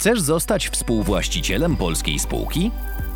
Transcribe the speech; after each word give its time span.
Chcesz 0.00 0.20
zostać 0.20 0.68
współwłaścicielem 0.68 1.76
polskiej 1.76 2.18
spółki? 2.18 2.70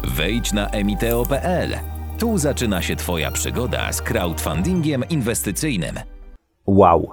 Wejdź 0.04 0.52
na 0.52 0.68
emiteo.pl. 0.68 1.70
Tu 2.18 2.38
zaczyna 2.38 2.82
się 2.82 2.96
Twoja 2.96 3.30
przygoda 3.30 3.92
z 3.92 4.02
crowdfundingiem 4.02 5.04
inwestycyjnym. 5.08 5.94
Wow, 6.66 7.10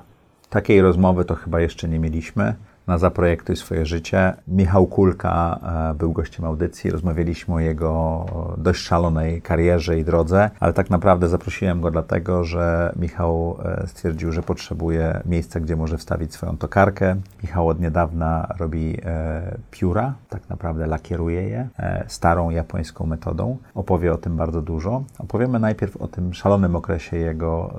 takiej 0.50 0.82
rozmowy 0.82 1.26
to 1.26 1.36
chyba 1.36 1.62
jeszcze 1.62 1.88
nie 1.88 2.00
mieliśmy 2.00 2.56
na 2.88 2.98
Zaprojektuj 2.98 3.56
swoje 3.56 3.86
życie. 3.86 4.34
Michał 4.48 4.88
Kulka 4.88 5.60
e, 5.92 5.94
był 5.94 6.12
gościem 6.12 6.46
audycji, 6.46 6.92
rozmawialiśmy 6.92 7.56
o 7.56 7.60
jego 7.60 8.26
dość 8.58 8.82
szalonej 8.82 9.42
karierze 9.42 10.00
i 10.00 10.04
drodze, 10.04 10.50
ale 10.60 10.74
tak 10.74 10.90
naprawdę 10.90 11.28
zaprosiłem 11.28 11.82
go 11.82 11.92
dlatego, 11.92 12.44
że 12.44 12.94
Michał 12.96 13.58
e, 13.66 13.88
stwierdził, 13.88 14.32
że 14.32 14.44
potrzebuje 14.44 15.22
miejsca, 15.26 15.60
gdzie 15.60 15.76
może 15.76 15.98
wstawić 15.98 16.34
swoją 16.34 16.58
tokarkę. 16.58 17.16
Michał 17.44 17.68
od 17.68 17.80
niedawna 17.80 18.56
robi 18.60 18.98
e, 19.06 19.58
pióra, 19.72 20.14
tak 20.30 20.50
naprawdę 20.50 20.88
lakieruje 20.88 21.42
je 21.42 21.68
starą 22.08 22.50
japońską 22.50 23.06
metodą. 23.06 23.58
Opowie 23.76 24.14
o 24.14 24.18
tym 24.18 24.38
bardzo 24.38 24.62
dużo. 24.62 25.04
Opowiemy 25.20 25.60
najpierw 25.60 25.98
o 25.98 26.08
tym 26.08 26.34
szalonym 26.34 26.76
okresie 26.76 27.18
jego 27.18 27.74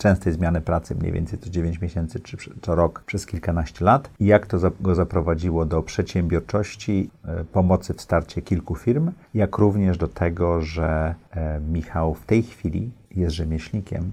częstej 0.00 0.32
zmiany 0.32 0.60
pracy, 0.60 0.94
mniej 0.94 1.12
więcej 1.12 1.38
co 1.38 1.50
9 1.50 1.80
miesięcy 1.80 2.20
czy 2.20 2.36
co 2.62 2.74
rok 2.74 3.02
przez 3.06 3.26
kilkanaście 3.26 3.84
lat 3.84 4.10
i 4.20 4.26
jak 4.26 4.46
to 4.46 4.58
go 4.80 4.94
zaprowadziło 4.94 5.64
do 5.64 5.82
przedsiębiorczości, 5.82 7.10
e, 7.24 7.44
pomocy 7.44 7.94
w 7.94 8.00
starcie 8.00 8.42
kilku 8.42 8.74
firm, 8.74 9.10
jak 9.34 9.58
również 9.58 9.98
do 9.98 10.08
tego, 10.08 10.60
że 10.62 11.14
e, 11.30 11.60
Michał 11.60 12.14
w 12.14 12.26
tej 12.26 12.42
chwili 12.42 12.90
jest 13.10 13.34
rzemieślnikiem 13.34 14.12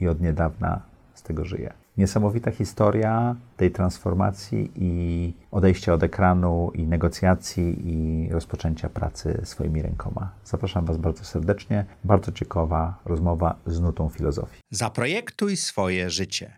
i 0.00 0.08
od 0.08 0.20
niedawna 0.20 0.80
z 1.14 1.22
tego 1.22 1.44
żyje. 1.44 1.72
Niesamowita 1.98 2.50
historia 2.50 3.36
tej 3.56 3.70
transformacji 3.70 4.72
i 4.76 5.32
odejścia 5.50 5.92
od 5.94 6.02
ekranu, 6.02 6.70
i 6.74 6.86
negocjacji, 6.86 7.76
i 7.84 8.28
rozpoczęcia 8.32 8.88
pracy 8.88 9.40
swoimi 9.44 9.82
rękoma. 9.82 10.30
Zapraszam 10.44 10.84
Was 10.84 10.96
bardzo 10.96 11.24
serdecznie. 11.24 11.84
Bardzo 12.04 12.32
ciekawa 12.32 12.98
rozmowa 13.04 13.56
z 13.66 13.80
nutą 13.80 14.08
filozofii. 14.08 14.60
Zaprojektuj 14.70 15.56
swoje 15.56 16.10
życie. 16.10 16.56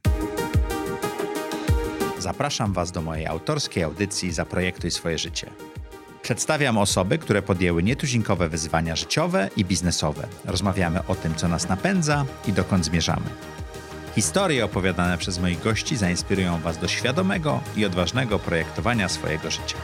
Zapraszam 2.18 2.72
Was 2.72 2.92
do 2.92 3.02
mojej 3.02 3.26
autorskiej 3.26 3.82
audycji 3.82 4.32
Zaprojektuj 4.32 4.90
swoje 4.90 5.18
życie. 5.18 5.50
Przedstawiam 6.22 6.78
osoby, 6.78 7.18
które 7.18 7.42
podjęły 7.42 7.82
nietuzinkowe 7.82 8.48
wyzwania 8.48 8.96
życiowe 8.96 9.48
i 9.56 9.64
biznesowe. 9.64 10.26
Rozmawiamy 10.44 11.06
o 11.06 11.14
tym, 11.14 11.34
co 11.34 11.48
nas 11.48 11.68
napędza 11.68 12.24
i 12.48 12.52
dokąd 12.52 12.84
zmierzamy. 12.84 13.26
Historie 14.20 14.64
opowiadane 14.64 15.18
przez 15.18 15.40
moich 15.40 15.62
gości 15.62 15.96
zainspirują 15.96 16.58
Was 16.58 16.78
do 16.78 16.88
świadomego 16.88 17.60
i 17.76 17.84
odważnego 17.84 18.38
projektowania 18.38 19.08
swojego 19.08 19.50
życia. 19.50 19.76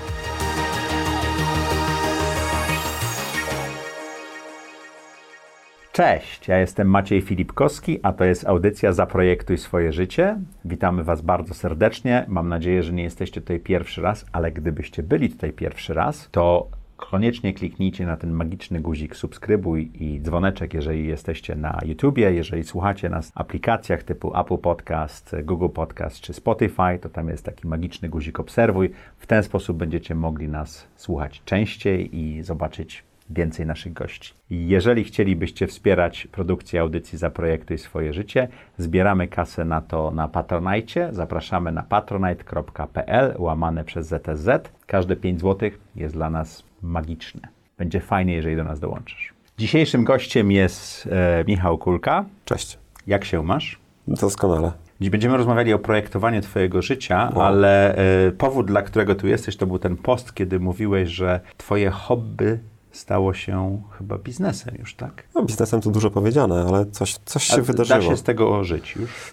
Cześć, 5.92 6.48
ja 6.48 6.58
jestem 6.58 6.88
Maciej 6.88 7.22
Filipkowski, 7.22 8.00
a 8.02 8.12
to 8.12 8.24
jest 8.24 8.46
audycja 8.46 8.92
Zaprojektuj 8.92 9.58
swoje 9.58 9.92
życie. 9.92 10.36
Witamy 10.64 11.04
Was 11.04 11.20
bardzo 11.22 11.54
serdecznie. 11.54 12.24
Mam 12.28 12.48
nadzieję, 12.48 12.82
że 12.82 12.92
nie 12.92 13.02
jesteście 13.02 13.40
tutaj 13.40 13.60
pierwszy 13.60 14.02
raz, 14.02 14.24
ale 14.32 14.52
gdybyście 14.52 15.02
byli 15.02 15.30
tutaj 15.30 15.52
pierwszy 15.52 15.94
raz, 15.94 16.28
to 16.30 16.68
koniecznie 16.96 17.54
kliknijcie 17.54 18.06
na 18.06 18.16
ten 18.16 18.30
magiczny 18.30 18.80
guzik 18.80 19.16
subskrybuj 19.16 19.90
i 19.94 20.20
dzwoneczek, 20.20 20.74
jeżeli 20.74 21.06
jesteście 21.06 21.56
na 21.56 21.80
YouTubie, 21.86 22.32
jeżeli 22.32 22.64
słuchacie 22.64 23.08
nas 23.08 23.30
w 23.30 23.38
aplikacjach 23.38 24.02
typu 24.02 24.38
Apple 24.40 24.58
Podcast, 24.58 25.36
Google 25.44 25.68
Podcast 25.68 26.20
czy 26.20 26.32
Spotify, 26.34 26.98
to 27.00 27.08
tam 27.08 27.28
jest 27.28 27.44
taki 27.44 27.68
magiczny 27.68 28.08
guzik 28.08 28.40
obserwuj. 28.40 28.90
W 29.18 29.26
ten 29.26 29.42
sposób 29.42 29.76
będziecie 29.76 30.14
mogli 30.14 30.48
nas 30.48 30.88
słuchać 30.96 31.42
częściej 31.44 32.16
i 32.16 32.42
zobaczyć 32.42 33.04
więcej 33.30 33.66
naszych 33.66 33.92
gości. 33.92 34.34
Jeżeli 34.50 35.04
chcielibyście 35.04 35.66
wspierać 35.66 36.28
produkcję 36.32 36.80
audycji 36.80 37.18
Zaprojektuj 37.18 37.78
swoje 37.78 38.12
życie, 38.12 38.48
zbieramy 38.78 39.28
kasę 39.28 39.64
na 39.64 39.80
to 39.80 40.10
na 40.10 40.28
Patronite. 40.28 41.08
Zapraszamy 41.12 41.72
na 41.72 41.82
patronite.pl 41.82 43.34
łamane 43.38 43.84
przez 43.84 44.06
ZTZ. 44.06 44.48
Każde 44.86 45.16
5 45.16 45.40
zł 45.40 45.70
jest 45.96 46.14
dla 46.14 46.30
nas 46.30 46.62
magiczne. 46.82 47.48
Będzie 47.78 48.00
fajnie, 48.00 48.34
jeżeli 48.34 48.56
do 48.56 48.64
nas 48.64 48.80
dołączysz. 48.80 49.32
Dzisiejszym 49.58 50.04
gościem 50.04 50.52
jest 50.52 51.08
e, 51.12 51.44
Michał 51.46 51.78
Kulka. 51.78 52.24
Cześć. 52.44 52.78
Jak 53.06 53.24
się 53.24 53.42
masz? 53.42 53.78
Doskonale. 54.08 54.72
Dziś 55.00 55.10
będziemy 55.10 55.36
rozmawiali 55.36 55.72
o 55.72 55.78
projektowaniu 55.78 56.40
Twojego 56.40 56.82
życia, 56.82 57.32
wow. 57.34 57.42
ale 57.42 57.96
e, 57.96 58.32
powód, 58.32 58.66
dla 58.66 58.82
którego 58.82 59.14
tu 59.14 59.26
jesteś, 59.26 59.56
to 59.56 59.66
był 59.66 59.78
ten 59.78 59.96
post, 59.96 60.34
kiedy 60.34 60.60
mówiłeś, 60.60 61.08
że 61.08 61.40
Twoje 61.56 61.90
hobby 61.90 62.58
stało 62.96 63.34
się 63.34 63.82
chyba 63.98 64.18
biznesem 64.18 64.74
już, 64.78 64.94
tak? 64.94 65.24
No, 65.34 65.42
biznesem 65.42 65.80
to 65.80 65.90
dużo 65.90 66.10
powiedziane, 66.10 66.66
ale 66.68 66.86
coś, 66.86 67.16
coś 67.24 67.44
się 67.44 67.54
A 67.54 67.62
wydarzyło. 67.62 67.98
Da 68.00 68.06
się 68.06 68.16
z 68.16 68.22
tego 68.22 68.64
żyć 68.64 68.96
już? 68.96 69.32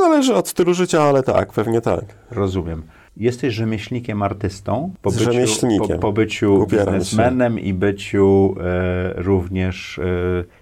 Zależy 0.00 0.34
od 0.34 0.48
stylu 0.48 0.74
życia, 0.74 1.02
ale 1.02 1.22
tak, 1.22 1.52
pewnie 1.52 1.80
tak. 1.80 2.04
Rozumiem. 2.30 2.82
Jesteś 3.16 3.54
rzemieślnikiem, 3.54 4.22
artystą, 4.22 4.92
po 5.02 5.10
byciu, 5.10 5.24
rzemieślnikiem. 5.24 5.96
Po, 5.96 6.02
po 6.02 6.12
byciu 6.12 6.66
biznesmenem 6.66 7.60
i 7.60 7.74
byciu 7.74 8.54
e, 8.60 9.22
również 9.22 9.98
e, 9.98 10.02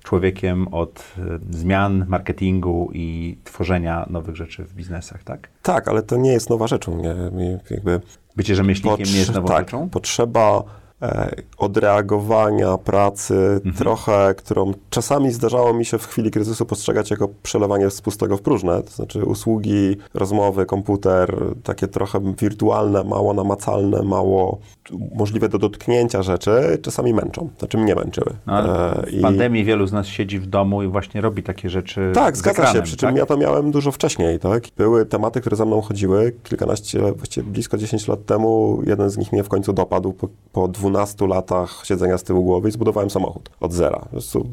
człowiekiem 0.02 0.68
od 0.68 1.04
e, 1.18 1.38
zmian, 1.50 2.04
marketingu 2.08 2.90
i 2.92 3.36
tworzenia 3.44 4.06
nowych 4.10 4.36
rzeczy 4.36 4.64
w 4.64 4.74
biznesach, 4.74 5.24
tak? 5.24 5.48
Tak, 5.62 5.88
ale 5.88 6.02
to 6.02 6.16
nie 6.16 6.32
jest 6.32 6.50
nowa 6.50 6.66
rzeczą. 6.66 6.96
Nie? 6.96 7.14
Jakby 7.70 8.00
Bycie 8.36 8.54
rzemieślnikiem 8.54 9.06
nie 9.06 9.18
jest 9.18 9.34
nową 9.34 9.48
tak, 9.48 9.66
rzeczą? 9.66 9.88
potrzeba 9.90 10.62
odreagowania 11.58 12.78
pracy, 12.78 13.34
mhm. 13.34 13.74
trochę, 13.74 14.34
którą 14.34 14.72
czasami 14.90 15.32
zdarzało 15.32 15.74
mi 15.74 15.84
się 15.84 15.98
w 15.98 16.06
chwili 16.06 16.30
kryzysu 16.30 16.66
postrzegać 16.66 17.10
jako 17.10 17.28
przelewanie 17.42 17.90
z 17.90 18.00
pustego 18.00 18.36
w 18.36 18.42
próżne, 18.42 18.82
to 18.82 18.90
znaczy 18.90 19.24
usługi, 19.24 19.96
rozmowy, 20.14 20.66
komputer, 20.66 21.36
takie 21.62 21.88
trochę 21.88 22.20
wirtualne, 22.38 23.04
mało 23.04 23.34
namacalne, 23.34 24.02
mało 24.02 24.58
możliwe 25.14 25.48
do 25.48 25.58
dotknięcia 25.58 26.22
rzeczy, 26.22 26.78
czasami 26.82 27.14
męczą, 27.14 27.48
znaczy 27.58 27.78
mnie 27.78 27.94
męczyły. 27.94 28.32
No, 28.46 28.92
e, 28.98 29.06
w 29.06 29.12
I... 29.12 29.20
pandemii 29.20 29.64
wielu 29.64 29.86
z 29.86 29.92
nas 29.92 30.06
siedzi 30.06 30.38
w 30.38 30.46
domu 30.46 30.82
i 30.82 30.86
właśnie 30.86 31.20
robi 31.20 31.42
takie 31.42 31.70
rzeczy 31.70 32.10
Tak, 32.14 32.36
zgadza 32.36 32.62
ekranem, 32.62 32.74
się, 32.74 32.82
przy 32.82 32.96
czym 32.96 33.08
tak? 33.08 33.16
ja 33.16 33.26
to 33.26 33.36
miałem 33.36 33.70
dużo 33.70 33.92
wcześniej, 33.92 34.38
tak? 34.38 34.64
Były 34.76 35.06
tematy, 35.06 35.40
które 35.40 35.56
za 35.56 35.64
mną 35.64 35.80
chodziły, 35.80 36.32
kilkanaście, 36.42 37.12
właściwie 37.12 37.50
blisko 37.50 37.78
10 37.78 38.08
lat 38.08 38.26
temu, 38.26 38.82
jeden 38.86 39.10
z 39.10 39.18
nich 39.18 39.32
mnie 39.32 39.44
w 39.44 39.48
końcu 39.48 39.72
dopadł 39.72 40.12
po, 40.12 40.28
po 40.52 40.68
12 40.68 40.91
12 40.92 41.26
latach 41.26 41.82
siedzenia 41.84 42.18
z 42.18 42.22
tyłu 42.22 42.44
głowy 42.44 42.68
i 42.68 42.72
zbudowałem 42.72 43.10
samochód 43.10 43.50
od 43.60 43.72
zera. 43.72 44.08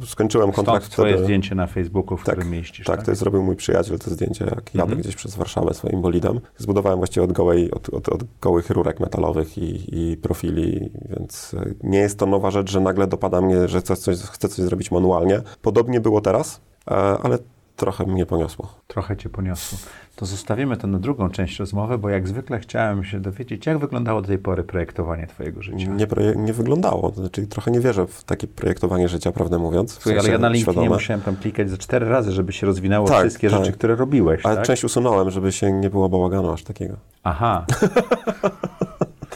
Skończyłem 0.06 0.52
kontrakt 0.52 0.86
Stąd 0.86 0.94
twoje 0.94 1.14
wtedy... 1.14 1.26
zdjęcie 1.26 1.56
na 1.56 1.68
Facebooku, 1.68 2.18
w 2.18 2.24
tak, 2.24 2.36
którym 2.36 2.52
mieścisz. 2.52 2.86
Tak, 2.86 2.96
tak, 2.98 3.06
to 3.06 3.16
zrobił 3.16 3.44
mój 3.44 3.56
przyjaciel, 3.56 4.00
to 4.00 4.10
zdjęcie, 4.10 4.46
jak 4.46 4.76
jadę 4.76 4.84
mhm. 4.84 5.02
gdzieś 5.02 5.16
przez 5.16 5.36
Warszawę 5.36 5.74
swoim 5.74 6.02
bolidem. 6.02 6.40
Zbudowałem 6.58 6.98
właściwie 6.98 7.24
od, 7.24 7.32
gołej, 7.32 7.72
od, 7.72 7.90
od, 7.90 8.10
od 8.10 8.24
gołych 8.42 8.70
rurek 8.70 9.00
metalowych 9.00 9.58
i, 9.58 10.00
i, 10.00 10.18
profili, 10.18 10.90
więc 11.10 11.54
e, 11.54 11.74
nie 11.84 12.00
jest 12.00 12.20
to 12.20 12.26
nowa 12.26 12.52
rzecz, 12.52 12.72
że 12.72 12.80
nagle 12.80 13.08
dopada 13.08 13.42
mnie, 13.42 13.68
że 13.68 13.82
coś, 13.82 14.00
coś, 14.00 14.18
chcę 14.18 14.50
coś 14.50 14.66
zrobić 14.66 14.92
manualnie. 14.92 15.42
Podobnie 15.62 16.00
było 16.00 16.22
teraz, 16.22 16.62
e, 16.88 16.94
ale 16.96 17.38
trochę 17.80 18.06
mnie 18.06 18.26
poniosło. 18.26 18.74
Trochę 18.88 19.18
cię 19.18 19.30
poniosło. 19.30 19.78
To 20.16 20.26
zostawimy 20.26 20.78
to 20.78 20.88
na 20.88 21.00
drugą 21.00 21.30
część 21.30 21.60
rozmowy, 21.60 21.98
bo 21.98 22.10
jak 22.10 22.28
zwykle 22.28 22.60
chciałem 22.60 23.04
się 23.04 23.20
dowiedzieć, 23.20 23.66
jak 23.66 23.80
wyglądało 23.80 24.22
do 24.22 24.28
tej 24.28 24.38
pory 24.38 24.64
projektowanie 24.64 25.28
twojego 25.28 25.62
życia. 25.62 25.88
Nie, 25.88 26.08
nie 26.36 26.54
wyglądało. 26.54 27.12
Znaczy, 27.16 27.48
trochę 27.48 27.72
nie 27.72 27.80
wierzę 27.80 28.08
w 28.08 28.24
takie 28.24 28.48
projektowanie 28.48 29.08
życia, 29.08 29.32
prawdę 29.32 29.60
mówiąc. 29.60 29.98
W 29.98 30.04
sensie 30.04 30.20
ale 30.20 30.30
ja 30.30 30.38
na 30.38 30.50
LinkedInie 30.50 30.84
nie 30.84 30.90
musiałem 30.90 31.22
tam 31.22 31.36
klikać 31.36 31.70
za 31.70 31.78
cztery 31.78 32.10
razy, 32.10 32.32
żeby 32.32 32.54
się 32.54 32.68
rozwinęło 32.68 33.08
tak, 33.08 33.20
wszystkie 33.20 33.50
tak. 33.50 33.60
rzeczy, 33.60 33.78
które 33.78 33.96
robiłeś. 33.96 34.46
Ale 34.46 34.56
tak? 34.56 34.66
część 34.66 34.84
usunąłem, 34.84 35.32
żeby 35.32 35.52
się 35.52 35.72
nie 35.72 35.90
było 35.90 36.10
bałaganu 36.10 36.52
aż 36.52 36.64
takiego. 36.64 36.96
Aha. 37.24 37.66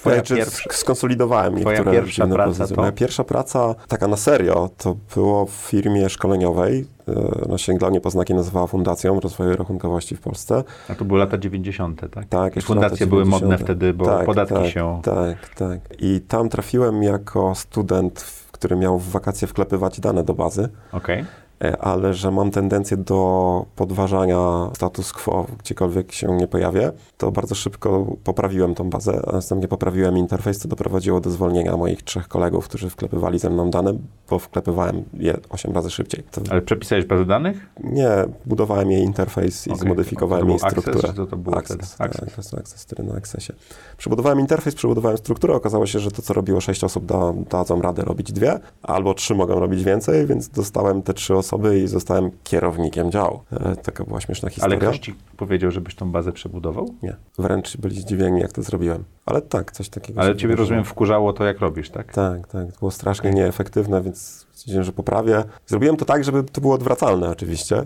Twoja 0.04 0.16
znaczy, 0.16 0.36
pierwsza, 0.36 0.70
skonsolidowałem 0.72 1.56
twoja 1.56 1.78
niektóre 1.78 2.02
pierwsza 2.02 2.28
praca 2.28 2.68
to? 2.68 2.76
Moja 2.76 2.92
pierwsza 2.92 3.24
praca, 3.24 3.76
taka 3.88 4.08
na 4.08 4.18
serio, 4.18 4.70
to 4.78 4.96
było 5.16 5.46
w 5.46 5.52
firmie 5.52 6.10
szkoleniowej. 6.10 6.86
E, 7.08 7.50
na 7.50 7.58
sięglanie 7.58 8.02
poznaki 8.02 8.34
nazywała 8.34 8.68
Fundacją 8.68 9.20
Rozwoju 9.20 9.56
Rachunkowości 9.56 10.16
w 10.16 10.22
Polsce. 10.22 10.64
A 10.90 10.96
to 10.96 11.06
były 11.06 11.20
lata 11.20 11.38
90., 11.38 12.02
tak? 12.12 12.26
Tak. 12.26 12.64
Fundacje 12.64 13.08
były 13.08 13.26
modne 13.26 13.58
wtedy, 13.58 13.94
bo 13.94 14.06
tak, 14.06 14.26
podatki 14.26 14.56
tak, 14.56 14.68
się... 14.68 15.02
Tak, 15.04 15.56
tak. 15.56 15.80
I 16.00 16.22
tam 16.22 16.50
trafiłem 16.50 17.04
jako 17.04 17.56
student, 17.56 18.26
który 18.52 18.76
miał 18.76 19.00
w 19.00 19.10
wakacje 19.10 19.48
wklepywać 19.48 20.00
dane 20.00 20.24
do 20.24 20.34
bazy. 20.34 20.70
Okej. 20.92 21.22
Okay. 21.22 21.43
E, 21.64 21.78
ale 21.82 22.14
że 22.14 22.32
mam 22.32 22.52
tendencję 22.52 22.98
do 22.98 23.66
podważania 23.76 24.70
status 24.76 25.14
quo, 25.14 25.46
gdziekolwiek 25.60 26.12
się 26.12 26.28
nie 26.38 26.48
pojawię, 26.48 26.92
to 27.18 27.32
bardzo 27.32 27.56
szybko 27.56 28.06
poprawiłem 28.24 28.76
tą 28.76 28.90
bazę, 28.90 29.22
a 29.28 29.32
następnie 29.32 29.68
poprawiłem 29.68 30.18
interfejs, 30.18 30.58
co 30.60 30.68
doprowadziło 30.68 31.20
do 31.22 31.30
zwolnienia 31.30 31.78
moich 31.78 32.04
trzech 32.04 32.28
kolegów, 32.28 32.66
którzy 32.68 32.90
wklepywali 32.90 33.40
ze 33.40 33.50
mną 33.50 33.70
dane, 33.70 33.94
bo 34.30 34.40
wklepywałem 34.40 35.04
je 35.14 35.38
8 35.50 35.72
razy 35.74 35.90
szybciej. 35.90 36.24
To 36.32 36.42
Ale 36.50 36.62
przepisałeś 36.62 37.06
bazę 37.06 37.26
danych? 37.26 37.70
nie, 37.84 38.10
budowałem 38.46 38.92
jej 38.92 39.04
interfejs 39.04 39.68
i 39.68 39.72
Okej, 39.72 39.82
zmodyfikowałem 39.82 40.50
jej 40.50 40.58
był 40.58 40.68
Access, 40.68 40.82
strukturę. 40.84 41.08
czy 41.10 41.16
to- 41.16 41.26
to 41.26 41.38
było 41.38 41.58
Access, 41.58 41.94
wtedy? 41.94 42.14
tak, 42.14 42.24
Access. 42.24 42.54
Access 42.54 42.86
4 42.86 43.04
na 43.04 43.16
Accessie. 43.16 43.54
Przebudowałem 43.98 44.40
interfejs, 44.40 44.76
przebudowałem 44.76 45.18
strukturę, 45.18 45.54
okazało 45.54 45.86
się, 45.86 46.00
że 46.00 46.12
to, 46.12 46.22
co 46.22 46.34
robiło 46.34 46.62
6 46.62 46.84
osób, 46.84 47.06
da, 47.06 47.34
dadzą 47.50 47.82
radę 47.82 48.02
robić 48.04 48.32
dwie, 48.32 48.60
albo 48.84 49.14
trzy 49.14 49.36
mogą 49.36 49.60
robić 49.60 49.84
więcej, 49.84 50.26
więc 50.26 50.50
dostałem 50.50 51.02
te 51.02 51.14
trzy 51.14 51.36
osoby 51.38 51.53
i 51.84 51.88
zostałem 51.88 52.32
kierownikiem 52.44 53.12
działu. 53.12 53.40
E, 53.52 53.76
taka 53.76 54.04
była 54.04 54.22
śmieszna 54.22 54.50
historia. 54.50 54.78
Ale 54.78 54.88
ktoś 54.88 55.00
ci 55.00 55.16
powiedział, 55.38 55.72
żebyś 55.72 55.96
tą 55.96 56.12
bazę 56.12 56.32
przebudował? 56.32 56.96
Nie, 57.04 57.16
wręcz 57.38 57.78
byli 57.78 58.02
zdziwieni, 58.02 58.40
jak 58.42 58.52
to 58.52 58.64
zrobiłem. 58.64 59.04
Ale 59.26 59.42
tak, 59.42 59.72
coś 59.72 59.90
takiego 59.90 60.22
Ale 60.22 60.30
ciebie, 60.30 60.40
wydarzyło. 60.42 60.58
rozumiem, 60.58 60.86
wkurzało 60.86 61.34
to, 61.34 61.44
jak 61.44 61.60
robisz, 61.60 61.90
tak? 61.90 62.14
Tak, 62.14 62.48
tak. 62.48 62.72
To 62.72 62.80
było 62.80 62.92
strasznie 62.92 63.32
nieefektywne, 63.32 64.02
więc 64.02 64.46
stwierdziłem, 64.54 64.84
że 64.84 64.92
poprawię. 64.92 65.44
Zrobiłem 65.68 65.98
to 65.98 66.06
tak, 66.06 66.24
żeby 66.24 66.44
to 66.44 66.62
było 66.62 66.76
odwracalne 66.76 67.30
oczywiście. 67.30 67.84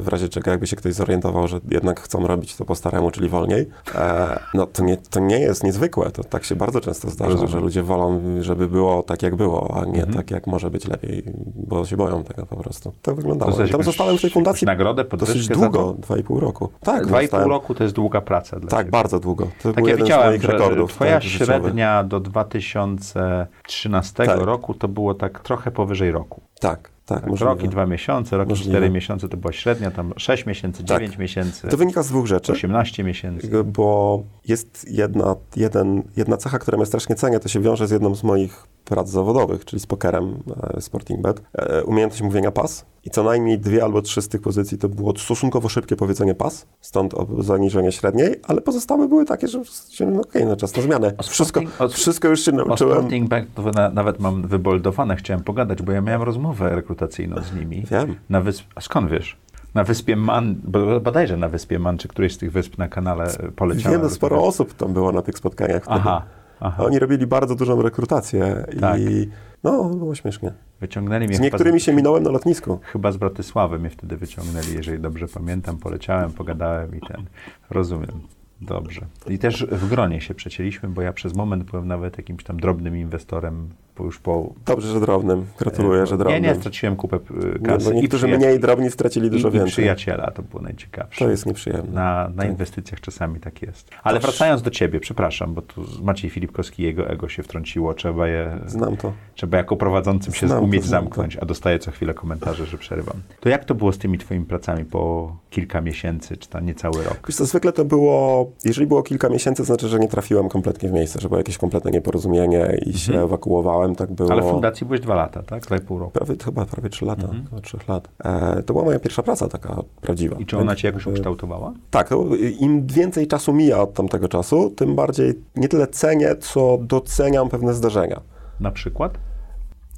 W 0.00 0.08
razie 0.08 0.28
czego 0.28 0.50
jakby 0.50 0.66
się 0.66 0.76
ktoś 0.76 0.94
zorientował, 0.94 1.48
że 1.48 1.60
jednak 1.70 2.00
chcą 2.00 2.26
robić 2.26 2.56
to 2.56 2.64
po 2.64 2.74
staremu, 2.74 3.10
czyli 3.10 3.28
wolniej, 3.28 3.66
e, 3.94 4.38
no 4.54 4.66
to 4.66 4.84
nie, 4.84 4.96
to 4.96 5.20
nie 5.20 5.40
jest 5.40 5.64
niezwykłe. 5.64 6.10
To 6.10 6.24
tak 6.24 6.44
się 6.44 6.56
bardzo 6.56 6.80
często 6.80 7.10
zdarza, 7.10 7.30
Rozumiem. 7.30 7.52
że 7.52 7.60
ludzie 7.60 7.82
wolą, 7.82 8.20
żeby 8.40 8.68
było 8.68 9.02
tak, 9.02 9.22
jak 9.22 9.36
było, 9.36 9.76
a 9.80 9.84
nie 9.84 9.98
Mhm. 9.98 10.12
tak, 10.14 10.30
jak 10.30 10.46
może 10.46 10.70
być 10.70 10.88
lepiej, 10.88 11.22
bo 11.54 11.84
się 11.84 11.96
boją 11.96 12.24
tego 12.24 12.46
po 12.46 12.56
prostu. 12.56 12.92
Tak 13.02 13.14
wyglądało. 13.14 13.50
Dostałeś 13.50 13.72
Tam 13.72 13.82
zostałem 13.82 14.18
w 14.18 14.20
tej 14.20 14.30
fundacji 14.30 14.66
nagrodę, 14.66 15.04
dosyć 15.04 15.48
to? 15.48 15.54
długo, 15.54 15.94
dwa 15.98 16.16
i 16.16 16.22
pół 16.22 16.40
roku. 16.40 16.68
Tak, 16.80 17.06
Dwa 17.06 17.22
i 17.22 17.28
pół 17.28 17.38
roku 17.40 17.74
to 17.74 17.82
jest 17.84 17.94
długa 17.96 18.20
praca 18.20 18.60
dla 18.60 18.70
Tak, 18.70 18.80
ciebie. 18.80 18.90
bardzo 18.90 19.20
długo. 19.20 19.46
To 19.62 19.72
Tak 19.72 19.86
ja 19.86 19.94
z 19.94 19.98
widziałem, 19.98 20.28
moich 20.28 20.42
że 20.42 20.52
rekordów. 20.52 20.90
twoja 20.90 21.12
tak, 21.12 21.22
średnia 21.24 22.04
do 22.04 22.20
2013 22.20 24.26
Tak. 24.26 24.40
roku 24.40 24.74
to 24.74 24.88
było 24.88 25.14
tak 25.14 25.40
trochę 25.40 25.70
powyżej 25.70 26.12
roku. 26.12 26.40
Tak, 26.60 26.90
tak, 27.08 27.24
Tak, 27.30 27.40
rok 27.40 27.62
i 27.62 27.68
dwa 27.68 27.86
miesiące, 27.86 28.36
rok 28.36 28.50
i 28.50 28.54
cztery 28.54 28.90
miesiące 28.90 29.28
to 29.28 29.36
była 29.36 29.52
średnia, 29.52 29.90
tam 29.90 30.12
6 30.16 30.46
miesięcy, 30.46 30.84
Tak. 30.84 30.98
9 30.98 31.18
miesięcy, 31.18 31.68
To 31.68 31.76
wynika 31.76 32.02
z 32.02 32.08
dwóch 32.08 32.26
rzeczy. 32.26 32.52
18 32.52 33.04
miesięcy. 33.04 33.64
bo 33.64 34.22
jest 34.48 34.86
jedna, 34.90 35.36
jeden, 35.56 36.02
jedna 36.16 36.36
cecha, 36.36 36.58
którą 36.58 36.78
ja 36.78 36.86
strasznie 36.86 37.14
cenię, 37.14 37.40
to 37.40 37.48
się 37.48 37.60
wiąże 37.60 37.86
z 37.86 37.90
jedną 37.90 38.14
z 38.14 38.24
moich 38.24 38.66
prac 38.88 39.08
zawodowych, 39.08 39.64
czyli 39.64 39.80
z 39.80 39.86
pokerem 39.86 40.36
e, 40.76 40.80
Sporting 40.80 41.20
Bet. 41.22 41.42
E, 41.58 41.84
Umiejętność 41.84 42.22
mówienia 42.22 42.50
pas 42.50 42.86
i 43.04 43.10
co 43.10 43.22
najmniej 43.22 43.58
dwie 43.58 43.84
albo 43.84 44.02
trzy 44.02 44.22
z 44.22 44.28
tych 44.28 44.40
pozycji 44.40 44.78
to 44.78 44.88
było 44.88 45.16
stosunkowo 45.18 45.68
szybkie 45.68 45.96
powiedzenie 45.96 46.34
pas, 46.34 46.66
stąd 46.80 47.14
o- 47.14 47.26
zaniżenie 47.42 47.92
średniej, 47.92 48.34
ale 48.48 48.60
pozostałe 48.60 49.08
były 49.08 49.24
takie, 49.24 49.48
że 49.48 49.60
no 50.06 50.20
okej, 50.20 50.46
no 50.46 50.56
czas 50.56 50.76
na 50.76 50.82
zmianę. 50.82 51.12
O 51.18 51.22
Wszystko, 51.22 51.60
Sporting- 51.60 51.84
o- 51.84 51.88
wszystko 51.88 52.28
już 52.28 52.40
się 52.44 52.52
O 52.52 52.54
nauczyłem. 52.54 52.98
Sporting 52.98 53.28
Bank 53.28 53.48
to 53.54 53.62
na, 53.62 53.90
nawet 53.90 54.20
mam 54.20 54.42
wyboldowane, 54.42 55.16
chciałem 55.16 55.42
pogadać, 55.44 55.82
bo 55.82 55.92
ja 55.92 56.00
miałem 56.00 56.22
rozmowę 56.22 56.70
rekrutacyjną 56.76 57.42
z 57.42 57.54
nimi. 57.54 57.84
Wiem. 57.90 58.16
Na 58.30 58.40
wysp... 58.40 58.64
A 58.74 58.80
skąd 58.80 59.10
wiesz? 59.10 59.36
Na 59.74 59.84
wyspie 59.84 60.16
Man, 60.16 60.54
bo 60.64 61.00
bodajże 61.00 61.36
na 61.36 61.48
wyspie 61.48 61.78
Man, 61.78 61.98
czy 61.98 62.08
którejś 62.08 62.34
z 62.34 62.38
tych 62.38 62.52
wysp 62.52 62.78
na 62.78 62.88
kanale 62.88 63.24
e, 63.24 63.52
poleciałem. 63.52 63.98
Wiemy, 64.00 64.10
sporo 64.10 64.44
osób 64.44 64.74
tam 64.74 64.92
było 64.92 65.12
na 65.12 65.22
tych 65.22 65.38
spotkaniach. 65.38 65.82
Aha, 65.86 66.22
aha. 66.60 66.84
Oni 66.84 66.98
robili 66.98 67.26
bardzo 67.26 67.54
dużą 67.54 67.82
rekrutację 67.82 68.64
Tak. 68.80 69.00
i 69.00 69.28
no, 69.64 69.84
było 69.84 70.14
śmiesznie. 70.14 70.52
Wyciągnęli 70.80 71.26
mnie 71.26 71.36
Z 71.36 71.40
niektórymi 71.40 71.80
się 71.80 71.92
minąłem 71.92 72.22
na 72.22 72.30
lotnisku. 72.30 72.80
Chyba 72.82 73.12
z 73.12 73.16
Bratysławy 73.16 73.78
mnie 73.78 73.90
wtedy 73.90 74.16
wyciągnęli, 74.16 74.74
jeżeli 74.74 75.00
dobrze 75.00 75.26
pamiętam. 75.28 75.78
Poleciałem, 75.78 76.32
pogadałem 76.32 76.96
i 76.96 77.00
ten. 77.00 77.24
Rozumiem. 77.70 78.20
Dobrze. 78.60 79.06
I 79.28 79.38
też 79.38 79.66
w 79.66 79.88
gronie 79.88 80.20
się 80.20 80.34
przecięliśmy, 80.34 80.88
bo 80.88 81.02
ja 81.02 81.12
przez 81.12 81.34
moment 81.34 81.64
byłem 81.64 81.88
nawet 81.88 82.18
jakimś 82.18 82.44
tam 82.44 82.60
drobnym 82.60 82.96
inwestorem, 82.96 83.68
już 84.04 84.18
po... 84.18 84.52
Dobrze, 84.66 84.88
że 84.88 85.00
drobnym. 85.00 85.46
Gratuluję, 85.58 86.06
że 86.06 86.18
drobnym. 86.18 86.42
Nie, 86.42 86.48
nie, 86.48 86.54
straciłem 86.54 86.96
kupę 86.96 87.16
y, 87.16 87.20
Nie, 87.60 87.66
kasy. 87.66 87.84
bo 87.84 87.92
niektórzy 87.92 88.26
przyja- 88.26 88.36
mniej 88.38 88.60
drobni 88.60 88.90
stracili 88.90 89.30
dużo 89.30 89.48
i, 89.48 89.50
i 89.50 89.54
więcej. 89.54 89.70
przyjaciela, 89.72 90.30
to 90.30 90.42
było 90.42 90.62
najciekawsze. 90.62 91.24
To 91.24 91.30
jest 91.30 91.46
nieprzyjemne. 91.46 91.92
Na, 91.92 92.28
na 92.34 92.42
Tak. 92.42 92.50
inwestycjach 92.50 93.00
czasami 93.00 93.40
tak 93.40 93.62
jest. 93.62 93.90
Ale 94.02 94.20
Toż- 94.20 94.30
wracając 94.30 94.62
do 94.62 94.70
ciebie, 94.70 95.00
przepraszam, 95.00 95.54
bo 95.54 95.62
tu 95.62 95.84
Maciej 96.02 96.30
Filipkowski, 96.30 96.82
jego 96.82 97.08
ego 97.10 97.28
się 97.28 97.42
wtrąciło, 97.42 97.94
trzeba 97.94 98.28
je... 98.28 98.58
Znam 98.66 98.96
to. 98.96 99.12
Trzeba 99.34 99.56
jako 99.58 99.76
prowadzącym 99.76 100.34
się 100.34 100.46
Znam 100.46 100.58
to, 100.58 100.64
umieć 100.64 100.84
znam 100.84 101.02
zamknąć, 101.04 101.36
a 101.36 101.44
dostaję 101.44 101.78
co 101.78 101.90
chwilę 101.90 102.14
komentarze, 102.14 102.66
że 102.66 102.78
przerywam. 102.78 103.16
To 103.40 103.48
jak 103.48 103.64
to 103.64 103.74
było 103.74 103.92
z 103.92 103.98
tymi 103.98 104.18
twoimi 104.18 104.44
pracami 104.44 104.84
po 104.84 105.36
kilka 105.50 105.80
miesięcy, 105.80 106.36
czy 106.36 106.48
tam 106.48 106.66
niecały 106.66 107.04
rok? 107.04 107.20
Wiesz 107.28 107.36
co, 107.36 107.46
zwykle 107.46 107.72
to 107.72 107.84
było, 107.84 108.46
jeżeli 108.64 108.86
było 108.86 109.02
kilka 109.02 109.28
miesięcy, 109.28 109.62
to 109.62 109.66
znaczy, 109.66 109.88
że 109.88 109.98
nie 109.98 110.08
trafiłem 110.08 110.48
kompletnie 110.48 110.88
w 110.88 110.92
miejsce, 110.92 111.20
że 111.20 111.28
było 111.28 111.38
jakieś 111.38 111.58
kompletne 111.58 111.90
nieporozumienie 111.90 112.78
i 112.86 112.98
się 112.98 113.22
ewakuowałem, 113.22 113.87
tak 113.94 114.12
było. 114.12 114.28
Mhm. 114.28 114.40
Ale 114.40 114.50
w 114.50 114.54
fundacji 114.54 114.86
byłeś 114.86 115.00
dwa 115.00 115.14
lata, 115.14 115.42
tak? 115.42 115.62
Dwa 115.62 115.76
i 115.76 115.80
pół 115.80 115.98
roku. 115.98 116.12
Prawie, 116.12 116.34
chyba 116.44 116.66
prawie 116.66 116.88
trzy 116.88 117.04
lata, 117.04 117.28
chyba 117.50 117.60
trzech 117.60 117.88
lat. 117.88 118.08
E, 118.24 118.62
to 118.62 118.72
była 118.72 118.84
moja 118.84 118.98
pierwsza 118.98 119.22
praca 119.22 119.48
taka 119.48 119.82
prawdziwa. 120.00 120.32
Mhm. 120.32 120.42
I 120.42 120.46
czy 120.46 120.58
ona 120.58 120.76
cię 120.76 120.88
jakoś 120.88 121.06
E, 121.06 121.10
ukształtowała? 121.10 121.72
Tak, 121.90 122.08
to 122.08 122.24
im 122.60 122.86
więcej 122.86 123.26
czasu 123.26 123.52
mija 123.52 123.82
od 123.82 123.94
tamtego 123.94 124.28
czasu, 124.28 124.70
tym 124.70 124.94
bardziej 124.94 125.34
nie 125.56 125.68
tyle 125.68 125.86
cenię, 125.86 126.36
co 126.40 126.78
doceniam 126.80 127.48
pewne 127.48 127.74
zdarzenia. 127.74 128.20
Na 128.60 128.70
przykład? 128.70 129.18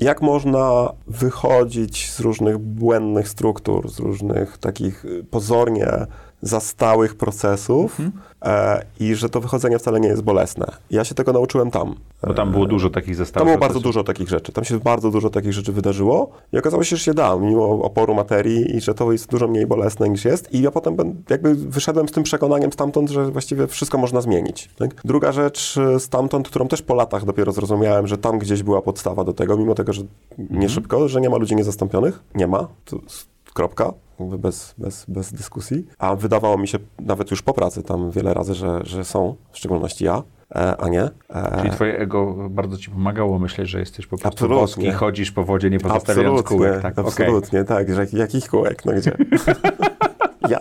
Jak 0.00 0.22
można 0.22 0.92
wychodzić 1.06 2.10
z 2.10 2.20
różnych 2.20 2.58
błędnych 2.58 3.28
struktur, 3.28 3.90
z 3.90 3.98
różnych 3.98 4.58
takich 4.58 5.04
y, 5.04 5.24
pozornie 5.30 6.06
zastałych 6.42 7.16
procesów 7.16 8.00
e, 8.00 8.10
i 9.00 9.14
że 9.14 9.28
to 9.28 9.40
wychodzenie 9.40 9.78
wcale 9.78 10.00
nie 10.00 10.08
jest 10.08 10.22
bolesne. 10.22 10.66
Ja 10.90 11.04
się 11.04 11.14
tego 11.14 11.32
nauczyłem 11.32 11.70
tam. 11.70 11.94
Bo 12.26 12.34
tam 12.34 12.50
było 12.50 12.66
dużo 12.66 12.90
takich 12.90 13.16
Tam 13.16 13.24
zestawów. 13.24 13.46
było 13.46 13.58
bardzo 13.58 13.80
dużo 13.80 14.04
takich 14.04 14.28
rzeczy. 14.28 14.52
Tam 14.52 14.64
się 14.64 14.78
bardzo 14.78 15.10
dużo 15.10 15.30
takich 15.30 15.52
rzeczy 15.52 15.72
wydarzyło 15.72 16.30
i 16.52 16.58
okazało 16.58 16.84
się, 16.84 16.96
że 16.96 17.04
się 17.04 17.14
da, 17.14 17.36
mimo 17.36 17.64
oporu 17.82 18.14
materii 18.14 18.76
i 18.76 18.80
że 18.80 18.94
to 18.94 19.12
jest 19.12 19.30
dużo 19.30 19.48
mniej 19.48 19.66
bolesne 19.66 20.08
niż 20.08 20.24
jest. 20.24 20.54
I 20.54 20.62
ja 20.62 20.70
potem 20.70 20.96
jakby 21.30 21.54
wyszedłem 21.54 22.08
z 22.08 22.12
tym 22.12 22.22
przekonaniem 22.22 22.72
stamtąd, 22.72 23.10
że 23.10 23.30
właściwie 23.30 23.66
wszystko 23.66 23.98
można 23.98 24.20
zmienić. 24.20 24.70
Tak? 24.78 24.90
Druga 25.04 25.32
rzecz 25.32 25.76
y, 25.96 26.00
stamtąd, 26.00 26.48
którą 26.48 26.68
też 26.68 26.82
po 26.82 26.94
latach 26.94 27.24
dopiero 27.24 27.52
zrozumiałem, 27.52 28.06
że 28.06 28.18
tam 28.18 28.38
gdzieś 28.38 28.62
była 28.62 28.82
podstawa 28.82 29.24
do 29.24 29.32
tego, 29.32 29.56
mimo 29.56 29.74
tego, 29.74 29.92
że 29.92 30.02
nie 30.38 30.68
szybko, 30.68 31.08
że 31.08 31.20
nie 31.20 31.30
ma 31.30 31.36
ludzi 31.36 31.56
niezastąpionych. 31.56 32.22
Nie 32.34 32.46
ma. 32.46 32.68
To 32.84 32.96
kropka. 33.54 33.92
Bez, 34.38 34.74
bez, 34.78 35.04
bez 35.08 35.32
dyskusji. 35.32 35.86
A 35.98 36.16
wydawało 36.16 36.58
mi 36.58 36.68
się 36.68 36.78
nawet 36.98 37.30
już 37.30 37.42
po 37.42 37.54
pracy 37.54 37.82
tam 37.82 38.10
wiele 38.10 38.29
razy, 38.34 38.54
że, 38.54 38.80
że 38.82 39.04
są, 39.04 39.36
w 39.50 39.58
szczególności 39.58 40.04
ja, 40.04 40.22
e, 40.54 40.76
a 40.76 40.88
nie. 40.88 41.02
E, 41.28 41.58
Czyli 41.58 41.70
twoje 41.70 41.98
ego 41.98 42.48
bardzo 42.50 42.76
ci 42.76 42.90
pomagało 42.90 43.38
myśleć, 43.38 43.68
że 43.68 43.80
jesteś 43.80 44.06
po 44.06 44.10
prostu 44.18 44.28
Absolutnie. 44.28 44.60
boski, 44.60 44.90
chodzisz 44.90 45.32
po 45.32 45.44
wodzie, 45.44 45.70
nie 45.70 45.80
pozostawiając 45.80 46.40
Absolutnie, 46.40 46.66
kółek. 46.68 46.82
Tak, 46.82 46.98
absolutnie, 46.98 47.64
tak. 47.64 47.94
Że, 47.94 48.06
jakich 48.12 48.48
kółek, 48.48 48.84
no 48.84 48.92
gdzie? 48.92 49.16
ja? 50.50 50.58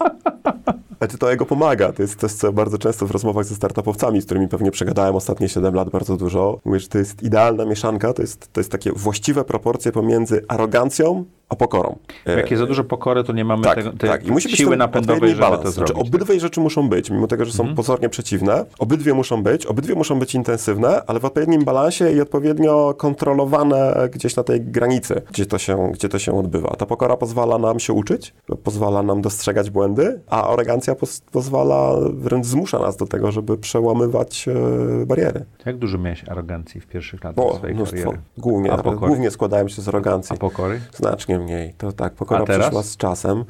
Znaczy 0.99 1.17
to 1.17 1.31
ego 1.31 1.45
pomaga. 1.45 1.93
To 1.93 2.01
jest 2.01 2.19
coś, 2.19 2.31
co 2.31 2.53
bardzo 2.53 2.77
często 2.77 3.07
w 3.07 3.11
rozmowach 3.11 3.45
ze 3.45 3.55
startupowcami, 3.55 4.21
z 4.21 4.25
którymi 4.25 4.47
pewnie 4.47 4.71
przegadałem 4.71 5.15
ostatnie 5.15 5.49
7 5.49 5.73
lat 5.75 5.89
bardzo 5.89 6.17
dużo, 6.17 6.59
mówię, 6.65 6.79
że 6.79 6.87
to 6.87 6.97
jest 6.97 7.23
idealna 7.23 7.65
mieszanka, 7.65 8.13
to 8.13 8.21
jest, 8.21 8.53
to 8.53 8.59
jest 8.59 8.71
takie 8.71 8.91
właściwe 8.91 9.43
proporcje 9.43 9.91
pomiędzy 9.91 10.45
arogancją 10.47 11.25
a 11.49 11.55
pokorą. 11.55 11.95
Jak 12.25 12.51
jest 12.51 12.61
za 12.61 12.67
dużo 12.67 12.83
pokory, 12.83 13.23
to 13.23 13.33
nie 13.33 13.45
mamy 13.45 13.63
Tak, 13.63 13.75
tego, 13.75 13.91
tak. 13.97 14.27
I 14.27 14.31
musi 14.31 14.47
być 14.49 14.57
siły 14.57 14.77
napędowej, 14.77 15.29
żeby 15.29 15.41
balans. 15.41 15.63
to 15.63 15.71
Znaczy, 15.71 15.93
zrobić. 15.93 16.11
tak? 16.11 16.15
obydwie 16.15 16.39
rzeczy 16.39 16.61
muszą 16.61 16.89
być, 16.89 17.09
mimo 17.09 17.27
tego, 17.27 17.45
że 17.45 17.51
są 17.51 17.75
pozornie 17.75 18.09
przeciwne. 18.09 18.65
Obydwie 18.79 19.13
muszą 19.13 19.43
być, 19.43 19.65
obydwie 19.65 19.95
muszą 19.95 20.19
być 20.19 20.35
intensywne, 20.35 21.01
ale 21.07 21.19
w 21.19 21.25
odpowiednim 21.25 21.63
balansie 21.63 22.11
i 22.11 22.21
odpowiednio 22.21 22.93
kontrolowane 22.97 24.09
gdzieś 24.13 24.35
na 24.35 24.43
tej 24.43 24.61
granicy, 24.61 25.21
gdzie 25.31 25.45
to 25.45 25.57
się, 25.57 25.91
gdzie 25.93 26.09
to 26.09 26.19
się 26.19 26.39
odbywa. 26.39 26.69
Ta 26.77 26.85
pokora 26.85 27.17
pozwala 27.17 27.57
nam 27.57 27.79
się 27.79 27.93
uczyć, 27.93 28.33
pozwala 28.63 29.03
nam 29.03 29.21
dostrzegać 29.21 29.69
błędy, 29.69 30.21
a 30.27 30.47
arogancja 30.53 30.88
pos- 30.95 31.21
pozwala, 31.31 31.95
wręcz 32.13 32.45
zmusza 32.45 32.79
nas 32.79 32.97
do 32.97 33.07
tego, 33.07 33.31
żeby 33.31 33.57
przełamywać 33.57 34.47
e, 34.47 35.05
bariery. 35.05 35.45
Jak 35.65 35.77
dużo 35.77 35.97
miałeś 35.97 36.29
arogancji 36.29 36.81
w 36.81 36.87
pierwszych 36.87 37.23
latach 37.23 37.45
O, 37.45 37.55
swojej 37.57 37.75
mnóstwo. 37.75 37.97
kariery? 37.97 38.19
Głównie, 38.37 38.71
A 38.71 38.77
pokory? 38.77 38.97
głównie 39.07 39.31
składałem 39.31 39.69
się 39.69 39.81
z 39.81 39.87
arogancji. 39.87 40.35
A 40.35 40.39
pokory? 40.39 40.81
Znacznie 40.95 41.39
mniej. 41.39 41.73
To 41.77 41.91
tak, 41.91 42.13
pokora 42.13 42.45
przyszła 42.45 42.83
z 42.83 42.97
czasem. 42.97 43.45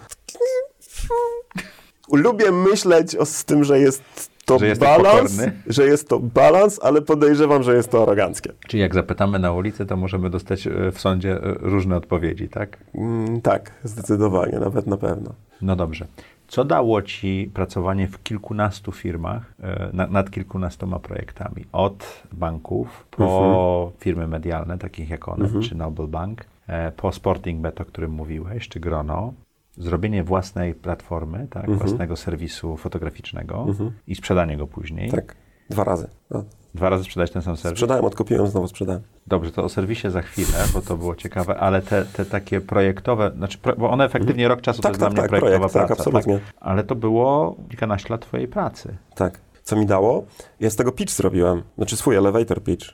Lubię 2.13 2.51
myśleć 2.51 3.15
o, 3.15 3.25
z 3.25 3.45
tym, 3.45 3.63
że 3.63 3.79
jest 3.79 4.03
to 4.45 4.59
Że 4.59 4.75
balans, 4.75 5.41
że 5.67 5.85
jest 5.85 6.07
to 6.09 6.19
balans, 6.19 6.79
ale 6.83 7.01
podejrzewam, 7.01 7.63
że 7.63 7.75
jest 7.75 7.89
to 7.89 8.03
aroganckie. 8.03 8.53
Czyli 8.67 8.81
jak 8.81 8.93
zapytamy 8.93 9.39
na 9.39 9.51
ulicy, 9.51 9.85
to 9.85 9.97
możemy 9.97 10.29
dostać 10.29 10.67
e, 10.67 10.91
w 10.91 10.99
sądzie 10.99 11.31
e, 11.31 11.39
różne 11.59 11.95
odpowiedzi, 11.95 12.49
tak? 12.49 12.77
Mm, 12.95 13.41
tak, 13.41 13.71
zdecydowanie, 13.83 14.59
nawet 14.59 14.87
na 14.87 14.97
pewno. 14.97 15.33
No 15.61 15.75
dobrze. 15.75 16.07
Co 16.49 16.65
dało 16.65 17.01
ci 17.01 17.51
pracowanie 17.53 18.07
w 18.07 18.23
kilkunastu 18.23 18.91
firmach, 18.91 19.53
e, 19.59 19.89
na, 19.93 20.07
nad 20.07 20.31
kilkunastoma 20.31 20.99
projektami? 20.99 21.65
Od 21.71 22.23
banków 22.33 23.07
po 23.11 23.23
Mhm. 23.23 23.97
firmy 23.99 24.27
medialne, 24.27 24.77
takich 24.77 25.09
jak 25.09 25.27
one, 25.27 25.61
czy 25.61 25.75
Noble 25.75 26.07
Bank, 26.07 26.45
e, 26.67 26.91
po 26.91 27.11
Sporting 27.11 27.61
Bet, 27.61 27.81
o 27.81 27.85
którym 27.85 28.11
mówiłeś, 28.11 28.67
czy 28.67 28.79
Grono, 28.79 29.33
zrobienie 29.77 30.23
własnej 30.23 30.73
platformy, 30.75 31.47
tak, 31.49 31.71
własnego 31.77 32.15
serwisu 32.15 32.77
fotograficznego 32.77 33.65
i 34.07 34.15
sprzedanie 34.15 34.57
go 34.57 34.67
później. 34.67 35.11
Tak, 35.11 35.35
dwa 35.69 35.83
razy. 35.83 36.07
No. 36.29 36.43
Dwa 36.75 36.89
razy 36.89 37.03
sprzedać 37.03 37.31
ten 37.31 37.41
sam 37.41 37.57
serwis? 37.57 37.77
Sprzedałem, 37.77 38.05
odkupiłem, 38.05 38.47
znowu 38.47 38.67
sprzedałem. 38.67 39.01
Dobrze, 39.27 39.51
to 39.51 39.63
o 39.63 39.69
serwisie 39.69 40.09
za 40.09 40.21
chwilę, 40.21 40.57
bo 40.73 40.81
to 40.81 40.97
było 40.97 41.15
ciekawe, 41.15 41.57
ale 41.57 41.81
te, 41.81 42.05
te 42.05 42.25
takie 42.25 42.61
projektowe, 42.61 43.31
znaczy, 43.37 43.57
bo 43.77 43.89
one 43.89 44.05
efektywnie 44.05 44.47
rok 44.47 44.61
czasu 44.61 44.81
Tak, 44.81 44.83
to 44.83 44.89
jest 44.89 44.99
tak, 44.99 45.13
dla 45.13 45.23
mnie 45.23 45.29
tak, 45.29 45.39
projektowa 45.39 45.69
projekt, 45.69 45.73
tak, 45.73 45.87
praca. 45.87 46.01
absolutnie. 46.01 46.39
Ale 46.59 46.83
to 46.83 46.95
było 46.95 47.55
kilkanaście 47.69 48.09
lat 48.09 48.21
twojej 48.21 48.47
pracy. 48.47 48.97
Tak. 49.15 49.39
Co 49.69 49.75
mi 49.75 49.85
dało? 49.85 50.23
Ja 50.59 50.69
z 50.69 50.75
tego 50.75 50.91
pitch 50.91 51.13
zrobiłem. 51.13 51.61
Znaczy 51.77 51.97
swój 51.97 52.15
elevator 52.15 52.63
pitch 52.63 52.85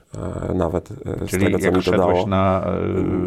e, 0.49 0.53
nawet. 0.53 0.89
E, 0.91 1.25
z 1.27 1.29
Czyli 1.29 1.45
tego, 1.45 1.59
co 1.59 1.65
jak 1.65 1.75
mi 1.75 1.83
to 1.83 1.91
dało. 1.91 2.27
na 2.27 2.65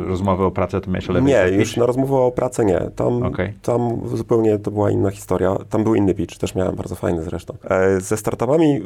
e, 0.05 0.09
rozmowę 0.09 0.45
o 0.45 0.51
pracę, 0.51 0.81
to 0.81 0.91
miałeś 0.91 1.11
elevator 1.11 1.29
Nie, 1.51 1.57
już 1.57 1.69
pitch? 1.69 1.77
na 1.77 1.87
rozmowę 1.87 2.17
o 2.17 2.31
pracę 2.31 2.65
nie. 2.65 2.91
Tam, 2.97 3.23
Okej. 3.23 3.53
tam 3.63 4.01
zupełnie 4.15 4.59
to 4.59 4.71
była 4.71 4.91
inna 4.91 5.11
historia. 5.11 5.57
Tam 5.71 5.85
był 5.85 5.95
inny 5.95 6.15
pitch, 6.15 6.39
też 6.39 6.55
miałem 6.55 6.77
bardzo 6.77 6.95
fajny 6.95 7.23
zresztą. 7.23 7.55
E, 7.71 8.01
ze 8.01 8.17
startupami, 8.17 8.77
e, 8.77 8.81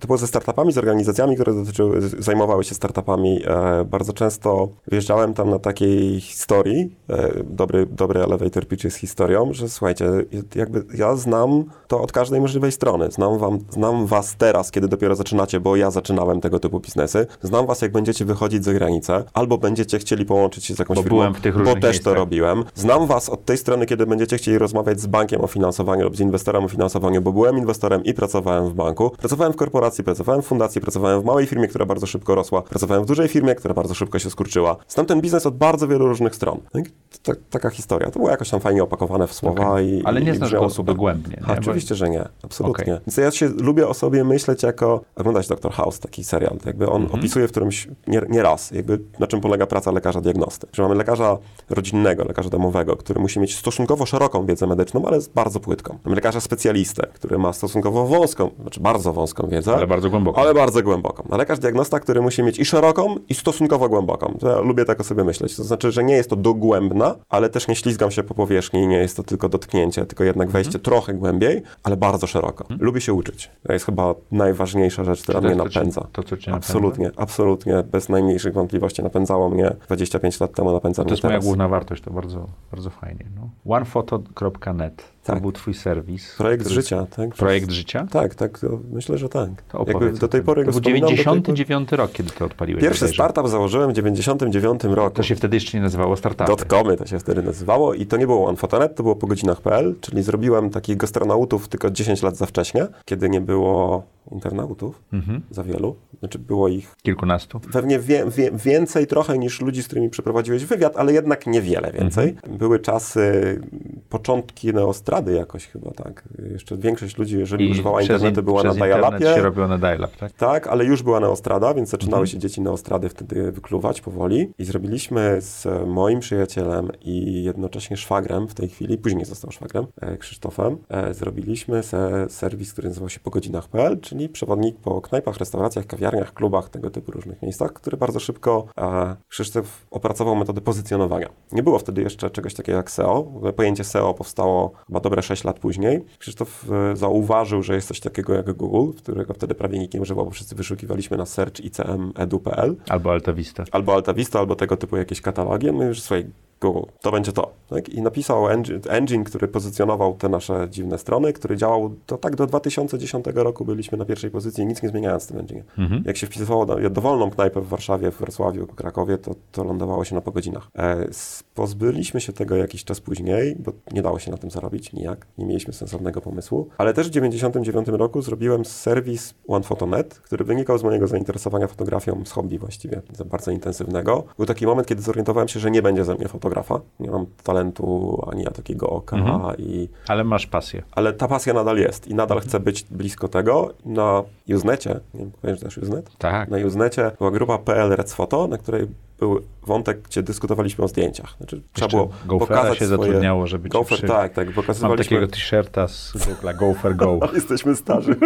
to 0.00 0.06
było 0.06 0.18
ze 0.18 0.26
startupami, 0.26 0.72
z 0.72 0.78
organizacjami, 0.78 1.34
które 1.34 1.54
dotyczyły, 1.54 2.00
z- 2.00 2.24
zajmowały 2.24 2.64
się 2.64 2.74
startupami. 2.74 3.40
E, 3.46 3.84
bardzo 3.84 4.12
często 4.12 4.68
wjeżdżałem 4.92 5.34
tam 5.34 5.50
na 5.50 5.58
takiej 5.58 6.20
historii. 6.20 6.96
E, 7.10 7.30
dobry, 7.44 7.86
dobry 7.86 8.20
elevator 8.22 8.66
pitch 8.68 8.84
jest 8.84 8.96
historią, 8.96 9.52
że 9.52 9.68
słuchajcie, 9.68 10.06
jakby 10.54 10.84
ja 10.94 11.16
znam 11.16 11.64
to 11.88 12.00
od 12.02 12.12
każdej 12.12 12.40
możliwej 12.40 12.72
strony. 12.72 13.10
Znam, 13.10 13.38
wam, 13.38 13.58
znam 13.70 13.83
was 14.06 14.36
teraz, 14.36 14.70
kiedy 14.70 14.88
dopiero 14.88 15.14
zaczynacie, 15.16 15.60
bo 15.60 15.76
ja 15.76 15.90
zaczynałem 15.90 16.40
tego 16.40 16.58
typu 16.60 16.80
biznesy. 16.80 17.26
Znam 17.42 17.66
was, 17.66 17.82
jak 17.82 17.92
będziecie 17.92 18.24
wychodzić 18.24 18.64
za 18.64 18.72
granicę, 18.72 19.24
albo 19.34 19.58
będziecie 19.58 19.98
chcieli 19.98 20.24
połączyć 20.26 20.64
się 20.64 20.74
z 20.74 20.78
jakąś 20.78 20.96
Bo 20.96 21.02
firmą, 21.02 21.16
byłem 21.18 21.34
w 21.34 21.40
tych 21.40 21.58
bo 21.64 21.74
też 21.74 21.82
miejscach. 21.82 22.04
to 22.04 22.14
robiłem. 22.14 22.64
Znam 22.74 23.06
was 23.06 23.28
od 23.28 23.44
tej 23.44 23.58
strony, 23.58 23.86
kiedy 23.86 24.06
będziecie 24.06 24.36
chcieli 24.36 24.58
rozmawiać 24.58 25.00
z 25.00 25.06
bankiem 25.06 25.40
o 25.40 25.46
finansowaniu 25.46 26.04
lub 26.04 26.16
z 26.16 26.20
inwestorem 26.20 26.64
o 26.64 26.68
finansowaniu, 26.68 27.22
bo 27.22 27.32
byłem 27.32 27.58
inwestorem 27.58 28.04
i 28.04 28.14
pracowałem 28.14 28.68
w 28.68 28.74
banku. 28.74 29.10
Pracowałem 29.10 29.52
w 29.52 29.56
korporacji, 29.56 30.04
pracowałem 30.04 30.42
w 30.42 30.46
fundacji, 30.46 30.80
pracowałem 30.80 31.20
w 31.20 31.24
małej 31.24 31.46
firmie, 31.46 31.68
która 31.68 31.86
bardzo 31.86 32.06
szybko 32.06 32.34
rosła. 32.34 32.62
Pracowałem 32.62 33.04
w 33.04 33.06
dużej 33.06 33.28
firmie, 33.28 33.54
która 33.54 33.74
bardzo 33.74 33.94
szybko 33.94 34.18
się 34.18 34.30
skurczyła. 34.30 34.76
Znam 34.88 35.06
ten 35.06 35.20
biznes 35.20 35.46
od 35.46 35.56
bardzo 35.56 35.88
wielu 35.88 36.06
różnych 36.08 36.34
stron. 36.34 36.60
Tak? 36.72 36.84
To, 37.22 37.32
taka 37.50 37.70
historia. 37.70 38.10
To 38.10 38.18
było 38.18 38.30
jakoś 38.30 38.50
tam 38.50 38.60
fajnie 38.60 38.82
opakowane 38.82 39.26
w 39.26 39.32
słowa 39.34 39.70
Okej. 39.70 39.88
i 39.88 40.04
Ale 40.04 40.20
nie 40.20 40.32
i 40.32 40.36
znasz 40.36 40.52
go 40.52 40.70
super. 40.70 40.94
dogłębnie, 40.94 41.42
nie? 41.48 41.54
Oczywiście, 41.58 41.94
że 41.94 42.10
nie. 42.10 42.24
Absolutnie. 42.42 42.84
Okej. 42.84 42.98
Więc 43.06 43.16
ja 43.16 43.30
się 43.30 43.48
lubię 43.48 43.73
o 43.82 43.94
sobie 43.94 44.24
myśleć 44.24 44.62
jako, 44.62 45.00
oglądać 45.16 45.48
Dr. 45.48 45.72
House, 45.72 45.98
taki 46.00 46.24
serial, 46.24 46.56
jakby 46.66 46.88
on 46.90 47.02
Mhm. 47.02 47.20
opisuje 47.20 47.48
w 47.48 47.50
którymś, 47.50 47.88
nie, 48.06 48.22
nie 48.28 48.42
raz, 48.42 48.70
jakby 48.70 49.00
na 49.18 49.26
czym 49.26 49.40
polega 49.40 49.66
praca 49.66 49.90
lekarza 49.92 50.20
diagnosty. 50.20 50.66
Że 50.72 50.82
mamy 50.82 50.94
lekarza 50.94 51.38
rodzinnego, 51.70 52.24
lekarza 52.24 52.50
domowego, 52.50 52.96
który 52.96 53.20
musi 53.20 53.40
mieć 53.40 53.56
stosunkowo 53.56 54.06
szeroką 54.06 54.46
wiedzę 54.46 54.66
medyczną, 54.66 55.04
ale 55.06 55.18
bardzo 55.34 55.60
płytką. 55.60 55.98
Mamy 56.04 56.14
lekarza 56.14 56.40
specjalistę, 56.40 57.06
który 57.14 57.38
ma 57.38 57.52
stosunkowo 57.52 58.06
wąską, 58.06 58.50
znaczy 58.60 58.80
bardzo 58.80 59.12
wąską 59.12 59.48
wiedzę. 59.48 59.74
Ale 59.74 59.86
bardzo 59.86 60.10
głęboko. 60.10 60.40
Ale 60.40 60.54
bardzo 60.54 60.82
głęboką. 60.82 61.24
A 61.30 61.36
lekarz 61.36 61.58
diagnosta, 61.58 62.00
który 62.00 62.20
musi 62.22 62.42
mieć 62.42 62.58
i 62.58 62.64
szeroką, 62.64 63.14
i 63.28 63.34
stosunkowo 63.34 63.88
głęboką. 63.88 64.36
To 64.40 64.48
ja 64.50 64.60
lubię 64.60 64.84
tak 64.84 65.00
o 65.00 65.04
sobie 65.04 65.24
myśleć. 65.24 65.56
To 65.56 65.64
znaczy, 65.64 65.92
że 65.92 66.04
nie 66.04 66.14
jest 66.14 66.30
to 66.30 66.36
dogłębna, 66.36 67.14
ale 67.28 67.48
też 67.50 67.68
nie 67.68 67.76
ślizgam 67.76 68.10
się 68.10 68.22
po 68.22 68.34
powierzchni, 68.34 68.86
nie 68.86 68.96
jest 68.96 69.16
to 69.16 69.22
tylko 69.22 69.48
dotknięcie, 69.48 70.06
tylko 70.06 70.24
jednak 70.24 70.50
wejście 70.50 70.68
Mhm. 70.78 70.84
trochę 70.84 71.14
głębiej, 71.14 71.62
ale 71.82 71.96
bardzo 71.96 72.26
szeroko. 72.26 72.64
Lubię 72.78 73.00
się 73.00 73.12
uczyć. 73.12 73.50
To 73.66 73.72
jest 73.72 73.86
chyba 73.86 74.14
najważniejsza 74.32 75.04
rzecz, 75.04 75.22
która 75.22 75.40
to 75.40 75.46
mnie 75.48 75.56
jest 75.56 75.74
to, 75.74 75.80
napędza. 75.80 76.06
to, 76.12 76.22
co 76.22 76.36
cię 76.36 76.50
napędza? 76.50 76.56
absolutnie, 76.56 77.10
absolutnie, 77.16 77.82
bez 77.82 78.08
najmniejszych 78.08 78.54
wątpliwości 78.54 79.02
napędzało 79.02 79.50
mnie 79.50 79.70
25 79.86 80.40
lat 80.40 80.52
temu, 80.54 80.72
napędza 80.72 81.02
To 81.02 81.04
mnie 81.04 81.12
jest 81.12 81.22
moja 81.22 81.32
teraz. 81.34 81.44
główna 81.44 81.68
wartość, 81.68 82.02
to 82.02 82.10
bardzo, 82.10 82.46
bardzo 82.70 82.90
fajnie. 82.90 83.24
No. 83.36 83.74
OnePhoto.net 83.76 85.13
to 85.24 85.32
Tak. 85.32 85.42
był 85.42 85.52
twój 85.52 85.74
serwis. 85.74 86.34
Projekt 86.38 86.64
który- 86.64 86.74
życia, 86.82 87.06
tak? 87.16 87.34
Projekt 87.34 87.70
życia? 87.70 88.06
Tak, 88.10 88.34
tak, 88.34 88.58
to 88.58 88.78
myślę, 88.92 89.18
że 89.18 89.28
tak. 89.28 89.62
To 89.62 89.84
Jakby 89.88 90.12
do 90.12 90.28
tej 90.28 90.42
pory 90.42 90.64
To 90.64 90.70
był 90.70 90.80
wspominam, 90.80 91.00
do 91.00 91.06
tej 91.06 91.16
pory- 91.24 91.40
99 91.40 91.92
rok, 91.92 92.12
kiedy 92.12 92.30
to 92.30 92.44
odpaliłeś. 92.44 92.82
Pierwszy 92.84 93.08
startup 93.08 93.48
założyłem 93.48 93.90
w 93.90 93.92
99 93.92 94.84
roku. 94.84 95.16
To 95.16 95.22
się 95.22 95.34
wtedy 95.36 95.56
jeszcze 95.56 95.78
nie 95.78 95.82
nazywało 95.82 96.16
startupy. 96.16 96.50
Dotcomy 96.50 96.96
to 96.96 97.06
się 97.06 97.18
wtedy 97.18 97.42
nazywało 97.42 97.94
i 97.94 98.06
to 98.06 98.16
nie 98.16 98.26
było 98.26 98.46
OnePhotoNet, 98.48 98.94
to 98.96 99.02
było 99.02 99.16
po 99.16 99.26
godzinach.pl, 99.26 99.94
czyli 100.00 100.22
zrobiłem 100.22 100.70
takich 100.70 100.96
gastronautów 100.96 101.68
tylko 101.68 101.90
10 101.90 102.22
lat 102.22 102.36
za 102.36 102.46
wcześnie, 102.46 102.86
kiedy 103.04 103.28
nie 103.30 103.40
było 103.40 104.02
internautów 104.32 105.02
Mhm. 105.12 105.40
za 105.50 105.64
wielu. 105.64 105.96
Znaczy 106.18 106.38
było 106.38 106.68
ich 106.68 106.92
Kilkunastu. 107.02 107.60
pewnie 107.72 107.98
wie, 107.98 108.24
wie, 108.30 108.50
więcej 108.64 109.06
trochę 109.06 109.38
niż 109.38 109.60
ludzi, 109.60 109.82
z 109.82 109.86
którymi 109.86 110.10
przeprowadziłeś 110.10 110.64
wywiad, 110.64 110.96
ale 110.96 111.12
jednak 111.12 111.46
niewiele 111.46 111.92
więcej. 111.92 112.28
Mhm. 112.28 112.58
Były 112.58 112.78
czasy, 112.78 113.60
początki 114.08 114.72
neostrady 115.14 115.38
jakoś 115.38 115.66
chyba, 115.66 115.90
tak. 115.90 116.24
Jeszcze 116.52 116.76
większość 116.76 117.18
ludzi, 117.18 117.38
jeżeli 117.38 117.70
używała 117.70 117.98
przez 117.98 118.08
internetu, 118.10 118.40
in- 118.40 118.44
była 118.46 118.62
na 118.62 118.74
dial-upie. 118.74 119.34
się 119.34 119.42
robiło 119.42 119.68
na 119.68 119.78
dial-up, 119.78 120.08
tak? 120.20 120.32
Tak, 120.32 120.66
ale 120.66 120.84
już 120.84 121.02
była 121.02 121.20
neostrada, 121.20 121.74
więc 121.74 121.88
zaczynały 121.90 122.20
Mhm. 122.22 122.26
się 122.26 122.38
dzieci 122.38 122.60
neostrady 122.60 123.08
wtedy 123.08 123.52
wykluwać 123.52 124.00
powoli. 124.00 124.52
I 124.58 124.64
zrobiliśmy 124.64 125.36
z 125.40 125.66
moim 125.86 126.20
przyjacielem 126.20 126.88
i 127.02 127.44
jednocześnie 127.44 127.96
szwagrem 127.96 128.48
w 128.48 128.54
tej 128.54 128.68
chwili, 128.68 128.98
później 128.98 129.24
został 129.24 129.50
szwagrem, 129.50 129.86
e, 130.00 130.16
Krzysztofem, 130.16 130.76
e, 130.88 131.14
zrobiliśmy 131.14 131.82
se 131.82 132.26
serwis, 132.28 132.72
który 132.72 132.88
nazywał 132.88 133.08
się 133.08 133.20
pogodzinach.pl, 133.20 134.00
czyli 134.00 134.28
przewodnik 134.28 134.76
po 134.76 135.00
knajpach, 135.00 135.36
restauracjach, 135.36 135.86
kawiarniach, 135.86 136.34
klubach, 136.34 136.68
tego 136.68 136.90
typu 136.90 137.12
różnych 137.12 137.42
miejscach, 137.42 137.72
który 137.72 137.96
bardzo 137.96 138.20
szybko 138.20 138.66
e, 138.78 139.16
Krzysztof 139.28 139.86
opracował 139.90 140.36
metodę 140.36 140.60
pozycjonowania. 140.60 141.28
Nie 141.52 141.62
było 141.62 141.78
wtedy 141.78 142.02
jeszcze 142.02 142.30
czegoś 142.30 142.54
takiego 142.54 142.76
jak 142.78 142.90
SEO. 142.90 143.26
Pojęcie 143.56 143.84
SEO 143.84 144.14
powstało 144.14 144.72
chyba 144.86 145.00
dobre 145.04 145.22
6 145.22 145.44
lat 145.44 145.58
później. 145.58 146.04
Krzysztof 146.18 146.66
e, 146.92 146.96
zauważył, 146.96 147.62
że 147.62 147.74
jest 147.74 147.88
coś 147.88 148.00
takiego 148.00 148.34
jak 148.34 148.52
Google, 148.52 148.98
którego 148.98 149.34
wtedy 149.34 149.54
prawie 149.54 149.78
nikt 149.78 149.94
nie 149.94 150.00
używał, 150.00 150.24
bo 150.24 150.30
wszyscy 150.30 150.54
wyszukiwaliśmy 150.54 151.16
na 151.16 151.26
search 151.26 151.60
icm.edu.pl 151.60 152.76
Albo 152.88 153.12
Alta 153.12 153.32
Vista. 153.32 153.64
albo 153.72 153.94
Alta 153.94 154.14
Vista, 154.14 154.38
albo 154.38 154.56
tego 154.56 154.76
typu 154.76 154.96
jakieś 154.96 155.20
katalogi. 155.20 155.72
My 155.72 155.84
już 155.84 156.00
słuchaj, 156.00 156.26
Google, 156.60 156.90
to 157.00 157.12
będzie 157.12 157.32
to. 157.32 157.50
Tak? 157.70 157.88
I 157.88 158.02
napisał 158.02 158.48
engine, 158.48 158.80
engine, 158.88 159.24
który 159.24 159.48
pozycjonował 159.48 160.14
te 160.14 160.28
nasze 160.28 160.66
dziwne 160.70 160.98
strony, 160.98 161.32
który 161.32 161.56
działał 161.56 161.94
to 162.06 162.18
tak 162.18 162.36
do 162.36 162.46
2010 162.46 163.26
roku 163.34 163.64
byliśmy 163.64 163.98
na 163.98 164.04
pierwszej 164.04 164.30
pozycji, 164.30 164.66
nic 164.66 164.82
nie 164.82 164.88
zmieniając 164.88 165.24
w 165.24 165.26
tym 165.26 165.38
engine. 165.38 165.62
Mhm. 165.78 166.02
Jak 166.06 166.16
się 166.16 166.26
wpisywało 166.26 166.66
do, 166.66 166.90
dowolną 166.90 167.30
knajpę 167.30 167.60
w 167.60 167.68
Warszawie, 167.68 168.10
w 168.10 168.18
Wrocławiu, 168.18 168.66
w 168.66 168.74
Krakowie, 168.74 169.18
to, 169.18 169.34
to 169.52 169.64
lądowało 169.64 170.04
się 170.04 170.14
na 170.14 170.20
po 170.20 170.32
godzinach. 170.32 170.68
E, 170.78 171.08
pozbyliśmy 171.54 172.20
się 172.20 172.32
tego 172.32 172.56
jakiś 172.56 172.84
czas 172.84 173.00
później, 173.00 173.56
bo 173.58 173.72
nie 173.92 174.02
dało 174.02 174.18
się 174.18 174.30
na 174.30 174.36
tym 174.36 174.50
zarobić 174.50 174.92
nijak, 174.92 175.26
nie 175.38 175.46
mieliśmy 175.46 175.72
sensownego 175.72 176.20
pomysłu, 176.20 176.68
ale 176.78 176.94
też 176.94 177.06
w 177.06 177.10
1999 177.10 178.00
roku 178.00 178.22
zrobiłem 178.22 178.64
serwis 178.64 179.34
OnePhotoNet, 179.48 180.14
który 180.14 180.44
wynikał 180.44 180.78
z 180.78 180.82
mojego 180.82 181.06
zainteresowania 181.06 181.66
fotografią 181.66 182.22
z 182.24 182.30
hobby 182.30 182.58
właściwie, 182.58 183.02
za 183.12 183.24
bardzo 183.24 183.50
intensywnego. 183.50 184.24
Był 184.36 184.46
taki 184.46 184.66
moment, 184.66 184.88
kiedy 184.88 185.02
zorientowałem 185.02 185.48
się, 185.48 185.60
że 185.60 185.70
nie 185.70 185.82
będzie 185.82 186.04
ze 186.04 186.14
mnie 186.14 186.28
fotografa. 186.44 186.80
Nie 187.00 187.10
mam 187.10 187.26
talentu 187.42 188.18
ani 188.32 188.42
ja 188.42 188.50
takiego 188.50 188.88
oka 188.90 189.16
Mhm. 189.16 189.56
i 189.58 189.88
Ale 190.08 190.24
masz 190.24 190.46
pasję. 190.46 190.82
ale 190.92 191.12
ta 191.12 191.28
pasja 191.28 191.54
nadal 191.54 191.76
jest 191.78 192.08
i 192.08 192.14
nadal 192.14 192.40
chcę 192.40 192.60
być 192.60 192.82
blisko 192.90 193.28
tego. 193.28 193.74
Na 193.84 194.22
Usenecie, 194.54 195.00
nie 195.14 195.20
wiem, 195.20 195.30
kojarzysz 195.42 195.62
też 195.64 195.78
Usenet? 195.78 196.10
Tak. 196.18 196.48
Na 196.50 196.58
Usenecie 196.66 197.10
była 197.18 197.30
grupa 197.30 197.58
PL 197.58 197.90
Rec 197.96 198.12
Photo, 198.14 198.46
na 198.46 198.58
której 198.58 198.86
był 199.18 199.40
wątek, 199.66 200.02
gdzie 200.02 200.22
dyskutowaliśmy 200.22 200.84
o 200.84 200.88
zdjęciach. 200.88 201.34
Znaczy, 201.38 201.62
trzeba 201.72 201.88
było 202.26 202.38
pokazać 202.38 202.78
się 202.78 202.86
swoje... 202.86 202.98
zatrudniało, 203.02 203.46
żeby 203.46 203.68
cię 203.70 203.78
Gofer, 203.78 203.98
przy... 203.98 204.06
tak, 204.06 204.32
tak, 204.32 204.46
Mam 204.46 204.54
pokazywaliśmy... 204.54 205.04
takiego 205.16 205.32
t-shirta 205.32 205.88
z 205.88 206.12
Google'a 206.14 206.56
Go 206.56 206.74
for 206.74 206.96
Go. 207.00 207.18
Jesteśmy 207.34 207.76
starzy. 207.76 208.16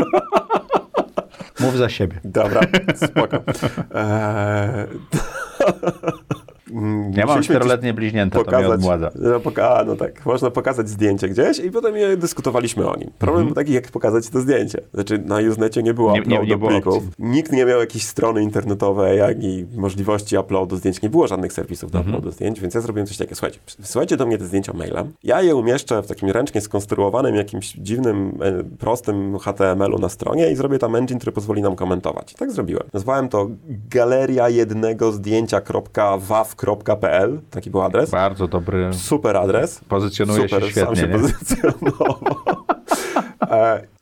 Mów 1.60 1.76
za 1.76 1.88
siebie. 1.88 2.20
Dobra, 2.24 2.60
spoko. 2.96 3.36
Eee... 3.94 4.86
Mm, 6.72 7.12
Ja 7.12 7.26
mam 7.26 7.42
czteroletnie 7.42 7.94
bliźnięta, 7.94 8.44
to 8.44 8.58
mnie 8.58 8.68
odmładza. 8.68 9.10
No, 9.14 9.40
poka- 9.40 9.84
no 9.86 9.96
tak, 9.96 10.26
można 10.26 10.50
pokazać 10.50 10.88
zdjęcie 10.88 11.28
gdzieś 11.28 11.58
i 11.58 11.70
potem 11.70 11.96
je 11.96 12.16
dyskutowaliśmy 12.16 12.88
o 12.90 12.96
nim. 12.96 13.10
Problem 13.18 13.46
był 13.46 13.54
taki, 13.54 13.72
jak 13.72 13.90
pokazać 13.90 14.28
to 14.28 14.40
zdjęcie. 14.40 14.80
Znaczy, 14.94 15.18
na 15.18 15.36
Usenecie 15.50 15.82
nie 15.82 15.94
było 15.94 16.12
Nie- 16.12 16.18
nie- 16.18 16.22
uploadu 16.24 16.46
nie 16.46 16.56
było 16.58 16.70
plików. 16.70 16.94
opcji. 16.94 17.10
Nikt 17.18 17.52
nie 17.52 17.64
miał 17.64 17.80
jakiejś 17.80 18.04
strony 18.06 18.42
internetowej, 18.42 19.20
ani 19.22 19.66
możliwości 19.76 20.36
uploadu 20.38 20.76
zdjęć. 20.76 21.02
Nie 21.02 21.10
było 21.10 21.26
żadnych 21.26 21.52
serwisów 21.52 21.90
do 21.90 22.00
uploadu 22.00 22.30
zdjęć, 22.30 22.60
więc 22.60 22.74
ja 22.74 22.80
zrobiłem 22.80 23.06
coś 23.06 23.16
takiego. 23.16 23.34
Słuchajcie, 23.34 23.58
wysyłajcie 23.78 24.16
do 24.16 24.26
mnie 24.26 24.38
te 24.38 24.44
zdjęcia 24.44 24.72
mailem. 24.72 25.12
Ja 25.24 25.42
je 25.42 25.56
umieszczę 25.56 26.02
w 26.02 26.06
takim 26.06 26.30
ręcznie 26.30 26.60
skonstruowanym, 26.60 27.34
jakimś 27.34 27.72
dziwnym, 27.72 28.38
e, 28.42 28.64
prostym 28.78 29.38
HTML-u 29.38 29.98
na 29.98 30.08
stronie 30.08 30.50
i 30.50 30.56
zrobię 30.56 30.78
tam 30.78 30.96
engine, 30.96 31.18
który 31.18 31.32
pozwoli 31.32 31.62
nam 31.62 31.76
komentować. 31.76 32.32
I 32.32 32.34
tak 32.34 32.52
zrobiłem. 32.52 32.82
Nazwałem 32.92 33.28
to 33.28 33.48
galeria 33.90 34.48
jednego 34.48 35.12
zdjęcia.waw.pl. 36.58 37.40
Taki 37.50 37.70
był 37.70 37.82
adres. 37.82 38.10
Bardzo 38.10 38.48
dobry. 38.48 38.90
Super 38.92 39.36
adres. 39.36 39.80
Pozycjonuje 39.88 40.42
Super, 40.42 40.62
się 40.62 40.70
świetnie. 40.70 40.96
sam 40.96 40.96
się 40.96 41.08
pozycjonował. 41.08 42.14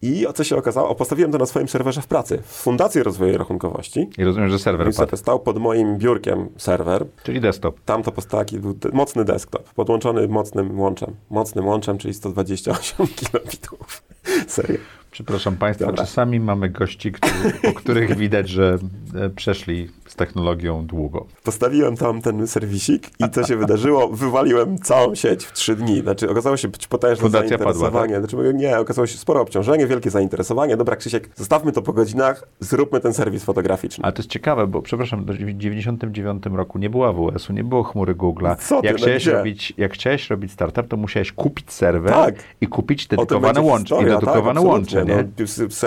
I 0.02 0.26
o 0.26 0.32
co 0.32 0.44
się 0.44 0.56
okazało? 0.56 0.94
Postawiłem 0.94 1.32
to 1.32 1.38
na 1.38 1.46
swoim 1.46 1.68
serwerze 1.68 2.02
w 2.02 2.06
pracy, 2.06 2.38
w 2.42 2.52
Fundacji 2.52 3.02
Rozwoju 3.02 3.38
Rachunkowości. 3.38 4.10
I 4.18 4.24
rozumiem, 4.24 4.48
że 4.48 4.58
serwer 4.58 4.94
padł. 4.94 5.16
Stał 5.16 5.40
pod 5.40 5.58
moim 5.58 5.98
biurkiem 5.98 6.48
serwer. 6.56 7.06
Czyli 7.22 7.40
desktop. 7.40 7.80
Tam 7.84 8.02
to 8.02 8.12
taki 8.12 8.58
był 8.58 8.74
mocny 8.92 9.24
desktop, 9.24 9.74
podłączony 9.74 10.28
mocnym 10.28 10.80
łączem. 10.80 11.14
Mocnym 11.30 11.66
łączem, 11.66 11.98
czyli 11.98 12.14
128 12.14 13.06
kilobitów. 13.16 14.02
Serio. 14.46 14.78
Przepraszam 15.16 15.56
Państwa, 15.56 15.86
Dobra. 15.86 16.04
czasami 16.04 16.40
mamy 16.40 16.68
gości, 16.68 17.12
który, 17.12 17.50
po 17.62 17.72
których 17.80 18.16
widać, 18.16 18.48
że 18.48 18.78
e, 19.14 19.30
przeszli 19.30 19.88
z 20.06 20.16
technologią 20.16 20.86
długo. 20.86 21.26
Postawiłem 21.44 21.96
tam 21.96 22.22
ten 22.22 22.46
serwisik 22.46 23.10
i 23.20 23.30
co 23.30 23.44
się 23.44 23.56
wydarzyło? 23.56 24.08
Wywaliłem 24.08 24.78
całą 24.78 25.14
sieć 25.14 25.44
w 25.44 25.52
trzy 25.52 25.76
dni. 25.76 26.00
Znaczy, 26.00 26.30
okazało 26.30 26.56
się 26.56 26.68
być 26.68 26.86
potężne 26.86 27.22
Fundacja 27.22 27.58
padła, 27.58 27.72
zainteresowanie. 27.72 28.20
tak? 28.20 28.30
Znaczy, 28.30 28.54
nie, 28.54 28.78
okazało 28.78 29.06
się 29.06 29.18
spore 29.18 29.40
obciążenie, 29.40 29.86
wielkie 29.86 30.10
zainteresowanie. 30.10 30.76
Dobra, 30.76 30.96
Krzysiek, 30.96 31.30
zostawmy 31.34 31.72
to 31.72 31.82
po 31.82 31.92
godzinach, 31.92 32.48
zróbmy 32.60 33.00
ten 33.00 33.14
serwis 33.14 33.44
fotograficzny. 33.44 34.04
Ale 34.04 34.12
to 34.12 34.18
jest 34.18 34.30
ciekawe, 34.30 34.66
bo 34.66 34.82
przepraszam, 34.82 35.24
w 35.24 35.52
99 35.56 36.44
roku 36.52 36.78
nie 36.78 36.90
było 36.90 37.08
AWS-u, 37.08 37.52
nie 37.52 37.64
było 37.64 37.82
chmury 37.82 38.14
Google'a. 38.14 38.56
Co 38.56 38.80
ty, 38.80 38.86
jak, 38.86 38.96
no 38.96 39.02
chciałeś 39.02 39.22
gdzie? 39.22 39.32
robić, 39.32 39.72
jak 39.76 39.92
chciałeś 39.92 40.30
robić 40.30 40.52
startup, 40.52 40.88
to 40.88 40.96
musiałeś 40.96 41.32
kupić 41.32 41.72
serwer 41.72 42.12
Tak. 42.12 42.34
i 42.60 42.66
kupić 42.66 43.06
dedykowane 43.06 43.60
łącze. 43.60 43.94
I 43.94 43.98
historia, 43.98 44.14
dedykowane 44.20 44.60
tak, 44.60 44.68
łącze, 44.68 45.04
nie? 45.06 45.14
no. 45.16 45.22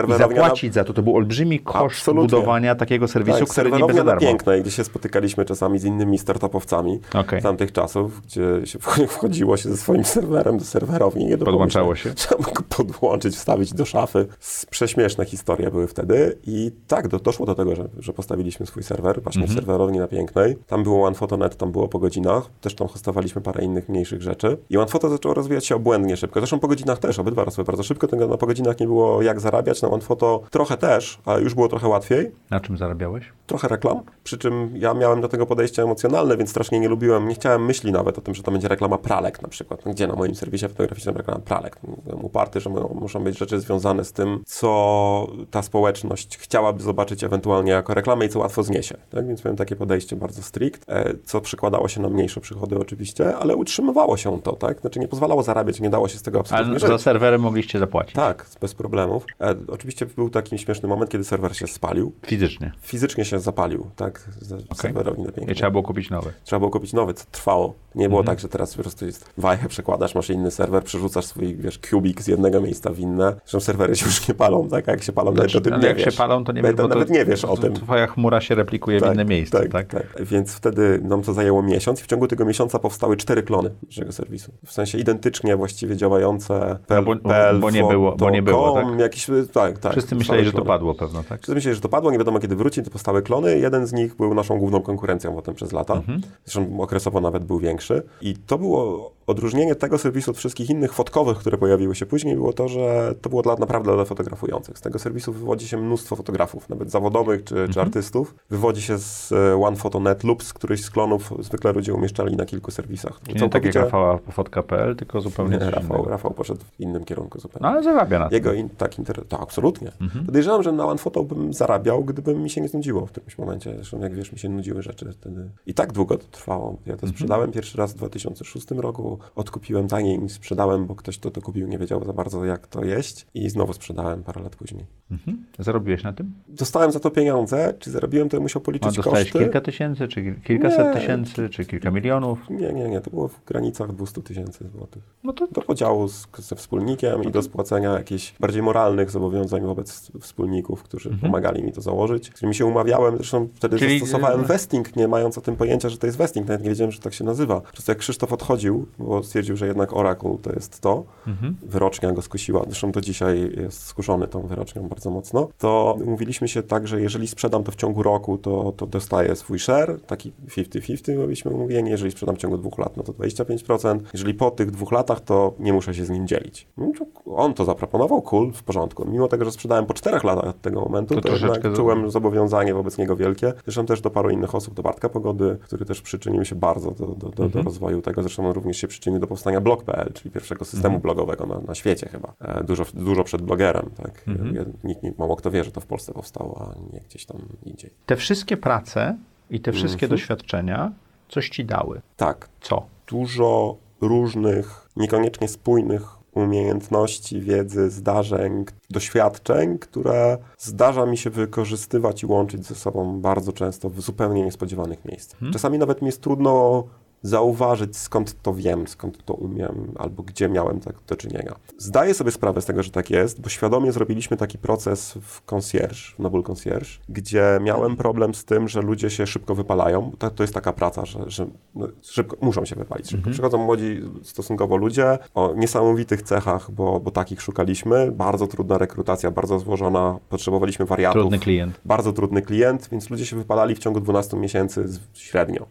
I 0.08 0.10
na- 0.10 0.18
zapłacić 0.18 0.74
za 0.74 0.84
to. 0.84 0.94
To 0.94 1.02
był 1.02 1.16
olbrzymi 1.16 1.60
koszt 1.60 1.96
Absolutnie. 2.00 2.30
budowania 2.30 2.76
takiego 2.76 3.08
serwisu, 3.08 3.40
Tak, 3.40 3.50
który 3.50 3.70
za 3.70 3.78
na 3.80 4.04
darmo. 4.04 4.22
pięknej, 4.22 4.62
gdzie 4.62 4.72
się 4.72 4.84
spotykaliśmy 4.84 5.46
czasami 5.46 5.80
z 5.80 5.86
innymi 5.86 6.18
startupowcami 6.18 7.00
Okej. 7.14 7.42
tamtych 7.42 7.72
czasów, 7.72 8.22
gdzie 8.22 8.42
się 8.66 8.80
wch- 8.86 9.08
wchodziło 9.08 9.58
się 9.58 9.70
ze 9.70 9.78
swoim 9.78 10.04
serwerem 10.06 10.58
do 10.58 10.64
serwerowni. 10.66 11.26
Nie 11.26 11.38
do 11.38 11.46
Podłączało 11.46 11.96
się? 11.96 12.14
Trzeba 12.16 12.44
go 12.44 12.64
podłączyć, 12.70 13.36
wstawić 13.36 13.74
do 13.74 13.86
szafy. 13.86 14.28
Prześmieszne 14.70 15.26
historie 15.26 15.72
były 15.72 15.88
wtedy 15.88 16.38
i 16.48 16.72
tak, 16.88 17.08
do, 17.08 17.20
doszło 17.20 17.46
do 17.46 17.56
tego, 17.56 17.76
że, 17.76 17.90
że 18.00 18.14
postawiliśmy 18.14 18.66
swój 18.66 18.84
serwer 18.84 19.22
właśnie 19.24 19.42
Mhm. 19.42 19.56
w 19.58 19.60
serwerowni 19.60 20.00
na 20.00 20.08
pięknej. 20.08 20.58
Tam 20.68 20.84
było 20.84 21.08
OnePhoto.net, 21.08 21.56
tam 21.58 21.72
było 21.72 21.88
po 21.88 22.00
godzinach. 22.00 22.44
Też 22.62 22.76
tam 22.76 22.88
hostowaliśmy 22.88 23.42
parę 23.42 23.64
innych 23.64 23.90
mniejszych 23.90 24.22
rzeczy. 24.22 24.58
I 24.70 24.78
OnePhoto 24.78 25.10
zaczęło 25.10 25.34
rozwijać 25.34 25.66
się 25.66 25.76
obłędnie 25.76 26.18
szybko. 26.18 26.40
Zresztą 26.40 26.60
po 26.60 26.68
godzinach 26.68 27.00
też, 27.00 27.20
obydwa 27.20 27.44
rosły 27.44 27.64
bardzo 27.64 27.84
szybko. 27.84 28.08
Tego 28.08 28.28
na 28.28 28.38
po 28.38 28.48
godzinach 28.48 28.80
nie 28.80 28.86
było 28.88 28.99
jak 29.22 29.40
zarabiać. 29.40 29.82
Na 29.82 29.90
OnePhoto 29.90 30.42
trochę 30.52 30.78
też, 30.78 31.20
ale 31.26 31.42
już 31.42 31.54
było 31.56 31.68
trochę 31.68 31.88
łatwiej 31.88 32.32
Na 32.50 32.60
czym 32.60 32.78
zarabiałeś? 32.78 33.32
trochę 33.50 33.68
reklam, 33.68 34.02
przy 34.24 34.38
czym 34.38 34.72
ja 34.76 34.94
miałem 34.94 35.22
do 35.22 35.28
tego 35.28 35.46
podejście 35.46 35.84
emocjonalne, 35.84 36.38
więc 36.38 36.50
strasznie 36.50 36.80
nie 36.80 36.90
lubiłem, 36.90 37.28
nie 37.28 37.36
chciałem 37.36 37.66
myśli 37.66 37.92
nawet 37.92 38.18
o 38.18 38.22
tym, 38.22 38.36
że 38.36 38.44
to 38.44 38.52
będzie 38.52 38.68
reklama 38.68 38.98
pralek 38.98 39.42
na 39.42 39.48
przykład. 39.48 39.86
No, 39.86 39.92
gdzie 39.92 40.08
na 40.08 40.16
moim 40.16 40.36
serwisie 40.36 40.68
fotograficznym 40.68 41.18
reklama 41.18 41.40
pralek? 41.40 41.78
Byłem 42.06 42.26
uparty, 42.26 42.60
że 42.60 42.70
muszą 42.70 43.24
być 43.24 43.38
rzeczy 43.38 43.60
związane 43.60 44.06
z 44.06 44.12
tym, 44.12 44.40
co 44.46 45.28
ta 45.52 45.62
społeczność 45.62 46.38
chciałaby 46.38 46.84
zobaczyć 46.84 47.24
ewentualnie 47.24 47.72
jako 47.72 47.94
reklamę 47.94 48.26
i 48.26 48.30
co 48.30 48.40
łatwo 48.40 48.64
zniesie. 48.64 48.98
Tak? 49.10 49.28
Więc 49.28 49.46
miałem 49.46 49.58
takie 49.58 49.76
podejście 49.76 50.16
bardzo 50.16 50.42
strict, 50.42 50.86
e, 50.88 51.14
co 51.26 51.42
przekładało 51.42 51.88
się 51.88 52.02
na 52.02 52.10
mniejsze 52.10 52.42
przychody 52.42 52.80
oczywiście, 52.80 53.38
ale 53.38 53.56
utrzymywało 53.56 54.18
się 54.18 54.42
to, 54.42 54.54
tak? 54.54 54.82
Znaczy 54.82 55.00
nie 55.00 55.08
pozwalało 55.08 55.44
zarabiać, 55.44 55.80
nie 55.80 55.90
dało 55.90 56.08
się 56.08 56.18
z 56.18 56.22
tego 56.22 56.40
absolutnie 56.40 56.70
Ale 56.72 56.80
żyć. 56.80 56.90
za 56.90 56.98
serwerem 56.98 57.42
mogliście 57.42 57.80
zapłacić. 57.80 58.16
Tak, 58.16 58.46
bez 58.62 58.74
problemów. 58.90 59.26
E, 59.42 59.56
oczywiście 59.68 60.06
był 60.06 60.30
taki 60.30 60.58
śmieszny 60.58 60.90
moment, 60.90 61.12
kiedy 61.12 61.24
serwer 61.24 61.56
się 61.58 61.68
spalił 61.68 62.12
Fizycznie. 62.26 62.72
fizycznie 62.82 63.26
się 63.26 63.40
zapalił, 63.40 63.88
tak, 63.96 64.20
z 64.42 64.78
serwerowni 64.78 65.24
na 65.24 65.30
I 65.30 65.34
pięknie. 65.34 65.56
trzeba 65.56 65.72
było 65.72 65.84
kupić 65.84 66.10
nowy. 66.10 66.34
Trzeba 66.44 66.60
było 66.60 66.72
kupić 66.72 66.94
nowy, 66.94 67.14
co 67.14 67.26
trwało. 67.32 67.74
Nie 67.96 68.10
było 68.10 68.20
Mhm. 68.22 68.36
tak, 68.38 68.42
że 68.42 68.48
teraz 68.50 68.76
po 68.76 68.82
prostu 68.82 69.06
jest 69.06 69.34
wajchę 69.38 69.68
przekładasz, 69.68 70.16
masz 70.16 70.30
inny 70.30 70.52
serwer, 70.52 70.84
przerzucasz 70.84 71.26
swój, 71.26 71.56
wiesz, 71.56 71.80
kubik 71.90 72.22
z 72.22 72.28
jednego 72.28 72.62
miejsca 72.62 72.90
w 72.92 73.00
inne. 73.00 73.34
Zresztą 73.40 73.60
serwery 73.60 73.96
się 73.96 74.06
już 74.10 74.28
nie 74.28 74.34
palą, 74.36 74.68
tak, 74.70 74.90
a 74.90 74.92
jak 74.92 75.04
się 75.04 75.12
palą, 75.12 75.34
Znaczy, 75.34 75.62
to 75.62 75.70
ale 75.74 75.82
nie 75.82 75.88
jak 75.88 75.98
wiesz. 75.98 76.14
się 76.14 76.18
palą, 76.18 76.44
to 76.44 76.52
nie 76.52 76.62
wiesz, 76.62 76.72
bo 76.76 76.82
to, 76.84 76.88
nawet 76.88 77.10
nie 77.10 77.26
wiesz 77.26 77.46
o 77.46 77.56
to 77.56 77.62
tym. 77.62 77.74
Twoja 77.74 78.08
chmura 78.08 78.42
się 78.42 78.56
replikuje 78.56 79.00
w 79.00 79.06
inne 79.14 79.26
miejsce, 79.26 79.70
tak? 79.70 79.96
Więc 80.20 80.54
wtedy 80.54 81.00
nam 81.04 81.22
to 81.22 81.34
zajęło 81.34 81.64
miesiąc 81.64 82.00
i 82.00 82.04
w 82.04 82.08
ciągu 82.08 82.28
tego 82.28 82.46
miesiąca 82.46 82.80
powstały 82.80 83.18
cztery 83.18 83.44
klony 83.44 83.70
naszego 83.88 84.12
serwisu. 84.12 84.52
W 84.66 84.72
sensie 84.72 84.98
identycznie 84.98 85.56
właściwie 85.56 85.96
działające 85.98 86.80
No 86.90 87.04
bo- 87.04 87.16
bo 87.60 87.72
nie 87.72 87.84
było- 87.84 88.16
bo 88.16 88.30
nie 88.30 88.42
było, 88.42 88.79
tak? 88.80 88.86
Fotocom, 88.86 89.00
Jakiś, 89.00 89.28
tak, 89.54 89.80
tak. 89.80 89.92
Wszyscy 89.92 90.16
myśleli, 90.16 90.46
że 90.46 90.52
to 90.52 90.66
padło 90.66 90.96
pewno, 90.96 91.24
tak? 91.24 91.40
Wszyscy 91.40 91.56
myśleli, 91.56 91.76
że 91.76 91.82
to 91.82 91.90
padło, 91.90 92.12
nie 92.12 92.18
wiadomo 92.18 92.40
kiedy 92.40 92.56
wróci, 92.56 92.84
to 92.84 92.92
powstały 92.92 93.22
klony. 93.22 93.60
Jeden 93.60 93.88
z 93.88 93.94
nich 93.94 94.16
był 94.16 94.34
naszą 94.34 94.60
główną 94.60 94.82
konkurencją 94.82 95.36
potem 95.36 95.56
przez 95.56 95.72
lata. 95.72 95.94
Mhm. 95.94 96.22
Zresztą 96.46 96.82
okresowo 96.82 97.22
nawet 97.22 97.44
był 97.44 97.60
większy. 97.60 98.04
I 98.22 98.36
to 98.36 98.58
było 98.58 99.12
odróżnienie 99.30 99.76
tego 99.76 99.98
serwisu 99.98 100.32
od 100.32 100.38
wszystkich 100.38 100.70
innych 100.70 100.94
fotkowych, 100.94 101.38
które 101.38 101.58
pojawiły 101.58 101.96
się 101.96 102.06
później, 102.06 102.36
było 102.36 102.54
to, 102.54 102.68
że 102.68 103.16
to 103.22 103.30
było 103.30 103.42
dla, 103.42 103.56
naprawdę 103.56 103.94
dla 103.96 104.06
fotografujących. 104.06 104.78
Z 104.78 104.82
tego 104.82 105.00
serwisu 105.00 105.34
wywodzi 105.34 105.68
się 105.68 105.78
mnóstwo 105.78 106.16
fotografów, 106.16 106.70
nawet 106.70 106.92
zawodowych 106.92 107.44
czy, 107.44 107.56
Mhm. 107.56 107.74
czy 107.74 107.82
artystów. 107.82 108.36
Wywodzi 108.50 108.82
się 108.82 108.98
z 108.98 109.32
e, 109.32 109.56
OnePhoto.net 109.64 110.24
lub 110.24 110.44
z 110.44 110.54
któryś 110.54 110.84
z 110.86 110.90
klonów. 110.90 111.34
Zwykle 111.40 111.72
ludzie 111.74 111.94
umieszczali 111.94 112.36
na 112.36 112.46
kilku 112.46 112.72
serwisach. 112.72 113.20
Czyli 113.28 113.42
nie 113.42 113.50
tak 113.50 113.66
jak 113.66 113.76
Rafała 113.76 114.18
Fotka.pl, 114.32 114.96
tylko 114.96 115.22
zupełnie 115.22 115.58
Nie, 115.58 115.70
Rafał, 115.72 115.96
innego. 115.96 116.10
Rafał 116.10 116.32
poszedł 116.32 116.62
w 116.62 116.80
innym 116.80 117.06
kierunku 117.06 117.40
zupełnie. 117.40 117.64
No 117.64 117.70
ale 117.70 117.84
zarabia 117.84 118.20
na 118.20 118.30
tym. 118.30 118.36
Jego 118.36 118.54
in, 118.54 118.70
tak, 118.70 119.00
inter... 119.00 119.26
tak, 119.28 119.42
absolutnie. 119.42 119.92
Mhm. 120.02 120.26
Podejrzewam, 120.26 120.64
że 120.64 120.72
na 120.72 120.86
OnePhoto 120.86 121.24
bym 121.24 121.54
zarabiał, 121.54 122.04
gdyby 122.04 122.36
mi 122.36 122.50
się 122.50 122.62
nie 122.62 122.68
znudziło 122.68 123.06
w 123.06 123.12
którymś 123.12 123.38
momencie. 123.38 123.74
Zresztą, 123.76 124.00
jak 124.00 124.16
wiesz, 124.16 124.32
mi 124.32 124.40
się 124.40 124.50
nudziły 124.50 124.82
rzeczy 124.82 125.12
wtedy. 125.12 125.50
I 125.66 125.74
tak 125.74 125.92
długo 125.94 126.18
to 126.18 126.26
trwało. 126.32 126.70
Ja 126.86 126.94
Mhm. 126.94 127.00
to 127.00 127.08
sprzedałem 127.08 127.52
pierwszy 127.52 127.78
raz 127.78 127.94
w 127.94 127.96
2006 127.98 128.72
roku, 128.82 129.19
odkupiłem 129.36 129.88
taniej 129.88 130.20
niż 130.20 130.32
sprzedałem, 130.32 130.86
bo 130.86 130.96
ktoś, 130.96 131.18
kto 131.20 131.32
to 131.32 131.42
kupił, 131.42 131.68
nie 131.68 131.78
wiedział 131.78 132.06
za 132.06 132.14
bardzo, 132.14 132.46
jak 132.46 132.68
to 132.68 132.86
jeść 132.86 133.26
i 133.34 133.50
znowu 133.50 133.74
sprzedałem 133.74 134.24
parę 134.24 134.42
lat 134.42 134.56
później. 134.56 134.86
Mhm. 135.12 135.46
Zarobiłeś 135.60 136.04
na 136.04 136.14
tym? 136.14 136.34
Dostałem 136.48 136.92
za 136.92 137.00
to 137.00 137.12
pieniądze. 137.12 137.74
Czy 137.80 137.92
zarobiłem, 137.92 138.30
to 138.30 138.40
musiał 138.40 138.62
A 138.62 138.66
policzyć 138.66 138.96
dostałeś 138.96 139.24
koszty. 139.24 139.40
kilka 139.40 139.62
tysięcy, 139.62 140.08
czy 140.08 140.36
kilkaset 140.44 140.88
Nie. 140.88 140.94
tysięcy, 141.02 141.50
czy 141.50 141.66
kilka 141.66 141.92
milionów? 141.92 142.50
Nie, 142.50 142.74
nie, 142.74 142.90
nie. 142.90 143.02
To 143.02 143.10
było 143.10 143.28
w 143.28 143.44
granicach 143.46 143.92
200 143.94 144.22
tysięcy 144.22 144.70
złotych. 144.70 145.04
No 145.24 145.34
to 145.34 145.48
Do 145.48 145.62
podziału 145.62 146.08
z, 146.08 146.28
ze 146.38 146.56
wspólnikiem 146.56 147.24
i 147.24 147.32
do 147.32 147.42
spłacenia 147.42 147.90
jakichś 147.94 148.34
bardziej 148.40 148.62
moralnych 148.62 149.12
zobowiązań 149.12 149.62
wobec 149.62 150.12
wspólników, 150.22 150.84
którzy 150.84 151.10
pomagali 151.22 151.64
mi 151.64 151.72
to 151.72 151.82
założyć. 151.82 152.26
Z 152.28 152.30
którymi 152.30 152.56
się 152.56 152.66
umawiałem, 152.66 153.16
zresztą 153.18 153.48
wtedy 153.56 153.76
Mhm. 153.76 153.90
Czyli- 153.90 154.00
zastosowałem 154.00 154.44
vesting, 154.46 154.96
nie 154.96 155.08
mając 155.08 155.38
o 155.38 155.42
tym 155.42 155.56
pojęcia, 155.56 155.90
że 155.90 155.98
to 155.98 156.06
jest 156.08 156.18
vesting. 156.18 156.48
Nawet 156.48 156.64
nie 156.64 156.70
wiedziałem, 156.70 156.92
że 156.92 157.00
tak 157.00 157.14
się 157.14 157.24
nazywa. 157.24 157.62
Prostu 157.62 157.92
jak 157.92 157.98
Krzysztof 157.98 158.34
odchodził, 158.34 158.86
bo 159.10 159.24
stwierdził, 159.24 159.58
że 159.58 159.68
jednak 159.68 159.94
Oracle 159.94 160.38
to 160.42 160.52
jest 160.54 160.80
to, 160.82 161.04
Mhm. 161.28 161.56
wyrocznia 161.62 162.12
go 162.12 162.22
skusiła, 162.22 162.64
zresztą 162.66 162.92
do 162.92 163.02
dzisiaj 163.02 163.52
jest 163.62 163.84
skuszony 163.84 164.28
tą 164.28 164.42
wyrocznią 164.42 164.88
bardzo 164.88 165.10
mocno, 165.10 165.48
to 165.58 165.98
umówiliśmy 166.06 166.48
się 166.48 166.64
tak, 166.64 166.88
że 166.88 167.02
jeżeli 167.02 167.28
sprzedam 167.28 167.64
to 167.64 167.72
w 167.72 167.76
ciągu 167.76 168.04
roku, 168.04 168.38
to, 168.38 168.74
to 168.78 168.88
dostaję 168.88 169.36
swój 169.36 169.60
share, 169.60 170.00
taki 170.08 170.32
50-50 170.48 171.26
byliśmy 171.26 171.52
umówieni, 171.52 171.90
jeżeli 171.90 172.12
sprzedam 172.12 172.36
w 172.36 172.40
ciągu 172.40 172.58
dwóch 172.58 172.78
lat, 172.78 172.98
no 172.98 173.04
to 173.04 173.14
25%, 173.14 174.00
jeżeli 174.14 174.34
po 174.34 174.52
tych 174.52 174.72
dwóch 174.72 174.92
latach, 174.92 175.20
to 175.22 175.54
nie 175.60 175.74
muszę 175.74 175.94
się 175.94 176.06
z 176.06 176.10
nim 176.10 176.28
dzielić. 176.28 176.68
No, 176.78 176.92
On 177.36 177.54
to 177.54 177.66
zaproponował, 177.66 178.22
cool, 178.22 178.52
w 178.54 178.64
porządku. 178.64 179.06
Mimo 179.12 179.28
tego, 179.28 179.46
że 179.46 179.52
sprzedałem 179.52 179.86
po 179.86 179.94
czterech 179.94 180.24
latach 180.24 180.50
od 180.50 180.62
tego 180.62 180.82
momentu, 180.82 181.16
To 181.16 181.22
to, 181.22 181.30
jednak 181.30 181.74
czułem 181.76 182.12
zobowiązanie 182.12 182.74
wobec 182.74 182.98
niego 182.98 183.16
wielkie. 183.16 183.54
Zresztą 183.64 183.86
też 183.86 184.02
do 184.02 184.10
paru 184.10 184.30
innych 184.30 184.56
osób, 184.56 184.74
do 184.74 184.84
Bartka 184.84 185.10
Pogody, 185.10 185.58
który 185.62 185.86
też 185.86 186.02
przyczynił 186.02 186.46
się 186.46 186.56
bardzo 186.56 186.92
do, 186.92 187.06
do, 187.06 187.30
do, 187.30 187.50
do 187.50 187.62
rozwoju 187.62 188.02
tego. 188.02 188.22
Zresztą 188.22 188.46
on 188.48 188.52
również 188.52 188.78
się 188.78 188.88
przyczynił 188.88 188.99
do 189.20 189.28
powstania 189.28 189.62
blog.pl, 189.62 190.14
czyli 190.14 190.32
pierwszego 190.32 190.66
systemu 190.66 191.00
blogowego 191.00 191.46
na, 191.46 191.60
na 191.60 191.76
świecie 191.76 192.10
chyba. 192.12 192.34
E, 192.42 192.64
dużo, 192.64 192.86
dużo 192.94 193.24
przed 193.24 193.42
blogerem, 193.42 193.90
tak. 194.04 194.24
Ja, 194.54 194.62
nikt, 194.84 195.04
nikt, 195.04 195.20
mało 195.20 195.36
kto 195.36 195.52
wie, 195.52 195.64
że 195.64 195.72
to 195.72 195.82
w 195.82 195.86
Polsce 195.86 196.14
powstało, 196.14 196.62
a 196.62 196.94
nie 196.94 197.00
gdzieś 197.02 197.26
tam 197.26 197.38
indziej. 197.66 197.90
te 198.06 198.16
wszystkie 198.16 198.58
prace 198.58 199.18
i 199.50 199.60
te 199.60 199.72
wszystkie 199.72 200.06
Mhm. 200.06 200.10
doświadczenia 200.20 200.92
coś 201.30 201.50
ci 201.50 201.66
dały. 201.66 202.02
Tak, 202.18 202.50
Co? 202.62 202.86
dużo 203.08 203.76
różnych, 204.02 204.90
niekoniecznie 204.96 205.48
spójnych 205.48 206.04
umiejętności, 206.34 207.42
wiedzy, 207.42 207.90
zdarzeń, 207.90 208.66
doświadczeń, 208.90 209.78
które 209.80 210.38
zdarza 210.58 211.06
mi 211.06 211.18
się 211.18 211.30
wykorzystywać 211.30 212.24
i 212.24 212.26
łączyć 212.26 212.66
ze 212.66 212.76
sobą 212.76 213.22
bardzo 213.22 213.54
często 213.54 213.90
w 213.90 214.02
zupełnie 214.02 214.44
niespodziewanych 214.44 215.06
miejscach. 215.06 215.40
Czasami 215.54 215.78
nawet 215.78 216.02
mi 216.02 216.06
jest 216.06 216.22
trudno 216.22 216.84
zauważyć, 217.22 217.98
skąd 217.98 218.42
to 218.42 218.54
wiem, 218.54 218.88
skąd 218.88 219.26
to 219.26 219.34
umiem, 219.34 219.92
albo 219.98 220.24
gdzie 220.24 220.50
miałem 220.50 220.80
tak 220.80 220.96
do 221.08 221.16
czynienia. 221.16 221.56
Zdaję 221.78 222.14
sobie 222.14 222.32
sprawę 222.32 222.62
z 222.62 222.66
tego, 222.66 222.84
że 222.84 222.92
tak 222.92 223.10
jest, 223.10 223.42
bo 223.42 223.50
świadomie 223.50 223.92
zrobiliśmy 223.92 224.38
taki 224.38 224.58
proces 224.58 225.18
w 225.22 225.42
concierge, 225.42 226.16
w 226.16 226.20
Noble 226.20 226.44
Concierge, 226.44 226.88
gdzie 227.10 227.60
miałem 227.62 227.96
problem 227.96 228.34
z 228.34 228.46
tym, 228.46 228.68
że 228.68 228.82
ludzie 228.82 229.10
się 229.10 229.28
szybko 229.28 229.56
wypalają. 229.56 230.12
To, 230.18 230.30
to 230.30 230.44
jest 230.44 230.54
taka 230.54 230.74
praca, 230.74 231.06
że, 231.06 231.20
że 231.28 231.48
no, 231.76 231.88
szybko, 232.02 232.38
muszą 232.42 232.66
się 232.66 232.76
wypalić. 232.76 233.10
Szybko. 233.10 233.30
Przychodzą 233.30 233.58
młodzi 233.58 234.02
stosunkowo 234.24 234.78
ludzie 234.78 235.18
o 235.34 235.54
niesamowitych 235.56 236.22
cechach, 236.22 236.72
bo, 236.72 237.00
bo 237.00 237.12
takich 237.12 237.42
szukaliśmy. 237.42 238.12
Bardzo 238.12 238.48
trudna 238.48 238.78
rekrutacja, 238.78 239.32
bardzo 239.32 239.60
złożona. 239.60 240.20
Potrzebowaliśmy 240.30 240.86
wariatów. 240.86 241.22
Trudny 241.22 241.40
klient. 241.40 241.80
Bardzo 241.86 242.14
trudny 242.14 242.42
klient, 242.42 242.90
więc 242.92 243.10
ludzie 243.10 243.26
się 243.26 243.36
wypalali 243.36 243.76
w 243.76 243.80
ciągu 243.80 244.00
12 244.00 244.38
miesięcy 244.38 244.86
średnio. 245.14 245.66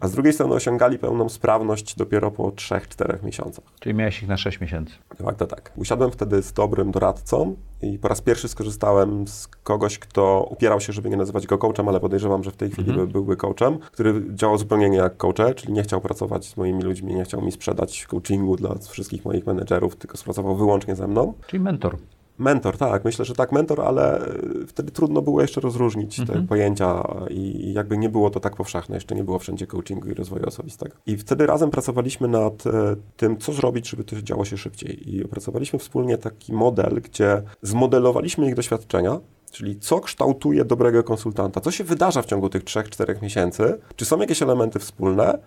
a 0.00 0.08
z 0.08 0.12
drugiej 0.12 0.32
strony 0.32 0.54
osiągali 0.78 0.98
pełną 0.98 1.28
sprawność 1.28 1.96
dopiero 1.96 2.30
po 2.30 2.48
3-4 2.48 3.24
miesiącach. 3.24 3.64
Czyli 3.80 3.94
miałeś 3.94 4.22
ich 4.22 4.28
na 4.28 4.36
6 4.36 4.60
miesięcy. 4.60 4.94
De 5.18 5.24
facto 5.24 5.46
tak. 5.46 5.72
Usiadłem 5.76 6.10
wtedy 6.10 6.42
z 6.42 6.52
dobrym 6.52 6.90
doradcą 6.90 7.56
i 7.82 7.98
po 7.98 8.08
raz 8.08 8.20
pierwszy 8.20 8.48
skorzystałem 8.48 9.28
z 9.28 9.48
kogoś, 9.48 9.98
kto 9.98 10.48
upierał 10.50 10.80
się, 10.80 10.92
żeby 10.92 11.10
nie 11.10 11.16
nazywać 11.16 11.46
go 11.46 11.58
coachem, 11.58 11.88
ale 11.88 12.00
podejrzewam, 12.00 12.44
że 12.44 12.50
w 12.50 12.56
tej 12.56 12.70
chwili 12.70 12.92
by, 12.92 13.06
byłby 13.06 13.36
coachem, 13.36 13.78
który 13.78 14.22
działał 14.34 14.58
zupełnie 14.58 14.90
nie 14.90 14.98
jak 14.98 15.16
coache, 15.16 15.54
czyli 15.54 15.72
nie 15.72 15.82
chciał 15.82 16.00
pracować 16.00 16.46
z 16.46 16.56
moimi 16.56 16.82
ludźmi, 16.82 17.14
nie 17.14 17.24
chciał 17.24 17.42
mi 17.42 17.52
sprzedać 17.52 18.06
coachingu 18.06 18.56
dla 18.56 18.74
wszystkich 18.90 19.24
moich 19.24 19.46
menedżerów, 19.46 19.96
tylko 19.96 20.16
współpracował 20.16 20.56
wyłącznie 20.56 20.96
ze 20.96 21.08
mną. 21.08 21.34
Czyli 21.46 21.62
mentor. 21.62 21.96
Mentor, 22.38 22.76
tak, 22.76 23.04
myślę, 23.04 23.24
że 23.24 23.34
tak, 23.34 23.52
mentor, 23.52 23.80
ale 23.80 24.28
y, 24.62 24.66
wtedy 24.66 24.92
trudno 24.92 25.22
było 25.22 25.40
jeszcze 25.40 25.60
rozróżnić 25.60 26.16
te 26.26 26.42
pojęcia 26.42 27.02
i 27.30 27.72
jakby 27.72 27.98
nie 27.98 28.08
było 28.08 28.30
to 28.30 28.40
tak 28.40 28.56
powszechne, 28.56 28.96
jeszcze 28.96 29.14
nie 29.14 29.24
było 29.24 29.38
wszędzie 29.38 29.66
coachingu 29.66 30.08
i 30.08 30.14
rozwoju 30.14 30.46
osobistego. 30.46 30.96
I 31.06 31.16
wtedy 31.16 31.46
razem 31.46 31.70
pracowaliśmy 31.70 32.28
nad 32.28 32.66
e, 32.66 32.96
tym, 33.16 33.38
co 33.38 33.52
zrobić, 33.52 33.88
żeby 33.88 34.04
to 34.04 34.22
działo 34.22 34.44
się 34.44 34.56
szybciej. 34.56 35.14
I 35.14 35.24
opracowaliśmy 35.24 35.78
wspólnie 35.78 36.18
taki 36.18 36.52
model, 36.52 37.00
gdzie 37.04 37.42
zmodelowaliśmy 37.62 38.46
ich 38.46 38.54
doświadczenia, 38.54 39.20
Czyli 39.50 39.78
co 39.80 40.00
kształtuje 40.00 40.64
dobrego 40.64 41.02
konsultanta? 41.04 41.60
Co 41.60 41.70
się 41.70 41.84
wydarza 41.84 42.22
w 42.22 42.26
ciągu 42.26 42.48
tych 42.48 42.64
3-4 42.64 43.22
miesięcy? 43.22 43.78
Czy 43.96 44.04
są 44.04 44.18
jakieś 44.20 44.42
elementy 44.42 44.78
wspólne? 44.78 45.38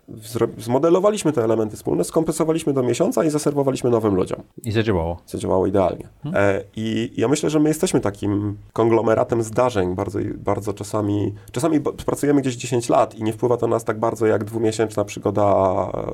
Zmodelowaliśmy 0.57 1.33
te 1.33 1.43
elementy 1.43 1.75
wspólne, 1.75 2.03
skompensowaliśmy 2.03 2.73
do 2.73 2.83
miesiąca 2.83 3.23
i 3.25 3.29
zaserwowaliśmy 3.29 3.89
nowym 3.89 4.15
ludziom 4.15 4.41
I 4.63 4.71
zadziałało. 4.71 5.17
zadziałało 5.27 5.67
idealnie. 5.67 6.07
E, 6.33 6.63
I 6.75 7.11
ja 7.17 7.27
myślę, 7.27 7.49
że 7.49 7.59
my 7.59 7.69
jesteśmy 7.69 7.99
takim 8.01 8.57
konglomeratem 8.73 9.43
zdarzeń. 9.43 9.95
Bardzo, 9.95 10.19
bardzo 10.37 10.73
czasami, 10.73 11.33
czasami 11.51 11.79
pracujemy 12.05 12.41
gdzieś 12.41 12.55
10 12.55 12.89
lat 12.89 13.15
i 13.15 13.23
nie 13.23 13.33
wpływa 13.33 13.57
to 13.57 13.67
na 13.67 13.75
nas 13.75 13.83
tak 13.83 13.99
bardzo 13.99 14.25
jak 14.25 14.43
dwumiesięczna 14.43 15.05
przygoda 15.05 15.41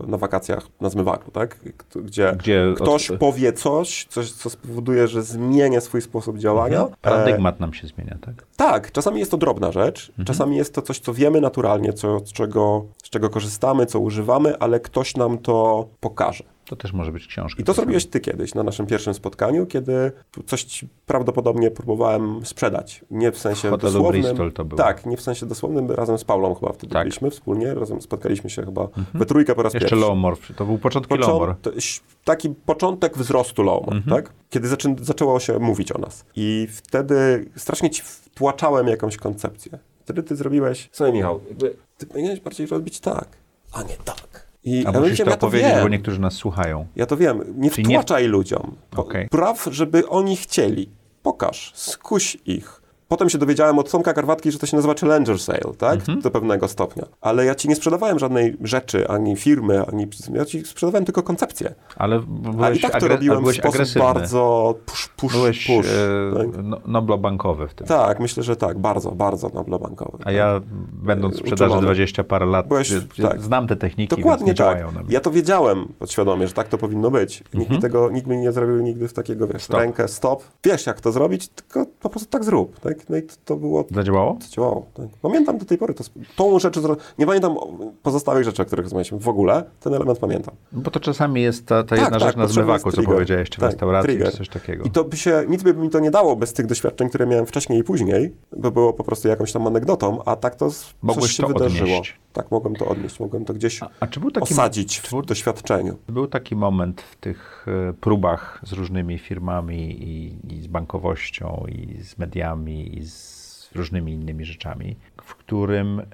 na 0.08 0.18
wakacjach 0.18 0.68
na 0.82 0.90
zmywaku, 0.90 1.32
tak? 1.32 1.60
Gdzie, 1.96 2.36
Gdzie 2.40 2.74
ktoś 2.76 3.12
od- 3.12 3.20
powie 3.20 3.54
coś, 3.54 4.06
coś, 4.10 4.32
co 4.32 4.50
spowoduje, 4.50 5.08
że 5.08 5.24
zmienię 5.24 5.82
swój 5.82 6.02
sposób 6.02 6.38
działania. 6.38 6.82
E, 6.82 6.88
Paradygmat 7.02 7.60
nam 7.60 7.74
się 7.74 7.77
zmienia, 7.86 8.18
tak? 8.22 8.46
tak, 8.56 8.92
czasami 8.92 9.20
jest 9.20 9.32
to 9.32 9.38
drobna 9.38 9.72
rzecz, 9.72 10.12
czasami 10.26 10.58
jest 10.58 10.74
to 10.74 10.82
coś, 10.82 11.00
co 11.00 11.14
wiemy 11.14 11.42
naturalnie, 11.42 11.94
co, 11.94 12.20
z, 12.20 12.34
czego, 12.34 12.86
z 13.04 13.10
czego 13.10 13.30
korzystamy, 13.30 13.86
co 13.86 14.00
używamy, 14.00 14.60
ale 14.60 14.80
ktoś 14.80 15.16
nam 15.16 15.38
to 15.38 15.88
pokaże. 16.00 16.44
To 16.68 16.76
też 16.76 16.94
może 16.94 17.12
być 17.12 17.28
książka. 17.28 17.62
I 17.62 17.66
to 17.66 17.74
zrobiłeś 17.74 18.06
ty 18.06 18.20
kiedyś 18.20 18.56
na 18.56 18.64
naszym 18.64 18.86
pierwszym 18.88 19.14
spotkaniu, 19.14 19.66
kiedy 19.66 20.12
coś 20.46 20.86
prawdopodobnie 21.06 21.72
próbowałem 21.72 22.46
sprzedać. 22.46 23.06
Nie 23.12 23.32
w 23.32 23.38
sensie 23.38 23.70
hotelu 23.70 23.94
dosłownym. 23.94 24.22
Bristol 24.22 24.52
to 24.54 24.66
było. 24.66 24.78
Tak, 24.78 25.06
nie 25.06 25.18
w 25.18 25.22
sensie 25.22 25.46
dosłownym, 25.46 25.92
razem 25.92 26.18
z 26.18 26.24
Paulą 26.24 26.56
chyba 26.56 26.74
wtedy 26.74 26.94
Tak. 26.94 27.04
byliśmy 27.04 27.32
wspólnie, 27.32 27.74
razem 27.74 28.02
spotkaliśmy 28.02 28.50
się 28.50 28.66
chyba 28.66 28.88
we 29.14 29.26
trójkę 29.26 29.56
po 29.56 29.64
raz 29.64 29.74
Jeszcze 29.74 29.90
pierwszy. 29.90 30.06
Lowmore. 30.08 30.36
To 30.56 30.66
był 30.66 30.78
początki 30.78 31.10
Począ- 31.18 31.56
ś- 31.78 32.02
taki 32.24 32.50
początek 32.50 33.18
wzrostu 33.18 33.64
Lowmore, 33.64 33.98
Mhm. 33.98 34.16
tak? 34.24 34.34
Kiedy 34.50 34.68
zaczę- 34.68 34.96
zaczęło 35.02 35.40
się 35.40 35.60
mówić 35.60 35.92
o 35.92 35.98
nas. 35.98 36.26
I 36.36 36.68
wtedy 36.72 37.46
strasznie 37.56 37.90
ci 37.90 38.02
wtłaczałem 38.06 38.88
jakąś 38.88 39.18
koncepcję. 39.18 39.80
Wtedy 40.04 40.24
ty 40.24 40.36
zrobiłeś, 40.36 40.90
słuchaj 40.92 41.14
Michał, 41.14 41.40
jakby 41.50 41.76
ty 41.98 42.06
powinieneś 42.06 42.40
bardziej 42.40 42.68
robić 42.68 43.00
tak, 43.00 43.28
a 43.74 43.84
nie 43.84 43.96
tak. 44.06 44.47
I 44.68 44.86
A 44.88 44.92
ja 44.92 45.00
musisz 45.00 45.18
to 45.18 45.30
ja 45.30 45.34
opowiedzieć, 45.36 45.70
wiem. 45.72 45.82
bo 45.84 45.90
niektórzy 45.90 46.22
nas 46.22 46.34
słuchają. 46.34 46.86
Ja 46.96 47.06
to 47.06 47.18
wiem. 47.18 47.44
Nie 47.58 47.72
Czyli 47.72 47.88
nie- 47.88 47.96
wtłaczaj 47.96 48.28
ludziom. 48.28 48.76
Po- 48.92 49.02
Okej. 49.02 49.28
Praw, 49.30 49.68
żeby 49.72 50.08
oni 50.10 50.38
chcieli. 50.38 50.90
Pokaż, 51.24 51.72
skuś 51.76 52.38
ich. 52.46 52.82
Potem 53.08 53.30
się 53.30 53.38
dowiedziałem 53.38 53.80
od 53.80 53.92
Tomka 53.92 54.14
Karwatki, 54.14 54.52
że 54.52 54.60
to 54.60 54.66
się 54.66 54.76
nazywa 54.76 54.94
Challenger 54.94 55.40
Sale, 55.40 55.60
tak? 55.78 56.00
Mhm. 56.00 56.22
Do 56.22 56.32
pewnego 56.32 56.68
stopnia. 56.68 57.04
Ale 57.22 57.46
ja 57.46 57.56
ci 57.56 57.68
nie 57.70 57.76
sprzedawałem 57.76 58.20
żadnej 58.20 58.58
rzeczy, 58.62 59.08
ani 59.08 59.36
firmy, 59.36 59.86
ani... 59.88 60.08
Ja 60.34 60.46
ci 60.46 60.66
sprzedawałem 60.66 61.06
tylko 61.06 61.24
koncepcję. 61.24 61.76
Ale 61.96 62.16
A 62.16 62.20
byłeś, 62.52 62.78
i 62.78 62.82
tak 62.82 62.92
to 62.92 62.98
agre- 62.98 63.10
robiłem 63.10 63.46
w 63.46 63.52
sposób 63.54 63.66
agresywny. 63.76 64.02
bardzo 64.02 64.76
push, 64.86 65.08
push, 65.08 65.34
Byłeś 65.34 65.68
push. 65.68 65.86
e, 65.88 66.38
tak? 66.38 66.48
no, 66.64 66.78
noblobankowy 66.88 67.68
w 67.68 67.74
tym. 67.74 67.88
tak, 67.88 68.20
myślę, 68.20 68.44
że 68.44 68.56
tak. 68.56 68.80
Bardzo, 68.80 69.12
bardzo 69.12 69.50
noblobankowy. 69.54 70.18
A 70.26 70.32
ja, 70.32 70.62
będąc 70.94 71.36
w 71.36 71.40
sprzedaży 71.40 71.66
Uczulony. 71.72 71.86
20 71.88 72.24
parę 72.24 72.46
lat, 72.46 72.68
Byłeś- 72.68 72.92
ja- 73.18 73.28
tak. 73.30 73.42
znam 73.42 73.68
te 73.68 73.76
techniki, 73.76 74.16
Dokładnie 74.16 74.54
tak. 74.54 74.78
Ja 75.10 75.20
to 75.20 75.32
wiedziałem 75.32 75.88
podświadomie, 76.00 76.48
że 76.48 76.54
tak 76.54 76.68
to 76.68 76.78
powinno 76.78 77.12
być. 77.12 77.40
Nikt, 77.40 77.54
Mhm. 77.56 77.76
mi 77.76 77.82
tego, 77.82 78.10
nikt 78.10 78.28
mi 78.28 78.38
nie 78.38 78.52
zrobił 78.52 78.78
nigdy 78.82 79.08
w 79.08 79.14
takiego, 79.14 79.48
wiesz, 79.48 79.64
Stop. 79.64 79.80
rękę, 79.80 80.08
stop. 80.08 80.44
Wiesz, 80.64 80.86
jak 80.86 81.02
to 81.02 81.12
zrobić, 81.12 81.48
tylko 81.48 81.86
po 82.00 82.10
prostu 82.10 82.30
tak 82.30 82.44
zrób. 82.44 82.80
Tak? 82.80 82.97
No 83.10 83.18
i 83.18 83.22
to, 83.24 83.34
to 83.46 83.56
było 83.56 83.86
Zadziałało? 83.92 84.38
to 84.42 84.56
działało. 84.56 84.86
Tak. 84.94 85.06
Pamiętam 85.22 85.58
do 85.58 85.66
tej 85.66 85.78
pory 85.78 85.94
to, 85.94 86.04
tą 86.36 86.60
rzecz, 86.60 86.76
nie 87.20 87.26
pamiętam 87.26 87.56
pozostałych 88.04 88.44
rzeczy, 88.44 88.62
o 88.62 88.66
których 88.66 88.84
rozmawialiśmy 88.86 89.20
w 89.20 89.28
ogóle, 89.30 89.64
ten 89.80 89.94
element 89.94 90.20
pamiętam. 90.20 90.56
Bo 90.72 90.92
to 90.92 91.00
czasami 91.00 91.42
jest 91.42 91.66
ta, 91.66 91.84
ta 91.84 91.96
jedna 91.96 92.20
rzecz 92.20 92.36
na 92.36 92.44
potrzebny 92.44 92.54
zmywaku, 92.54 92.92
co 92.92 93.04
powiedziałeś, 93.04 93.50
czy 93.50 93.58
w 93.58 93.62
Tak, 93.62 93.72
restauracji, 93.72 94.08
trigger. 94.10 94.32
czy 94.32 94.38
coś 94.38 94.50
takiego. 94.50 94.84
I 94.84 94.92
to 94.92 95.04
by 95.04 95.18
się, 95.18 95.44
nic 95.50 95.64
by 95.64 95.74
mi 95.74 95.90
to 95.90 96.00
nie 96.00 96.12
dało 96.12 96.36
bez 96.36 96.54
tych 96.54 96.66
doświadczeń, 96.66 97.10
które 97.10 97.28
miałem 97.28 97.46
wcześniej 97.46 97.80
i 97.80 97.84
później, 97.84 98.34
bo 98.58 98.72
było 98.72 98.94
po 98.94 99.04
prostu 99.04 99.28
jakąś 99.28 99.52
tam 99.52 99.68
anegdotą, 99.68 100.24
a 100.26 100.36
tak 100.36 100.56
to 100.56 100.70
Mogłeś 101.02 101.26
coś 101.26 101.36
się 101.36 101.44
to 101.44 101.48
wydarzyło. 101.50 101.90
odnieść. 101.90 102.20
Tak, 102.34 102.52
mogłem 102.52 102.76
to 102.76 102.86
odnieść, 102.88 103.20
mogłem 103.20 103.46
to 103.46 103.54
gdzieś 103.54 103.84
A, 103.84 103.90
a 104.00 104.08
czy 104.08 104.20
taki, 104.32 104.54
osadzić 104.54 105.02
czy 105.02 105.22
w 105.22 105.26
doświadczeniu. 105.26 105.98
Był 106.10 106.28
taki 106.28 106.56
moment 106.56 107.02
w 107.02 107.16
tych 107.16 107.66
e, 107.90 107.94
próbach 107.94 108.62
z 108.66 108.74
różnymi 108.74 109.18
firmami 109.20 110.04
i, 110.04 110.36
i 110.56 110.62
z 110.62 110.68
bankowością, 110.68 111.66
i 111.70 112.04
z 112.04 112.18
mediami, 112.18 112.87
i 112.88 113.06
z 113.06 113.70
różnymi 113.76 114.14
innymi 114.14 114.46
rzeczami, 114.46 114.96
w 115.24 115.36
którym 115.36 116.00
e, 116.00 116.06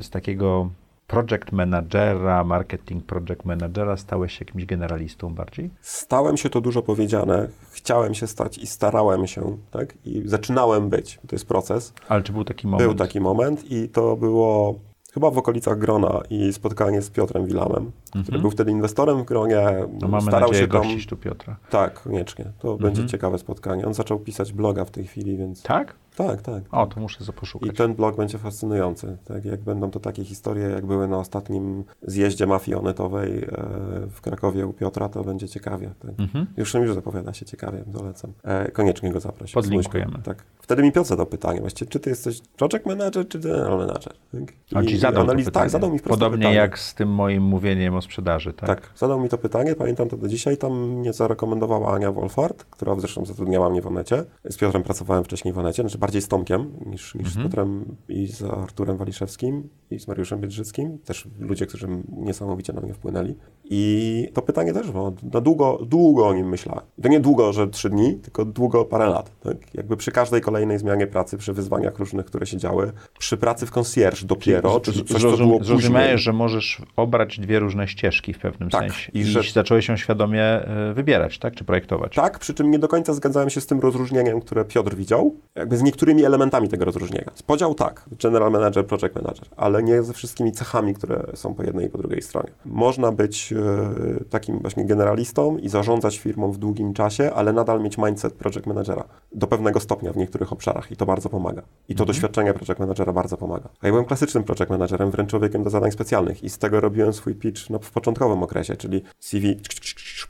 z 0.00 0.10
takiego 0.10 0.70
project 1.06 1.52
managera, 1.52 2.44
marketing 2.44 3.04
project 3.04 3.44
managera 3.44 3.96
stałeś 3.96 4.32
się 4.38 4.44
jakimś 4.44 4.64
generalistą 4.66 5.34
bardziej? 5.34 5.70
Stałem 5.80 6.36
się 6.36 6.50
to 6.50 6.60
dużo 6.60 6.82
powiedziane, 6.82 7.48
chciałem 7.72 8.14
się 8.14 8.26
stać 8.26 8.58
i 8.58 8.66
starałem 8.66 9.26
się, 9.26 9.56
tak? 9.70 9.94
I 10.04 10.22
zaczynałem 10.24 10.88
być, 10.88 11.18
to 11.28 11.36
jest 11.36 11.46
proces. 11.46 11.92
Ale 12.08 12.22
czy 12.22 12.32
był 12.32 12.44
taki 12.44 12.66
moment? 12.66 12.82
Był 12.88 12.94
taki 12.94 13.20
moment 13.20 13.70
i 13.70 13.88
to 13.88 14.16
było 14.16 14.74
chyba 15.14 15.30
w 15.30 15.38
okolicach 15.38 15.78
Grona 15.78 16.20
i 16.30 16.52
spotkanie 16.52 17.02
z 17.02 17.10
Piotrem 17.10 17.46
Wilamem, 17.46 17.92
który 18.22 18.38
był 18.38 18.50
wtedy 18.50 18.70
inwestorem 18.70 19.22
w 19.22 19.24
Gronie. 19.24 19.60
Mhm. 19.60 19.98
No 20.00 20.08
mamy 20.08 20.22
starał 20.22 20.48
nadzieję 20.48 20.66
się 20.66 20.72
tam... 20.72 20.82
gościć 20.82 21.06
tu 21.06 21.16
Piotra. 21.16 21.56
Tak, 21.70 22.02
koniecznie. 22.02 22.44
To 22.58 22.72
Mhm. 22.72 22.78
będzie 22.92 23.10
ciekawe 23.10 23.38
spotkanie. 23.38 23.86
On 23.86 23.94
zaczął 23.94 24.18
pisać 24.18 24.52
bloga 24.52 24.84
w 24.84 24.90
tej 24.90 25.04
chwili, 25.06 25.36
więc... 25.36 25.62
Tak? 25.62 25.94
Tak, 26.16 26.42
tak. 26.42 26.62
O, 26.70 26.86
to 26.86 27.00
muszę 27.00 27.24
zaposzukać. 27.24 27.68
I 27.70 27.72
ten 27.72 27.94
blog 27.94 28.16
będzie 28.16 28.38
fascynujący. 28.38 29.16
Tak 29.24 29.44
jak 29.44 29.60
będą 29.60 29.90
to 29.90 30.00
takie 30.00 30.24
historie, 30.24 30.68
jak 30.68 30.86
były 30.86 31.08
na 31.08 31.18
ostatnim 31.18 31.84
zjeździe 32.02 32.46
mafii 32.46 32.74
onetowej 32.76 33.38
e, 33.38 33.48
w 34.10 34.20
Krakowie 34.20 34.66
u 34.66 34.72
Piotra, 34.72 35.08
to 35.08 35.24
będzie 35.24 35.48
ciekawie. 35.48 35.90
Tak. 35.98 36.10
Mhm. 36.18 36.46
Już 36.56 36.74
już 36.74 36.94
zapowiada 36.94 37.32
się 37.32 37.46
ciekawie, 37.46 37.84
zalecam. 37.92 38.32
E, 38.44 38.70
koniecznie 38.70 39.12
go 39.12 39.20
zaprosić. 39.20 39.54
Podlinkujemy. 39.54 40.18
Tak. 40.24 40.44
Wtedy 40.60 40.82
mi 40.82 40.92
Piotr 40.92 41.08
zadał 41.08 41.26
pytanie, 41.26 41.60
właściwie, 41.60 41.90
czy 41.90 42.00
ty 42.00 42.10
jesteś 42.10 42.40
project 42.56 42.86
manager, 42.86 43.28
czy 43.28 43.38
general 43.38 43.78
manager? 43.78 44.12
Tak? 44.32 44.42
On 44.74 44.86
ci 44.86 44.98
zadał 44.98 45.26
to 45.26 45.32
analiz- 45.32 45.44
pytanie. 45.44 45.52
Tak, 45.64 45.70
zadał 45.70 45.90
mi 45.92 46.00
Podobnie 46.00 46.38
pytanie. 46.38 46.56
jak 46.56 46.78
z 46.78 46.94
tym 46.94 47.08
moim 47.08 47.42
mówieniem 47.42 47.94
o 47.94 48.02
sprzedaży, 48.02 48.52
tak? 48.52 48.66
Tak, 48.68 48.90
zadał 48.96 49.20
mi 49.20 49.28
to 49.28 49.38
pytanie, 49.38 49.74
pamiętam 49.74 50.08
to 50.08 50.16
do 50.16 50.28
dzisiaj, 50.28 50.56
tam 50.56 50.88
mnie 50.88 51.12
zarekomendowała 51.12 51.94
Ania 51.94 52.12
Wolfart, 52.12 52.64
która 52.64 52.94
zresztą 53.00 53.24
zatrudniała 53.24 53.70
mnie 53.70 53.82
w 53.82 53.86
Onecie. 53.86 54.24
Z 54.44 54.56
Piotrem 54.56 54.82
pracowałem 54.82 55.24
wcześniej 55.24 55.54
w 55.54 55.58
Onecie, 55.58 55.82
znaczy 55.82 55.98
bardziej 56.06 56.22
z 56.22 56.28
Tomkiem 56.28 56.72
niż, 56.86 57.14
niż 57.14 57.26
Mhm. 57.26 57.32
z 57.32 57.42
Piotrem 57.48 57.96
i 58.08 58.26
z 58.26 58.42
Arturem 58.42 58.96
Waliszewskim 58.96 59.68
i 59.90 59.98
z 59.98 60.08
Mariuszem 60.08 60.40
Biedrzyckim. 60.40 60.98
Też 60.98 61.28
ludzie, 61.40 61.66
którzy 61.66 61.88
niesamowicie 62.12 62.72
na 62.72 62.80
mnie 62.80 62.94
wpłynęli. 62.94 63.34
I 63.64 64.28
to 64.34 64.42
pytanie 64.42 64.72
też 64.72 64.90
było, 64.90 65.12
na 65.32 65.40
długo, 65.40 65.78
długo 65.86 66.26
o 66.28 66.34
nim 66.34 66.48
myślałem. 66.48 66.84
To 67.02 67.08
nie 67.08 67.20
długo, 67.20 67.52
że 67.52 67.68
trzy 67.68 67.90
dni, 67.90 68.14
tylko 68.14 68.44
długo 68.44 68.84
parę 68.84 69.06
lat. 69.06 69.40
Tak? 69.40 69.74
Jakby 69.74 69.96
przy 69.96 70.10
każdej 70.12 70.40
kolejnej 70.40 70.78
zmianie 70.78 71.06
pracy, 71.06 71.36
przy 71.38 71.52
wyzwaniach 71.52 71.98
różnych, 71.98 72.26
które 72.26 72.46
się 72.46 72.56
działy, 72.56 72.92
przy 73.18 73.36
pracy 73.36 73.66
w 73.66 73.70
concierge 73.70 74.24
dopiero, 74.26 74.80
czy 74.80 74.92
coś, 75.04 75.22
co 75.22 75.36
było. 75.36 75.64
Zrozumiałeś, 75.64 76.20
że 76.20 76.32
możesz 76.32 76.82
obrać 76.96 77.40
dwie 77.40 77.58
różne 77.58 77.88
ścieżki 77.88 78.32
w 78.32 78.38
pewnym 78.38 78.70
Tak, 78.70 78.80
sensie. 78.80 79.12
i 79.14 79.18
I, 79.18 79.24
że- 79.24 79.42
zacząłeś 79.54 79.88
ją 79.88 79.96
świadomie 79.96 80.42
e, 80.42 80.92
wybierać, 80.94 81.38
tak? 81.38 81.54
Czy 81.54 81.64
projektować? 81.64 82.14
Tak, 82.14 82.38
przy 82.38 82.54
czym 82.54 82.70
nie 82.70 82.78
do 82.78 82.88
końca 82.88 83.14
zgadzałem 83.14 83.50
się 83.50 83.60
z 83.60 83.66
tym 83.66 83.80
rozróżnieniem, 83.80 84.40
które 84.40 84.64
Piotr 84.64 84.94
widział, 84.94 85.34
jakby 85.54 85.76
z 85.76 85.82
niektórymi 85.96 86.24
elementami 86.24 86.68
tego 86.68 86.84
rozróżnienia. 86.84 87.30
Podział 87.46 87.74
tak, 87.74 88.04
general 88.22 88.50
manager, 88.52 88.86
project 88.86 89.14
manager, 89.14 89.48
ale 89.56 89.82
nie 89.82 90.02
ze 90.02 90.12
wszystkimi 90.12 90.52
cechami, 90.52 90.94
które 90.94 91.26
są 91.34 91.54
po 91.54 91.62
jednej 91.62 91.86
i 91.86 91.88
po 91.88 91.98
drugiej 91.98 92.22
stronie. 92.22 92.50
Można 92.64 93.12
być 93.12 93.52
e, 93.52 94.24
takim 94.30 94.58
właśnie 94.58 94.84
generalistą 94.84 95.56
i 95.58 95.68
zarządzać 95.68 96.18
firmą 96.18 96.52
w 96.52 96.58
długim 96.58 96.94
czasie, 96.94 97.32
ale 97.34 97.52
nadal 97.52 97.80
mieć 97.80 97.98
mindset 97.98 98.34
project 98.34 98.66
managera 98.66 99.04
do 99.32 99.46
pewnego 99.46 99.80
stopnia 99.80 100.12
w 100.12 100.16
niektórych 100.16 100.52
obszarach 100.52 100.92
i 100.92 100.96
to 100.96 101.06
bardzo 101.06 101.28
pomaga. 101.28 101.62
I 101.88 101.94
to 101.94 102.04
doświadczenie 102.04 102.54
project 102.54 102.80
managera 102.80 103.12
bardzo 103.12 103.36
pomaga. 103.36 103.68
A 103.80 103.86
ja 103.86 103.92
byłem 103.92 104.04
klasycznym 104.04 104.44
project 104.44 104.70
managerem, 104.70 105.10
wręcz 105.10 105.30
człowiekiem 105.30 105.62
do 105.62 105.70
zadań 105.70 105.92
specjalnych 105.92 106.44
i 106.44 106.50
z 106.50 106.58
tego 106.58 106.80
robiłem 106.80 107.12
swój 107.12 107.34
pitch 107.34 107.70
no, 107.70 107.78
w 107.78 107.90
początkowym 107.90 108.42
okresie, 108.42 108.76
czyli 108.76 109.02
CV 109.20 109.56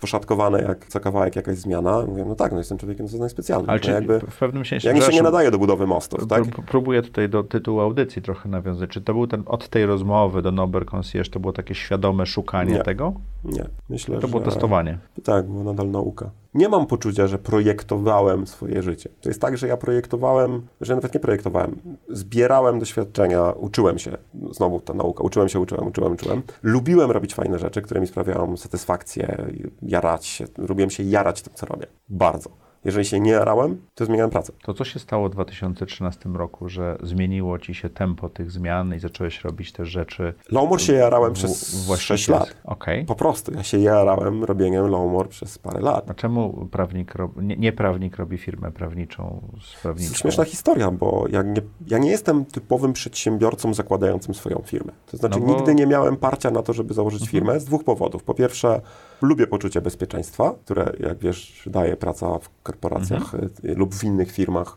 poszatkowane 0.01 0.63
jak 0.63 0.87
co 0.87 1.01
kawałek 1.01 1.37
jakaś 1.37 1.57
zmiana. 1.57 2.03
Mówię, 2.07 2.25
no 2.25 2.35
tak, 2.35 2.53
no 2.53 2.59
jestem 2.59 2.79
człowiekiem 2.79 3.07
do 3.07 3.13
zadań 3.13 3.29
specjalnych. 3.29 3.71
Ale 3.71 3.81
no 3.87 3.93
jakby, 3.93 4.21
w 4.21 4.39
pewnym 4.39 4.65
sensie... 4.65 4.89
ja 4.89 4.95
mi 4.95 5.03
się 5.03 5.13
nie 5.13 5.23
nadaje 5.23 5.51
do 5.51 5.56
budowy 5.59 5.87
mostów, 5.87 6.27
tak? 6.27 6.43
pró- 6.45 6.63
Próbuję 6.67 7.03
tutaj 7.03 7.29
do 7.29 7.45
tytułu 7.45 7.81
audycji 7.81 8.23
trochę 8.23 8.49
nawiązać. 8.49 8.91
Czy 8.91 9.01
to 9.01 9.13
był 9.15 9.27
ten, 9.27 9.43
od 9.47 9.69
tej 9.69 9.87
rozmowy 9.87 10.43
do 10.43 10.53
Nober 10.53 10.87
Concierge, 10.87 11.31
to 11.31 11.41
było 11.41 11.53
takie 11.53 11.75
świadome 11.75 12.27
szukanie 12.27 12.73
Nie. 12.73 12.83
tego? 12.83 13.13
Nie, 13.45 13.65
myślę, 13.89 14.19
To 14.19 14.29
było 14.29 14.41
że... 14.45 14.51
testowanie. 14.51 14.99
Tak, 15.25 15.47
było 15.47 15.65
nadal 15.65 15.91
nauka. 15.91 16.31
Nie 16.55 16.69
mam 16.69 16.87
poczucia, 16.87 17.27
że 17.27 17.39
projektowałem 17.39 18.47
swoje 18.47 18.83
życie. 18.83 19.11
To 19.21 19.29
jest 19.29 19.41
tak, 19.41 19.59
że 19.59 19.69
ja 19.69 19.77
projektowałem, 19.77 20.63
że 20.81 20.95
nawet 20.95 21.15
nie 21.15 21.21
projektowałem. 21.21 21.77
Zbierałem 22.09 22.79
doświadczenia, 22.79 23.51
uczyłem 23.51 23.99
się. 23.99 24.17
Znowu 24.51 24.81
ta 24.81 24.95
nauka. 24.95 25.25
Uczyłem 25.25 25.49
się, 25.49 25.61
uczyłem, 25.61 25.87
uczyłem, 25.87 26.13
uczyłem. 26.13 26.43
Lubiłem 26.63 27.11
robić 27.11 27.35
fajne 27.35 27.59
rzeczy, 27.59 27.83
które 27.83 28.01
mi 28.01 28.07
sprawiają 28.07 28.57
satysfakcję, 28.57 29.47
jarać 29.83 30.27
się. 30.27 30.45
Lubiłem 30.59 30.91
się 30.91 31.03
jarać 31.03 31.43
tym, 31.43 31.55
co 31.55 31.67
robię. 31.67 31.87
Bardzo. 32.09 32.51
Jeżeli 32.87 33.05
się 33.05 33.21
nie 33.21 33.31
jarałem, 33.31 33.81
to 33.95 34.05
zmieniałem 34.05 34.31
pracę. 34.31 34.53
To 34.63 34.75
co 34.75 34.85
się 34.85 34.99
stało 34.99 35.29
w 35.29 35.33
2013 35.33 36.29
roku, 36.29 36.69
że 36.69 36.99
zmieniło 37.03 37.59
ci 37.59 37.75
się 37.75 37.89
tempo 37.91 38.29
tych 38.29 38.51
zmian 38.51 38.95
i 38.95 38.99
zacząłeś 38.99 39.45
robić 39.45 39.73
te 39.73 39.85
rzeczy? 39.87 40.35
Lowmore 40.53 40.83
się 40.83 40.93
jarałem 40.93 41.31
w- 41.31 41.35
przez 41.35 41.85
właściwie 41.87 42.19
6 42.19 42.29
lat. 42.29 42.57
Okej. 42.65 43.05
Po 43.05 43.15
prostu. 43.15 43.53
Ja 43.55 43.63
się 43.63 43.79
jarałem 43.79 44.45
robieniem 44.45 44.87
Lowmore 44.87 45.29
przez 45.29 45.59
parę 45.59 45.81
lat. 45.81 46.11
A 46.11 46.15
czemu 46.15 46.69
prawnik 46.71 47.15
rob... 47.15 47.43
nie, 47.43 47.57
nie 47.57 47.73
prawnik 47.73 48.17
robi 48.17 48.39
firmę 48.39 48.73
prawniczą 48.73 49.41
z 49.63 49.73
To 49.75 49.79
prawniczą? 49.83 50.09
jest 50.11 50.21
śmieszna 50.21 50.45
historia, 50.45 50.91
bo 50.91 51.25
ja 51.31 51.43
nie, 51.43 51.63
ja 51.87 51.99
nie 51.99 52.11
jestem 52.11 52.45
typowym 52.45 52.93
przedsiębiorcą 52.93 53.75
zakładającym 53.75 54.35
swoją 54.35 54.63
firmę. 54.67 54.93
To 55.11 55.17
znaczy, 55.17 55.41
No 55.41 55.47
bo- 55.47 55.53
nigdy 55.55 55.75
nie 55.75 55.87
miałem 55.87 56.17
parcia 56.17 56.51
na 56.51 56.63
to, 56.63 56.73
żeby 56.73 56.95
założyć 56.95 57.29
firmę 57.29 57.61
z 57.61 57.65
dwóch 57.65 57.85
powodów. 57.85 58.25
Po 58.25 58.35
pierwsze, 58.35 58.81
lubię 59.23 59.47
poczucie 59.47 59.81
bezpieczeństwa, 59.81 60.55
które, 60.65 60.93
jak 61.01 61.19
wiesz, 61.19 61.63
daje 61.67 61.97
praca 61.97 62.39
w 62.39 62.51
korporacjach 62.63 63.35
y, 63.35 63.75
lub 63.75 63.95
w 63.95 64.05
innych 64.05 64.33
firmach 64.33 64.77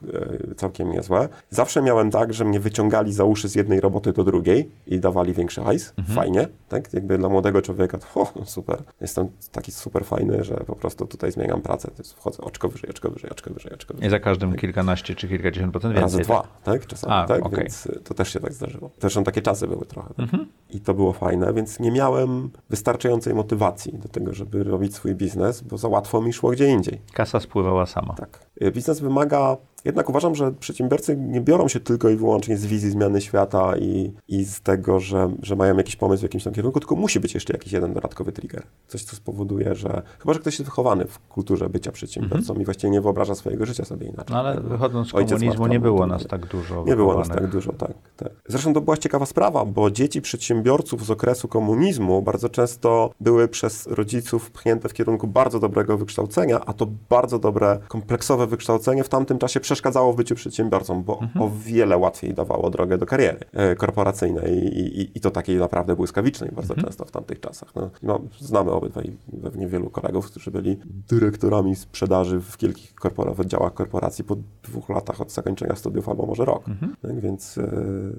y, 0.51 0.55
całkiem 0.55 0.91
niezłe. 0.91 1.29
Zawsze 1.49 1.81
miałem 1.81 2.11
tak, 2.11 2.33
że 2.33 2.45
mnie 2.45 2.59
wyciągali 2.59 3.13
za 3.13 3.23
uszy 3.23 3.49
z 3.49 3.55
jednej 3.55 3.79
roboty 3.79 4.13
do 4.13 4.23
drugiej 4.23 4.69
i 4.87 4.99
dawali 4.99 5.33
większy 5.33 5.61
hajs. 5.61 5.93
Fajnie, 6.15 6.47
tak? 6.69 6.93
Jakby 6.93 7.17
dla 7.17 7.29
młodego 7.29 7.61
człowieka 7.61 7.97
to 7.97 8.21
o, 8.21 8.45
super. 8.45 8.83
Jestem 9.01 9.27
taki 9.51 9.71
super 9.71 10.05
fajny, 10.05 10.43
że 10.43 10.55
po 10.55 10.75
prostu 10.75 11.05
tutaj 11.05 11.31
zmieniam 11.31 11.61
pracę. 11.61 11.87
To 11.87 11.97
jest, 11.97 12.13
wchodzę 12.13 12.43
oczko 12.43 12.69
wyżej, 12.69 12.89
oczko 12.89 13.09
wyżej, 13.09 13.29
oczko 13.29 13.53
wyżej, 13.53 13.73
oczko 13.73 13.93
wyżej. 13.93 14.07
I 14.07 14.11
za 14.11 14.19
każdym 14.19 14.55
kilkanaście 14.55 15.15
czy 15.15 15.27
kilkadziesiąt 15.27 15.71
procent 15.71 15.93
więcej. 15.93 16.03
Razy 16.03 16.17
tak? 16.17 16.25
dwa, 16.25 16.47
tak? 16.63 16.87
Czasami, 16.87 17.13
A, 17.13 17.25
tak? 17.27 17.45
okej. 17.45 17.59
Więc 17.59 17.85
y, 17.85 17.99
to 18.03 18.13
też 18.13 18.33
się 18.33 18.39
tak 18.39 18.53
zdarzyło. 18.53 18.89
Zresztą 18.99 19.23
takie 19.23 19.41
czasy 19.41 19.67
były 19.67 19.85
trochę. 19.85 20.09
Tak? 20.09 20.19
Mhm. 20.19 20.45
I 20.69 20.79
to 20.79 20.93
było 20.93 21.13
fajne, 21.13 21.53
więc 21.53 21.79
nie 21.79 21.91
miałem 21.91 22.49
wystarczającej 22.69 23.33
motywacji 23.33 23.93
do 23.93 24.09
tego, 24.09 24.28
żeby 24.33 24.63
robić 24.63 24.95
swój 24.95 25.15
biznes, 25.15 25.61
bo 25.61 25.77
za 25.77 25.87
łatwo 25.87 26.21
mi 26.21 26.33
szło 26.33 26.51
gdzie 26.51 26.67
indziej. 26.67 27.01
Kasa 27.13 27.39
spływała 27.39 27.85
sama. 27.85 28.13
Tak. 28.13 28.48
Y, 28.61 28.71
Biznes 28.71 28.99
wymaga, 28.99 29.57
jednak 29.85 30.09
uważam, 30.09 30.35
że 30.35 30.51
przedsiębiorcy 30.51 31.17
nie 31.17 31.41
biorą 31.41 31.67
się 31.67 31.79
tylko 31.79 32.09
i 32.09 32.15
wyłącznie 32.15 32.57
z 32.57 32.65
wizji 32.65 32.89
zmiany 32.89 33.21
świata 33.21 33.77
i, 33.77 34.13
i 34.27 34.45
z 34.45 34.61
tego, 34.61 34.99
że, 34.99 35.31
że 35.41 35.55
mają 35.55 35.77
jakiś 35.77 35.95
pomysł 35.95 36.19
w 36.19 36.23
jakimś 36.23 36.43
tam 36.43 36.53
kierunku, 36.53 36.79
tylko 36.79 36.95
musi 36.95 37.19
być 37.19 37.33
jeszcze 37.33 37.53
jakiś 37.53 37.73
jeden 37.73 37.93
dodatkowy 37.93 38.31
trigger. 38.31 38.63
Coś, 38.87 39.03
co 39.03 39.15
spowoduje, 39.15 39.75
że 39.75 40.01
chyba, 40.19 40.33
że 40.33 40.39
ktoś 40.39 40.59
jest 40.59 40.69
wychowany 40.69 41.05
w 41.05 41.19
kulturze 41.19 41.69
bycia 41.69 41.91
przedsiębiorcą 41.91 42.55
i 42.55 42.65
właściwie 42.65 42.91
nie 42.91 43.01
wyobraża 43.01 43.35
swojego 43.35 43.65
życia 43.65 43.85
sobie 43.85 44.07
inaczej. 44.07 44.35
Mhm. 44.35 44.43
No 44.43 44.49
ale 44.49 44.55
Tak, 44.55 44.65
wychodząc 44.65 45.07
z 45.07 45.11
komunizmu 45.11 45.67
nie 45.67 45.79
był 45.79 45.93
było 45.93 46.07
nas 46.07 46.27
tak 46.27 46.45
dużo 46.45 46.83
nie 46.87 46.95
było 46.95 47.19
nas 47.19 47.27
tak 47.27 47.47
dużo, 47.47 47.73
tak, 47.73 47.93
tak. 48.17 48.29
Zresztą 48.47 48.73
to 48.73 48.81
była 48.81 48.97
ciekawa 48.97 49.25
sprawa, 49.25 49.65
bo 49.65 49.91
dzieci 49.91 50.21
przedsiębiorców 50.21 51.05
z 51.05 51.11
okresu 51.11 51.47
komunizmu 51.47 52.21
bardzo 52.21 52.49
często 52.49 53.11
były 53.19 53.47
przez 53.47 53.87
rodziców 53.87 54.51
pchnięte 54.51 54.89
w 54.89 54.93
kierunku 54.93 55.27
bardzo 55.27 55.59
dobrego 55.59 55.97
wykształcenia, 55.97 56.65
a 56.65 56.73
to 56.73 56.87
bardzo 57.09 57.39
dobre, 57.39 57.79
kompleksowe 57.87 58.47
wykształcenie 58.49 59.03
w 59.03 59.09
tamtym 59.09 59.37
czasie 59.37 59.59
przeszkadzało 59.59 60.13
w 60.13 60.15
byciu 60.15 60.35
przedsiębiorcą, 60.35 61.03
bo 61.03 61.19
o 61.39 61.49
wiele 61.65 61.97
łatwiej 61.97 62.33
dawało 62.33 62.69
drogę 62.69 62.97
do 62.97 63.05
kariery 63.05 63.39
e, 63.53 63.75
korporacyjnej 63.75 64.53
i, 64.53 65.01
i, 65.01 65.17
i 65.17 65.19
to 65.21 65.31
takiej 65.31 65.57
naprawdę 65.57 65.95
błyskawicznej 65.95 66.51
bardzo 66.51 66.75
często 66.75 67.05
w 67.05 67.11
tamtych 67.11 67.39
czasach. 67.39 67.75
No, 67.75 67.89
no, 68.03 68.19
znamy 68.39 68.71
obydwaj 68.71 69.11
pewnie 69.43 69.67
wielu 69.67 69.89
kolegów, 69.89 70.25
którzy 70.25 70.51
byli 70.51 70.77
dyrektorami 71.09 71.75
sprzedaży 71.75 72.39
w 72.39 72.57
wielkich 72.61 72.93
korpora- 72.95 73.45
działach 73.45 73.73
korporacji 73.73 74.23
po 74.23 74.35
dwóch 74.63 74.89
latach 74.89 75.21
od 75.21 75.31
zakończenia 75.31 75.75
studiów 75.75 76.09
albo 76.09 76.25
może 76.25 76.45
rok. 76.45 76.63
Tak, 77.01 77.19
więc 77.19 77.57
e, 77.57 77.71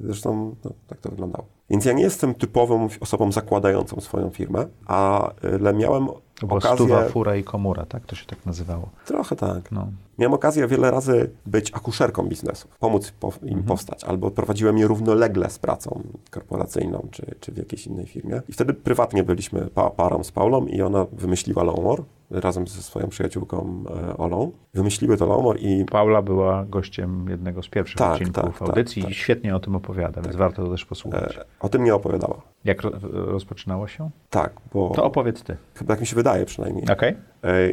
zresztą 0.04 0.54
no, 0.64 0.70
tak 0.86 1.00
to 1.00 1.10
wyglądało. 1.10 1.46
Więc 1.70 1.84
ja 1.84 1.92
nie 1.92 2.02
jestem 2.02 2.34
typową 2.34 2.88
osobą 3.00 3.32
zakładającą 3.32 4.00
swoją 4.00 4.30
firmę, 4.30 4.66
ale 4.86 5.74
miałem 5.74 6.06
To 6.40 6.46
była 6.46 6.58
okazję... 6.58 6.76
stuwa, 6.76 7.08
fura 7.08 7.36
i 7.36 7.44
komura, 7.44 7.86
tak? 7.86 8.06
To 8.06 8.16
się 8.16 8.26
tak 8.26 8.46
nazywało. 8.46 8.88
Trochę 9.06 9.36
tak. 9.36 9.72
No. 9.72 9.88
Miałem 10.20 10.34
okazję 10.34 10.66
wiele 10.66 10.90
razy 10.90 11.30
być 11.46 11.74
akuszerką 11.74 12.22
biznesu, 12.28 12.68
pomóc 12.80 13.10
po, 13.20 13.32
im 13.42 13.62
powstać, 13.62 14.04
albo 14.04 14.30
prowadziłem 14.30 14.78
je 14.78 14.86
równolegle 14.86 15.50
z 15.50 15.58
pracą 15.58 16.02
korporacyjną, 16.30 17.06
czy, 17.10 17.34
czy 17.40 17.52
w 17.52 17.56
jakiejś 17.56 17.86
innej 17.86 18.06
firmie. 18.06 18.42
I 18.48 18.52
wtedy 18.52 18.74
prywatnie 18.74 19.22
byliśmy 19.22 19.66
pa, 19.74 19.90
parą 19.90 20.24
z 20.24 20.32
Paulą 20.32 20.66
i 20.66 20.82
ona 20.82 21.06
wymyśliła 21.12 21.62
Longmore 21.62 22.02
razem 22.30 22.66
ze 22.66 22.82
swoją 22.82 23.08
przyjaciółką 23.08 23.84
e, 24.10 24.16
Olą. 24.16 24.50
Wymyśliły 24.74 25.16
to 25.16 25.26
Longmore 25.26 25.58
i 25.58 25.84
Paula 25.84 26.22
była 26.22 26.64
gościem 26.64 27.26
jednego 27.30 27.62
z 27.62 27.68
pierwszych 27.68 27.98
Tak, 27.98 28.12
odcinków 28.12 28.34
tak, 28.44 28.58
tak, 28.58 28.68
audycji 28.68 29.02
tak. 29.02 29.10
i 29.10 29.14
świetnie 29.14 29.56
o 29.56 29.60
tym 29.60 29.76
opowiada, 29.76 30.22
więc 30.22 30.36
warto 30.36 30.64
to 30.64 30.70
też 30.70 30.84
posłuchać. 30.84 31.36
e, 31.36 31.44
o 31.60 31.68
tym 31.68 31.84
nie 31.84 31.94
opowiadała. 31.94 32.40
Jak 32.64 32.82
ro- 32.82 32.90
rozpoczynało 33.12 33.86
się? 33.88 34.10
Tak, 34.30 34.52
bo 34.74 34.92
To 34.94 35.04
opowiedz 35.04 35.42
ty. 35.42 35.56
chyba 35.74 35.88
tak 35.94 36.00
mi 36.00 36.06
się 36.06 36.16
wydaje 36.16 36.44
przynajmniej. 36.46 36.84
Okej? 36.92 37.10
E, 37.10 37.16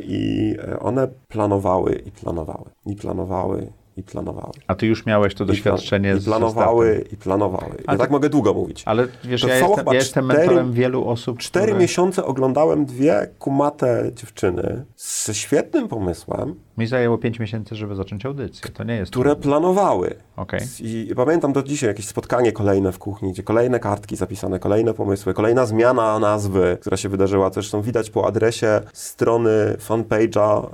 I 0.01 0.55
e, 0.67 0.79
one 0.79 1.07
planowały 1.27 2.01
i 2.05 2.11
planowały, 2.11 2.65
i 2.85 2.95
planowały, 2.95 3.67
i 3.97 4.03
planowały. 4.03 4.51
A 4.67 4.75
ty 4.75 4.87
już 4.87 5.05
miałeś 5.05 5.35
to 5.35 5.43
I, 5.43 5.47
doświadczenie 5.47 6.15
i 6.17 6.19
z 6.19 6.25
planowały, 6.25 6.93
ze 6.93 7.13
i 7.13 7.17
planowały. 7.17 7.75
Ja 7.77 7.83
Ale 7.87 7.97
tak 7.97 8.11
mogę 8.11 8.29
długo 8.29 8.53
mówić. 8.53 8.83
Ale 8.85 9.07
wiesz, 9.23 9.41
To 9.41 9.47
ja 9.47 9.55
jestem, 9.57 9.85
ja 9.87 9.93
jestem 9.93 10.25
cztery- 10.25 10.37
mentorem 10.37 10.73
wielu 10.73 11.07
osób, 11.07 11.39
Cztery 11.39 11.65
które... 11.65 11.79
miesiące 11.79 12.25
oglądałem 12.25 12.85
dwie 12.85 13.27
kumate 13.39 14.11
dziewczyny 14.15 14.85
ze 15.25 15.33
świetnym 15.33 15.87
pomysłem, 15.87 16.55
Mi 16.77 16.87
zajęło 16.87 17.17
pięć 17.17 17.39
miesięcy, 17.39 17.75
żeby 17.75 17.95
zacząć 17.95 18.25
audycję. 18.25 18.71
To 18.71 18.83
nie 18.83 18.95
jest 18.95 19.11
które 19.11 19.35
planowały. 19.35 20.15
Okej. 20.35 20.59
I 20.79 21.11
pamiętam 21.15 21.53
do 21.53 21.63
dzisiaj 21.63 21.87
jakieś 21.89 22.07
spotkanie 22.07 22.51
kolejne 22.51 22.91
w 22.91 22.99
kuchni, 22.99 23.31
gdzie 23.31 23.43
kolejne 23.43 23.79
kartki 23.79 24.15
zapisane, 24.15 24.59
kolejne 24.59 24.93
pomysły, 24.93 25.33
kolejna 25.33 25.65
zmiana 25.65 26.19
nazwy, 26.19 26.77
która 26.81 26.97
się 26.97 27.09
wydarzyła. 27.09 27.49
Zresztą 27.53 27.81
widać 27.81 28.09
po 28.09 28.27
adresie 28.27 28.81
strony 28.93 29.49
fanpage'a 29.87 30.65
e, 30.65 30.69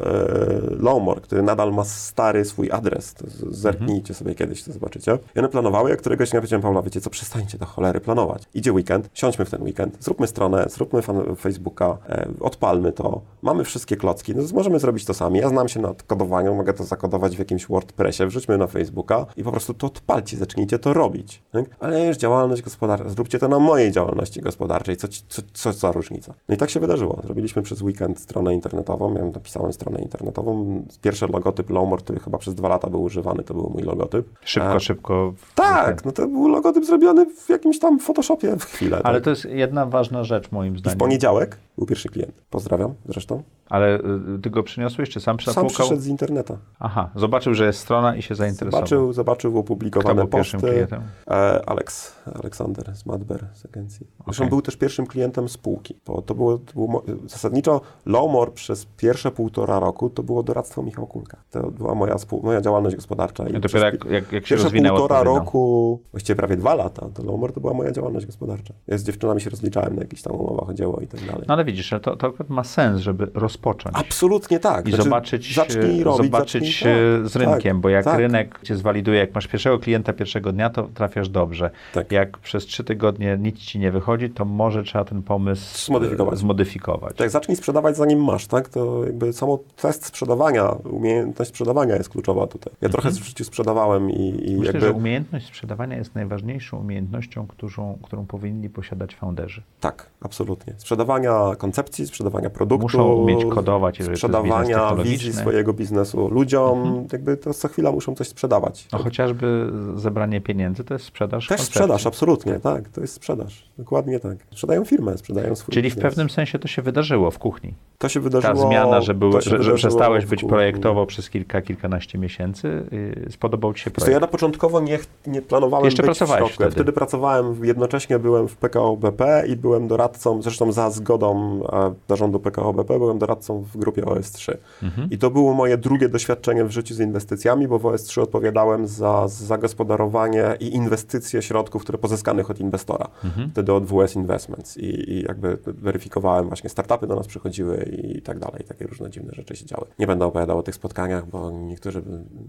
Lowmore, 0.84 1.22
który 1.22 1.44
nadal 1.44 1.74
ma 1.74 1.84
stary 1.86 2.46
swój 2.46 2.72
adres. 2.72 3.16
Z- 3.28 3.56
zerknijcie 3.58 4.14
sobie 4.14 4.36
kiedyś, 4.36 4.64
to 4.64 4.72
zobaczycie. 4.74 5.18
I 5.36 5.40
one 5.40 5.50
planowały, 5.50 5.90
jak 5.90 6.00
któregoś 6.00 6.30
dnia 6.30 6.40
powiedziałem, 6.40 6.62
Paula, 6.62 6.82
wiecie 6.82 7.02
co, 7.02 7.10
przestańcie 7.10 7.58
do 7.58 7.66
cholery 7.66 8.00
planować. 8.00 8.44
Idzie 8.54 8.74
weekend, 8.74 9.10
siądźmy 9.14 9.46
w 9.46 9.50
ten 9.50 9.64
weekend, 9.64 9.98
zróbmy 10.00 10.28
stronę, 10.28 10.66
zróbmy 10.70 11.02
Facebooka, 11.40 11.98
e, 12.10 12.28
odpalmy 12.40 12.92
to, 12.92 13.22
mamy 13.42 13.64
wszystkie 13.64 13.96
klocki, 13.98 14.36
no 14.36 14.44
możemy 14.54 14.80
zrobić 14.80 15.06
to 15.06 15.14
sami. 15.14 15.40
Ja 15.40 15.50
znam 15.50 15.68
się 15.70 15.80
na 15.80 15.93
kodowaniu, 16.04 16.56
mogę 16.56 16.74
to 16.74 16.84
zakodować 16.84 17.36
w 17.36 17.40
jakimś 17.40 17.66
WordPressie, 17.68 18.26
wrzućmy 18.26 18.58
na 18.58 18.68
Facebooka 18.68 19.26
i 19.38 19.44
po 19.44 19.52
prostu 19.52 19.74
to 19.74 19.88
odpalcie, 19.88 20.38
zacznijcie 20.38 20.80
to 20.80 20.94
robić. 20.94 21.42
Tak? 21.52 21.66
Ale 21.80 22.08
już 22.08 22.18
działalność 22.18 22.62
gospodarcza, 22.62 23.10
zróbcie 23.10 23.40
to 23.40 23.48
na 23.48 23.60
mojej 23.60 23.92
działalności 23.92 24.42
gospodarczej, 24.42 24.98
co, 24.98 25.08
co, 25.28 25.42
co 25.54 25.74
za 25.74 25.92
różnica. 25.92 26.34
No 26.50 26.56
i 26.56 26.58
tak 26.58 26.70
się 26.70 26.80
wydarzyło. 26.80 27.22
Zrobiliśmy 27.24 27.62
przez 27.62 27.82
weekend 27.82 28.20
stronę 28.20 28.54
internetową, 28.54 29.14
ja 29.14 29.26
napisałem 29.26 29.74
stronę 29.74 30.00
internetową. 30.02 30.84
Pierwszy 31.02 31.28
logotyp 31.28 31.70
Lowmore, 31.70 32.02
który 32.02 32.20
chyba 32.20 32.38
przez 32.38 32.56
dwa 32.56 32.68
lata 32.68 32.90
był 32.90 33.04
używany, 33.04 33.44
to 33.44 33.54
był 33.54 33.70
mój 33.70 33.84
logotyp. 33.84 34.30
Szybko, 34.46 34.76
E, 34.76 34.80
szybko. 34.80 35.34
Tak, 35.56 36.06
no 36.06 36.12
to 36.12 36.28
był 36.28 36.48
logotyp 36.48 36.86
zrobiony 36.86 37.26
w 37.26 37.50
jakimś 37.50 37.80
tam 37.80 38.00
Photoshopie 38.00 38.56
w 38.60 38.64
chwilę. 38.66 39.02
Ale 39.04 39.18
tak? 39.18 39.24
to 39.24 39.30
jest 39.30 39.46
jedna 39.46 39.86
ważna 39.86 40.24
rzecz 40.24 40.52
moim 40.52 40.74
I 40.74 40.78
w 40.78 40.80
zdaniem. 40.80 41.00
poniedziałek 41.00 41.58
był 41.78 41.88
pierwszy 41.88 42.10
klient. 42.10 42.34
Pozdrawiam 42.50 42.94
zresztą. 43.10 43.44
Ale 43.70 44.00
y, 44.00 44.02
ty 44.44 44.50
go 44.50 44.64
przyniosłeś, 44.64 45.10
czy 45.10 45.20
sam 45.20 45.40
Sam 45.40 45.54
zapukałeś? 45.54 45.83
Przyszedł 45.86 46.02
z 46.02 46.08
interneta. 46.08 46.58
Aha, 46.80 47.10
zobaczył, 47.16 47.54
że 47.54 47.66
jest 47.66 47.80
strona 47.80 48.16
i 48.16 48.22
się 48.22 48.36
zainteresował. 48.36 48.80
Zobaczył, 48.88 49.14
zobaczył 49.14 49.52
Kto 49.52 49.60
opublikowane 49.60 50.22
był 50.22 50.28
pierwszym 50.28 50.60
posty. 50.60 50.76
klientem? 50.76 51.02
E, 51.28 51.62
Alex, 51.70 52.16
Aleksander 52.34 52.96
z 52.96 53.06
Madber 53.06 53.48
z 53.54 53.66
agencji. 53.66 54.08
Zresztą 54.26 54.44
Okej. 54.44 54.50
był 54.50 54.62
też 54.62 54.76
pierwszym 54.76 55.08
klientem 55.08 55.50
spółki, 55.50 56.00
bo 56.06 56.22
to 56.22 56.36
było, 56.36 56.58
to 56.58 56.74
było 56.74 57.04
zasadniczo 57.26 57.82
Lowmore 58.06 58.52
przez 58.52 58.86
pierwsze 58.98 59.32
półtora 59.32 59.80
roku 59.80 60.10
to 60.10 60.24
było 60.24 60.44
doradztwo 60.44 60.84
Michała 60.84 61.08
Kulka. 61.08 61.38
To 61.52 61.72
była 61.72 61.96
moja, 61.96 62.18
spół, 62.18 62.44
moja 62.44 62.62
działalność 62.62 62.96
gospodarcza. 62.96 63.48
I 63.48 63.60
dopiero 63.60 63.86
jak, 63.86 64.06
jak, 64.06 64.12
jak 64.12 64.24
się 64.24 64.32
Pierwsze 64.32 64.56
rozwinęło 64.56 64.98
półtora 65.00 65.24
roku, 65.24 66.00
właściwie 66.12 66.36
prawie 66.36 66.58
dwa 66.58 66.76
lata, 66.76 67.10
to 67.14 67.24
Lowmore 67.24 67.54
to 67.54 67.62
była 67.62 67.74
moja 67.74 67.92
działalność 67.92 68.26
gospodarcza. 68.26 68.74
Ja 68.88 68.98
z 68.98 69.04
dziewczynami 69.04 69.42
się 69.42 69.50
rozliczałem 69.50 69.96
na 69.96 70.02
jakichś 70.02 70.22
tam 70.22 70.34
umowach 70.36 70.70
o 70.70 70.74
dzieło 70.74 71.00
i 71.00 71.08
tak 71.08 71.26
dalej. 71.26 71.44
No 71.48 71.54
ale 71.54 71.66
widzisz, 71.66 71.94
to, 72.02 72.16
to 72.16 72.28
akurat 72.28 72.50
ma 72.50 72.64
sens, 72.64 73.02
żeby 73.02 73.32
rozpocząć. 73.34 73.96
Absolutnie 74.00 74.60
tak. 74.60 74.88
I 74.88 74.90
Znaczy, 74.90 75.04
zobaczyć, 75.04 75.46
zacznij 75.74 76.04
robić, 76.04 76.26
zobaczyć 76.26 76.64
zacznij, 76.64 76.94
tak, 77.22 77.28
z 77.28 77.36
rynkiem, 77.36 77.78
tak, 77.78 77.82
bo 77.82 77.90
jak 77.90 78.06
tak. 78.06 78.20
rynek 78.20 78.60
cię 78.64 78.76
zwaliduje, 78.76 79.20
jak 79.20 79.36
masz 79.36 79.48
pierwszego 79.48 79.80
klienta 79.80 80.14
pierwszego 80.14 80.52
dnia, 80.52 80.70
to 80.70 80.88
trafiasz 80.94 81.30
dobrze. 81.30 81.70
Tak. 81.94 82.12
Jak 82.12 82.38
przez 82.38 82.66
trzy 82.66 82.84
tygodnie 82.84 83.38
nic 83.42 83.60
ci 83.60 83.80
nie 83.80 83.92
wychodzi, 83.92 84.30
to 84.30 84.46
może 84.46 84.84
trzeba 84.84 85.06
ten 85.06 85.24
pomysł 85.24 85.86
Zmodyfikować. 85.86 86.34
e, 86.34 86.38
zmodyfikować. 86.38 87.18
Tak, 87.18 87.30
zacznij 87.30 87.58
sprzedawać 87.58 87.98
zanim 87.98 88.24
masz, 88.24 88.48
tak? 88.48 88.70
To 88.70 89.06
jakby 89.06 89.34
samo 89.34 89.60
test 89.76 90.06
sprzedawania, 90.06 90.70
umiejętność 90.72 91.50
sprzedawania 91.50 91.96
jest 91.96 92.10
kluczowa 92.10 92.48
tutaj. 92.48 92.74
Ja 92.82 92.90
trochę 92.90 93.10
w 93.12 93.26
życiu 93.26 93.44
sprzedawałem 93.44 94.12
i, 94.12 94.50
i 94.52 94.56
Myślę, 94.56 94.66
jakby... 94.66 94.80
że 94.80 94.92
umiejętność 94.92 95.48
sprzedawania 95.48 95.98
jest 95.98 96.16
najważniejszą 96.16 96.80
umiejętnością, 96.80 97.48
którą, 97.48 97.98
którą 98.04 98.26
powinni 98.26 98.70
posiadać 98.70 99.16
founderzy. 99.16 99.62
Tak, 99.80 100.10
absolutnie. 100.22 100.74
Sprzedawania 100.78 101.56
koncepcji, 101.58 102.08
sprzedawania 102.08 102.50
produktu. 102.50 102.84
Muszą 102.84 103.14
umieć 103.14 103.46
kodować, 103.46 104.00
jeżeli 104.00 104.08
to 104.08 104.12
jest 104.12 104.22
Sprzedawania 104.22 104.96
wizji 104.96 105.34
swojego 105.34 105.63
biznesu 105.72 106.28
ludziom. 106.28 107.08
Jakby 107.12 107.38
to 107.38 107.54
co 107.54 107.68
chwila 107.68 107.92
muszą 107.92 108.16
coś 108.16 108.28
sprzedawać. 108.28 108.88
No 108.94 109.00
chociażby 109.00 109.72
zebranie 109.96 110.42
pieniędzy 110.42 110.84
to 110.84 110.94
jest 110.94 111.06
sprzedaż 111.06 111.48
Też 111.48 111.58
koncepcji. 111.58 111.74
sprzedaż, 111.74 112.08
absolutnie, 112.08 112.60
tak. 112.60 112.90
To 112.90 113.02
jest 113.02 113.14
sprzedaż. 113.14 113.70
Dokładnie 113.78 114.20
tak. 114.20 114.38
Sprzedają 114.52 114.86
firmę, 114.86 115.18
sprzedają 115.18 115.56
swój 115.56 115.74
Czyli 115.74 115.90
w 115.90 115.96
biznes. 115.96 116.04
pewnym 116.12 116.30
sensie 116.30 116.60
to 116.60 116.68
się 116.68 116.82
wydarzyło 116.82 117.32
w 117.32 117.40
kuchni. 117.40 117.74
To 117.98 118.10
się 118.10 118.20
wydarzyło... 118.20 118.54
Ta 118.54 118.60
zmiana, 118.60 119.02
że, 119.02 119.14
były, 119.14 119.34
to 119.34 119.42
że, 119.42 119.64
że 119.64 119.74
przestałeś 119.74 120.26
w 120.26 120.30
być 120.30 120.44
projektowo 120.44 121.06
przez 121.06 121.30
kilka, 121.30 121.62
kilkanaście 121.62 122.18
miesięcy, 122.18 122.84
yy, 123.26 123.32
spodobał 123.32 123.74
ci 123.74 123.84
się 123.84 123.92
projekt. 123.92 124.14
ja 124.14 124.20
na 124.20 124.28
początkowo 124.28 124.80
nie, 124.82 125.00
nie 125.28 125.42
planowałem 125.42 125.86
Jeszcze 125.86 126.04
być 126.04 126.18
pracowałeś 126.18 126.52
w 126.52 126.56
wtedy. 126.56 126.72
wtedy 126.72 126.92
pracowałem, 126.92 127.66
jednocześnie 127.66 128.20
byłem 128.20 128.48
w 128.48 128.56
PKO 128.58 128.98
BP 128.98 129.44
i 129.48 129.56
byłem 129.56 129.88
doradcą, 129.88 130.42
zresztą 130.42 130.72
za 130.72 130.90
zgodą 130.92 131.60
e, 131.74 131.94
zarządu 132.10 132.40
PKO 132.40 132.74
BP, 132.74 133.00
byłem 133.00 133.18
doradcą 133.20 133.62
w 133.62 133.78
grupie 133.78 134.02
OS3. 134.02 134.54
Mhm. 134.84 135.10
I 135.12 135.18
to 135.18 135.30
było 135.30 135.53
moje 135.54 135.78
drugie 135.78 136.10
doświadczenie 136.10 136.66
w 136.66 136.72
życiu 136.72 136.94
z 136.94 137.00
inwestycjami, 137.00 137.68
bo 137.68 137.80
w 137.80 137.84
OS3 137.84 138.22
odpowiadałem 138.22 138.88
za 138.88 139.28
zagospodarowanie 139.28 140.44
i 140.60 140.76
inwestycje 140.76 141.42
środków, 141.42 141.82
które 141.82 141.98
pozyskanych 141.98 142.52
od 142.52 142.60
inwestora. 142.60 143.08
Mhm. 143.24 143.50
Wtedy 143.50 143.74
od 143.74 143.86
WS 143.86 144.16
Investments 144.16 144.78
i, 144.78 145.12
i 145.12 145.22
jakby 145.22 145.58
weryfikowałem 145.66 146.48
właśnie 146.48 146.70
startupy 146.70 147.08
do 147.08 147.16
nas 147.16 147.28
przychodziły 147.28 147.84
i 147.84 148.22
tak 148.22 148.40
dalej. 148.40 148.64
Takie 148.68 148.88
różne 148.88 149.10
dziwne 149.10 149.32
rzeczy 149.34 149.56
się 149.56 149.66
działy. 149.66 149.86
Nie 150.00 150.08
będę 150.08 150.26
opowiadał 150.26 150.58
o 150.58 150.64
tych 150.64 150.76
spotkaniach, 150.76 151.30
bo 151.30 151.52
niektórzy 151.52 152.02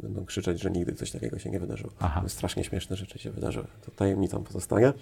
będą 0.02 0.24
krzyczeć, 0.24 0.60
że 0.60 0.70
nigdy 0.70 0.92
coś 0.92 1.10
takiego 1.10 1.38
się 1.38 1.50
nie 1.50 1.60
wydarzyło. 1.60 1.92
Aha. 2.00 2.22
Strasznie 2.26 2.64
śmieszne 2.64 2.96
rzeczy 2.96 3.18
się 3.18 3.30
wydarzyły. 3.30 3.66
To 3.86 3.90
tajemnicą 3.90 4.44
pozostanie. 4.44 4.92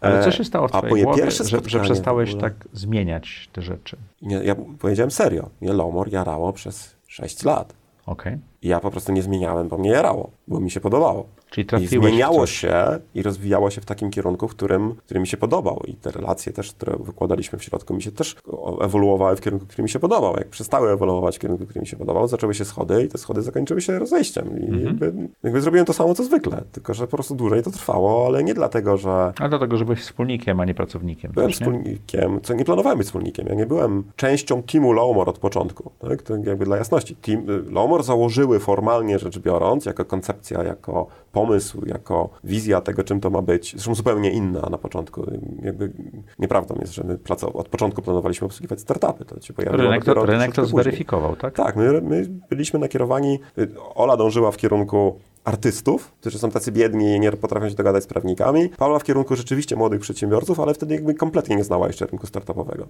Ale 0.00 0.22
co 0.22 0.28
E, 0.28 0.32
się 0.32 0.44
stało 0.44 0.68
w 0.68 0.74
a 0.74 0.78
twojej 0.78 0.92
moje 0.92 1.04
głowie, 1.04 1.22
pierwsze 1.22 1.44
że, 1.44 1.60
że 1.66 1.80
przestałeś 1.80 2.34
tak 2.34 2.54
zmieniać 2.72 3.48
te 3.52 3.62
rzeczy? 3.62 3.96
Nie, 4.22 4.36
ja 4.36 4.54
powiedziałem 4.78 5.10
serio. 5.10 5.50
Mnie 5.60 5.72
Lomor 5.72 6.12
jarało 6.12 6.52
przez 6.52 6.94
6 7.12 7.44
lat. 7.44 7.74
Okej. 8.06 8.38
I 8.62 8.68
ja 8.68 8.80
po 8.80 8.90
prostu 8.90 9.12
nie 9.12 9.22
zmieniałem, 9.22 9.68
bo 9.68 9.78
mnie 9.78 9.90
jarało, 9.90 10.30
bo 10.48 10.60
mi 10.60 10.70
się 10.70 10.80
podobało. 10.80 11.28
Czyli 11.52 11.64
I 11.64 11.68
trafiłeś 11.68 11.90
zmieniało 12.08 12.46
się 12.46 12.74
i 13.14 13.22
rozwijało 13.22 13.70
się 13.70 13.80
w 13.80 13.84
takim 13.84 14.10
kierunku, 14.10 14.48
w 14.48 14.50
którym, 14.50 14.94
który 14.94 15.20
mi 15.20 15.26
się 15.26 15.36
podobał. 15.36 15.82
I 15.86 15.94
te 15.94 16.10
relacje 16.10 16.52
też, 16.52 16.72
które 16.72 16.96
wykładaliśmy 17.00 17.58
w 17.58 17.64
środku, 17.64 17.94
mi 17.94 18.02
się 18.02 18.12
też 18.12 18.36
ewoluowały 18.80 19.36
w 19.36 19.40
kierunku, 19.40 19.66
który 19.66 19.82
mi 19.82 19.88
się 19.88 19.98
podobał. 19.98 20.34
Jak 20.36 20.48
przestały 20.48 20.90
ewoluować 20.92 21.36
w 21.36 21.40
kierunku, 21.40 21.66
który 21.66 21.80
mi 21.80 21.86
się 21.86 21.96
podobał, 21.96 22.28
zaczęły 22.28 22.54
się 22.54 22.64
schody 22.64 23.04
i 23.04 23.08
te 23.08 23.18
schody 23.18 23.42
zakończyły 23.42 23.80
się 23.80 23.98
rozejściem. 23.98 24.60
I 24.60 24.64
Mhm. 24.64 24.84
jakby, 24.84 25.12
jakby 25.42 25.60
zrobiłem 25.60 25.86
to 25.86 25.92
samo, 25.92 26.14
co 26.14 26.24
zwykle, 26.24 26.62
tylko 26.72 26.94
że 26.94 27.06
po 27.06 27.16
prostu 27.16 27.34
dłużej 27.34 27.62
to 27.62 27.70
trwało, 27.70 28.26
ale 28.26 28.44
nie 28.44 28.54
dlatego, 28.54 28.96
że 28.96 29.32
Ale 29.38 29.48
dlatego, 29.48 29.76
że 29.76 29.84
byłeś 29.84 30.00
wspólnikiem, 30.00 30.60
a 30.60 30.64
nie 30.64 30.74
pracownikiem. 30.74 31.32
byłem 31.32 31.48
też, 31.50 31.60
nie? 31.60 31.66
wspólnikiem, 31.66 32.40
co 32.42 32.54
nie 32.54 32.64
planowałem 32.64 32.98
być 32.98 33.06
wspólnikiem. 33.06 33.46
Ja 33.48 33.54
nie 33.54 33.66
byłem 33.66 34.04
częścią 34.16 34.62
teamu 34.62 34.92
Lowmore 34.92 35.30
od 35.30 35.38
początku. 35.38 35.90
Tak? 36.08 36.22
To 36.22 36.36
jakby 36.36 36.64
dla 36.64 36.76
jasności. 36.76 37.16
Team, 37.16 37.46
Lowmore 37.70 38.02
założyły 38.02 38.60
formalnie 38.60 39.18
rzecz 39.18 39.38
biorąc, 39.38 39.84
jako 39.86 40.04
koncepcja, 40.04 40.62
jako 40.62 41.06
pomysł, 41.32 41.41
jako 41.86 42.28
wizja 42.44 42.80
tego, 42.80 43.04
czym 43.04 43.20
to 43.20 43.30
ma 43.30 43.42
być. 43.42 43.70
Zresztą 43.70 43.94
zupełnie 43.94 44.30
inna 44.30 44.68
na 44.70 44.78
początku. 44.78 45.26
Jakby 45.62 45.92
nieprawdą 46.38 46.74
jest, 46.80 46.94
że 46.94 47.04
my 47.04 47.18
od 47.54 47.68
początku 47.68 48.02
planowaliśmy 48.02 48.46
obsługiwać 48.46 48.80
startupy. 48.80 49.24
To 49.24 49.40
się 49.40 49.54
pojawiło 49.54 49.82
Rynek 49.82 50.04
to, 50.04 50.26
rynek 50.26 50.54
to 50.54 50.66
zweryfikował, 50.66 51.36
tak? 51.36 51.54
Tak, 51.54 51.76
my, 51.76 52.00
my 52.00 52.28
byliśmy 52.50 52.78
nakierowani, 52.78 53.38
y, 53.58 53.68
Ola 53.94 54.16
dążyła 54.16 54.50
w 54.50 54.56
kierunku 54.56 55.18
artystów, 55.44 56.12
którzy 56.20 56.38
są 56.38 56.50
tacy 56.50 56.72
biedni 56.72 57.14
i 57.16 57.20
nie 57.20 57.32
potrafią 57.32 57.68
się 57.68 57.74
dogadać 57.74 58.04
z 58.04 58.06
prawnikami. 58.06 58.68
Paula 58.68 58.98
w 58.98 59.04
kierunku 59.04 59.36
rzeczywiście 59.36 59.76
młodych 59.76 60.00
przedsiębiorców, 60.00 60.60
ale 60.60 60.74
wtedy 60.74 60.94
jakby 60.94 61.14
kompletnie 61.14 61.56
nie 61.56 61.64
znała 61.64 61.86
jeszcze 61.86 62.06
rynku 62.06 62.26
startupowego. 62.26 62.88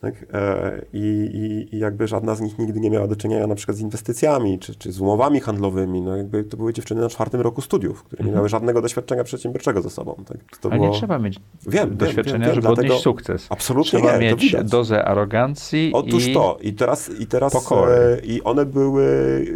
Tak? 0.00 0.14
E, 0.32 0.82
i, 0.92 1.68
i, 1.72 1.78
jakby 1.78 2.08
żadna 2.08 2.34
z 2.34 2.40
nich 2.40 2.58
nigdy 2.58 2.80
nie 2.80 2.90
miała 2.90 3.06
do 3.06 3.16
czynienia 3.16 3.46
na 3.46 3.54
przykład 3.54 3.76
z 3.76 3.80
inwestycjami, 3.80 4.58
czy, 4.58 4.74
czy 4.74 4.92
z 4.92 5.00
umowami 5.00 5.40
handlowymi. 5.40 6.02
No 6.02 6.16
jakby 6.16 6.44
to 6.44 6.56
były 6.56 6.72
dziewczyny 6.72 7.00
na 7.00 7.08
czwartym 7.08 7.40
roku 7.40 7.60
studiów, 7.60 8.02
które 8.02 8.24
nie 8.24 8.32
miały 8.32 8.48
żadnego 8.48 8.82
doświadczenia 8.82 9.24
przedsiębiorczego 9.24 9.82
ze 9.82 9.90
sobą. 9.90 10.14
Tak? 10.28 10.58
To 10.60 10.68
Ale 10.68 10.78
było... 10.78 10.90
nie 10.90 10.98
trzeba 10.98 11.18
mieć 11.18 11.40
Wiem, 11.66 11.96
doświadczenia, 11.96 12.38
wiem, 12.38 12.46
wiem, 12.46 12.54
żeby 12.54 12.66
dlatego- 12.66 12.88
odnieść 12.88 13.02
sukces. 13.02 13.46
Absolutnie 13.50 13.98
Trzeba 13.98 14.18
nie, 14.18 14.30
mieć 14.30 14.56
dozę 14.64 15.04
arogancji 15.04 15.90
Otóż 15.94 16.26
i... 16.26 16.34
to. 16.34 16.58
I 16.62 16.72
teraz, 16.72 17.10
i 17.20 17.26
teraz 17.26 17.52
pokory. 17.52 17.92
e, 17.92 18.20
i 18.26 18.42
one 18.42 18.66
były, 18.66 19.04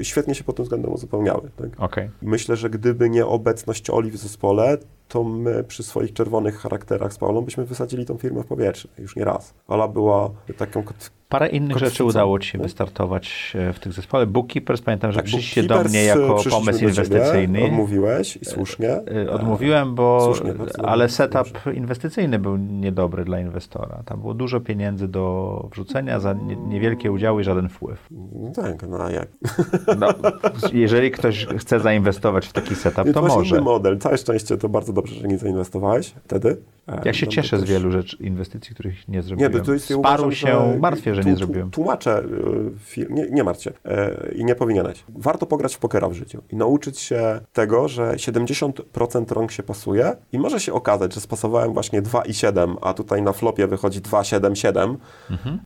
świetnie 0.02 0.34
się 0.34 0.44
pod 0.44 0.56
tym 0.56 0.62
względem 0.62 0.92
uzupełniały. 0.92 1.50
Tak? 1.56 1.68
Okej. 1.78 2.10
Myślę, 2.34 2.56
że 2.56 2.70
gdyby 2.70 3.10
nie 3.10 3.26
obecność 3.26 3.90
Oli 3.90 4.10
w 4.10 4.16
zespole, 4.16 4.78
to 5.08 5.24
my 5.24 5.64
przy 5.64 5.82
swoich 5.82 6.12
czerwonych 6.12 6.56
charakterach 6.58 7.12
z 7.12 7.18
Paulą 7.18 7.40
byśmy 7.40 7.64
wysadzili 7.64 8.04
tą 8.06 8.16
firmę 8.18 8.42
w 8.42 8.46
powietrze. 8.46 8.88
Już 8.98 9.16
nie 9.16 9.24
raz. 9.24 9.54
Ola 9.68 9.88
była 9.88 10.30
taką... 10.56 10.82
kot- 10.82 11.10
Parę 11.28 11.48
innych 11.48 11.78
rzeczy 11.78 12.04
udało 12.04 12.38
ci 12.38 12.48
się 12.48 12.58
wystartować 12.58 13.52
e, 13.58 13.72
w 13.72 13.78
tych 13.78 13.92
zespołach. 13.92 14.28
Bookkeepers, 14.28 14.80
pamiętam, 14.82 15.12
że 15.12 15.16
Tak, 15.16 15.24
przyszliście 15.24 15.62
do 15.62 15.84
mnie 15.84 16.04
jako 16.04 16.34
przyszliśmy 16.34 16.50
pomysł 16.50 16.72
do 16.72 16.90
ciebie, 16.90 16.90
inwestycyjny. 16.90 17.64
Odmówiłeś 17.64 18.36
i 18.36 18.44
słusznie. 18.44 18.90
E, 18.90 19.30
Odmówiłem, 19.30 19.94
bo 19.94 20.20
Słusznie, 20.24 20.54
ale 20.84 21.08
setup 21.08 21.52
dobrze. 21.52 21.74
inwestycyjny 21.74 22.38
był 22.38 22.56
niedobry 22.56 23.24
dla 23.24 23.40
inwestora. 23.40 24.02
Tam 24.04 24.20
było 24.20 24.34
dużo 24.34 24.60
pieniędzy 24.60 25.08
do 25.08 25.68
wrzucenia 25.72 26.20
za 26.20 26.32
nie, 26.32 26.56
niewielkie 26.56 27.12
udziały 27.12 27.40
i 27.40 27.44
żaden 27.44 27.68
wpływ. 27.68 28.08
Tak, 28.54 28.88
no 28.88 28.98
a 29.04 29.10
jak? 29.10 29.28
No, 29.98 30.08
jeżeli 30.72 31.10
ktoś 31.10 31.46
chce 31.46 31.80
zainwestować 31.80 32.46
w 32.46 32.52
taki 32.52 32.74
setup, 32.74 33.12
to 33.14 33.22
masz 33.22 33.34
może. 33.34 33.60
model. 33.60 33.98
Całe 33.98 34.18
szczęście 34.18 34.56
to 34.56 34.68
bardzo 34.68 34.92
dobrze, 34.94 35.14
że 35.14 35.28
nie 35.28 35.38
zainwestowałeś 35.38 36.14
wtedy. 36.24 36.56
E, 36.88 37.00
Ja 37.04 37.12
się 37.12 37.26
no, 37.26 37.32
cieszę 37.32 37.50
to 37.50 37.56
z 37.56 37.60
też- 37.60 37.70
wielu 37.70 37.90
rzeczy, 37.90 38.16
inwestycji, 38.20 38.74
których 38.74 39.08
nie 39.08 39.16
Nie, 39.16 39.22
zrobiłem. 39.22 39.52
bo 39.52 39.60
to 39.60 39.72
jest, 39.72 39.90
ja 39.90 39.96
Sparu 39.98 40.22
uważam, 40.22 40.32
się, 40.32 40.78
martwię, 40.80 41.14
że 41.14 41.22
tu- 41.22 41.28
nie 41.28 41.36
zrobiłem. 41.36 41.70
Tłumaczę, 41.70 42.22
fir- 42.92 43.10
nie, 43.10 43.30
nie 43.30 43.44
martw 43.44 43.62
się 43.62 43.72
e, 43.84 44.32
i 44.34 44.44
nie 44.44 44.54
powinieneś. 44.54 45.04
Warto 45.08 45.46
pograć 45.46 45.74
w 45.74 45.78
pokera 45.78 46.08
w 46.08 46.12
życiu 46.12 46.42
i 46.50 46.56
nauczyć 46.56 46.98
się 46.98 47.40
tego, 47.52 47.88
że 47.88 48.12
70% 48.18 49.32
rąk 49.32 49.50
się 49.52 49.62
pasuje 49.62 50.16
i 50.32 50.38
może 50.38 50.60
się 50.60 50.72
okazać, 50.72 51.14
że 51.14 51.20
spasowałem 51.20 51.72
właśnie 51.72 52.02
2 52.02 52.22
i 52.22 52.34
7, 52.34 52.76
a 52.82 52.94
tutaj 52.94 53.22
na 53.22 53.32
flopie 53.32 53.66
wychodzi 53.66 54.00
2, 54.00 54.24
7, 54.24 54.56
7, 54.56 54.96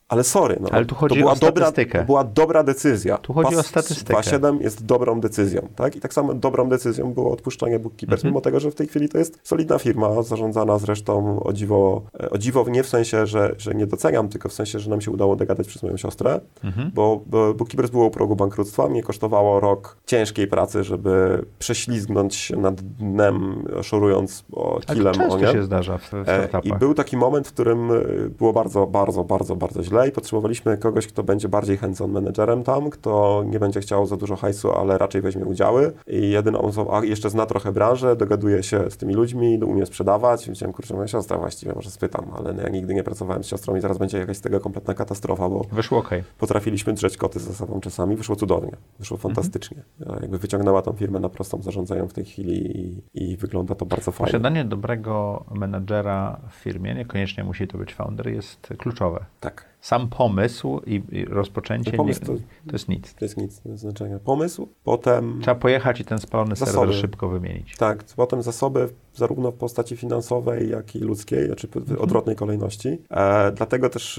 ale 0.08 0.24
sorry. 0.24 0.54
No, 0.54 0.60
Mhm. 0.68 0.76
Ale 0.76 0.86
tu 0.86 0.94
chodzi 0.94 1.14
to 1.14 1.20
była 1.20 1.32
o 1.32 1.36
dobra, 1.36 1.66
statystykę. 1.66 1.98
To 1.98 2.04
była 2.04 2.24
dobra 2.24 2.62
decyzja. 2.62 3.18
Tu 3.18 3.32
chodzi 3.32 3.56
o 3.56 3.62
statystykę. 3.62 4.12
2, 4.12 4.22
7 4.22 4.60
jest 4.60 4.84
dobrą 4.86 5.20
decyzją, 5.20 5.68
tak? 5.76 5.96
I 5.96 6.00
tak 6.00 6.14
samo 6.14 6.34
dobrą 6.34 6.68
decyzją 6.68 7.12
było 7.12 7.32
odpuszczanie 7.32 7.78
Bookkeepers, 7.78 8.18
Mhm. 8.20 8.32
mimo 8.32 8.40
tego, 8.40 8.60
że 8.60 8.70
w 8.70 8.74
tej 8.74 8.86
chwili 8.86 9.08
to 9.08 9.17
jest 9.18 9.38
solidna 9.42 9.78
firma, 9.78 10.22
zarządzana 10.22 10.78
zresztą 10.78 11.40
o 11.42 11.52
dziwo, 11.52 12.02
e, 12.20 12.31
o 12.31 12.38
dziwo 12.38 12.64
nie 12.68 12.83
w 12.83 12.88
sensie, 12.88 13.26
że, 13.26 13.54
że 13.59 13.74
nie 13.74 13.87
doceniam, 13.87 14.28
tylko 14.28 14.48
w 14.48 14.52
sensie, 14.52 14.78
że 14.78 14.90
nam 14.90 15.00
się 15.00 15.11
udało 15.11 15.37
dogadać 15.37 15.66
przez 15.68 15.83
moją 15.83 15.96
siostrę, 15.96 16.40
Mhm. 16.64 16.90
bo, 16.94 17.20
bo 17.26 17.54
Bookkeepers 17.54 17.90
było 17.90 18.07
u 18.07 18.11
progu 18.11 18.37
bankructwa, 18.37 18.88
mnie 18.88 19.02
kosztowało 19.02 19.61
rok 19.61 19.96
ciężkiej 20.07 20.46
pracy, 20.46 20.85
żeby 20.85 21.44
prześlizgnąć 21.59 22.35
się 22.35 22.57
nad 22.57 22.81
dnem, 22.81 23.64
szorując 23.83 24.44
o 24.52 24.81
Ale 24.87 24.96
kilem 24.96 25.14
to 25.14 25.20
o 25.20 25.22
często 25.28 25.38
nie. 25.46 25.52
się 25.52 25.62
zdarza 25.62 25.98
w, 25.98 26.11
w 26.11 26.14
E, 26.14 26.22
startupach. 26.48 26.64
I 26.64 26.78
był 26.78 26.94
taki 26.94 27.16
moment, 27.16 27.48
w 27.48 27.52
którym 27.52 27.90
e, 27.92 27.94
było 28.38 28.52
bardzo, 28.52 28.87
bardzo, 28.87 29.24
bardzo, 29.24 29.57
bardzo 29.57 29.83
źle 29.83 30.09
i 30.09 30.12
potrzebowaliśmy 30.12 30.78
kogoś, 30.78 31.07
kto 31.07 31.22
będzie 31.22 31.48
bardziej 31.48 31.76
hands-on 31.76 32.11
menedżerem 32.12 32.64
tam, 32.64 32.90
kto 32.90 33.42
nie 33.46 33.59
będzie 33.61 33.81
chciał 33.81 34.07
za 34.07 34.16
dużo 34.16 34.37
hajsu, 34.37 34.72
ale 34.72 34.98
raczej 34.98 35.20
weźmie 35.22 35.44
udziały 35.44 35.92
i 36.07 36.31
jedyną 36.31 36.61
osobą, 36.61 36.94
a 36.94 37.04
jeszcze 37.04 37.31
zna 37.31 37.46
trochę 37.46 37.72
branżę, 37.72 38.16
dogaduje 38.16 38.62
się 38.62 38.90
z 38.90 38.96
tymi 39.09 39.16
ludźmi, 39.16 39.59
umie 39.64 39.87
sprzedawać, 39.87 40.51
chciałem, 40.55 40.73
kurczę, 40.73 40.94
moja 40.94 41.09
siostra 41.09 41.38
właściwie, 41.38 41.73
może 41.75 41.90
spytam, 41.90 42.27
ale 42.37 42.53
no, 42.53 42.62
ja 42.62 42.68
nigdy 42.68 42.94
nie 42.94 43.03
pracowałem 43.03 43.44
z 43.44 43.47
siostrą 43.47 43.77
i 43.77 43.81
zaraz 43.81 43.99
będzie 43.99 44.18
jakaś 44.18 44.37
z 44.37 44.40
tego 44.40 44.61
kompletna 44.61 44.94
katastrofa, 44.94 45.49
bo 45.49 45.64
Wyszło 45.73 45.99
ok. 45.99 46.11
potrafiliśmy 46.38 46.92
drzeć 46.92 47.16
koty 47.16 47.40
ze 47.40 47.55
sobą 47.55 47.81
czasami, 47.81 48.16
wyszło 48.16 48.37
cudownie, 48.37 48.73
wyszło 48.99 49.16
Mhm. 49.16 49.35
fantastycznie. 49.35 49.83
Ja 50.01 50.16
jakby 50.21 50.38
wyciągnęła 50.38 50.83
tą 50.83 50.92
firmę 50.92 51.21
na 51.21 51.29
prostą, 51.29 51.62
zarządzają 51.62 52.09
w 52.09 52.12
tej 52.12 52.25
chwili 52.25 52.81
i, 52.81 53.03
i 53.14 53.37
wygląda 53.37 53.75
to 53.75 53.87
bardzo 53.87 54.12
fajnie. 54.12 54.27
Posiadanie 54.27 54.64
dobrego 54.64 55.44
menadżera 55.55 56.40
w 56.51 56.55
firmie, 56.55 56.94
niekoniecznie 56.94 57.44
musi 57.44 57.68
to 57.68 57.79
być 57.79 57.94
founder, 57.94 58.29
jest 58.29 58.68
kluczowe. 58.79 59.25
Tak, 59.40 59.64
Sam 59.80 60.08
pomysł 60.08 60.80
i, 60.86 61.02
i 61.12 61.24
rozpoczęcie 61.24 61.90
No 61.90 61.96
pomysł 61.96 62.20
nie, 62.20 62.26
to- 62.26 62.32
to 62.66 62.72
jest 62.72 62.88
nic. 62.88 63.14
to 63.14 63.24
jest 63.24 63.36
nic 63.36 63.62
znaczenia. 63.74 64.18
Pomysł, 64.18 64.68
potem... 64.84 65.38
Trzeba 65.42 65.54
pojechać 65.54 66.00
i 66.00 66.04
ten 66.04 66.18
spalony 66.18 66.56
serwer 66.56 66.74
Zasoby. 66.74 66.92
szybko 66.92 67.28
wymienić. 67.28 67.76
Tak, 67.76 68.04
potem 68.16 68.42
zasoby 68.42 68.88
zarówno 69.14 69.50
w 69.50 69.54
postaci 69.54 69.96
finansowej, 69.96 70.70
jak 70.70 70.96
i 70.96 70.98
ludzkiej, 70.98 71.46
znaczy 71.46 71.68
w 71.74 72.00
odwrotnej 72.00 72.36
kolejności. 72.36 72.98
E, 73.10 73.52
dlatego 73.52 73.88
też 73.90 74.18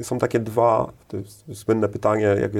e, 0.00 0.04
są 0.04 0.18
takie 0.18 0.40
dwa, 0.40 0.92
to 1.08 1.16
jest 1.16 1.44
słynne 1.54 1.88
pytanie, 1.88 2.22
jak 2.40 2.52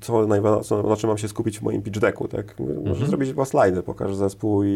co, 0.00 0.12
najwa- 0.26 0.60
co, 0.60 0.82
na 0.82 0.96
czym 0.96 1.08
mam 1.08 1.18
się 1.18 1.28
skupić 1.28 1.58
w 1.58 1.62
moim 1.62 1.82
pitch 1.82 1.98
decku, 1.98 2.28
tak? 2.28 2.56
Możesz 2.86 3.08
zrobić 3.08 3.32
dwa 3.32 3.44
slajdy, 3.44 3.82
pokaż 3.82 4.14
zespół 4.14 4.64
i, 4.64 4.68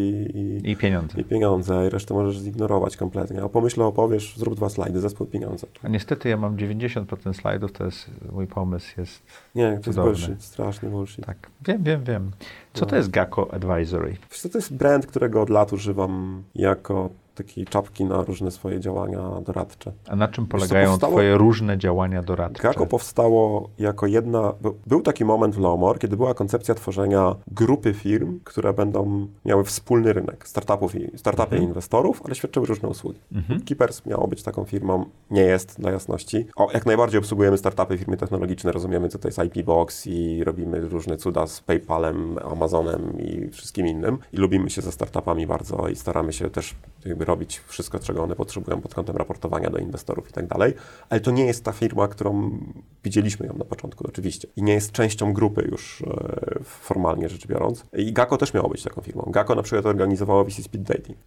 i, 0.65 0.71
I 0.71 0.77
pieniądze. 0.77 1.21
i 1.21 1.25
pieniądze, 1.25 1.87
i 1.87 1.91
resztę 1.91 2.15
możesz 2.15 2.37
zignorować 2.43 2.97
kompletnie. 2.97 3.43
A 3.43 3.49
pomyśle 3.49 3.85
opowiesz, 3.85 4.35
zrób 4.37 4.55
dwa 4.55 4.69
slajdy, 4.69 5.01
zespół 5.01 5.27
i 5.27 5.31
pieniądze. 5.31 5.67
A 5.83 5.89
niestety 5.89 6.29
ja 6.29 6.37
mam 6.37 6.57
90% 6.57 7.00
slajdów, 7.33 7.73
to 7.73 7.85
jest 7.85 8.11
mój 8.33 8.47
pomysł 8.47 9.01
jest. 9.01 9.23
Nie, 9.55 9.65
to 9.69 9.71
jest 9.73 9.85
Cudowne. 9.85 10.05
bullshit, 10.13 10.43
straszny 10.45 10.91
bullshit. 10.91 11.27
Tak, 11.27 11.37
wiem, 11.67 11.83
wiem, 11.83 12.05
wiem. 12.05 12.31
Co 12.75 12.85
No. 12.85 12.91
to 12.91 12.97
jest 12.97 13.11
Gacko 13.11 13.55
Advisory? 13.55 14.17
Wiesz 14.31 14.43
to 14.53 14.59
jest 14.59 14.75
brand, 14.75 15.07
którego 15.07 15.43
od 15.43 15.51
lat 15.51 15.73
używam 15.73 16.43
jako 16.55 17.11
takiej 17.43 17.65
czapki 17.67 18.05
na 18.05 18.23
różne 18.25 18.51
swoje 18.51 18.81
działania 18.81 19.41
doradcze. 19.47 19.93
A 20.09 20.17
na 20.17 20.29
czym 20.29 20.47
polegają 20.47 20.91
powstało- 20.91 21.13
Twoje 21.13 21.39
różne 21.39 21.79
działania 21.79 22.23
doradcze? 22.23 22.63
Gako 22.63 22.87
powstało 22.87 23.69
jako 23.79 24.07
jedna. 24.07 24.53
bo 24.63 24.75
Był 24.87 25.01
taki 25.03 25.25
moment 25.25 25.55
w 25.55 25.59
Lomor, 25.59 25.99
kiedy 25.99 26.17
była 26.17 26.35
koncepcja 26.35 26.75
tworzenia 26.75 27.35
grupy 27.47 27.95
firm, 27.95 28.41
które 28.45 28.73
będą 28.73 29.27
miały 29.45 29.65
wspólny 29.65 30.13
rynek 30.13 30.49
startupów 30.49 30.95
i, 30.95 31.19
startupy 31.19 31.59
i 31.59 31.63
inwestorów, 31.63 32.23
ale 32.25 32.35
świadczyły 32.35 32.67
różne 32.67 32.89
usługi. 32.89 33.21
Keepers 33.67 34.07
miało 34.07 34.29
być 34.29 34.43
taką 34.43 34.65
firmą, 34.65 35.05
nie 35.31 35.43
jest 35.43 35.81
dla 35.81 35.91
jasności. 35.91 36.47
O, 36.57 36.69
jak 36.75 36.87
najbardziej 36.87 37.19
obsługujemy 37.19 37.59
startupy, 37.59 37.99
firmy 37.99 38.17
technologiczne, 38.17 38.73
rozumiemy, 38.73 39.09
co 39.09 39.19
to 39.19 39.29
jest 39.29 39.39
IP 39.45 39.65
Box 39.65 40.07
i 40.07 40.45
robimy 40.45 40.81
różne 40.81 41.17
cuda 41.17 41.47
z 41.47 41.61
PayPalem, 41.61 42.39
Amazonem 42.53 43.19
i 43.21 43.49
wszystkim 43.49 43.87
innym. 43.87 44.19
I 44.33 44.37
lubimy 44.37 44.71
się 44.71 44.83
ze 44.83 44.93
startupami 44.93 45.47
bardzo 45.47 45.89
i 45.89 45.97
staramy 45.97 46.33
się 46.33 46.51
też 46.51 46.75
jakby 47.05 47.25
robić 47.31 47.61
wszystko, 47.67 47.99
czego 47.99 48.23
one 48.23 48.37
potrzebują 48.37 48.81
pod 48.81 48.95
kątem 48.95 49.17
raportowania 49.17 49.71
do 49.71 49.79
inwestorów 49.79 50.31
i 50.31 50.33
tak 50.33 50.47
dalej. 50.47 50.75
Ale 51.09 51.21
to 51.21 51.31
nie 51.31 51.47
jest 51.47 51.65
ta 51.65 51.73
firma, 51.73 52.09
którą 52.09 52.59
widzieliśmy 53.05 53.47
ją 53.47 53.53
na 53.57 53.65
początku, 53.65 54.07
oczywiście. 54.09 54.49
I 54.57 54.63
nie 54.63 54.73
jest 54.73 54.93
częścią 54.93 55.33
grupy 55.33 55.69
już 55.71 56.03
e, 56.03 56.65
formalnie 56.65 57.29
rzecz 57.29 57.47
biorąc. 57.47 57.85
I 57.93 58.13
Gako 58.13 58.37
też 58.37 58.55
miało 58.55 58.69
być 58.69 58.83
taką 58.83 59.01
firmą. 59.01 59.23
Gako 59.27 59.55
na 59.55 59.63
przykład 59.63 59.87
organizowało 59.87 60.45
VC 60.45 60.63
Speed 60.63 60.95
Dating. 60.95 61.19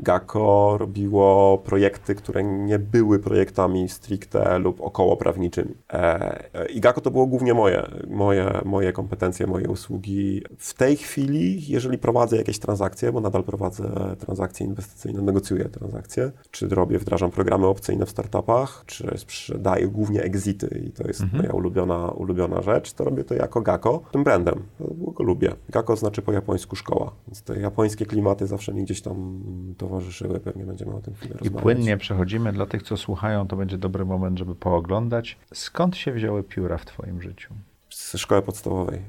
Gako 0.00 0.76
robiło 0.78 1.58
projekty, 1.58 2.14
które 2.14 2.44
nie 2.44 2.78
były 2.78 3.18
projektami 3.18 3.88
stricte 3.88 4.58
lub 4.58 4.80
około 4.80 5.16
prawniczymi. 5.16 5.74
E, 5.92 6.54
e, 6.54 6.66
I 6.66 6.80
Gako 6.80 7.00
to 7.00 7.10
było 7.10 7.26
głównie 7.26 7.54
moje, 7.54 7.88
moje, 8.10 8.60
moje 8.64 8.92
kompetencje, 8.92 9.46
moje 9.46 9.68
usługi. 9.68 10.42
W 10.58 10.74
tej 10.74 10.96
chwili, 10.96 11.68
jeżeli 11.68 11.98
prowadzę 11.98 12.36
jakieś 12.36 12.58
transakcje, 12.58 13.12
bo 13.12 13.20
nadal 13.20 13.44
prowadzę 13.44 14.16
transakcje 14.20 14.66
inwestycyjne, 14.66 15.22
negocjuję 15.34 15.64
transakcje, 15.64 16.32
czy 16.50 16.68
robię, 16.68 16.98
wdrażam 16.98 17.30
programy 17.30 17.66
opcyjne 17.66 18.06
w 18.06 18.10
startupach, 18.10 18.82
czy 18.86 19.18
sprzedaję 19.18 19.88
głównie 19.88 20.22
exity 20.22 20.82
i 20.86 20.90
to 20.92 21.06
jest 21.06 21.32
moja 21.32 21.50
ulubiona, 21.52 22.08
ulubiona 22.08 22.62
rzecz, 22.62 22.92
to 22.92 23.04
robię 23.04 23.24
to 23.24 23.34
jako 23.34 23.60
Gako, 23.60 24.02
tym 24.12 24.24
brandem, 24.24 24.62
bo 24.80 25.10
go 25.10 25.24
lubię. 25.24 25.54
Gako 25.68 25.96
znaczy 25.96 26.22
po 26.22 26.32
japońsku 26.32 26.76
szkoła, 26.76 27.12
więc 27.28 27.42
te 27.42 27.60
japońskie 27.60 28.06
klimaty 28.06 28.46
zawsze 28.46 28.74
mi 28.74 28.84
gdzieś 28.84 29.02
tam 29.02 29.42
towarzyszyły, 29.78 30.40
pewnie 30.40 30.64
będziemy 30.64 30.94
o 30.94 31.00
tym 31.00 31.14
chwilę 31.14 31.34
I 31.34 31.38
rozmawiać. 31.38 31.62
płynnie 31.62 31.96
przechodzimy. 31.96 32.52
Dla 32.52 32.66
tych, 32.66 32.82
co 32.82 32.96
słuchają, 32.96 33.48
to 33.48 33.56
będzie 33.56 33.78
dobry 33.78 34.04
moment, 34.04 34.38
żeby 34.38 34.54
pooglądać. 34.54 35.38
Skąd 35.54 35.96
się 35.96 36.12
wzięły 36.12 36.42
pióra 36.42 36.78
w 36.78 36.84
Twoim 36.84 37.22
życiu? 37.22 37.54
Z 37.90 38.16
szkoły 38.16 38.42
podstawowej. 38.42 39.00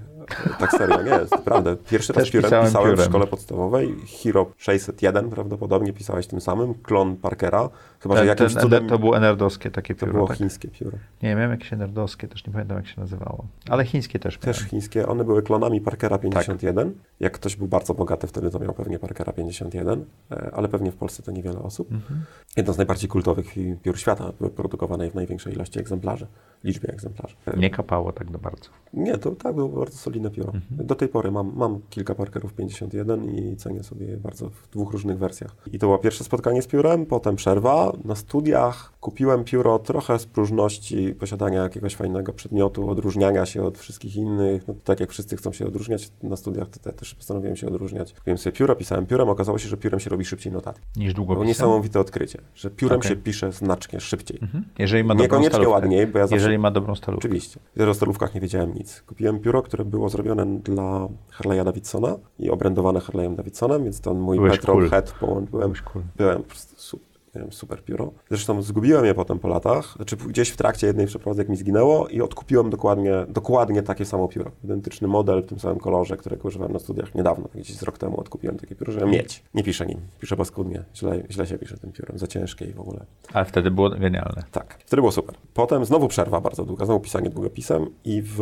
Tak 0.59 0.71
serio, 0.71 1.01
nie 1.03 1.09
jest, 1.11 1.31
naprawdę. 1.31 1.75
Pierwszy 1.89 2.13
raz 2.13 2.23
Też 2.23 2.31
piórem 2.31 2.43
pisałem 2.45 2.65
pisałem 2.65 2.89
piórem. 2.91 3.05
w 3.05 3.09
szkole 3.09 3.27
podstawowej. 3.27 3.95
Hero 4.23 4.45
601 4.57 5.29
prawdopodobnie 5.29 5.93
pisałeś 5.93 6.27
tym 6.27 6.41
samym. 6.41 6.73
Klon 6.73 7.15
Parkera. 7.15 7.69
Chyba, 7.99 8.15
że 8.15 8.21
Ten, 8.21 8.27
jakimś 8.27 8.53
ten, 8.53 8.61
cudem... 8.63 8.87
to 8.87 8.99
było 8.99 9.17
enerdowskie 9.17 9.71
takie 9.71 9.95
To 9.95 9.99
pióro. 9.99 10.13
było 10.13 10.27
tak? 10.27 10.37
chińskie 10.37 10.67
pióro. 10.67 10.97
Nie, 11.23 11.35
miałem 11.35 11.51
jakieś 11.51 11.73
enerdowskie, 11.73 12.27
też 12.27 12.47
nie 12.47 12.53
pamiętam 12.53 12.77
jak 12.77 12.87
się 12.87 13.01
nazywało. 13.01 13.45
Ale 13.69 13.85
chińskie 13.85 14.19
też 14.19 14.37
Też 14.37 14.57
miałem. 14.57 14.69
chińskie. 14.69 15.07
One 15.07 15.23
były 15.23 15.43
klonami 15.43 15.81
Parkera 15.81 16.17
Tak. 16.17 16.21
51. 16.21 16.93
Jak 17.19 17.33
ktoś 17.33 17.55
był 17.55 17.67
bardzo 17.67 17.93
bogaty 17.93 18.27
wtedy, 18.27 18.49
to 18.49 18.59
miał 18.59 18.73
pewnie 18.73 18.99
Parkera 18.99 19.33
51, 19.33 20.05
e, 20.31 20.51
ale 20.53 20.67
pewnie 20.67 20.91
w 20.91 20.95
Polsce 20.95 21.23
to 21.23 21.31
niewiele 21.31 21.59
osób. 21.59 21.91
Mhm. 21.91 22.21
Jedno 22.57 22.73
z 22.73 22.77
najbardziej 22.77 23.09
kultowych 23.09 23.45
piór 23.83 23.97
świata, 23.99 24.31
produkowanej 24.55 25.11
w 25.11 25.15
największej 25.15 25.53
ilości 25.53 25.79
egzemplarzy, 25.79 26.27
liczbie 26.63 26.89
egzemplarzy. 26.89 27.35
E, 27.47 27.57
Nie 27.57 27.69
kapało 27.69 28.11
tak 28.11 28.31
do 28.31 28.39
bardzo. 28.39 28.69
Nie, 28.93 29.17
to 29.17 29.31
tak 29.31 29.55
było 29.55 29.69
bardzo 29.69 29.97
solidne 29.97 30.14
pióro. 30.29 30.53
Mhm. 30.53 30.87
Do 30.87 30.95
tej 30.95 31.07
pory 31.07 31.31
mam, 31.31 31.51
mam 31.55 31.79
kilka 31.89 32.15
Parkerów 32.15 32.53
51 32.53 33.25
i 33.35 33.55
cenię 33.55 33.83
sobie 33.83 34.05
je 34.05 34.17
bardzo 34.17 34.49
w 34.49 34.69
dwóch 34.71 34.91
różnych 34.91 35.17
wersjach. 35.17 35.55
I 35.73 35.79
to 35.79 35.87
było 35.87 35.97
pierwsze 35.97 36.23
spotkanie 36.23 36.61
z 36.61 36.67
piórem, 36.67 37.05
potem 37.05 37.35
przerwa. 37.35 37.91
Na 38.05 38.15
studiach 38.15 38.93
kupiłem 38.99 39.43
pióro 39.43 39.79
trochę 39.79 40.19
z 40.19 40.25
próżności 40.25 41.15
posiadania 41.19 41.63
jakiegoś 41.63 41.95
fajnego 41.95 42.33
przedmiotu, 42.33 42.89
odróżniania 42.89 43.45
się 43.45 43.63
od 43.63 43.77
wszystkich 43.77 44.15
innych. 44.15 44.67
No, 44.67 44.73
tak 44.83 44.99
jak 44.99 45.11
wszyscy 45.11 45.37
chcą 45.37 45.53
się 45.53 45.67
odróżniać 45.67 46.11
na 46.23 46.35
studiach, 46.35 46.69
to 46.69 46.91
też 46.91 47.15
postanowiłem 47.15 47.55
się 47.55 47.67
odróżniać. 47.67 48.13
Kupiłem 48.13 48.37
sobie 48.37 48.57
pióro, 48.57 48.75
pisałem 48.75 49.05
piórem, 49.05 49.29
okazało 49.29 49.57
się, 49.57 49.69
że 49.69 49.77
piórem 49.77 49.99
się 49.99 50.09
robi 50.09 50.25
szybciej 50.25 50.53
notatki. 50.53 50.85
Niż 50.99 51.13
To 51.13 51.21
było 51.21 51.43
niesamowite 51.45 51.99
odkrycie, 51.99 52.41
że 52.55 52.69
piórem 52.69 52.99
Okej. 52.99 53.09
się 53.09 53.15
pisze 53.15 53.51
znacznie 53.51 53.99
szybciej. 53.99 54.39
Mhm. 54.41 54.65
Jeżeli 54.79 55.03
ma 55.03 55.13
dobrą 55.13 55.23
Niekoniecznie 55.23 55.49
stalówkę. 55.49 55.71
ładniej, 55.71 56.07
bo 56.07 56.19
ja 56.19 56.27
zawsze 56.27 56.35
Jeżeli 56.35 56.57
ma 56.57 56.71
dobrą 56.71 56.95
stalówkę. 56.95 57.27
Oczywiście. 57.27 57.59
Ja 57.75 57.89
o 57.89 57.93
stalówkach 57.93 58.35
nie 58.35 58.41
wiedziałem 58.41 58.73
nic. 58.73 59.01
Kupiłem 59.01 59.39
pióro, 59.39 59.61
które 59.61 59.85
było 59.85 60.04
zrobione 60.09 60.45
dla 60.45 61.07
Harley'a 61.39 61.65
Davidsona 61.65 62.17
i 62.39 62.49
obrędowane 62.49 62.99
Harley'em 62.99 63.35
Davidsonem, 63.35 63.83
więc 63.83 64.01
ten 64.01 64.19
mój 64.19 64.37
Byłeś 64.37 64.51
Metro 64.51 64.73
cool. 64.73 64.89
Head 64.89 65.11
połączyłem. 65.19 65.47
Byłem, 65.51 65.73
cool. 65.93 66.03
byłem 66.17 66.43
po 66.43 66.49
prostu 66.49 66.75
super, 66.77 67.14
miałem 67.35 67.51
super 67.51 67.83
pióro. 67.83 68.11
Zresztą 68.29 68.61
zgubiłem 68.61 69.05
je 69.05 69.13
potem 69.13 69.39
po 69.39 69.47
latach. 69.47 69.93
Znaczy 69.95 70.17
gdzieś 70.17 70.49
w 70.49 70.57
trakcie 70.57 70.87
jednej 70.87 71.07
przeprowadzek 71.07 71.49
mi 71.49 71.55
zginęło 71.55 72.07
i 72.07 72.21
odkupiłem 72.21 72.69
dokładnie, 72.69 73.25
dokładnie 73.29 73.83
takie 73.83 74.05
samo 74.05 74.27
pióro. 74.27 74.51
Identyczny 74.63 75.07
model 75.07 75.43
w 75.43 75.45
tym 75.45 75.59
samym 75.59 75.79
kolorze, 75.79 76.17
którego 76.17 76.47
używałem 76.47 76.73
na 76.73 76.79
studiach 76.79 77.15
niedawno. 77.15 77.49
Gdzieś 77.55 77.75
z 77.77 77.83
rok 77.83 77.97
temu 77.97 78.19
odkupiłem 78.19 78.57
takie 78.57 78.75
pióro, 78.75 78.93
żeby 78.93 79.05
mieć. 79.05 79.43
Nie 79.53 79.63
piszę 79.63 79.85
nim. 79.85 79.99
Piszę 80.19 80.37
paskudnie. 80.37 80.83
Źle, 80.95 81.23
źle 81.31 81.47
się 81.47 81.57
pisze 81.57 81.77
tym 81.77 81.91
piórem. 81.91 82.19
Za 82.19 82.27
ciężkie 82.27 82.65
i 82.65 82.73
w 82.73 82.79
ogóle. 82.79 83.05
Ale 83.33 83.45
wtedy 83.45 83.71
było 83.71 83.89
genialne. 83.89 84.43
Tak, 84.51 84.77
wtedy 84.85 85.01
było 85.01 85.11
super. 85.11 85.35
Potem 85.53 85.85
znowu 85.85 86.07
przerwa 86.07 86.41
bardzo 86.41 86.65
długa, 86.65 86.85
znowu 86.85 86.99
pisanie 86.99 87.29
długopisem 87.29 87.85
i 88.03 88.21
w... 88.21 88.39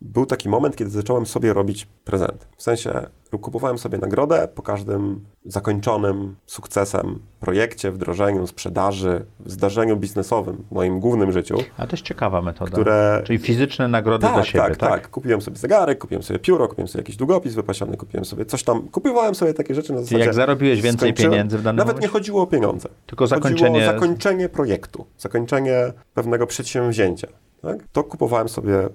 był 0.00 0.26
taki 0.26 0.48
moment, 0.48 0.76
kiedy 0.76 0.90
zacząłem 0.90 1.26
sobie 1.26 1.52
robić 1.52 1.86
prezenty. 2.04 2.46
W 2.56 2.62
sensie 2.62 3.06
kupowałem 3.30 3.78
sobie 3.78 3.98
nagrodę 3.98 4.48
po 4.54 4.62
każdym 4.62 5.20
zakończonym 5.44 6.36
sukcesem 6.46 7.18
projekcie, 7.40 7.90
wdrożeniu, 7.92 8.46
sprzedaży, 8.46 9.24
zdarzeniu 9.46 9.96
biznesowym 9.96 10.64
w 10.70 10.74
moim 10.74 11.00
głównym 11.00 11.32
życiu, 11.32 11.58
A 11.76 11.86
to 11.86 11.92
jest 11.92 12.04
ciekawa 12.04 12.42
metoda. 12.42 12.70
które... 12.70 13.22
Czyli 13.26 13.38
fizyczne 13.38 13.88
nagrody 13.88 14.26
dla 14.26 14.34
Tak, 14.36 14.46
siebie, 14.46 14.58
tak, 14.64 14.76
tak? 14.76 14.90
tak. 14.90 15.10
Kupiłem 15.10 15.40
sobie 15.40 15.56
zegarek, 15.56 15.98
kupiłem 15.98 16.22
sobie 16.22 16.38
pióro, 16.38 16.68
kupiłem 16.68 16.88
sobie 16.88 17.00
jakiś 17.02 17.16
długopis 17.16 17.54
wypasiony, 17.54 17.96
kupiłem 17.96 18.24
sobie 18.24 18.44
coś 18.44 18.62
tam. 18.62 18.88
Kupowałem 18.88 19.34
sobie 19.34 19.54
takie 19.54 19.74
rzeczy 19.74 19.92
na 19.92 20.00
zasadzie... 20.00 20.18
jak 20.24 20.34
zarobiłeś 20.34 20.80
więcej 20.82 21.14
pieniędzy 21.14 21.58
w 21.58 21.62
danym 21.62 21.76
Nawet 21.76 21.94
momencie? 21.94 22.08
nie 22.08 22.12
chodziło 22.12 22.42
o 22.42 22.46
pieniądze. 22.46 22.88
Tylko 23.06 23.24
Chodziło 23.26 23.40
zakończenie- 23.40 23.82
o 23.82 23.86
zakończenie 23.92 24.48
projektu, 24.48 25.06
zakończenie 25.18 25.92
pewnego 26.14 26.46
przedsięwzięcia. 26.46 27.28
Tak? 27.62 27.78
To 27.92 28.04
kupowałem 28.04 28.48
sobie 28.48 28.88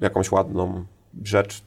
jakąś 0.00 0.32
ładną 0.32 0.84
rzecz, 1.24 1.62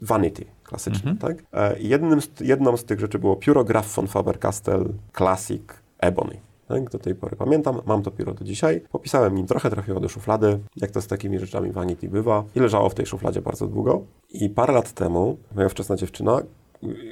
vanity 0.00 0.44
klasyczne. 0.68 1.10
Mhm. 1.10 1.18
Tak? 1.18 1.44
E, 1.52 1.80
Jednym 1.80 2.20
z, 2.22 2.30
jedną 2.40 2.76
z 2.76 2.84
tych 2.84 3.00
rzeczy 3.00 3.18
było 3.18 3.36
pióro 3.36 3.64
Graf 3.64 3.94
von 3.94 4.06
Faber-Castell 4.06 4.84
Classic 5.16 5.62
Ebony. 5.98 6.40
Tak? 6.68 6.90
Do 6.90 6.98
tej 6.98 7.14
pory 7.14 7.36
pamiętam, 7.36 7.80
mam 7.86 8.02
to 8.02 8.10
pióro 8.10 8.34
do 8.34 8.44
dzisiaj. 8.44 8.80
Popisałem 8.92 9.34
nim 9.34 9.46
trochę, 9.46 9.70
trafiło 9.70 10.00
do 10.00 10.08
szuflady, 10.08 10.58
jak 10.76 10.90
to 10.90 11.02
z 11.02 11.06
takimi 11.06 11.38
rzeczami 11.38 11.72
vanity 11.72 12.08
bywa. 12.08 12.44
I 12.54 12.60
leżało 12.60 12.88
w 12.88 12.94
tej 12.94 13.06
szufladzie 13.06 13.42
bardzo 13.42 13.66
długo. 13.66 14.02
I 14.30 14.50
parę 14.50 14.72
lat 14.74 14.92
temu 14.92 15.36
moja 15.54 15.68
wczesna 15.68 15.96
dziewczyna 15.96 16.40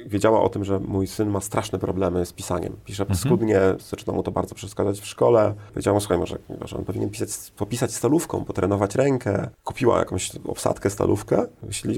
wiedziała 0.05 0.41
o 0.41 0.49
tym, 0.49 0.63
że 0.63 0.79
mój 0.79 1.07
syn 1.07 1.29
ma 1.29 1.41
straszne 1.41 1.79
problemy 1.79 2.25
z 2.25 2.33
pisaniem. 2.33 2.75
Pisze 2.85 3.03
Mhm. 3.03 3.19
paskudnie, 3.19 3.59
zaczyna 3.89 4.13
mu 4.13 4.23
to 4.23 4.31
bardzo 4.31 4.55
przeszkadzać 4.55 4.99
w 4.99 5.05
szkole. 5.05 5.53
Powiedziała 5.73 5.93
mu, 5.95 6.01
słuchaj, 6.01 6.17
może, 6.17 6.37
może 6.59 6.77
on 6.77 6.85
powinien 6.85 7.09
pisać, 7.09 7.29
popisać 7.57 7.93
stalówką, 7.93 8.45
potrenować 8.45 8.95
rękę. 8.95 9.49
Kupiła 9.63 9.99
jakąś 9.99 10.31
obsadkę, 10.35 10.89
stalówkę. 10.89 11.45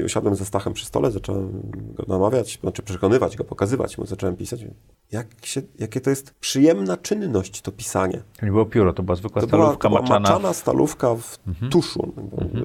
Usiadłem 0.06 0.36
ze 0.36 0.46
Stachem 0.46 0.74
przy 0.74 0.86
stole, 0.86 1.12
zacząłem 1.12 1.62
go 1.98 2.04
namawiać, 2.08 2.60
znaczy 2.62 2.84
przekonywać 2.84 3.38
go, 3.38 3.44
pokazywać 3.44 3.98
mu, 3.98 4.06
zacząłem 4.06 4.36
pisać. 4.36 4.66
Jak 5.12 5.28
się, 5.44 5.62
jakie 5.80 6.02
to 6.02 6.10
jest 6.10 6.34
przyjemna 6.40 6.98
czynność, 6.98 7.62
to 7.62 7.72
pisanie. 7.72 8.22
To 8.40 8.46
nie 8.46 8.52
było 8.52 8.66
pióro, 8.66 8.94
to 8.94 9.04
była 9.04 9.16
zwykła 9.16 9.42
To 9.42 9.48
była, 9.48 9.62
stalówka 9.66 9.84
to 9.84 9.90
była 9.90 10.02
maczana. 10.02 10.18
Mhm. 10.18 10.34
maczana 10.36 10.54
stalówka 10.54 11.16
w 11.16 11.38
tuszu. 11.72 12.14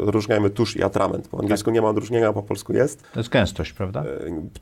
Odróżniajmy 0.02 0.50
tusz 0.50 0.76
i 0.76 0.82
atrament. 0.82 1.28
Po 1.28 1.40
angielsku 1.40 1.70
nie 1.70 1.82
ma 1.82 1.88
odróżnienia, 1.88 2.32
po 2.32 2.42
polsku 2.42 2.72
jest. 2.72 3.02
To 3.12 3.20
jest 3.20 3.30
gęstość, 3.30 3.72
prawda? 3.72 4.05
E, 4.05 4.07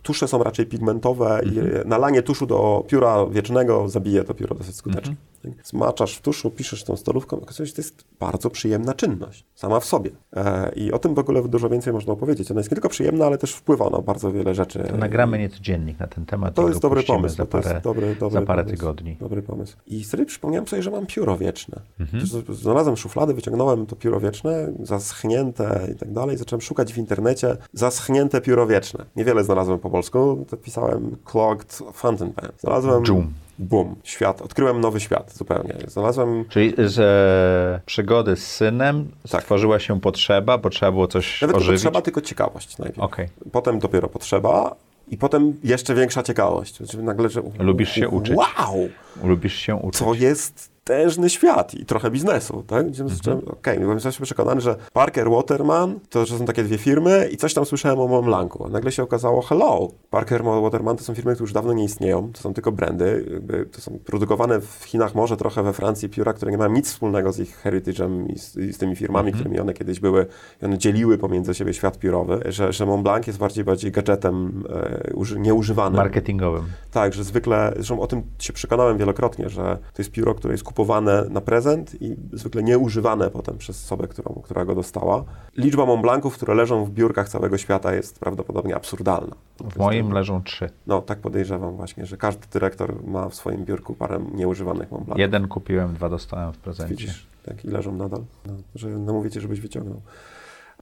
Tusze 0.02 0.28
są 0.32 0.42
raczej 0.42 0.66
pigmentowe 0.66 1.40
i 1.44 1.58
Mhm. 1.58 1.88
nalanie 1.88 2.22
tuszu 2.22 2.46
do 2.46 2.84
pióra 2.88 3.26
wiecznego 3.26 3.88
zabije 3.88 4.24
to 4.24 4.34
pióro 4.34 4.54
dosyć 4.54 4.76
skutecznie. 4.76 5.16
Mhm. 5.44 5.64
Smaczasz 5.64 6.16
w 6.16 6.20
tuszu, 6.20 6.50
piszesz 6.50 6.84
tą 6.84 6.96
stalówką, 6.96 7.40
okazuje 7.40 7.66
się, 7.66 7.70
że 7.70 7.74
to 7.76 7.82
jest 7.82 8.04
bardzo 8.20 8.50
przyjemna 8.50 8.94
czynność, 8.94 9.44
sama 9.54 9.80
w 9.80 9.84
sobie. 9.84 10.10
E, 10.36 10.72
I 10.76 10.92
o 10.92 10.98
tym 10.98 11.14
w 11.14 11.18
ogóle 11.18 11.42
dużo 11.48 11.68
więcej 11.68 11.92
można 11.92 12.12
opowiedzieć. 12.12 12.50
Ona 12.50 12.60
jest 12.60 12.70
nie 12.70 12.74
tylko 12.74 12.88
przyjemna, 12.88 13.26
ale 13.26 13.38
też 13.38 13.52
wpływa 13.52 13.90
na 13.90 13.98
bardzo 14.02 14.32
wiele 14.32 14.54
rzeczy. 14.54 14.78
To 14.90 14.96
nagramy 14.96 15.38
nieco 15.38 15.56
dziennik 15.60 15.98
na 16.00 16.06
ten 16.06 16.26
temat. 16.26 16.54
To 16.54 16.68
jest 16.68 16.80
dobry 16.80 17.02
pomysł. 17.02 17.36
Za 17.36 17.46
parę, 17.46 17.80
dobry, 17.84 18.16
dobry 18.20 18.40
za 18.40 18.46
parę 18.46 18.62
pomysł. 18.64 18.76
tygodni. 18.80 19.16
Dobry 19.20 19.42
pomysł. 19.42 19.76
I 19.86 20.04
wtedy 20.04 20.26
przypomniałem 20.26 20.68
sobie, 20.68 20.82
że 20.82 20.90
mam 20.90 21.06
pióro 21.06 21.36
wieczne. 21.38 21.80
Mhm. 22.00 22.26
Znalazłem 22.48 22.96
szuflady, 22.96 23.34
wyciągnąłem 23.34 23.86
to 23.86 23.96
pióro 23.96 24.20
wieczne, 24.20 24.72
zaschnięte 24.82 25.88
i 25.92 25.98
tak 25.98 26.12
dalej. 26.12 26.36
Zacząłem 26.36 26.60
szukać 26.60 26.92
w 26.92 26.98
internecie 26.98 27.56
zaschnięte 27.72 28.40
pióro 28.40 28.66
wieczne. 28.66 29.04
Niewiele 29.16 29.44
znalazłem 29.44 29.78
po 29.78 29.90
polsku, 29.90 30.18
to 30.50 30.56
pisałem 30.56 31.16
clogged 31.24 31.78
fountain 31.92 32.32
pen. 32.32 32.50
Znalazłem... 32.58 33.04
Dżum. 33.04 33.32
Bum. 33.58 33.94
Świat. 34.04 34.42
Odkryłem 34.42 34.80
nowy 34.80 35.00
świat 35.00 35.32
zupełnie. 35.36 35.74
Znalazłem... 35.88 36.44
Czyli 36.48 36.74
z 36.78 37.82
przygody 37.86 38.36
z 38.36 38.46
synem 38.46 39.10
Tak. 39.30 39.40
stworzyła 39.42 39.78
się 39.78 40.00
potrzeba, 40.00 40.58
bo 40.58 40.70
trzeba 40.70 40.92
było 40.92 41.06
coś 41.08 41.42
Nawet 41.42 41.56
ożywić. 41.56 41.80
potrzeba, 41.82 42.02
tylko 42.02 42.20
ciekawość 42.20 42.78
najpierw. 42.78 42.98
Okej. 43.00 43.28
Potem 43.52 43.78
dopiero 43.78 44.08
potrzeba 44.08 44.76
i 45.08 45.16
potem 45.16 45.54
jeszcze 45.64 45.94
większa 45.94 46.22
ciekawość. 46.22 46.76
Znaczy 46.76 47.02
nagle, 47.02 47.28
że... 47.28 47.42
Lubisz 47.58 47.92
się 47.92 48.08
uczyć. 48.08 48.36
Wow! 48.36 48.88
Lubisz 49.24 49.54
się 49.54 49.76
uczyć. 49.76 50.00
to 50.00 50.14
jest 50.14 50.71
tężny 50.84 51.30
świat 51.30 51.74
i 51.74 51.84
trochę 51.86 52.10
biznesu, 52.10 52.62
tak? 52.66 52.86
Gdzie 52.88 53.02
Mhm. 53.02 53.16
zacząłem, 53.18 53.40
Okej, 53.48 53.78
byłem 53.78 54.00
zawsze 54.00 54.24
przekonany, 54.24 54.60
że 54.60 54.76
Parker 54.92 55.30
Waterman 55.30 56.00
to 56.10 56.26
że 56.26 56.38
są 56.38 56.44
takie 56.44 56.62
dwie 56.62 56.78
firmy 56.78 57.28
i 57.32 57.36
coś 57.36 57.54
tam 57.54 57.64
słyszałem 57.64 58.00
o 58.00 58.08
Montblancu. 58.08 58.64
A 58.66 58.68
nagle 58.68 58.92
się 58.92 59.02
okazało, 59.02 59.42
hello, 59.42 59.88
Parker 60.10 60.44
Waterman 60.44 60.96
to 60.96 61.04
są 61.04 61.14
firmy, 61.14 61.32
które 61.34 61.44
już 61.44 61.52
dawno 61.52 61.72
nie 61.72 61.84
istnieją, 61.84 62.32
to 62.32 62.40
są 62.40 62.54
tylko 62.54 62.72
brandy, 62.72 63.24
jakby 63.32 63.66
to 63.66 63.80
są 63.80 63.98
produkowane 64.04 64.60
w 64.60 64.84
Chinach, 64.84 65.14
może 65.14 65.36
trochę 65.36 65.62
we 65.62 65.72
Francji 65.72 66.08
pióra, 66.08 66.32
które 66.32 66.50
nie 66.50 66.58
mają 66.58 66.72
nic 66.72 66.86
wspólnego 66.88 67.32
z 67.32 67.38
ich 67.38 67.62
heritage'em 67.64 68.30
i 68.32 68.38
z, 68.38 68.56
i 68.56 68.72
z 68.72 68.78
tymi 68.78 68.96
firmami, 68.96 69.28
Mhm. 69.28 69.34
którymi 69.40 69.60
one 69.60 69.74
kiedyś 69.74 70.00
były 70.00 70.26
i 70.62 70.64
one 70.64 70.78
dzieliły 70.78 71.18
pomiędzy 71.18 71.54
siebie 71.54 71.74
świat 71.74 71.98
piórowy, 71.98 72.40
że, 72.48 72.72
że 72.72 72.86
Montblanc 72.86 73.26
jest 73.26 73.38
bardziej 73.38 73.64
bardziej 73.64 73.92
gadżetem 73.92 74.64
e, 75.08 75.14
uży, 75.14 75.40
nieużywanym. 75.40 75.96
Marketingowym. 75.96 76.64
Tak, 76.90 77.14
że 77.14 77.24
zwykle, 77.24 77.72
zresztą 77.76 78.00
o 78.00 78.06
tym 78.06 78.22
się 78.38 78.52
przekonałem 78.52 78.98
wielokrotnie, 78.98 79.48
że 79.48 79.78
to 79.94 80.02
jest 80.02 80.10
pióro, 80.10 80.34
które 80.34 80.54
jest 80.54 80.64
kupowane 80.72 81.24
na 81.30 81.40
prezent 81.40 82.02
i 82.02 82.16
zwykle 82.32 82.62
nieużywane 82.62 83.30
potem 83.30 83.58
przez 83.58 83.84
osobę, 83.84 84.08
którą, 84.08 84.40
która 84.44 84.64
go 84.64 84.74
dostała. 84.74 85.24
Liczba 85.56 85.86
Montblanców, 85.86 86.34
które 86.34 86.54
leżą 86.54 86.84
w 86.84 86.90
biurkach 86.90 87.28
całego 87.28 87.58
świata 87.58 87.94
jest 87.94 88.18
prawdopodobnie 88.18 88.76
absurdalna. 88.76 89.36
W 89.60 89.76
moim 89.76 90.12
leżą 90.12 90.42
trzy. 90.42 90.70
No, 90.86 91.02
tak 91.02 91.18
podejrzewam 91.18 91.76
właśnie, 91.76 92.06
że 92.06 92.16
każdy 92.16 92.46
dyrektor 92.52 93.04
ma 93.04 93.28
w 93.28 93.34
swoim 93.34 93.64
biurku 93.64 93.94
parę 93.94 94.20
nieużywanych 94.34 94.90
Montblanców. 94.90 95.20
Jeden 95.20 95.48
kupiłem, 95.48 95.94
dwa 95.94 96.08
dostałem 96.08 96.52
w 96.52 96.58
prezencie. 96.58 96.94
Widzisz, 96.94 97.26
tak, 97.44 97.64
i 97.64 97.68
leżą 97.68 97.92
nadal. 97.92 98.24
No, 98.46 98.52
że 98.74 98.88
namówię 98.88 99.30
cię, 99.30 99.40
żebyś 99.40 99.60
wyciągnął. 99.60 100.00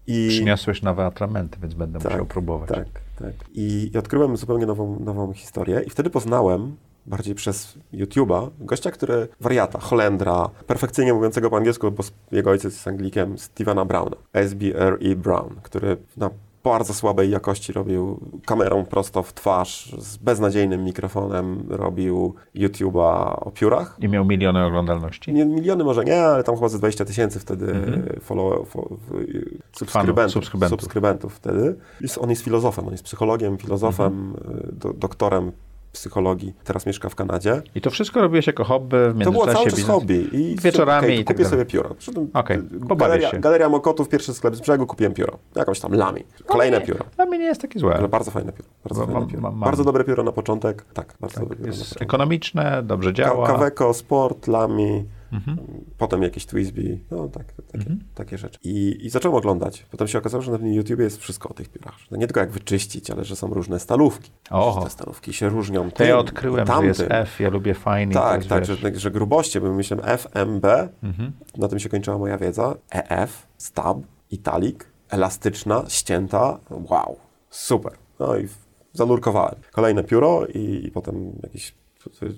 I... 0.07 0.29
Przyniosłeś 0.29 0.83
nowe 0.83 1.07
atramenty, 1.07 1.59
więc 1.63 1.75
będę 1.75 1.99
Tak, 1.99 2.13
musiał 2.13 2.27
próbować. 2.27 2.69
Tak, 2.69 2.87
tak. 3.19 3.33
I, 3.55 3.91
I 3.95 3.99
odkryłem 3.99 4.37
zupełnie 4.37 4.67
nową, 4.67 5.01
nową 5.01 5.33
historię 5.33 5.83
i 5.87 5.91
wtedy 5.91 6.11
poznałem 6.11 6.77
bardziej 7.07 7.35
przez 7.35 7.79
YouTube'a, 7.95 8.51
gościa, 8.61 8.91
który, 8.91 9.29
wariata, 9.41 9.79
Holendra, 9.79 10.51
perfekcyjnie 10.67 11.15
mówiącego 11.15 11.51
po 11.51 11.57
angielsku, 11.57 11.91
bo 11.91 12.03
jego 12.33 12.51
ojciec 12.51 12.73
jest 12.75 12.89
Anglikiem, 12.89 13.39
Stevena 13.39 13.85
Browna, 13.85 14.17
SBRE 14.33 15.17
Brown, 15.17 15.55
który 15.63 15.97
na 16.17 16.31
bardzo 16.65 16.95
słabej 16.95 17.31
jakości 17.31 17.73
robił 17.73 18.21
kamerą 18.47 18.85
prosto 18.85 19.23
w 19.23 19.33
twarz, 19.35 19.95
z 19.99 20.17
beznadziejnym 20.17 20.85
mikrofonem 20.85 21.67
robił 21.69 22.35
YouTube'a 22.57 23.35
o 23.41 23.51
piórach. 23.51 23.97
I 24.01 24.09
miał 24.09 24.25
miliony 24.25 24.65
oglądalności. 24.65 25.33
Nie, 25.33 25.45
miliony 25.45 25.85
może 25.85 26.05
nie, 26.05 26.23
ale 26.23 26.45
tam 26.45 26.55
chyba 26.55 26.69
ze 26.69 26.79
20 26.79 27.05
tysięcy 27.05 27.41
wtedy 27.41 27.75
follow, 28.21 28.69
fo, 28.69 28.89
w- 28.91 29.79
subskrybentów, 29.79 30.33
subskrybentów. 30.33 30.81
subskrybentów 30.81 31.35
wtedy. 31.35 31.77
Jest, 32.01 32.19
on 32.19 32.31
jest 32.31 32.43
filozofem, 32.43 32.85
on 32.87 32.93
jest 32.93 33.05
psychologiem, 33.05 33.59
filozofem, 33.59 34.35
y, 34.69 34.73
do, 34.73 34.93
doktorem 34.93 35.53
psychologii. 35.93 36.55
Teraz 36.65 36.87
mieszka 36.87 37.09
w 37.09 37.15
Kanadzie. 37.15 37.63
I 37.75 37.81
to 37.81 37.91
wszystko 37.91 38.21
robiłeś 38.21 38.47
jako 38.47 38.65
hobby, 38.65 38.97
w 39.15 39.25
To 39.25 39.33
było 39.33 39.45
cały 39.47 39.65
czas 39.65 39.75
biznes. 39.75 39.87
hobby. 39.87 40.29
I 40.33 40.57
Wieczorami 40.61 41.07
okej, 41.07 41.21
i 41.21 41.25
tak 41.25 41.27
kupię 41.37 41.45
dalej. 41.45 41.51
sobie 41.51 41.65
pióro. 41.73 41.95
Okej, 42.35 42.57
y, 42.93 42.97
galeria, 42.97 43.31
się. 43.31 43.39
galeria 43.41 43.69
Mokotów, 43.69 44.09
pierwszy 44.09 44.35
sklep 44.35 44.57
z 44.57 44.61
brzegu, 44.61 44.87
kupiłem 44.87 45.15
pióro. 45.15 45.39
Jakąś 45.57 45.81
tam 45.81 45.93
lami. 45.95 46.25
Kolejne 46.47 46.79
nie, 46.81 46.87
pióro. 46.87 47.05
Dla 47.17 47.27
mnie 47.27 47.39
nie 47.39 47.45
jest 47.45 47.61
takie 47.61 47.79
złe. 47.79 47.95
Ale 47.95 48.09
bardzo 48.09 48.31
fajne 48.31 48.53
pióro. 48.53 48.69
Bardzo, 48.85 49.01
fajne 49.07 49.21
mam- 49.21 49.29
pióro. 49.29 49.43
mam- 49.43 49.53
mam. 49.53 49.61
bardzo 49.61 49.85
dobre 49.85 50.05
pióro 50.05 50.23
na 50.23 50.33
początek. 50.33 50.85
Tak, 50.95 51.15
bardzo 51.21 51.41
dobre 51.41 51.57
pióro 51.57 51.69
Jest 51.69 52.03
ekonomiczne, 52.03 52.83
dobrze 52.83 53.13
działa. 53.13 53.47
Kaweko, 53.47 53.95
Sport, 53.95 54.47
Lamy, 54.49 55.05
Mhm. 55.33 55.59
potem 55.99 56.23
jakieś 56.23 56.47
Twisby, 56.47 56.99
no 57.11 57.29
tak, 57.29 57.53
takie, 57.73 57.97
takie 58.15 58.39
rzeczy. 58.39 58.59
I, 58.65 58.99
I 59.07 59.11
zacząłem 59.11 59.39
oglądać. 59.39 59.87
Potem 59.91 60.09
się 60.09 60.19
okazało, 60.19 60.43
że 60.43 60.53
na 60.53 60.59
tym 60.59 60.73
YouTube 60.73 61.01
jest 61.01 61.21
wszystko 61.21 61.49
o 61.49 61.53
tych 61.55 61.69
piórach. 61.69 61.95
Że 62.13 62.19
nie 62.19 62.27
tylko 62.27 62.41
jak 62.41 62.51
wyczyścić, 62.51 63.11
ale 63.11 63.25
że 63.25 63.37
są 63.37 63.47
różne 63.55 63.81
stalówki. 63.81 64.31
Oho. 64.51 64.81
Że 64.81 64.85
te 64.87 64.91
stalówki 64.91 65.33
się 65.33 65.49
różnią 65.49 65.91
tym, 65.91 66.09
ja 66.09 66.19
odkryłem, 66.19 66.67
że 66.67 66.73
tamtym. 66.73 66.89
jest 66.89 67.05
F, 67.09 67.41
ja 67.41 67.51
lubię 67.51 67.75
fajny. 67.75 68.15
Tak, 68.15 68.45
tak, 68.45 68.65
że, 68.65 68.77
że 68.95 69.11
gruboście, 69.11 69.61
bo 69.61 69.73
myślałem 69.73 70.07
FMB, 70.19 70.65
Mhm. 71.03 71.33
na 71.59 71.69
tym 71.69 71.79
się 71.79 71.89
kończyła 71.89 72.19
moja 72.19 72.39
wiedza, 72.39 72.75
EF, 72.91 73.47
stab, 73.59 73.99
italik, 74.31 74.87
elastyczna, 75.09 75.85
ścięta, 75.89 76.59
wow, 76.71 77.17
super. 77.51 77.93
No 78.19 78.37
i 78.37 78.49
zanurkowałem. 78.93 79.55
Kolejne 79.73 80.05
pióro 80.05 80.47
i, 80.47 80.87
i 80.87 80.91
potem 80.91 81.33
jakiś 81.43 81.75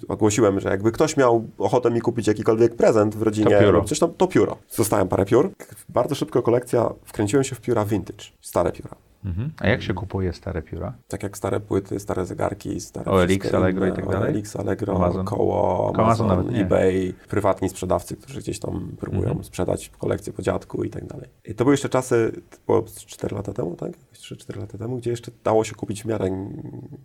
ogłosiłem, 0.08 0.60
że 0.60 0.68
jakby 0.68 0.92
ktoś 0.92 1.16
miał 1.16 1.44
ochotę 1.58 1.90
mi 1.90 2.00
kupić 2.00 2.26
jakikolwiek 2.26 2.76
prezent 2.76 3.14
w 3.16 3.22
rodzinie, 3.22 3.50
To 3.50 3.60
pióro. 3.60 3.84
to 4.18 4.26
pióro. 4.26 4.56
Dostałem 4.78 5.08
parę 5.08 5.24
piór. 5.24 5.50
Bardzo 5.88 6.14
szybko 6.14 6.42
kolekcja, 6.42 6.90
wkręciłem 7.04 7.44
się 7.44 7.54
w 7.54 7.60
pióra 7.60 7.84
vintage, 7.84 8.24
stare 8.40 8.72
pióra. 8.72 8.94
Mhm. 9.24 9.50
A 9.60 9.68
jak 9.68 9.82
się 9.82 9.94
kupuje 9.94 10.32
stare 10.32 10.62
pióra? 10.62 10.92
Tak 11.08 11.22
jak 11.22 11.36
stare 11.36 11.60
płyty, 11.60 12.00
stare 12.00 12.26
zegarki, 12.26 12.80
stare 12.80 13.10
OLX, 13.10 13.54
Allegro 13.54 13.86
inne, 13.86 13.94
i 13.94 13.96
tak 13.96 14.08
dalej? 14.08 14.36
OLX, 14.36 14.56
Allegro, 14.56 14.96
Amazon? 14.96 15.24
Koło, 15.26 15.92
Amazon 15.94 16.04
Amazon, 16.04 16.26
nawet 16.46 16.62
eBay, 16.64 17.14
prywatni 17.28 17.68
sprzedawcy, 17.68 18.16
którzy 18.16 18.40
gdzieś 18.40 18.58
tam 18.58 18.88
próbują 19.00 19.22
Mhm. 19.28 19.44
sprzedać 19.44 19.90
kolekcję 19.98 20.32
po 20.32 20.42
dziadku 20.42 20.84
i 20.84 20.90
tak 20.90 21.06
dalej. 21.06 21.28
I 21.44 21.54
to 21.54 21.64
były 21.64 21.74
jeszcze 21.74 21.88
czasy, 21.88 22.32
to 22.50 22.56
było 22.66 22.88
z 22.88 23.04
4 23.04 23.36
lata 23.36 23.52
temu, 23.52 23.76
tak? 23.76 23.88
Jakieś 23.88 24.18
3-4 24.18 24.58
lata 24.60 24.78
temu, 24.78 24.96
gdzie 24.96 25.10
jeszcze 25.10 25.30
dało 25.44 25.64
się 25.64 25.74
kupić 25.74 26.02
w 26.02 26.06
miarę 26.06 26.30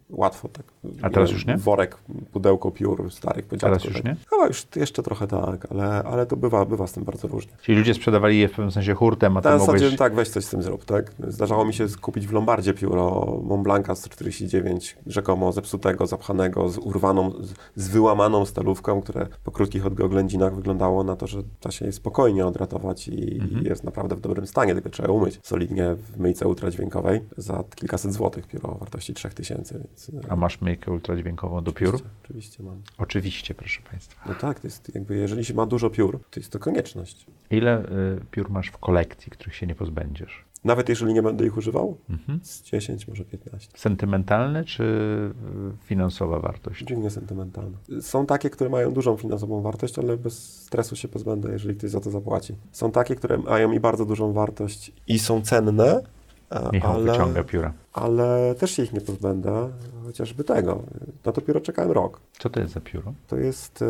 łatwo. 0.10 0.48
Tak. 0.48 0.66
A 1.02 1.10
teraz 1.10 1.32
już 1.32 1.46
nie? 1.46 1.58
Worek, 1.58 1.98
pudełko 2.32 2.72
piór 2.72 3.12
starych 3.12 3.46
po 3.46 3.58
dziadku. 3.58 3.68
Teraz 3.68 3.84
już 3.84 3.94
tak. 3.94 4.04
nie? 4.06 4.16
Chyba 4.30 4.48
już 4.48 4.68
jeszcze 4.76 5.04
trochę 5.04 5.28
tak, 5.28 5.68
ale, 5.72 6.04
ale 6.04 6.26
to 6.26 6.38
bywa, 6.38 6.66
bywa 6.66 6.88
z 6.88 6.94
tym 6.94 7.04
bardzo 7.04 7.28
różnie. 7.28 7.54
Czyli 7.62 7.78
ludzie 7.78 7.94
sprzedawali 7.94 8.40
je 8.40 8.48
w 8.48 8.52
pewnym 8.52 8.72
sensie 8.72 8.94
hurtem, 8.94 9.38
a 9.38 9.42
W 9.42 9.44
ty 9.44 9.50
mogłeś... 9.58 9.96
tak, 9.96 10.16
weź 10.16 10.30
coś 10.30 10.46
z 10.46 10.50
tym 10.50 10.64
zrób, 10.64 10.86
tak? 10.86 11.12
Zdarzało 11.28 11.66
mi 11.66 11.74
się 11.74 11.88
kupić 12.08 12.28
w 12.28 12.32
Lombardzie 12.32 12.74
pióro 12.74 13.38
Montblanca 13.44 13.96
149, 13.96 14.98
rzekomo 15.06 15.52
zepsutego, 15.52 16.08
zapchanego, 16.08 16.70
z 16.70 16.78
urwaną, 16.78 17.32
z, 17.76 17.88
wyłamaną 17.88 18.46
stalówką, 18.46 19.02
które 19.02 19.28
po 19.44 19.52
krótkich 19.52 19.86
oględzinach 19.86 20.56
wyglądało 20.56 21.04
na 21.04 21.16
to, 21.16 21.28
że 21.28 21.44
da 21.62 21.72
się 21.72 21.86
je 21.86 21.92
spokojnie 21.92 22.46
odratować 22.46 23.08
i, 23.08 23.38
Mhm. 23.42 23.66
jest 23.66 23.84
naprawdę 23.84 24.16
w 24.16 24.22
dobrym 24.22 24.48
stanie, 24.48 24.74
tylko 24.74 24.90
trzeba 24.90 25.10
umyć 25.10 25.40
solidnie 25.44 25.96
w 25.96 26.18
myjce 26.20 26.48
ultradźwiękowej 26.48 27.22
za 27.38 27.64
kilkaset 27.76 28.14
złotych 28.14 28.48
pióro 28.48 28.70
o 28.70 28.78
wartości 28.78 29.14
3000, 29.14 29.80
więc... 29.80 30.12
A 30.30 30.36
masz 30.36 30.62
myjkę 30.62 30.92
ultradźwiękową 30.92 31.64
do 31.64 31.72
piór? 31.72 31.96
Oczywiście, 31.96 32.10
oczywiście 32.24 32.64
mam. 32.64 32.82
Oczywiście, 32.98 33.54
proszę 33.54 33.82
Państwa. 33.92 34.22
No 34.26 34.36
tak, 34.36 34.60
to 34.60 34.68
jest 34.68 34.96
jakby, 34.96 35.16
jeżeli 35.16 35.46
się 35.46 35.54
ma 35.54 35.66
dużo 35.66 35.90
piór, 35.90 36.20
to 36.32 36.40
jest 36.40 36.52
to 36.52 36.60
konieczność. 36.60 37.26
Ile 37.50 37.82
y, 37.82 37.86
piór 38.32 38.50
masz 38.50 38.68
w 38.68 38.78
kolekcji, 38.78 39.32
których 39.32 39.56
się 39.56 39.68
nie 39.68 39.76
pozbędziesz? 39.76 40.47
Nawet 40.64 40.90
jeżeli 40.90 41.14
nie 41.14 41.22
będę 41.22 41.46
ich 41.46 41.58
używał, 41.58 41.98
Mhm. 42.10 42.40
z 42.44 42.62
10, 42.64 43.08
może 43.08 43.26
15. 43.26 43.70
Sentymentalne 43.76 44.64
czy 44.66 44.84
y, 44.84 45.86
finansowa 45.86 46.40
wartość? 46.40 46.86
Dziwnie 46.86 47.10
sentymentalne. 47.10 47.78
Są 48.02 48.26
takie, 48.26 48.50
które 48.50 48.70
mają 48.70 48.94
dużą 48.94 49.18
finansową 49.18 49.62
wartość, 49.62 50.00
ale 50.00 50.18
bez 50.18 50.62
stresu 50.64 50.96
się 50.96 51.08
pozbędę, 51.08 51.52
jeżeli 51.52 51.76
ktoś 51.76 51.90
za 51.90 52.00
to 52.00 52.12
zapłaci. 52.12 52.56
Są 52.72 52.92
takie, 52.92 53.16
które 53.16 53.38
mają 53.38 53.72
i 53.72 53.80
bardzo 53.80 54.06
dużą 54.06 54.34
wartość 54.34 54.92
i 55.08 55.20
są 55.20 55.42
cenne, 55.42 56.02
E, 56.50 56.70
Michał 56.74 56.92
ale, 56.94 57.12
wyciąga 57.12 57.44
pióra. 57.44 57.74
ale 57.94 58.56
też 58.56 58.72
się 58.72 58.84
ich 58.84 58.94
nie 58.94 59.02
pozbędę, 59.02 59.70
chociażby 60.06 60.44
tego. 60.44 60.84
Na 61.26 61.32
to 61.32 61.42
pióro 61.42 61.60
czekałem 61.62 61.92
rok. 61.92 62.22
Co 62.40 62.50
to 62.50 62.60
jest 62.60 62.74
za 62.74 62.82
pióro? 62.82 63.14
To 63.28 63.36
jest 63.38 63.82
e, 63.82 63.86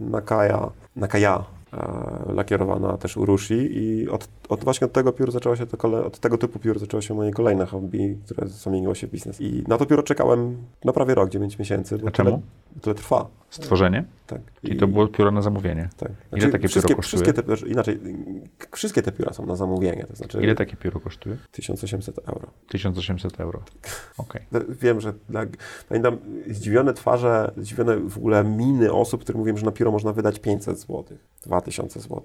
Nakaya 0.00 0.66
e, 0.66 0.70
lakierowana 2.26 2.96
też 2.96 3.16
urushi 3.16 3.68
i 3.72 4.08
od, 4.08 4.28
od 4.48 4.64
właśnie 4.64 4.84
od 4.84 4.92
tego 4.92 5.12
pióra 5.12 5.32
zaczęło 5.32 5.56
się 5.56 5.66
to 5.66 5.76
kole, 5.76 6.04
od 6.04 6.18
tego 6.18 6.38
typu 6.38 6.58
piór 6.58 6.78
zaczęło 6.78 7.00
się 7.00 7.14
moje 7.14 7.30
kolejne 7.30 7.66
hobby, 7.66 8.18
które 8.24 8.48
zamieniło 8.48 8.94
się 8.94 9.06
w 9.06 9.10
biznes. 9.10 9.40
I 9.40 9.64
na 9.68 9.78
to 9.78 9.86
pióro 9.86 10.02
czekałem 10.02 10.56
no 10.84 10.92
prawie 10.92 11.14
rok, 11.14 11.30
9 11.30 11.58
miesięcy. 11.58 11.98
bo 11.98 12.08
A 12.08 12.10
czemu? 12.10 12.30
Tyle, 12.30 12.80
tyle 12.80 12.94
trwa. 12.94 13.26
Stworzenie? 13.50 14.04
Tak. 14.26 14.40
I 14.62 14.76
to 14.76 14.86
było 14.86 15.08
pióro 15.08 15.30
na 15.30 15.42
zamówienie. 15.42 15.88
tak. 15.96 16.12
Ile 16.36 16.40
takie 16.46 16.50
pióro 16.52 16.68
wszystkie, 16.68 16.94
kosztuje? 16.94 17.22
Wszystkie 17.22 17.42
te, 17.42 17.68
inaczej, 17.70 18.00
k- 18.58 18.76
wszystkie 18.76 19.02
te 19.02 19.12
pióra 19.12 19.32
są 19.32 19.46
na 19.46 19.56
zamówienie, 19.56 20.04
to 20.04 20.16
znaczy 20.16 20.42
Ile 20.42 20.54
takie 20.54 20.76
pióro 20.76 21.00
kosztuje? 21.00 21.36
1800 21.52 22.18
euro. 22.18 22.48
1800 22.68 23.40
euro. 23.40 23.62
Okej. 24.18 24.42
No, 24.52 24.60
Wiem, 24.68 25.00
że 25.00 25.12
dla, 25.28 25.46
pamiętam 25.88 26.18
zdziwione 26.50 26.94
twarze, 26.94 27.52
zdziwione 27.56 27.96
w 27.96 28.16
ogóle 28.18 28.44
miny 28.44 28.92
osób, 28.92 29.20
które 29.20 29.38
mówią, 29.38 29.56
że 29.56 29.66
na 29.66 29.72
pióro 29.72 29.90
można 29.90 30.12
wydać 30.12 30.38
500 30.38 30.78
zł, 30.78 31.04
2000 31.42 32.00
zł, 32.00 32.22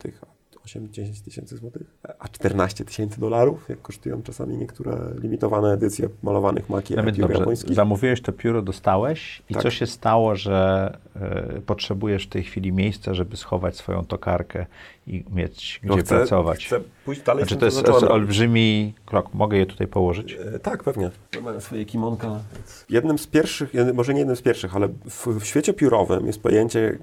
8-10 0.66 1.24
tysięcy 1.26 1.58
złotych, 1.58 1.84
a 2.20 2.28
14 2.28 2.86
tysięcy 2.86 3.20
dolarów, 3.20 3.70
jak 3.70 3.82
kosztują 3.82 4.22
czasami 4.24 4.58
niektóre 4.58 4.98
limitowane 5.22 5.74
edycje 5.74 6.10
malowanych 6.24 6.70
maki 6.70 6.96
No 6.96 7.04
piór 7.04 7.32
japońskich. 7.32 7.76
zamówiłeś 7.76 8.22
to 8.22 8.32
pióro, 8.32 8.62
dostałeś 8.62 9.42
i 9.50 9.54
Tak. 9.54 9.64
co 9.64 9.70
się 9.70 9.88
stało, 9.88 10.36
że 10.36 10.98
e, 11.16 11.62
potrzebujesz 11.66 12.26
w 12.26 12.30
tej 12.30 12.44
chwili 12.44 12.72
miejsca, 12.72 13.14
żeby 13.14 13.38
schować 13.38 13.76
swoją 13.78 14.06
tokarkę 14.06 14.66
i 15.08 15.24
mieć 15.34 15.80
No 15.84 15.94
gdzie 15.94 16.04
chcę- 16.04 16.16
pracować? 16.16 16.66
Chcę 16.66 16.80
pójść 17.06 17.22
dalej 17.22 17.44
Znaczy 17.44 17.56
to 17.58 17.66
jest 17.66 17.78
zacząłem. 17.78 18.12
olbrzymi 18.12 18.94
krok. 19.06 19.34
Mogę 19.34 19.58
je 19.58 19.66
tutaj 19.66 19.88
położyć? 19.88 20.38
E, 20.56 20.60
Tak, 20.60 20.84
pewnie. 20.84 21.12
Mamy 21.44 21.62
swoje 21.62 21.86
kimonka. 21.86 22.40
Jednym 22.90 23.18
z 23.20 23.28
pierwszych, 23.28 23.74
może 23.94 24.14
nie 24.14 24.20
jednym 24.20 24.36
z 24.38 24.42
pierwszych, 24.42 24.76
ale 24.76 24.88
w, 25.10 25.28
w 25.28 25.46
świecie 25.46 25.74
piórowym 25.74 26.28
jest 26.28 26.42
pojęcie 26.42 26.98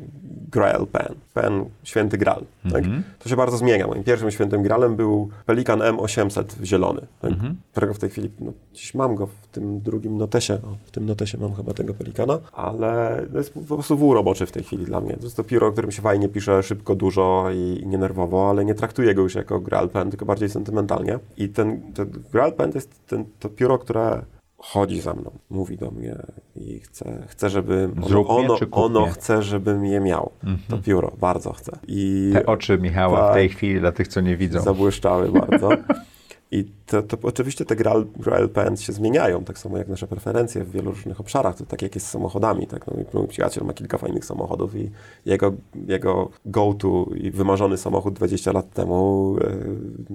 Grail 0.53 0.87
Pen. 0.87 1.15
Pen, 1.35 1.65
święty 1.83 2.19
Graal. 2.19 2.45
Tak? 2.73 2.85
To 3.19 3.29
się 3.29 3.37
bardzo 3.37 3.57
zmienia. 3.57 3.87
Moim 3.87 4.05
pierwszym 4.05 4.31
świętym 4.31 4.63
Graalem 4.63 4.97
był 4.97 5.31
Pelikan 5.47 5.79
M800 5.79 6.45
zielony, 6.65 7.07
tak? 7.21 7.33
którego 7.73 7.95
w 7.95 7.99
tej 7.99 8.11
chwili, 8.11 8.31
no, 8.41 8.53
gdzieś 8.73 8.95
mam 8.95 9.15
go 9.15 9.27
w 9.27 9.42
tym 9.53 9.81
drugim 9.81 10.19
notesie, 10.19 10.55
o, 10.55 10.77
w 10.85 10.91
tym 10.91 11.07
notesie 11.07 11.39
mam 11.39 11.55
chyba 11.55 11.75
tego 11.75 11.95
Pelikana, 11.95 12.39
ale 12.53 13.23
to 13.33 13.39
jest 13.39 13.55
po 13.69 13.75
prostu 13.75 13.97
wół 13.97 14.15
roboczy 14.15 14.47
w 14.47 14.53
tej 14.53 14.63
chwili 14.63 14.85
dla 14.85 15.01
mnie. 15.01 15.17
To 15.17 15.23
jest 15.25 15.37
to 15.37 15.45
pióro, 15.45 15.73
którym 15.73 15.91
się 15.93 16.03
fajnie 16.03 16.29
pisze, 16.29 16.63
szybko, 16.63 16.95
dużo 16.95 17.47
i, 17.55 17.81
i 17.83 17.87
nienerwowo, 17.87 18.51
ale 18.51 18.65
nie 18.65 18.75
traktuję 18.75 19.15
go 19.15 19.23
już 19.23 19.35
jako 19.35 19.61
Grail 19.61 19.89
Pen, 19.89 20.11
tylko 20.11 20.27
bardziej 20.27 20.49
sentymentalnie. 20.51 21.19
I 21.37 21.49
ten, 21.49 21.93
ten 21.93 22.11
Grail 22.33 22.53
Pen 22.53 22.73
to 22.73 22.79
jest 22.79 23.07
ten, 23.07 23.25
to 23.41 23.49
pióro, 23.49 23.79
które 23.79 24.23
chodzi 24.59 25.01
za 25.01 25.15
mną, 25.15 25.31
mówi 25.51 25.77
do 25.77 25.91
mnie 25.91 26.17
i 26.57 26.79
chce, 26.81 27.23
chce 27.29 27.51
żebym 27.51 28.05
ono, 28.05 28.27
ono, 28.29 28.57
ono 28.71 29.07
chce, 29.07 29.43
żebym 29.43 29.85
je 29.85 30.01
miał. 30.01 30.31
To 30.69 30.79
pióro, 30.79 31.13
bardzo 31.21 31.53
chce. 31.53 31.73
I 31.89 32.31
Te 32.33 32.47
oczy 32.47 32.79
Michała 32.79 33.17
w 33.17 33.21
Tak. 33.21 33.35
tej 33.35 33.49
chwili, 33.49 33.81
dla 33.81 33.93
tych, 33.93 34.09
co 34.09 34.21
nie 34.21 34.37
widzą. 34.37 34.61
zabłyszczały 34.61 35.29
bardzo. 35.33 35.69
I 36.53 36.65
to, 36.87 37.03
to 37.03 37.19
oczywiście 37.23 37.65
te 37.65 37.77
Grail, 37.77 38.05
Grail 38.17 38.49
Pens 38.49 38.81
się 38.81 38.93
zmieniają, 38.93 39.45
tak 39.45 39.59
samo 39.59 39.79
jak 39.79 39.89
nasze 39.89 40.07
preferencje 40.07 40.65
w 40.65 40.71
wielu 40.71 40.91
różnych 40.91 41.21
obszarach, 41.21 41.57
to 41.57 41.67
tak 41.67 41.83
jak 41.83 41.95
jest 41.95 42.07
z 42.07 42.11
samochodami. 42.11 42.67
Tak? 42.67 42.87
No, 42.87 42.95
mój 43.13 43.29
przyjaciel 43.29 43.65
ma 43.65 43.73
kilka 43.73 43.99
fajnych 43.99 44.25
samochodów 44.25 44.77
i 44.77 44.91
jego, 45.27 45.53
jego 45.89 46.31
go-to 46.47 47.07
i 47.15 47.31
wymarzony 47.31 47.77
samochód 47.77 48.15
20 48.15 48.53
lat 48.53 48.73
temu, 48.73 49.37
e, 49.41 49.57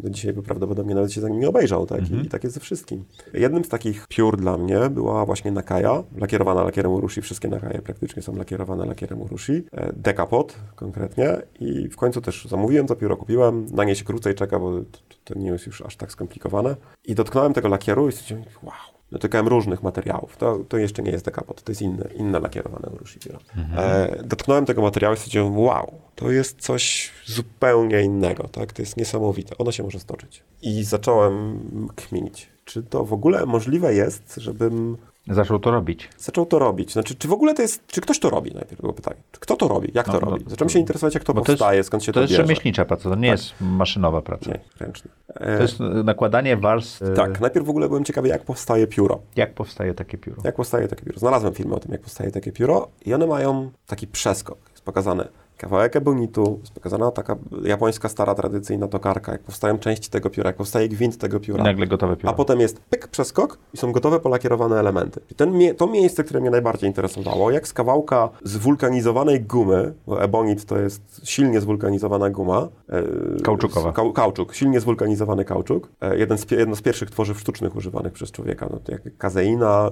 no 0.03 0.09
dzisiaj 0.09 0.33
by 0.33 0.43
prawdopodobnie 0.43 0.95
nawet 0.95 1.13
się 1.13 1.21
za 1.21 1.29
nim 1.29 1.39
nie 1.39 1.49
obejrzał. 1.49 1.85
Tak? 1.85 2.11
I, 2.11 2.15
I 2.25 2.29
tak 2.29 2.43
jest 2.43 2.53
ze 2.53 2.59
wszystkim. 2.59 3.03
Jednym 3.33 3.65
z 3.65 3.69
takich 3.69 4.05
piór 4.07 4.37
dla 4.37 4.57
mnie 4.57 4.89
była 4.89 5.25
właśnie 5.25 5.51
Nakaya, 5.51 6.03
lakierowana 6.17 6.63
lakierem 6.63 6.91
Urushi. 6.91 7.21
Wszystkie 7.21 7.47
Nakaje 7.47 7.81
praktycznie 7.81 8.21
są 8.21 8.35
lakierowane 8.35 8.85
lakierem 8.85 9.21
Urushi. 9.21 9.63
E, 9.71 9.93
Decapod 9.93 10.55
konkretnie. 10.75 11.37
I 11.59 11.89
w 11.89 11.95
końcu 11.95 12.21
też 12.21 12.45
zamówiłem 12.49 12.87
to 12.87 12.95
pióro, 12.95 13.17
kupiłem. 13.17 13.65
Na 13.71 13.83
nie 13.83 13.95
się 13.95 14.05
krócej 14.05 14.35
czeka, 14.35 14.59
bo 14.59 14.71
to, 14.71 14.99
to 15.23 15.39
nie 15.39 15.49
jest 15.49 15.65
już 15.65 15.81
aż 15.81 15.95
tak 15.95 16.11
skomplikowane. 16.11 16.26
I 17.05 17.15
dotknąłem 17.15 17.53
tego 17.53 17.67
lakieru 17.67 18.09
i 18.09 18.11
stwierdziłem, 18.11 18.43
wow. 18.63 18.97
Dotykałem 19.11 19.47
różnych 19.47 19.83
materiałów. 19.83 20.37
To, 20.37 20.59
to 20.69 20.77
jeszcze 20.77 21.03
nie 21.03 21.11
jest 21.11 21.25
dekapot, 21.25 21.63
to 21.63 21.71
jest 21.71 21.81
inne, 21.81 22.09
inne 22.15 22.39
lakierowane 22.39 22.89
Urushi 22.89 23.19
pióro. 23.19 23.39
E, 23.77 24.23
dotknąłem 24.23 24.65
tego 24.65 24.81
materiału 24.81 25.15
i 25.15 25.17
stwierdziłem, 25.17 25.57
wow, 25.59 25.93
to 26.15 26.31
jest 26.31 26.61
coś 26.61 27.11
zupełnie 27.25 28.01
innego, 28.01 28.47
tak? 28.47 28.73
To 28.73 28.81
jest 28.81 28.97
niesamowite. 28.97 29.57
Ono 29.57 29.71
się 29.71 29.83
może 29.83 29.99
stoczyć. 29.99 30.43
I 30.61 30.83
zacząłem 30.83 31.59
kminić. 31.95 32.49
Czy 32.65 32.83
to 32.83 33.05
w 33.05 33.13
ogóle 33.13 33.45
możliwe 33.45 33.93
jest, 33.93 34.35
żebym 34.37 34.97
Zaczął 35.29 35.59
to 35.59 35.71
robić. 35.71 36.09
zaczął 36.17 36.45
to 36.45 36.59
robić. 36.59 36.93
Znaczy, 36.93 37.15
czy 37.15 37.27
w 37.27 37.31
ogóle 37.33 37.53
to 37.53 37.61
jest, 37.61 37.87
czy 37.87 38.01
ktoś 38.01 38.19
to 38.19 38.29
robi? 38.29 38.51
Najpierw 38.53 38.81
było 38.81 38.93
pytanie. 38.93 39.17
Kto 39.39 39.55
to 39.55 39.67
robi? 39.67 39.91
Jak 39.93 40.05
to 40.05 40.13
No, 40.13 40.19
no, 40.21 40.29
robi? 40.31 40.45
Zacząłem 40.47 40.69
się 40.69 40.79
interesować, 40.79 41.13
jak 41.13 41.23
to 41.23 41.33
Bo 41.33 41.41
to 41.41 41.51
jest- 41.51 41.59
powstaje, 41.59 41.83
skąd 41.83 42.03
się 42.03 42.11
to, 42.11 42.13
To 42.13 42.21
jest 42.21 42.31
bierze. 42.33 42.43
rzemieślnicza 42.43 42.85
praca, 42.85 43.09
to 43.09 43.15
nie 43.15 43.27
jest 43.27 43.53
maszynowa 43.61 44.21
praca. 44.21 44.51
Nie, 44.51 44.59
ręcznie. 44.79 45.11
To 45.33 45.43
E, 45.45 45.61
jest 45.61 45.79
nakładanie 46.03 46.57
warstw. 46.57 47.01
e, 47.01 47.13
tak, 47.13 47.41
najpierw 47.41 47.65
w 47.65 47.69
ogóle 47.69 47.87
byłem 47.87 48.03
ciekawy, 48.03 48.27
jak 48.27 48.43
powstaje 48.43 48.87
pióro. 48.87 49.19
Jak 49.35 49.53
powstaje 49.53 49.93
takie 49.93 50.17
pióro? 50.17 50.41
Jak 50.43 50.55
powstaje 50.55 50.87
takie 50.87 51.03
pióro? 51.05 51.19
Znalazłem 51.19 51.53
filmy 51.53 51.75
o 51.75 51.79
tym, 51.79 51.91
jak 51.91 52.01
powstaje 52.01 52.31
takie 52.31 52.51
pióro 52.51 52.87
i 53.05 53.13
one 53.13 53.27
mają 53.27 53.71
taki 53.87 54.07
przeskok. 54.07 54.57
Jest 54.71 54.83
pokazane 54.83 55.27
kawałek 55.57 55.95
ebonitu, 55.95 56.57
jest 56.61 56.73
pokazana 56.73 57.11
taka 57.11 57.35
japońska 57.63 58.09
stara 58.09 58.35
tradycyjna 58.35 58.87
tokarka, 58.87 59.31
jak 59.31 59.41
powstają 59.41 59.77
części 59.79 60.09
tego 60.09 60.29
pióra, 60.29 60.49
jak 60.49 60.55
powstaje 60.55 60.89
gwint 60.89 61.17
tego 61.17 61.37
I 61.37 61.39
pióra. 61.39 61.63
nagle 61.63 61.87
gotowe 61.87 62.15
pióro. 62.15 62.29
A 62.29 62.35
potem 62.35 62.59
jest 62.59 62.79
pyk, 62.79 63.07
przeskok 63.07 63.57
i 63.73 63.77
są 63.77 63.91
gotowe 63.91 64.19
polakierowane 64.19 64.79
elementy. 64.79 65.19
I 65.31 65.35
ten, 65.35 65.53
to 65.77 65.87
miejsce, 65.87 66.23
które 66.23 66.39
mnie 66.41 66.49
najbardziej 66.49 66.87
interesowało, 66.89 67.51
jak 67.51 67.67
z 67.67 67.73
kawałka 67.73 68.29
zwulkanizowanej 68.43 69.41
gumy, 69.41 69.93
bo 70.07 70.23
ebonit 70.23 70.65
to 70.65 70.77
jest 70.77 71.21
silnie 71.23 71.61
zwulkanizowana 71.61 72.29
guma. 72.29 72.67
e, 72.89 73.03
Kauczukowa. 73.43 73.91
Kau, 73.91 74.13
kauczuk, 74.13 74.53
silnie 74.55 74.79
zwulkanizowany 74.79 75.45
kauczuk. 75.45 75.89
E, 76.01 76.17
jeden 76.17 76.37
z, 76.37 76.51
jedno 76.51 76.75
z 76.75 76.81
pierwszych 76.81 77.11
tworzyw 77.11 77.39
sztucznych 77.39 77.75
używanych 77.75 78.13
przez 78.13 78.31
człowieka. 78.31 78.67
No, 78.71 78.79
jak 78.87 79.17
kazeina, 79.17 79.91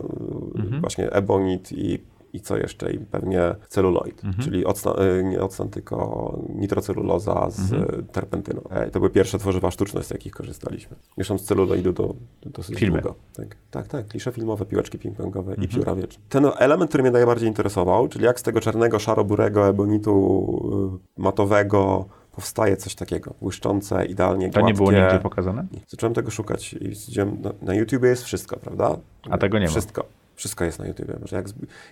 e, 0.75 0.79
właśnie 0.79 1.11
ebonit 1.11 1.71
i 1.71 1.99
i 2.35 2.39
co 2.41 2.57
jeszcze? 2.57 2.91
I 2.91 2.97
pewnie 2.99 3.55
celuloid, 3.67 4.21
czyli 4.43 4.65
octan, 4.65 4.93
e, 5.19 5.23
nie 5.23 5.41
octan, 5.41 5.69
tylko 5.69 6.39
nitroceluloza 6.55 7.49
z 7.49 7.73
e, 7.73 7.85
terpentyną. 8.11 8.61
E, 8.69 8.91
To 8.91 8.99
były 8.99 9.09
pierwsze 9.09 9.39
tworzywa 9.39 9.71
sztuczne, 9.71 10.03
z 10.03 10.09
jakich 10.09 10.33
korzystaliśmy. 10.33 10.95
Zresztą 11.15 11.37
z 11.37 11.43
celuloidu 11.43 11.93
do, 11.93 12.15
do 12.41 12.49
dosyć 12.49 12.79
Filmy. 12.79 13.01
długo. 13.01 13.15
Tak, 13.35 13.55
tak, 13.71 13.87
tak. 13.87 14.07
Klisze 14.07 14.31
filmowe, 14.31 14.65
piłeczki 14.65 14.99
ping-pongowe 14.99 15.63
i 15.63 15.67
pióra 15.67 15.95
wieczne. 15.95 16.23
Ten 16.29 16.45
element, 16.57 16.89
który 16.91 17.03
mnie 17.03 17.11
najbardziej 17.11 17.47
interesował, 17.47 18.07
czyli 18.07 18.25
jak 18.25 18.39
z 18.39 18.43
tego 18.43 18.61
czarnego, 18.61 18.99
szaro-burego 18.99 19.67
ebonitu 19.67 20.99
y, 21.17 21.21
matowego 21.21 22.05
powstaje 22.31 22.77
coś 22.77 22.95
takiego, 22.95 23.33
błyszczące, 23.41 24.05
idealnie 24.05 24.49
To 24.49 24.53
gładkie. 24.59 24.67
nie 24.67 24.73
było 24.77 24.91
nigdzie 24.91 25.19
pokazane? 25.23 25.65
Zacząłem 25.87 26.13
tego 26.13 26.31
szukać 26.31 26.73
i 26.73 26.95
stwierdziłem, 26.95 27.37
no, 27.43 27.51
na 27.61 27.73
YouTubie 27.73 28.09
jest 28.09 28.23
wszystko, 28.23 28.57
prawda? 28.57 28.97
A 29.29 29.37
tego 29.37 29.59
nie 29.59 29.65
ma. 29.65 29.71
Wszystko. 29.71 30.05
Wszystko 30.35 30.65
jest 30.65 30.79
na 30.79 30.87
YouTubie. 30.87 31.13
Jak, 31.31 31.45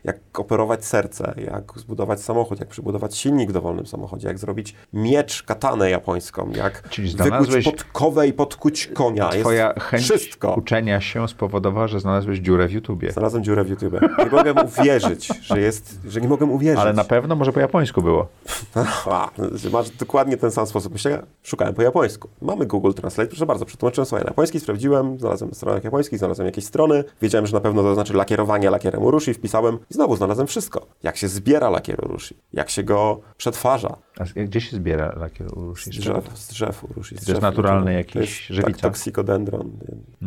jak 0.04 0.40
operować 0.40 0.86
serce, 0.86 1.34
jak 1.38 1.72
zbudować 1.76 2.22
samochód, 2.22 2.60
jak 2.60 2.70
przybudować 2.70 3.18
silnik 3.18 3.50
w 3.50 3.54
dowolnym 3.54 3.86
samochodzie, 3.86 4.28
jak 4.28 4.40
zrobić 4.40 4.76
miecz, 4.94 5.44
katanę 5.44 5.90
japońsą, 5.90 6.52
jak 6.56 6.90
Czyli 6.90 7.16
wykuć 7.16 7.64
podkowę 7.66 8.28
i 8.28 8.34
podkuć 8.34 8.88
konia. 8.88 9.30
Twoja 9.30 9.68
jest 9.68 9.80
chęć 9.80 10.04
wszystko. 10.04 10.54
uczenia 10.54 11.02
się 11.02 11.28
spowodowała, 11.28 11.88
że 11.88 12.00
znalazłeś 12.00 12.40
dziurę 12.40 12.68
w 12.68 12.72
YouTubie. 12.72 13.12
Znalazłem 13.12 13.44
dziurę 13.44 13.64
w 13.64 13.70
YouTube. 13.70 13.94
Nie 14.20 14.26
mogę 14.26 14.54
uwierzyć, 14.54 15.30
że 15.42 15.60
jest, 15.60 16.00
że 16.08 16.22
nie 16.22 16.28
mogę 16.28 16.46
uwierzyć. 16.46 16.80
Ale 16.80 16.94
na 16.94 17.04
pewno 17.04 17.36
może 17.36 17.54
po 17.54 17.60
japońsku 17.60 18.02
było. 18.02 18.28
Masz 19.74 19.90
dokładnie 19.90 20.38
ten 20.38 20.52
sam 20.52 20.68
sposób 20.68 20.94
myślenia. 20.94 21.24
Szukałem 21.44 21.74
po 21.74 21.82
japońsku. 21.82 22.30
Mamy 22.42 22.66
Google 22.66 22.92
Translate, 22.94 23.30
proszę 23.30 23.46
bardzo, 23.46 23.66
przetłumaczyłem 23.66 24.06
sobie 24.06 24.24
na 24.24 24.30
japoński, 24.30 24.60
sprawdziłem, 24.60 25.20
znalazłem 25.20 25.50
na 25.50 25.56
stronach 25.56 25.84
japońskich, 25.84 26.20
znalazłem 26.20 26.46
jakieś 26.46 26.66
strony, 26.66 27.04
wiedziałem, 27.22 27.48
że 27.48 27.54
na 27.54 27.60
pewno 27.60 27.84
to 27.84 27.94
znaczy 27.94 28.14
lakierowanie 28.34 28.70
lakierem 28.70 29.04
urushi, 29.04 29.34
wpisałem 29.34 29.78
i 29.90 29.94
znowu 29.94 30.16
znalazłem 30.16 30.48
wszystko. 30.48 30.88
Jak 31.04 31.18
się 31.18 31.28
zbiera 31.28 31.70
lakier 31.70 32.06
urushi, 32.06 32.38
jak 32.54 32.70
się 32.70 32.84
go 32.84 33.20
przetwarza. 33.38 33.96
A 34.20 34.24
gdzie 34.44 34.62
się 34.62 34.76
zbiera 34.78 35.14
lakier 35.20 35.48
urushi? 35.58 35.92
Z 35.94 35.98
drzew, 36.00 36.38
z 36.38 36.48
drzew 36.48 36.84
urushi. 36.92 37.10
Z 37.16 37.18
jest 37.18 37.26
drzew 37.26 37.42
naturalny 37.42 37.82
urushi. 37.92 37.98
jakiś 37.98 38.14
To 38.14 38.20
jest, 38.20 38.34
żywica? 38.34 38.72
Tak, 38.72 38.82
toxicodendron. 38.82 39.72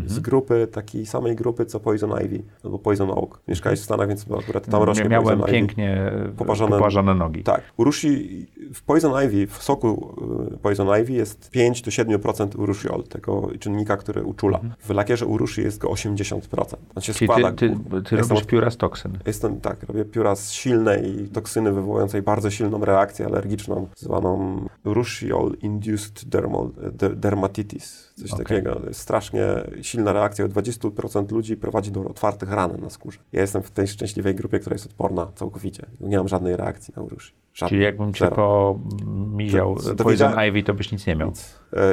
Z 0.07 0.18
grupy, 0.18 0.66
takiej 0.72 1.07
samej 1.07 1.36
grupy, 1.36 1.66
co 1.66 1.80
Poison 1.80 2.11
Ivy, 2.24 2.42
albo 2.64 2.78
Poison 2.78 3.11
Oak. 3.11 3.40
Mieszkałeś 3.48 3.80
w 3.80 3.84
Stanach, 3.84 4.09
więc 4.09 4.26
akurat 4.44 4.66
tam 4.70 4.82
rośnie 4.82 5.04
Miałem 5.04 5.24
Poison 5.24 5.40
Ivy. 5.40 5.52
pięknie 5.52 6.12
Poparzone- 6.36 6.68
poparzone 6.78 7.14
nogi. 7.14 7.42
Tak. 7.42 7.62
Urushi 7.76 8.46
w 8.74 8.82
Poison 8.82 9.24
Ivy, 9.24 9.46
w 9.46 9.62
soku 9.62 10.14
Poison 10.62 10.88
Ivy 11.02 11.12
jest 11.12 11.50
5 11.50 11.82
do 11.82 11.90
7% 11.90 12.57
urushiol, 12.59 13.02
tego 13.02 13.48
czynnika, 13.61 13.96
który 13.96 14.22
uczula. 14.24 14.61
W 14.78 14.90
lakierze 14.90 15.26
urushi 15.26 15.61
jest 15.62 15.78
go 15.78 15.88
80%. 15.88 16.76
On 16.94 17.02
się 17.02 17.12
Czyli 17.14 17.26
składa. 17.26 17.52
ty, 17.52 17.76
ty, 17.90 17.95
ty 18.03 18.16
Jestem 18.16 18.36
robisz 18.36 18.47
pióra 18.47 18.70
z 18.70 18.76
toksyn. 18.76 19.18
Jestem, 19.26 19.61
tak, 19.61 19.82
robię 19.82 20.05
pióra 20.05 20.36
z 20.36 20.53
silnej 20.53 21.28
toksyny 21.32 21.72
wywołującej 21.72 22.22
bardzo 22.22 22.51
silną 22.51 22.84
reakcję 22.84 23.26
alergiczną, 23.26 23.88
zwaną 23.97 24.61
Urushiol 24.84 25.57
Induced 25.62 26.24
dermal, 26.24 26.70
de, 26.92 27.11
Dermatitis. 27.11 28.12
Coś 28.16 28.32
Okej. 28.32 28.47
takiego. 28.47 28.74
To 28.80 28.86
jest 28.86 29.01
strasznie 29.01 29.42
silna 29.82 30.12
reakcja. 30.12 30.44
U 30.44 30.49
20% 30.49 31.32
ludzi 31.32 31.57
prowadzi 31.57 31.90
do 31.92 32.05
otwartych 32.05 32.53
ran 32.53 32.80
na 32.80 32.90
skórze. 32.90 33.18
Ja 33.32 33.40
jestem 33.40 33.62
w 33.62 33.70
tej 33.70 33.88
szczęśliwej 33.88 34.34
grupie, 34.34 34.59
która 34.59 34.74
jest 34.74 34.86
odporna 34.86 35.26
całkowicie. 35.34 35.86
Nie 36.01 36.16
mam 36.16 36.28
żadnej 36.28 36.57
reakcji 36.57 36.94
na 36.97 37.03
Urushi. 37.03 37.32
Żadnej. 37.55 37.68
Czyli 37.68 37.82
jakbym 37.82 38.12
cię 38.12 38.28
pomiział 38.28 39.76
Poison 39.99 40.32
Ivy, 40.49 40.62
to 40.62 40.74
byś 40.74 40.92
nic 40.92 41.07
nie 41.07 41.16
miał. 41.16 41.28
E, 41.28 41.32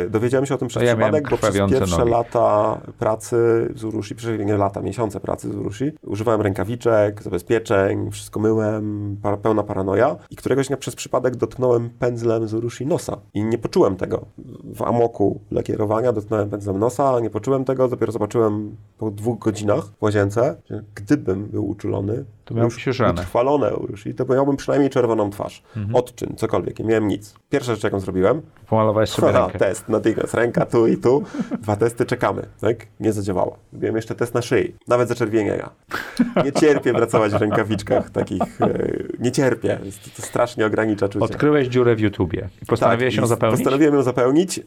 Dowiedziałem 0.10 0.46
się 0.46 0.56
o 0.56 0.58
tym 0.58 0.68
przez 0.68 0.84
ja 0.84 0.96
przypadek, 0.96 1.30
bo 1.30 1.38
przez 1.38 1.56
pierwsze 1.70 1.98
nogi. 1.98 2.12
lata 2.12 2.78
pracy 3.00 3.70
z 3.76 3.84
Urushi, 3.84 4.16
nie 4.46 4.58
lata, 4.58 4.82
miesiące 4.82 5.20
pracy 5.20 5.52
z 5.52 5.56
Urushi, 5.56 5.92
używałem 6.06 6.42
rękawiczek, 6.42 7.24
zabezpieczeń, 7.24 8.12
wszystko 8.12 8.40
myłem, 8.40 9.18
para, 9.22 9.38
pełna 9.38 9.64
paranoja 9.64 10.16
i 10.30 10.36
któregoś 10.36 10.68
dnia 10.68 10.78
przez 10.78 10.96
przypadek 10.96 11.36
dotknąłem 11.36 11.90
pędzlem 11.90 12.48
z 12.48 12.54
Urushi 12.54 12.86
nosa 12.86 13.18
i 13.34 13.44
nie 13.44 13.58
poczułem 13.58 13.96
tego. 13.96 14.26
W 14.76 14.82
amoku 14.82 15.42
lakierowania 15.52 16.12
dotknąłem 16.12 16.50
pędzlem 16.50 16.80
nosa, 16.80 17.20
nie 17.20 17.30
poczułem 17.30 17.66
tego, 17.66 17.88
dopiero 17.88 18.12
zobaczyłem 18.12 18.76
po 18.98 19.12
dwóch 19.12 19.40
godzinach 19.40 19.86
w 19.86 20.04
łazience, 20.04 20.56
że 20.70 20.84
gdybym 20.96 21.46
był 21.46 21.70
uczulony, 21.70 22.26
To 22.46 22.54
miałbyś 22.54 22.86
już 22.86 23.00
utrwalone 23.00 23.76
Urushi, 23.76 24.14
to 24.14 24.26
miałbym 24.26 24.58
przynajmniej 24.58 24.90
czerwoną 24.90 25.30
twarz. 25.30 25.64
Mhm. 25.78 25.96
Odczyn, 25.96 26.36
cokolwiek, 26.36 26.80
nie 26.80 26.86
miałem 26.86 27.08
nic. 27.08 27.36
Pierwsza 27.50 27.74
rzecz, 27.74 27.84
jaką 27.84 28.00
zrobiłem, 28.00 28.42
Pomalowałeś 28.70 29.10
sobie 29.10 29.32
rękę. 29.40 29.60
Test 29.64 29.90
natychmiast, 29.90 30.34
ręka 30.34 30.66
tu 30.66 30.88
i 30.88 30.98
tu, 30.98 31.24
dwa 31.62 31.76
testy, 31.76 32.06
czekamy, 32.06 32.42
tak? 32.62 32.76
Nie 33.00 33.14
zadziałało. 33.14 33.58
Zrobiłem 33.72 33.96
jeszcze 33.96 34.16
test 34.16 34.34
na 34.34 34.42
szyi, 34.42 34.76
nawet 34.88 35.10
zaczerwienienia. 35.10 35.70
Nie 36.46 36.52
cierpię 36.52 36.94
pracować 36.94 37.32
w 37.32 37.36
rękawiczkach 37.36 38.10
takich, 38.10 38.62
e, 38.62 38.68
nie 39.20 39.32
cierpię, 39.32 39.80
to, 40.16 40.22
strasznie 40.22 40.66
ogranicza 40.66 41.10
czucie. 41.10 41.26
Odkryłeś 41.26 41.68
dziurę 41.68 41.96
w 41.96 42.00
YouTubie 42.00 42.50
i 42.62 42.66
postanowiłeś 42.66 43.16
Tak, 43.16 43.22
ją 43.22 43.28
zapełnić? 43.28 43.60
Postanowiłem 43.60 43.94
ją 43.96 44.04
zapełnić. 44.04 44.60
E, 44.60 44.64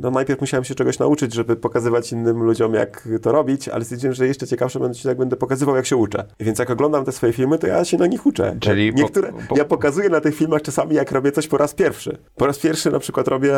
No 0.00 0.10
najpierw 0.10 0.40
musiałem 0.40 0.64
się 0.64 0.74
czegoś 0.74 0.98
nauczyć, 0.98 1.34
żeby 1.34 1.56
pokazywać 1.56 2.12
innym 2.12 2.42
ludziom, 2.42 2.74
jak 2.74 3.08
to 3.22 3.32
robić, 3.32 3.68
ale 3.68 3.84
stwierdziłem, 3.84 4.14
że 4.14 4.26
jeszcze 4.26 4.46
ciekawsze 4.46 4.80
będzie, 4.80 5.08
jak 5.08 5.18
będę 5.18 5.36
pokazywał, 5.36 5.76
jak 5.76 5.86
się 5.86 5.96
uczę. 5.96 6.24
Więc 6.40 6.58
jak 6.58 6.70
oglądam 6.70 7.04
te 7.04 7.12
swoje 7.12 7.32
filmy, 7.32 7.58
to 7.58 7.66
ja 7.66 7.84
się 7.84 7.96
na 7.96 8.06
nich 8.06 8.26
uczę. 8.26 8.56
Czyli 8.60 8.86
Jak 8.86 8.94
po- 8.94 9.00
Niektóre, 9.02 9.32
po- 9.48 9.56
Ja 9.56 9.64
pokazuję 9.64 10.08
na 10.08 10.20
tych 10.20 10.34
filmach 10.34 10.62
czasami, 10.62 10.94
jak 10.94 11.12
robię 11.12 11.32
coś 11.32 11.48
po 11.48 11.58
raz 11.58 11.74
pierwszy. 11.74 12.18
Po 12.36 12.46
raz 12.46 12.58
pierwszy 12.58 12.90
na 12.90 12.98
przykład 12.98 13.28
robię 13.28 13.54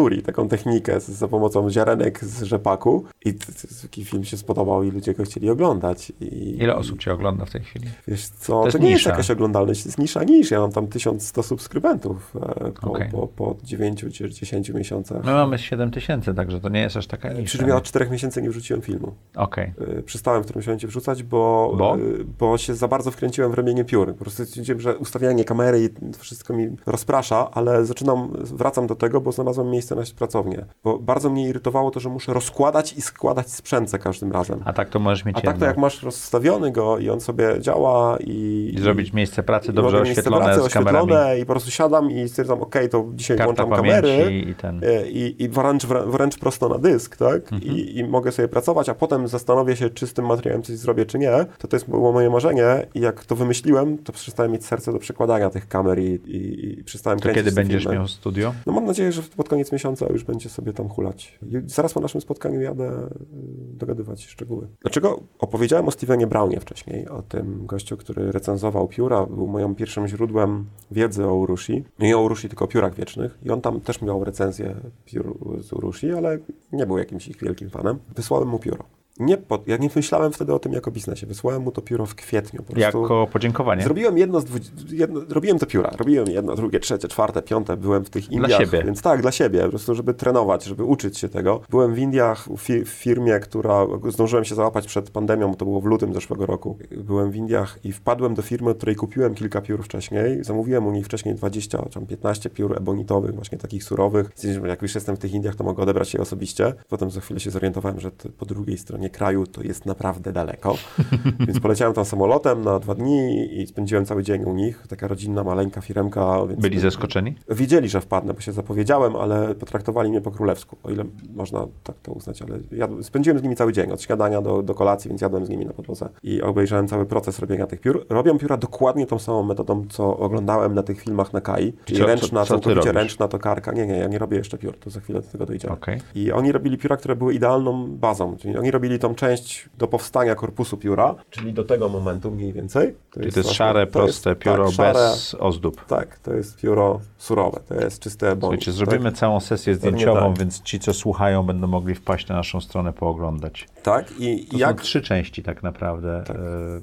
nanakonuri, 0.00 0.22
taką 0.22 0.48
technikę 0.48 1.00
z, 1.00 1.08
za 1.08 1.28
pomocą 1.28 1.70
ziarenek 1.70 2.24
z 2.24 2.42
rzepaku 2.42 3.04
i 3.24 3.34
taki 3.82 4.04
film 4.04 4.24
się 4.24 4.36
spodobał 4.36 4.82
i 4.82 4.90
ludzie 4.90 5.14
go 5.14 5.24
chcieli 5.24 5.50
oglądać. 5.50 6.12
I, 6.20 6.56
Ile 6.62 6.76
osób 6.76 6.98
cię 6.98 7.12
ogląda 7.12 7.44
w 7.44 7.50
tej 7.50 7.60
chwili? 7.62 7.88
Wiesz 8.08 8.26
co, 8.28 8.52
To 8.52 8.60
to, 8.60 8.66
jest 8.66 8.80
nie 8.80 8.90
jest 8.90 9.00
nisza. 9.00 9.10
jakaś 9.10 9.30
oglądalność, 9.30 9.82
to 9.82 9.88
jest 9.88 9.98
nisza 9.98 10.24
niż. 10.24 10.50
Ja 10.50 10.60
mam 10.60 10.72
tam 10.72 10.86
1100 10.86 11.42
subskrybentów 11.42 12.36
e, 12.36 12.72
po, 12.72 12.90
Okej. 12.92 13.10
po, 13.10 13.26
po 13.28 13.56
9 13.64 14.04
czy 14.12 14.30
10 14.30 14.70
miesiącach. 14.70 15.24
My 15.24 15.32
mamy 15.32 15.58
7 15.58 15.90
tysięcy, 15.90 16.34
także 16.34 16.60
to 16.60 16.68
nie 16.68 16.80
jest 16.80 16.96
aż 16.96 17.06
taka 17.06 17.32
nisza. 17.32 17.58
Czym 17.58 17.68
ja 17.68 17.76
od 17.76 17.84
4 17.84 18.10
miesięcy 18.10 18.42
nie 18.42 18.50
wrzuciłem 18.50 18.82
filmu. 18.82 19.14
Okej. 19.36 19.72
E, 19.98 20.02
Przestałem 20.02 20.42
w 20.42 20.44
którymś 20.44 20.66
momencie 20.66 20.86
wrzucać, 20.88 21.22
bo, 21.22 21.72
Bo? 21.78 21.94
e, 21.96 21.98
bo 22.38 22.58
się 22.58 22.74
za 22.74 22.88
bardzo 22.88 23.10
wkręciłem 23.10 23.50
w 23.50 23.54
robienie 23.54 23.84
piór. 23.84 24.14
Po 24.14 24.24
prostu 24.24 24.44
stwierdziłem, 24.46 24.80
że 24.80 24.96
ustawianie 24.98 25.44
kamery 25.44 25.84
i 25.84 26.14
wszystko 26.18 26.54
mi 26.54 26.68
rozprasza, 26.86 27.50
ale 27.50 27.84
zaczynam, 27.84 28.28
wracam 28.34 28.86
do 28.86 28.94
tego, 28.94 29.20
bo 29.20 29.32
znalazłem 29.32 29.70
miejsce 29.70 29.89
na 29.94 30.02
pracownię. 30.18 30.64
Bo 30.84 30.98
bardzo 30.98 31.30
mnie 31.30 31.48
irytowało 31.48 31.90
to, 31.90 32.00
że 32.00 32.08
muszę 32.08 32.34
rozkładać 32.34 32.92
i 32.92 33.02
składać 33.02 33.50
sprzęt 33.50 33.90
za 33.90 33.98
każdym 33.98 34.32
razem. 34.32 34.60
A 34.64 34.72
tak 34.72 34.88
to 34.88 34.98
możesz 34.98 35.24
mieć 35.24 35.36
A 35.36 35.40
tak 35.40 35.58
to 35.58 35.64
jak 35.64 35.76
masz 35.78 36.02
rozstawiony 36.02 36.72
go 36.72 36.98
i 36.98 37.10
on 37.10 37.20
sobie 37.20 37.60
działa 37.60 38.16
i... 38.20 38.72
I 38.76 38.80
zrobić 38.80 39.12
miejsce 39.12 39.42
pracy 39.42 39.70
i 39.70 39.74
dobrze 39.74 40.00
oświetlone 40.00 40.44
pracy 40.44 40.70
z 40.70 40.72
kamerami. 40.72 41.04
oświetlone 41.04 41.38
I 41.38 41.46
po 41.46 41.52
prostu 41.52 41.70
siadam 41.70 42.10
i 42.10 42.28
stwierdzam, 42.28 42.62
ok, 42.62 42.74
to 42.90 43.06
dzisiaj 43.14 43.36
Karta 43.36 43.64
włączam 43.66 43.84
kamery 43.84 44.32
i 44.32 44.54
ten. 44.54 44.84
e, 44.84 45.10
i, 45.10 45.42
i 45.42 45.48
wręcz, 45.48 45.86
wręcz 45.86 46.38
prosto 46.38 46.68
na 46.68 46.78
dysk, 46.78 47.16
tak? 47.16 47.52
Mhm. 47.52 47.62
I, 47.62 47.98
I 47.98 48.04
mogę 48.04 48.32
sobie 48.32 48.48
pracować, 48.48 48.88
a 48.88 48.94
potem 48.94 49.28
zastanowię 49.28 49.76
się, 49.76 49.90
czy 49.90 50.06
z 50.06 50.12
tym 50.12 50.26
materiałem 50.26 50.62
coś 50.62 50.76
zrobię, 50.76 51.06
czy 51.06 51.18
nie. 51.18 51.46
To 51.58 51.68
to 51.68 51.76
jest 51.76 51.88
było 51.90 52.12
moje 52.12 52.30
marzenie 52.30 52.86
i 52.94 53.00
jak 53.00 53.24
to 53.24 53.36
wymyśliłem, 53.36 53.98
to 53.98 54.12
przestałem 54.12 54.52
mieć 54.52 54.66
serce 54.66 54.92
do 54.92 54.98
przekładania 54.98 55.50
tych 55.50 55.68
kamer 55.68 55.98
i, 55.98 56.04
i, 56.04 56.78
i 56.80 56.84
przestałem 56.84 57.18
To 57.18 57.22
kręcić 57.22 57.44
kiedy 57.44 57.54
będziesz 57.54 57.82
filmy. 57.82 57.96
miał 57.96 58.08
studio? 58.08 58.54
No 58.66 58.72
mam 58.72 58.84
nadzieję, 58.84 59.12
że 59.12 59.22
pod 59.22 59.48
koniec 59.48 59.72
miesiąca 59.72 59.79
już 60.10 60.24
będzie 60.24 60.48
sobie 60.48 60.72
tam 60.72 60.88
hulać. 60.88 61.38
I 61.42 61.62
zaraz 61.66 61.92
po 61.92 62.00
naszym 62.00 62.20
spotkaniu 62.20 62.60
jadę 62.60 63.06
y, 63.06 63.76
dogadywać 63.76 64.26
szczegóły. 64.26 64.68
Dlaczego 64.80 65.20
opowiedziałem 65.38 65.88
o 65.88 65.90
Stevenie 65.90 66.26
Brownie 66.26 66.60
wcześniej, 66.60 67.08
o 67.08 67.22
tym 67.22 67.66
gościu, 67.66 67.96
który 67.96 68.32
recenzował 68.32 68.88
pióra, 68.88 69.26
był 69.26 69.46
moim 69.46 69.74
pierwszym 69.74 70.08
źródłem 70.08 70.66
wiedzy 70.90 71.26
o 71.26 71.34
Urushi. 71.34 71.84
Nie 71.98 72.16
o 72.16 72.20
Urushi, 72.20 72.48
tylko 72.48 72.64
o 72.64 72.68
piórach 72.68 72.94
wiecznych. 72.94 73.38
I 73.42 73.50
on 73.50 73.60
tam 73.60 73.80
też 73.80 74.02
miał 74.02 74.24
recenzję 74.24 74.76
piór 75.04 75.38
z 75.60 75.72
Urushi, 75.72 76.12
ale 76.12 76.38
nie 76.72 76.86
był 76.86 76.98
jakimś 76.98 77.28
ich 77.28 77.42
wielkim 77.42 77.70
fanem. 77.70 77.98
Wysłałem 78.16 78.48
mu 78.48 78.58
pióro. 78.58 78.99
Nie 79.20 79.36
pod, 79.36 79.68
ja 79.68 79.76
nie 79.76 79.90
myślałem 79.96 80.32
wtedy 80.32 80.54
o 80.54 80.58
tym 80.58 80.72
jako 80.72 80.90
biznesie. 80.90 81.26
Wysłałem 81.26 81.62
mu 81.62 81.70
to 81.72 81.82
pióro 81.82 82.06
w 82.06 82.14
kwietniu. 82.14 82.62
Po 82.62 82.78
Jako 82.80 83.26
podziękowanie. 83.32 83.82
Zrobiłem 83.82 84.18
jedno 84.18 84.40
z 84.40 84.44
dwudzi- 84.44 84.70
jedno, 84.92 85.20
robiłem 85.28 85.58
te 85.58 85.66
pióra, 85.66 85.90
robiłem 85.98 86.26
jedno, 86.28 86.54
drugie, 86.56 86.80
trzecie, 86.80 87.08
czwarte, 87.08 87.42
piąte, 87.42 87.76
byłem 87.76 88.04
w 88.04 88.10
tych 88.10 88.32
Indiach. 88.32 88.60
siebie. 88.60 88.82
Więc 88.84 89.02
tak, 89.02 89.22
dla 89.22 89.32
siebie, 89.32 89.62
po 89.62 89.68
prostu, 89.68 89.94
żeby 89.94 90.14
trenować, 90.14 90.64
żeby 90.64 90.84
uczyć 90.84 91.18
się 91.18 91.28
tego. 91.28 91.60
Byłem 91.70 91.94
w 91.94 91.98
Indiach 91.98 92.44
w 92.48 92.62
fi- 92.68 92.84
w 92.84 92.88
firmie, 92.88 93.40
która, 93.40 93.86
zdążyłem 94.08 94.44
się 94.44 94.54
załapać 94.54 94.86
przed 94.86 95.10
pandemią, 95.10 95.54
to 95.54 95.64
było 95.64 95.80
w 95.80 95.84
lutym 95.84 96.14
zeszłego 96.14 96.46
roku. 96.46 96.78
Byłem 97.04 97.30
w 97.30 97.36
Indiach 97.36 97.78
i 97.84 97.92
wpadłem 97.92 98.34
do 98.34 98.42
firmy, 98.42 98.70
od 98.70 98.76
której 98.76 98.96
kupiłem 98.96 99.34
kilka 99.34 99.60
piór 99.60 99.84
wcześniej. 99.84 100.44
Zamówiłem 100.44 100.86
u 100.86 100.90
niej 100.92 101.04
wcześniej 101.04 101.34
20, 101.34 101.78
czy 101.82 101.90
tam 101.94 102.06
15 102.06 102.50
piór 102.50 102.76
ebonitowych, 102.78 103.34
właśnie 103.34 103.58
takich 103.58 103.84
surowych. 103.84 104.30
Jak 104.68 104.82
już 104.82 104.94
jestem 104.94 105.16
w 105.16 105.18
tych 105.18 105.32
Indiach, 105.34 105.54
to 105.54 105.64
mogę 105.64 105.82
odebrać 105.82 106.14
je 106.14 106.20
osobiście. 106.20 106.74
Potem 106.88 107.10
za 107.10 107.20
chwilę 107.20 107.40
się 107.40 107.50
zorientowałem, 107.50 108.00
że 108.00 108.10
po 108.38 108.46
drugiej 108.46 108.78
stronie 108.78 109.09
kraju 109.10 109.46
to 109.46 109.62
jest 109.62 109.86
naprawdę 109.86 110.32
daleko. 110.32 110.74
Więc 111.46 111.60
poleciałem 111.60 111.94
tam 111.94 112.04
samolotem 112.04 112.64
na 112.64 112.78
dwa 112.78 112.94
dni 112.94 113.48
i 113.60 113.66
spędziłem 113.66 114.04
cały 114.04 114.22
dzień 114.22 114.44
u 114.44 114.54
nich. 114.54 114.84
Taka 114.88 115.08
rodzinna, 115.08 115.44
maleńka 115.44 115.80
firemka. 115.80 116.36
Byli 116.58 116.80
zaskoczeni? 116.80 117.34
Wiedzieli, 117.50 117.88
że 117.88 118.00
wpadnę, 118.00 118.34
bo 118.34 118.40
się 118.40 118.52
zapowiedziałem, 118.52 119.16
ale 119.16 119.54
potraktowali 119.54 120.10
mnie 120.10 120.20
po 120.20 120.30
królewsku, 120.30 120.76
o 120.82 120.90
ile 120.90 121.04
można 121.34 121.66
tak 121.84 121.96
to 122.02 122.12
uznać, 122.12 122.42
ale 122.42 122.58
jadł, 122.72 123.02
spędziłem 123.02 123.38
z 123.38 123.42
nimi 123.42 123.56
cały 123.56 123.72
dzień, 123.72 123.92
od 123.92 124.02
śniadania 124.02 124.42
do, 124.42 124.62
do 124.62 124.74
kolacji, 124.74 125.08
więc 125.08 125.20
jadłem 125.20 125.46
z 125.46 125.48
nimi 125.48 125.66
na 125.66 125.72
podłodze 125.72 126.08
i 126.22 126.42
obejrzałem 126.42 126.88
cały 126.88 127.06
proces 127.06 127.38
robienia 127.38 127.66
tych 127.66 127.80
piór. 127.80 128.06
Robią 128.08 128.38
pióra 128.38 128.56
dokładnie 128.56 129.06
tą 129.06 129.18
samą 129.18 129.42
metodą, 129.42 129.84
co 129.88 130.16
oglądałem 130.18 130.74
na 130.74 130.82
tych 130.82 131.00
filmach 131.00 131.32
na 131.32 131.40
Kai, 131.40 131.72
czyli 131.84 131.98
Co- 131.98 132.04
co- 132.04 132.08
ręczna, 132.10 132.44
co 132.44 132.54
robisz? 132.74 132.84
ręczna 132.92 133.28
tokarka. 133.28 133.72
Nie, 133.72 133.86
nie, 133.86 133.96
ja 133.98 134.08
nie 134.08 134.18
robię 134.18 134.36
jeszcze 134.36 134.58
piór, 134.58 134.78
to 134.78 134.90
za 134.90 135.00
chwilę 135.00 135.20
do 135.20 135.26
tego 135.28 135.46
dojdziemy. 135.46 135.74
Okej. 135.74 136.00
I 136.14 136.32
oni 136.32 136.52
robili 136.52 136.78
pióra, 136.78 136.96
które 136.96 137.16
były 137.16 137.34
idealną 137.34 137.86
bazą, 137.96 138.36
czyli 138.36 138.58
oni 138.58 138.70
robili 138.70 138.89
tą 138.98 139.14
część 139.14 139.68
do 139.78 139.88
powstania 139.88 140.34
korpusu 140.34 140.76
pióra, 140.76 141.14
czyli 141.30 141.52
do 141.52 141.64
tego 141.64 141.88
momentu 141.88 142.30
mniej 142.30 142.52
więcej. 142.52 142.94
Czyli 143.10 143.32
to 143.32 143.40
jest 143.40 143.52
szare, 143.52 143.74
to 143.74 143.80
jest- 143.80 143.92
proste 143.92 144.36
pióro 144.36 144.64
tak, 144.64 144.74
szare, 144.74 144.92
bez 144.92 145.36
ozdób. 145.38 145.84
tak, 145.86 146.18
to 146.18 146.34
jest 146.34 146.60
pióro 146.60 147.00
surowe, 147.18 147.60
to 147.68 147.74
jest 147.74 148.02
czyste 148.02 148.30
ebony. 148.30 148.56
Słuchajcie, 148.56 148.72
zrobimy 148.72 149.12
całą 149.12 149.40
sesję 149.40 149.74
zdjęciową, 149.74 150.20
tak. 150.20 150.38
więc 150.38 150.62
ci, 150.62 150.80
co 150.80 150.94
słuchają, 150.94 151.42
będą 151.42 151.66
mogli 151.66 151.94
wpaść 151.94 152.28
na 152.28 152.34
naszą 152.34 152.60
stronę, 152.60 152.92
pooglądać. 152.92 153.68
Tak, 153.82 154.12
i 154.18 154.46
To 154.46 154.58
jak... 154.58 154.80
są 154.80 154.84
trzy 154.84 155.00
części 155.02 155.42
tak 155.42 155.62
naprawdę. 155.62 156.22
Tak. 156.26 156.36
E, 156.36 156.40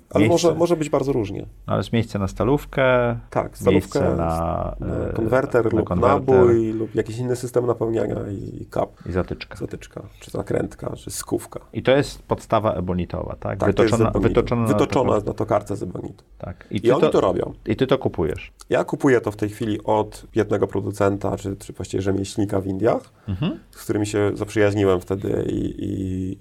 Ale 0.09 0.27
może, 0.27 0.55
może 0.55 0.75
być 0.77 0.89
bardzo 0.89 1.11
różnie. 1.13 1.41
No, 1.41 1.47
ale 1.73 1.77
jest 1.77 1.93
miejsce 1.93 2.19
na 2.19 2.27
stalówkę, 2.27 3.17
Tak, 3.29 3.57
stalówkę, 3.57 3.99
miejsce 3.99 4.15
na, 4.15 4.75
na 4.79 4.95
e, 5.09 5.13
konwerter 5.13 5.73
na 5.73 5.79
lub 5.79 5.87
konwerter 5.87 6.35
nabój 6.35 6.73
lub 6.73 6.95
jakiś 6.95 7.17
inny 7.17 7.35
system 7.35 7.65
napełniania 7.65 8.15
i 8.31 8.65
kap, 8.65 8.89
i 9.09 9.11
zatyczka. 9.11 9.55
zatyczka, 9.57 10.01
czy 10.19 10.31
zakrętka, 10.31 10.95
czy 10.95 11.11
skówka. 11.11 11.59
I 11.73 11.83
to 11.83 11.91
jest 11.97 12.21
podstawa 12.23 12.73
ebonitowa, 12.73 13.35
tak? 13.39 13.59
Tak, 13.59 13.73
to 13.75 13.83
wytoczona, 13.83 14.09
ebonitu. 14.09 14.29
wytoczona, 14.29 14.61
na 14.61 14.67
wytoczona 14.67 15.17
na 15.25 15.33
tokarce 15.33 15.75
z 15.75 15.83
ebonitu. 15.83 16.23
Tak. 16.37 16.67
I 16.71 16.91
oni 16.91 17.09
to 17.11 17.21
robią. 17.21 17.53
I 17.65 17.75
ty 17.75 17.87
to 17.87 17.97
kupujesz. 17.97 18.51
Ja 18.69 18.83
kupuję 18.83 19.21
to 19.21 19.31
w 19.31 19.35
tej 19.35 19.49
chwili 19.49 19.83
od 19.83 20.23
jednego 20.35 20.67
producenta, 20.67 21.37
czy, 21.37 21.55
czy 21.55 21.73
właściwie 21.73 22.01
rzemieślnika 22.01 22.61
w 22.61 22.67
Indiach, 22.67 23.01
Mhm. 23.27 23.59
z 23.71 23.83
którymi 23.83 24.05
się 24.05 24.31
zaprzyjaźniłem 24.33 24.99
wtedy 25.01 25.45
i, 25.49 25.55
i, 25.85 25.91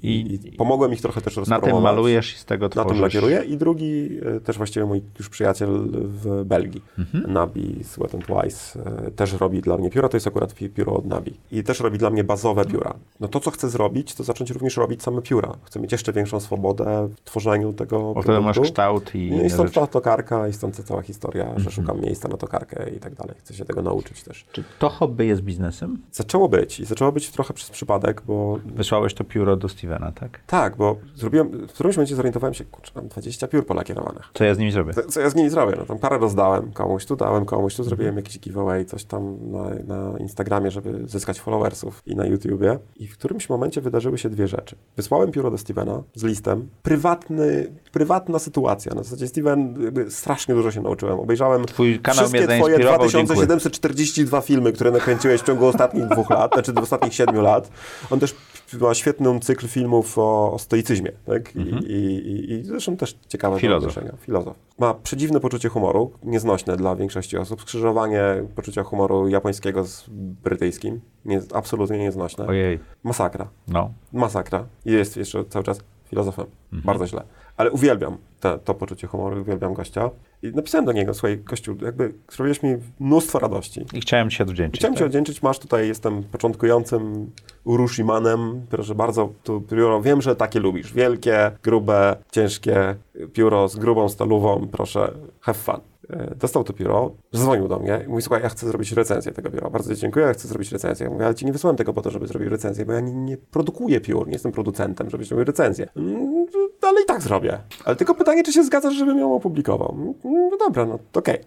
i, 0.03 0.35
I- 0.35 0.49
i 0.49 0.53
pomogłem 0.53 0.93
ich 0.93 1.01
trochę 1.03 1.21
też 1.21 1.37
Na 1.37 1.41
rozpromować. 1.41 1.75
tym 1.75 1.83
malujesz 1.83 2.35
i 2.35 2.39
z 2.39 2.45
tego 2.45 2.65
Na 2.67 2.71
tworzysz. 2.71 2.93
tym 2.93 3.01
lakieruję 3.03 3.43
i 3.45 3.57
drugi 3.57 4.11
e, 4.37 4.41
też 4.41 4.57
właściwie 4.57 4.87
mój 4.87 5.03
już 5.19 5.29
przyjaciel 5.29 5.69
w 5.93 6.43
Belgii, 6.45 6.83
Mhm. 6.99 7.33
Nabi 7.33 7.85
z 7.85 7.99
Wet 7.99 8.15
n 8.15 8.21
Twice, 8.23 8.81
e, 9.07 9.11
też 9.11 9.33
robi 9.33 9.61
dla 9.61 9.79
mnie 9.79 9.91
pióra, 9.91 10.09
to 10.09 10.17
jest 10.17 10.27
akurat 10.27 10.55
pi- 10.55 10.69
pióro 10.69 10.93
od 10.97 11.07
Nabi. 11.07 11.35
I 11.53 11.63
też 11.63 11.81
robi 11.81 11.99
dla 11.99 12.11
mnie 12.11 12.25
bazowe 12.25 12.65
pióra. 12.65 12.95
No 13.21 13.29
to, 13.29 13.41
co 13.41 13.51
chcę 13.51 13.69
zrobić, 13.69 14.15
to 14.15 14.25
zacząć 14.25 14.51
również 14.51 14.77
robić 14.77 15.03
same 15.03 15.23
pióra. 15.23 15.46
Chcę 15.65 15.81
mieć 15.81 15.93
jeszcze 15.93 16.13
większą 16.13 16.41
swobodę 16.41 17.09
w 17.17 17.21
tworzeniu 17.21 17.73
tego 17.73 18.15
Bo 18.15 18.23
wtedy 18.23 18.41
masz 18.41 18.55
produktu. 18.55 18.63
kształt 18.73 19.15
i 19.15 19.19
I 19.19 19.29
inne 19.29 19.51
stąd 19.51 19.73
ta 19.73 19.87
tokarka, 19.87 20.49
i 20.49 20.53
stąd 20.53 20.77
ta 20.77 20.83
cała 20.83 21.03
historia, 21.03 21.45
Mhm. 21.45 21.61
że 21.63 21.71
szukam 21.71 22.01
miejsca 22.01 22.29
na 22.29 22.37
tokarkę 22.37 22.91
i 22.91 22.99
tak 23.01 23.15
dalej. 23.15 23.35
Chcę 23.39 23.55
się 23.55 23.65
tego 23.65 23.83
nauczyć 23.83 24.23
też. 24.23 24.47
Czy 24.53 24.65
to 24.79 24.89
hobby 24.89 25.27
jest 25.27 25.43
biznesem? 25.43 25.99
Zaczęło 26.13 26.49
być 26.49 26.81
i 26.81 26.85
zaczęło 26.85 27.13
być 27.13 27.31
trochę 27.31 27.55
przez 27.55 27.71
przypadek, 27.71 28.23
bo 28.27 28.59
Wysłałeś 28.67 29.15
to 29.15 29.25
pióro 29.25 29.57
do 29.57 29.69
Stevena, 29.69 30.13
tak? 30.13 30.41
tak, 30.47 30.77
bo 30.77 30.97
zrobiłem, 31.15 31.49
w 31.69 31.73
którymś 31.73 31.97
momencie 31.97 32.17
zorientowałem 32.17 32.55
się, 32.55 32.65
kurczę, 32.65 32.93
mam 32.95 33.09
20 33.09 33.49
piór 33.49 33.67
polakierowanych. 33.67 34.31
Co 34.35 34.45
ja 34.45 34.55
z 34.55 34.59
nimi 34.59 34.73
zrobię? 34.73 34.93
Co, 34.95 35.03
co 35.03 35.21
ja 35.21 35.31
z 35.31 35.35
nimi 35.35 35.51
zrobię? 35.51 35.75
No 35.79 35.85
tam 35.85 35.99
parę 35.99 36.19
rozdałem 36.19 36.73
komuś, 36.73 37.07
tu 37.07 37.17
dałem 37.17 37.45
komuś, 37.45 37.75
tu 37.77 37.85
zrobiłem 37.85 38.17
jakiś 38.17 38.39
giveaway, 38.41 38.87
coś 38.87 39.05
tam 39.05 39.37
na, 39.51 39.65
na 39.95 40.19
Instagramie, 40.19 40.71
żeby 40.71 41.09
zyskać 41.09 41.41
followersów 41.41 42.03
i 42.07 42.17
na 42.17 42.27
YouTubie. 42.27 42.79
I 42.97 43.07
w 43.09 43.19
którymś 43.19 43.49
momencie 43.49 43.81
wydarzyły 43.81 44.19
się 44.19 44.29
dwie 44.31 44.49
rzeczy. 44.49 44.77
Wysłałem 44.97 45.33
pióro 45.37 45.51
do 45.51 45.59
Stevena 45.59 46.03
z 46.15 46.25
listem. 46.25 46.69
Prywatny, 46.83 47.73
prywatna 47.93 48.39
sytuacja. 48.39 48.95
Na 48.95 49.03
zasadzie 49.03 49.29
Steven, 49.29 49.83
jakby 49.83 50.11
strasznie 50.11 50.55
dużo 50.55 50.73
się 50.73 50.83
nauczyłem. 50.83 51.19
Obejrzałem 51.19 51.65
Twój 51.65 52.01
kanał 52.01 52.29
mnie 52.29 52.39
wszystkie 52.39 52.59
twoje 52.59 52.75
zainspirował, 52.75 53.09
dziękuję. 53.09 53.47
2742 53.47 54.41
filmy, 54.41 54.73
które 54.73 54.91
nakręciłeś 54.91 55.41
w 55.41 55.45
ciągu 55.45 55.67
ostatnich 55.67 56.07
dwóch 56.07 56.31
lat, 56.31 56.53
znaczy 56.53 56.73
ostatnich 56.83 57.15
siedmiu 57.15 57.43
lat. 57.43 57.71
On 58.11 58.21
też 58.21 58.35
ma 58.81 58.95
świetny 58.95 59.41
cykl 59.41 59.69
filmów 59.69 60.19
o, 60.19 60.53
o 60.53 60.59
stoicyzmie, 60.59 61.13
tak? 61.27 61.57
I, 61.57 61.61
i, 61.93 61.95
i, 62.31 62.53
I 62.53 62.65
zresztą 62.65 62.97
też 62.97 63.19
ciekawe 63.29 63.61
Filozof. 63.61 63.99
Filozof. 64.21 64.57
Ma 64.79 64.95
przedziwne 64.95 65.41
poczucie 65.41 65.69
humoru, 65.69 66.13
nieznośne 66.23 66.77
dla 66.77 66.97
większości 66.97 67.37
osób. 67.39 67.61
Skrzyżowanie 67.61 68.23
poczucia 68.55 68.83
humoru 68.83 69.29
japońskiego 69.29 69.85
z 69.85 70.05
brytyjskim. 70.45 71.01
Nie, 71.25 71.41
absolutnie 71.55 71.99
nieznośne. 71.99 72.47
Ojej, 72.47 72.79
Masakra. 73.05 73.49
no. 73.69 73.91
Masakra. 74.13 74.67
I 74.85 74.93
jest 74.93 75.17
jeszcze 75.17 75.45
cały 75.45 75.65
czas 75.65 75.81
filozofem. 76.09 76.47
Mhm. 76.73 76.83
Bardzo 76.87 77.07
źle. 77.07 77.23
Ale 77.57 77.71
uwielbiam 77.71 78.17
te, 78.41 78.59
to 78.59 78.75
poczucie 78.75 79.07
humoru, 79.07 79.41
uwielbiam 79.41 79.75
gościa. 79.75 80.11
I 80.43 80.49
napisałem 80.49 80.85
do 80.85 80.93
niego, 80.93 81.15
słuchaj, 81.15 81.39
gościu, 81.39 81.77
jakby 81.83 82.15
zrobiłeś 82.29 82.63
mi 82.63 82.77
mnóstwo 83.01 83.39
radości. 83.39 83.87
I 83.93 84.01
chciałem 84.01 84.31
ci 84.31 84.37
się 84.37 84.45
odwdzięczyć. 84.45 84.81
Chciałem 84.81 84.95
tak? 84.95 84.99
Cię 84.99 85.07
oddzięczyć, 85.07 85.43
masz 85.43 85.59
tutaj, 85.59 85.89
jestem 85.89 86.23
początkującym 86.23 87.31
Urushimanem, 87.65 88.67
proszę 88.71 88.95
bardzo, 88.95 89.33
tu 89.45 89.61
pióro, 89.61 90.03
wiem, 90.03 90.23
że 90.23 90.37
takie 90.37 90.61
lubisz, 90.61 90.93
wielkie, 90.93 91.51
grube, 91.63 92.17
ciężkie 92.33 92.95
pióro 93.33 93.69
z 93.69 93.77
grubą 93.77 94.09
stalową, 94.09 94.69
proszę, 94.73 95.13
have 95.41 95.59
fun. 95.59 95.81
E, 96.11 96.35
Dostał 96.35 96.65
to 96.65 96.73
pióro, 96.73 97.11
zadzwonił 97.33 97.69
do 97.69 97.79
mnie 97.79 98.03
i 98.07 98.09
mówi, 98.09 98.23
słuchaj, 98.23 98.43
ja 98.43 98.49
chcę 98.49 98.67
zrobić 98.67 98.93
recenzję 98.93 99.33
tego 99.33 99.51
pióra, 99.51 99.71
bardzo 99.71 99.95
Ci 99.95 100.01
dziękuję, 100.01 100.27
ja 100.27 100.33
chcę 100.33 100.49
zrobić 100.49 100.73
recenzję. 100.73 101.05
Ja 101.07 101.13
mówię, 101.13 101.27
ale 101.27 101.35
Ci 101.35 101.47
nie 101.47 101.53
wysłałem 101.53 101.77
tego 101.77 101.93
po 101.93 102.03
to, 102.03 102.11
żeby 102.11 102.27
zrobić 102.27 102.49
recenzję, 102.51 102.85
bo 102.85 102.93
ja 102.93 103.01
nie, 103.01 103.13
nie 103.13 103.37
produkuję 103.37 104.01
piór, 104.01 104.27
nie 104.27 104.33
jestem 104.33 104.53
producentem, 104.53 105.11
żeby 105.11 105.25
zrobić 105.25 105.47
recenzję. 105.47 105.89
Mm, 105.97 106.47
Ale 106.83 107.03
i 107.03 107.05
tak 107.05 107.23
zrobię. 107.23 107.59
Ale 107.85 107.97
tylko 107.97 108.15
pytanie, 108.15 108.43
czy 108.43 108.53
się 108.53 108.65
zgadzasz, 108.65 108.95
żebym 108.95 109.19
ją 109.19 109.35
opublikował? 109.35 109.93
Mm, 110.25 110.49
No 110.51 110.57
dobra, 110.57 110.87
no 110.87 110.99
to 111.13 111.21
okej. 111.21 111.39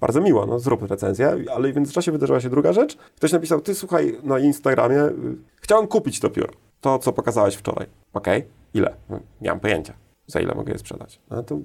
Bardzo 0.00 0.20
miło, 0.20 0.46
no 0.46 0.58
zrób 0.58 0.82
recenzję, 0.90 1.36
ale 1.54 1.72
w 1.72 1.76
międzyczasie 1.76 2.12
wydarzyła 2.12 2.40
się 2.40 2.50
druga 2.50 2.72
rzecz. 2.72 2.96
Ktoś 3.16 3.32
napisał, 3.32 3.60
ty 3.60 3.74
słuchaj, 3.74 4.18
na 4.22 4.38
Instagramie, 4.38 5.02
y, 5.04 5.12
chciałem 5.60 5.86
kupić 5.86 6.20
to 6.20 6.30
pióro, 6.30 6.52
to 6.80 6.98
co 6.98 7.12
pokazałeś 7.12 7.54
wczoraj. 7.54 7.86
Okej, 8.14 8.44
ile? 8.74 8.94
No, 9.10 9.20
nie 9.40 9.50
mam 9.50 9.60
pojęcia. 9.60 9.92
Za 10.30 10.40
ile 10.40 10.54
mogę 10.54 10.72
je 10.72 10.78
sprzedać? 10.78 11.20
No 11.30 11.42
to, 11.42 11.58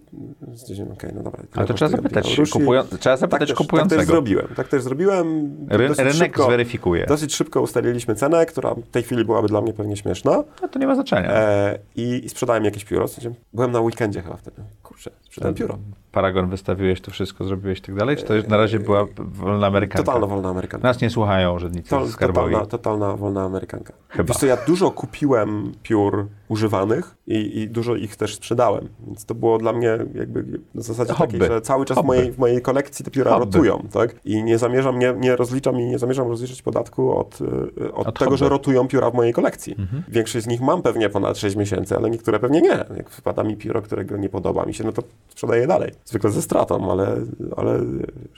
stwierdziłem, 0.56 0.92
okej, 0.92 1.12
no 1.16 1.24
dobra. 1.24 1.44
Ale 1.56 1.68
to 1.68 1.74
trzeba 1.74 1.90
zapytać, 1.92 2.40
kupują- 2.54 2.84
trzeba 3.00 3.18
zapytać 3.18 3.40
tak 3.50 3.58
też, 3.58 3.58
kupującego. 3.58 4.00
Tak 4.00 4.06
też 4.08 4.14
zrobiłem, 4.14 4.48
tak 4.56 4.68
też 4.68 4.82
zrobiłem. 4.84 5.28
Ry- 5.70 5.88
Dosyć 5.88 6.06
rynek 6.06 6.16
szybko- 6.16 6.46
zweryfikuje. 6.46 7.06
Dosyć 7.06 7.36
szybko 7.36 7.62
ustaliliśmy 7.62 8.16
cenę, 8.16 8.46
która 8.46 8.74
w 8.76 8.82
tej 8.92 9.04
chwili 9.04 9.26
byłaby 9.26 9.48
dla 9.48 9.62
mnie 9.62 9.74
pewnie 9.74 9.98
śmieszna. 9.98 10.44
No 10.62 10.68
to 10.68 10.80
nie 10.80 10.88
ma 10.88 10.96
znaczenia. 10.96 11.30
E, 11.32 11.80
i, 11.96 12.22
I 12.26 12.30
sprzedałem 12.30 12.66
jakieś 12.66 12.86
pióro. 12.86 13.06
Byłem 13.54 13.72
na 13.72 13.82
weekendzie 13.82 14.22
chyba 14.22 14.36
wtedy. 14.38 14.62
Kurczę, 14.84 15.12
sprzedałem 15.22 15.56
pióro. 15.56 15.78
Paragon 16.12 16.50
wystawiłeś 16.50 17.02
to 17.02 17.12
wszystko, 17.12 17.44
zrobiłeś 17.44 17.80
i 17.80 17.82
tak 17.82 17.96
dalej? 17.96 18.18
Czy 18.18 18.24
to 18.24 18.34
już 18.36 18.48
na 18.48 18.58
razie 18.58 18.80
była 18.80 19.06
wolna 19.18 19.68
amerykanka? 19.68 20.04
Totalna 20.04 20.28
wolna 20.28 20.50
amerykanka. 20.50 20.88
Nas 20.88 21.02
nie 21.02 21.10
słuchają 21.10 21.56
urzędnicy 21.56 21.90
To, 21.90 22.08
skarbowi. 22.08 22.48
totalna, 22.54 22.66
totalna 22.72 23.16
wolna 23.16 23.44
amerykanka. 23.44 23.94
Chyba. 24.10 24.24
Wiesz 24.28 24.38
co, 24.38 24.46
ja 24.46 24.58
dużo 24.68 24.92
kupiłem 24.92 25.72
piór 25.84 26.28
używanych 26.50 27.16
i, 27.28 27.60
i 27.62 27.70
dużo 27.70 27.96
ich 27.96 28.16
też 28.16 28.36
sprzedałem. 28.36 28.90
Więc 29.08 29.26
to 29.26 29.36
było 29.36 29.58
dla 29.58 29.74
mnie 29.74 29.98
jakby 30.16 30.60
na 30.76 30.82
zasadzie 30.82 31.14
Hobby. 31.14 31.34
takiej, 31.40 31.48
że 31.56 31.62
cały 31.62 31.86
czas 31.86 32.00
w 32.00 32.04
mojej, 32.04 32.32
w 32.32 32.38
mojej 32.38 32.62
kolekcji 32.62 33.06
te 33.06 33.12
pióra 33.12 33.32
Hobby. 33.32 33.46
rotują, 33.46 33.88
tak? 33.92 34.16
I 34.26 34.44
nie 34.44 34.58
zamierzam, 34.58 35.00
nie, 35.00 35.14
nie 35.18 35.36
rozliczam 35.36 35.80
i 35.80 35.86
nie 35.86 36.00
zamierzam 36.00 36.28
rozliczać 36.28 36.62
podatku 36.62 37.18
od, 37.18 37.42
y, 37.42 37.94
od, 37.94 38.08
Od 38.08 38.20
tego, 38.20 38.32
hobby. 38.32 38.38
że 38.38 38.50
rotują 38.50 38.88
pióra 38.88 39.12
w 39.12 39.14
mojej 39.14 39.34
kolekcji. 39.34 39.76
Większość 40.08 40.46
z 40.46 40.48
nich 40.48 40.62
mam 40.62 40.82
pewnie 40.82 41.10
ponad 41.10 41.38
6 41.38 41.56
miesięcy, 41.56 41.96
ale 41.96 42.10
niektóre 42.10 42.40
pewnie 42.40 42.62
nie. 42.62 42.86
Jak 42.98 43.10
wpada 43.10 43.44
mi 43.44 43.58
pióro, 43.58 43.82
którego 43.82 44.18
nie 44.18 44.30
podoba 44.30 44.66
mi 44.66 44.74
się, 44.74 44.84
no 44.84 44.92
to 44.92 45.04
sprzedaję 45.30 45.68
dalej. 45.68 45.92
Zwykle 46.06 46.32
ze 46.32 46.42
stratą, 46.42 46.92
ale, 46.92 47.16
ale 47.58 47.80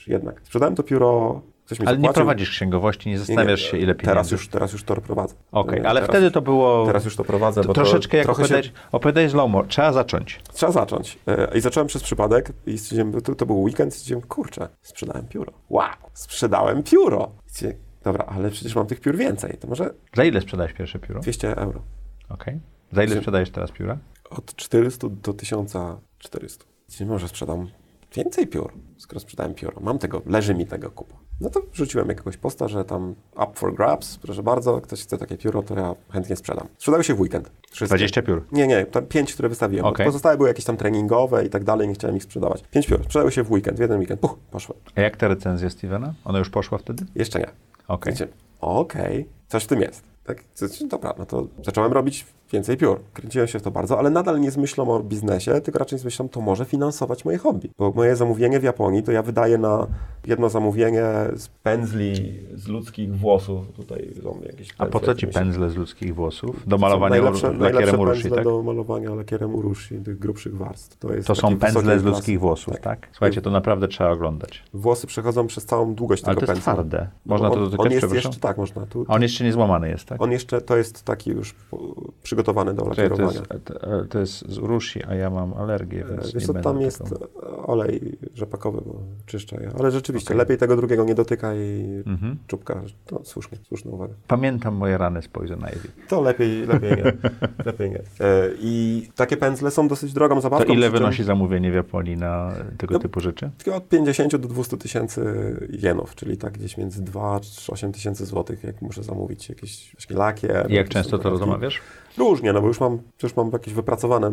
jednak. 0.07 0.41
Sprzedałem 0.43 0.75
to 0.75 0.83
pióro, 0.83 1.41
ktoś 1.67 1.79
mi 1.79 1.87
Ale 1.87 1.97
nie 1.97 2.01
zapłacił. 2.01 2.15
prowadzisz 2.15 2.49
księgowości, 2.49 3.09
nie 3.09 3.19
zastanawiasz 3.19 3.61
się, 3.61 3.77
ile 3.77 3.95
pieniędzy. 3.95 4.05
Teraz 4.05 4.31
już, 4.31 4.47
teraz 4.47 4.73
już 4.73 4.83
to 4.83 4.95
prowadzę. 4.95 5.35
Okej, 5.51 5.79
E, 5.79 5.89
ale 5.89 6.01
teraz 6.01 6.09
wtedy 6.15 6.31
to 6.31 6.41
było 6.41 6.85
Teraz 6.85 7.05
już 7.05 7.15
to 7.15 7.23
prowadzę, 7.23 7.61
to 7.61 7.67
bo 7.67 7.73
troszeczkę 7.73 8.11
to 8.11 8.17
jak 8.17 8.25
trochę 8.25 8.43
opowiadać, 8.43 8.65
się, 8.65 8.71
opowiadać 8.91 9.31
slow 9.31 9.51
mo. 9.51 9.63
Trzeba 9.63 9.93
zacząć. 9.93 10.41
Trzeba 10.53 10.71
zacząć. 10.71 11.19
E, 11.27 11.57
I 11.57 11.61
zacząłem 11.61 11.87
przez 11.87 12.03
przypadek 12.03 12.51
i 12.65 12.77
to, 13.23 13.35
to 13.35 13.45
był 13.45 13.61
weekend 13.61 13.93
i 13.93 13.95
stwierdziłem, 13.95 14.21
kurczę, 14.21 14.69
sprzedałem 14.81 15.27
pióro. 15.27 15.53
Wow, 15.69 15.89
sprzedałem 16.13 16.83
pióro. 16.83 17.31
I 17.63 17.67
Dobra, 18.03 18.25
ale 18.25 18.49
przecież 18.49 18.75
mam 18.75 18.87
tych 18.87 18.99
piór 18.99 19.15
więcej. 19.15 19.57
To 19.59 19.67
może 19.67 19.93
Za 20.15 20.23
ile 20.23 20.41
sprzedałeś 20.41 20.73
pierwsze 20.73 20.99
pióro? 20.99 21.19
200 21.19 21.55
euro. 21.57 21.81
Okej. 22.29 22.59
Za 22.91 23.03
ile 23.03 23.15
sprzedajesz 23.15 23.49
teraz 23.49 23.71
pióra? 23.71 23.97
Od 24.29 24.55
400 24.55 25.07
do 25.09 25.33
1400. 25.33 26.65
Nie 26.99 27.05
może 27.05 27.27
sprzedam 27.27 27.67
więcej 28.15 28.47
piór, 28.47 28.73
skoro 28.97 29.19
sprzedałem 29.19 29.53
pióro. 29.53 29.79
Mam 29.81 29.99
tego, 29.99 30.21
leży 30.25 30.55
mi 30.55 30.65
tego 30.65 30.91
kupa. 30.91 31.15
No 31.41 31.49
to 31.49 31.61
wrzuciłem 31.73 32.09
jakiegoś 32.09 32.37
posta, 32.37 32.67
że 32.67 32.85
tam 32.85 33.15
up 33.35 33.51
for 33.53 33.75
grabs, 33.75 34.17
proszę 34.17 34.43
bardzo, 34.43 34.81
ktoś 34.81 35.03
chce 35.03 35.17
takie 35.17 35.37
pióro, 35.37 35.63
to 35.63 35.75
ja 35.79 35.95
chętnie 36.09 36.35
sprzedam. 36.35 36.67
Sprzedały 36.77 37.03
się 37.03 37.13
w 37.13 37.19
weekend. 37.19 37.51
Wszystkie. 37.71 37.97
20 37.97 38.21
piór. 38.21 38.45
Nie, 38.51 38.67
nie, 38.67 38.85
tam 38.85 39.05
pięć, 39.05 39.33
które 39.33 39.49
wystawiłem. 39.49 39.85
Okej. 39.85 40.05
Pozostałe 40.05 40.37
były 40.37 40.49
jakieś 40.49 40.65
tam 40.65 40.77
treningowe 40.77 41.45
i 41.45 41.49
tak 41.49 41.63
dalej, 41.63 41.87
nie 41.87 41.93
chciałem 41.93 42.17
ich 42.17 42.23
sprzedawać. 42.23 42.63
Pięć 42.71 42.87
piór, 42.87 43.03
sprzedały 43.03 43.31
się 43.31 43.43
w 43.43 43.51
weekend, 43.51 43.77
w 43.77 43.81
jeden 43.81 43.99
weekend, 43.99 44.19
puch, 44.19 44.37
poszły. 44.51 44.75
A 44.95 45.01
jak 45.01 45.17
ta 45.17 45.27
recenzja 45.27 45.69
Stevena? 45.69 46.13
Ona 46.25 46.39
już 46.39 46.49
poszła 46.49 46.77
wtedy? 46.77 47.05
Jeszcze 47.15 47.39
nie. 47.39 47.47
Okej. 47.87 48.13
Wiecie, 48.13 48.27
Okej, 48.61 49.29
coś 49.47 49.63
w 49.63 49.67
tym 49.67 49.81
jest. 49.81 50.03
Tak, 50.23 50.43
dobra, 50.87 51.13
no 51.17 51.25
to 51.25 51.47
zacząłem 51.65 51.93
robić 51.93 52.25
więcej 52.51 52.77
piór. 52.77 52.99
Kręciłem 53.13 53.47
się 53.47 53.59
w 53.59 53.61
to 53.61 53.71
bardzo, 53.71 53.99
ale 53.99 54.09
nadal 54.09 54.39
nie 54.39 54.51
z 54.51 54.57
myślą 54.57 54.89
o 54.89 54.99
biznesie, 54.99 55.61
tylko 55.61 55.79
raczej 55.79 55.99
z 55.99 56.05
myślą, 56.05 56.29
to 56.29 56.41
może 56.41 56.65
finansować 56.65 57.25
moje 57.25 57.37
hobby. 57.37 57.69
Bo 57.77 57.91
moje 57.91 58.15
zamówienie 58.15 58.59
w 58.59 58.63
Japonii, 58.63 59.03
to 59.03 59.11
ja 59.11 59.23
wydaję 59.23 59.57
na 59.57 59.87
jedno 60.27 60.49
zamówienie 60.49 61.03
z 61.35 61.47
pędzli 61.47 62.13
z 62.55 62.67
ludzkich 62.67 63.17
włosów. 63.17 63.71
Tutaj 63.71 64.09
są 64.23 64.41
jakieś 64.45 64.69
A 64.77 64.85
po 64.85 64.91
pędzle, 64.99 65.15
co 65.15 65.19
ci 65.19 65.27
pędzle 65.27 65.69
z 65.69 65.75
ludzkich 65.75 66.15
włosów? 66.15 66.63
Do 66.67 66.75
To 66.75 66.81
malowania 66.81 67.09
najlepsze, 67.09 67.53
lakierem 67.53 67.99
urushi, 67.99 68.21
pędzle 68.21 68.35
tak? 68.37 68.45
do 68.45 68.63
malowania 68.63 69.15
lakierem 69.15 69.55
urushi, 69.55 69.95
tych 69.99 70.19
grubszych 70.19 70.57
warstw. 70.57 70.97
To, 70.97 71.07
To 71.25 71.35
są 71.35 71.57
pędzle 71.57 71.99
z 71.99 72.03
ludzkich 72.03 72.39
włosów, 72.39 72.79
tak? 72.79 73.07
Słuchajcie, 73.11 73.41
to 73.41 73.51
naprawdę 73.51 73.87
trzeba 73.87 74.09
oglądać. 74.11 74.63
Włosy 74.73 75.07
przechodzą 75.07 75.47
przez 75.47 75.65
całą 75.65 75.95
długość 75.95 76.23
Ale 76.23 76.35
tego 76.35 76.45
to 76.47 76.51
jest 76.53 76.65
pędzla. 76.65 76.73
twarde. 76.73 77.07
No, 77.25 77.33
Można 77.33 77.49
to 77.49 77.53
on, 77.55 77.59
dotykać, 77.59 77.85
On 77.85 77.91
jest 77.91 78.13
jeszcze, 78.13 78.39
tak, 78.39 78.57
można. 78.57 78.85
Tu, 78.85 79.05
A 79.07 79.13
on 79.13 79.21
jeszcze 79.21 79.43
nie 79.43 79.53
złamany 79.53 79.89
jest, 79.89 80.05
tak? 80.05 80.21
On 80.21 80.31
jeszcze, 80.31 80.61
to 80.61 80.77
jest 80.77 81.03
taki 81.03 81.29
już 81.31 81.55
przygotowany 82.23 82.73
do 82.73 82.81
Czekaj, 82.81 82.95
to, 82.95 83.01
lakierowania. 83.03 83.39
jest, 83.53 83.65
to, 83.65 84.05
to 84.09 84.19
jest 84.19 84.49
z 84.51 84.57
urushi, 84.57 85.03
a 85.03 85.15
ja 85.15 85.29
mam 85.29 85.53
alergię, 85.53 86.05
więc 86.09 86.25
Wiesz 86.25 86.33
nie 86.33 86.41
co, 86.41 86.53
tam 86.53 86.81
jest 86.81 87.03
tego... 87.03 87.29
olej 87.67 88.17
rzepakowy, 88.33 88.81
bo 88.85 88.93
czyszcza 89.25 89.61
je. 89.61 89.71
Ale 89.79 89.91
rzeczywiście, 89.91 90.16
Okej. 90.25 90.37
lepiej 90.37 90.57
tego 90.57 90.75
drugiego 90.75 91.03
nie 91.03 91.15
dotykaj 91.15 91.57
Mhm. 92.05 92.37
czubka. 92.47 92.81
To 93.05 93.21
słusznie, 93.23 93.57
słuszna 93.67 93.91
uwaga. 93.91 94.13
Pamiętam 94.27 94.75
moje 94.75 94.97
rany 94.97 95.21
z 95.21 95.27
Poison 95.27 95.59
Ivy. 95.59 95.89
To 96.07 96.21
lepiej, 96.21 96.65
lepiej 96.65 96.91
nie. 96.91 97.03
lepiej 97.65 97.89
nie. 97.89 97.99
E, 97.99 98.49
I 98.59 99.03
takie 99.15 99.37
pędzle 99.37 99.71
są 99.71 99.87
dosyć 99.87 100.13
drogą 100.13 100.35
To 100.35 100.41
zabawką. 100.41 100.73
ile 100.73 100.81
przy 100.87 100.91
czym 100.91 100.99
wynosi 100.99 101.23
zamówienie 101.23 101.71
w 101.71 101.75
Japonii 101.75 102.17
na 102.17 102.51
tego 102.77 102.93
No, 102.93 102.99
typu 102.99 103.19
rzeczy? 103.19 103.49
Od 103.73 103.89
50 103.89 104.35
do 104.37 104.47
200 104.47 104.77
tysięcy 104.77 105.21
jenów, 105.81 106.15
czyli 106.15 106.37
tak 106.37 106.53
gdzieś 106.53 106.77
między 106.77 107.01
2 107.03 107.39
czy 107.39 107.71
8 107.71 107.91
tysięcy 107.91 108.25
złotych, 108.25 108.63
jak 108.63 108.81
muszę 108.81 109.03
zamówić 109.03 109.49
jakieś, 109.49 109.93
jakieś 109.93 110.09
lakier. 110.09 110.71
I 110.71 110.73
jak 110.73 110.89
często 110.89 111.17
to 111.19 111.37
dodatki. 111.37 111.77
Różnie, 112.17 112.53
no 112.53 112.61
bo 112.61 112.67
już 112.67 112.79
mam, 112.79 112.99
już 113.23 113.35
mam 113.35 113.49
jakieś 113.53 113.73
wypracowane 113.73 114.31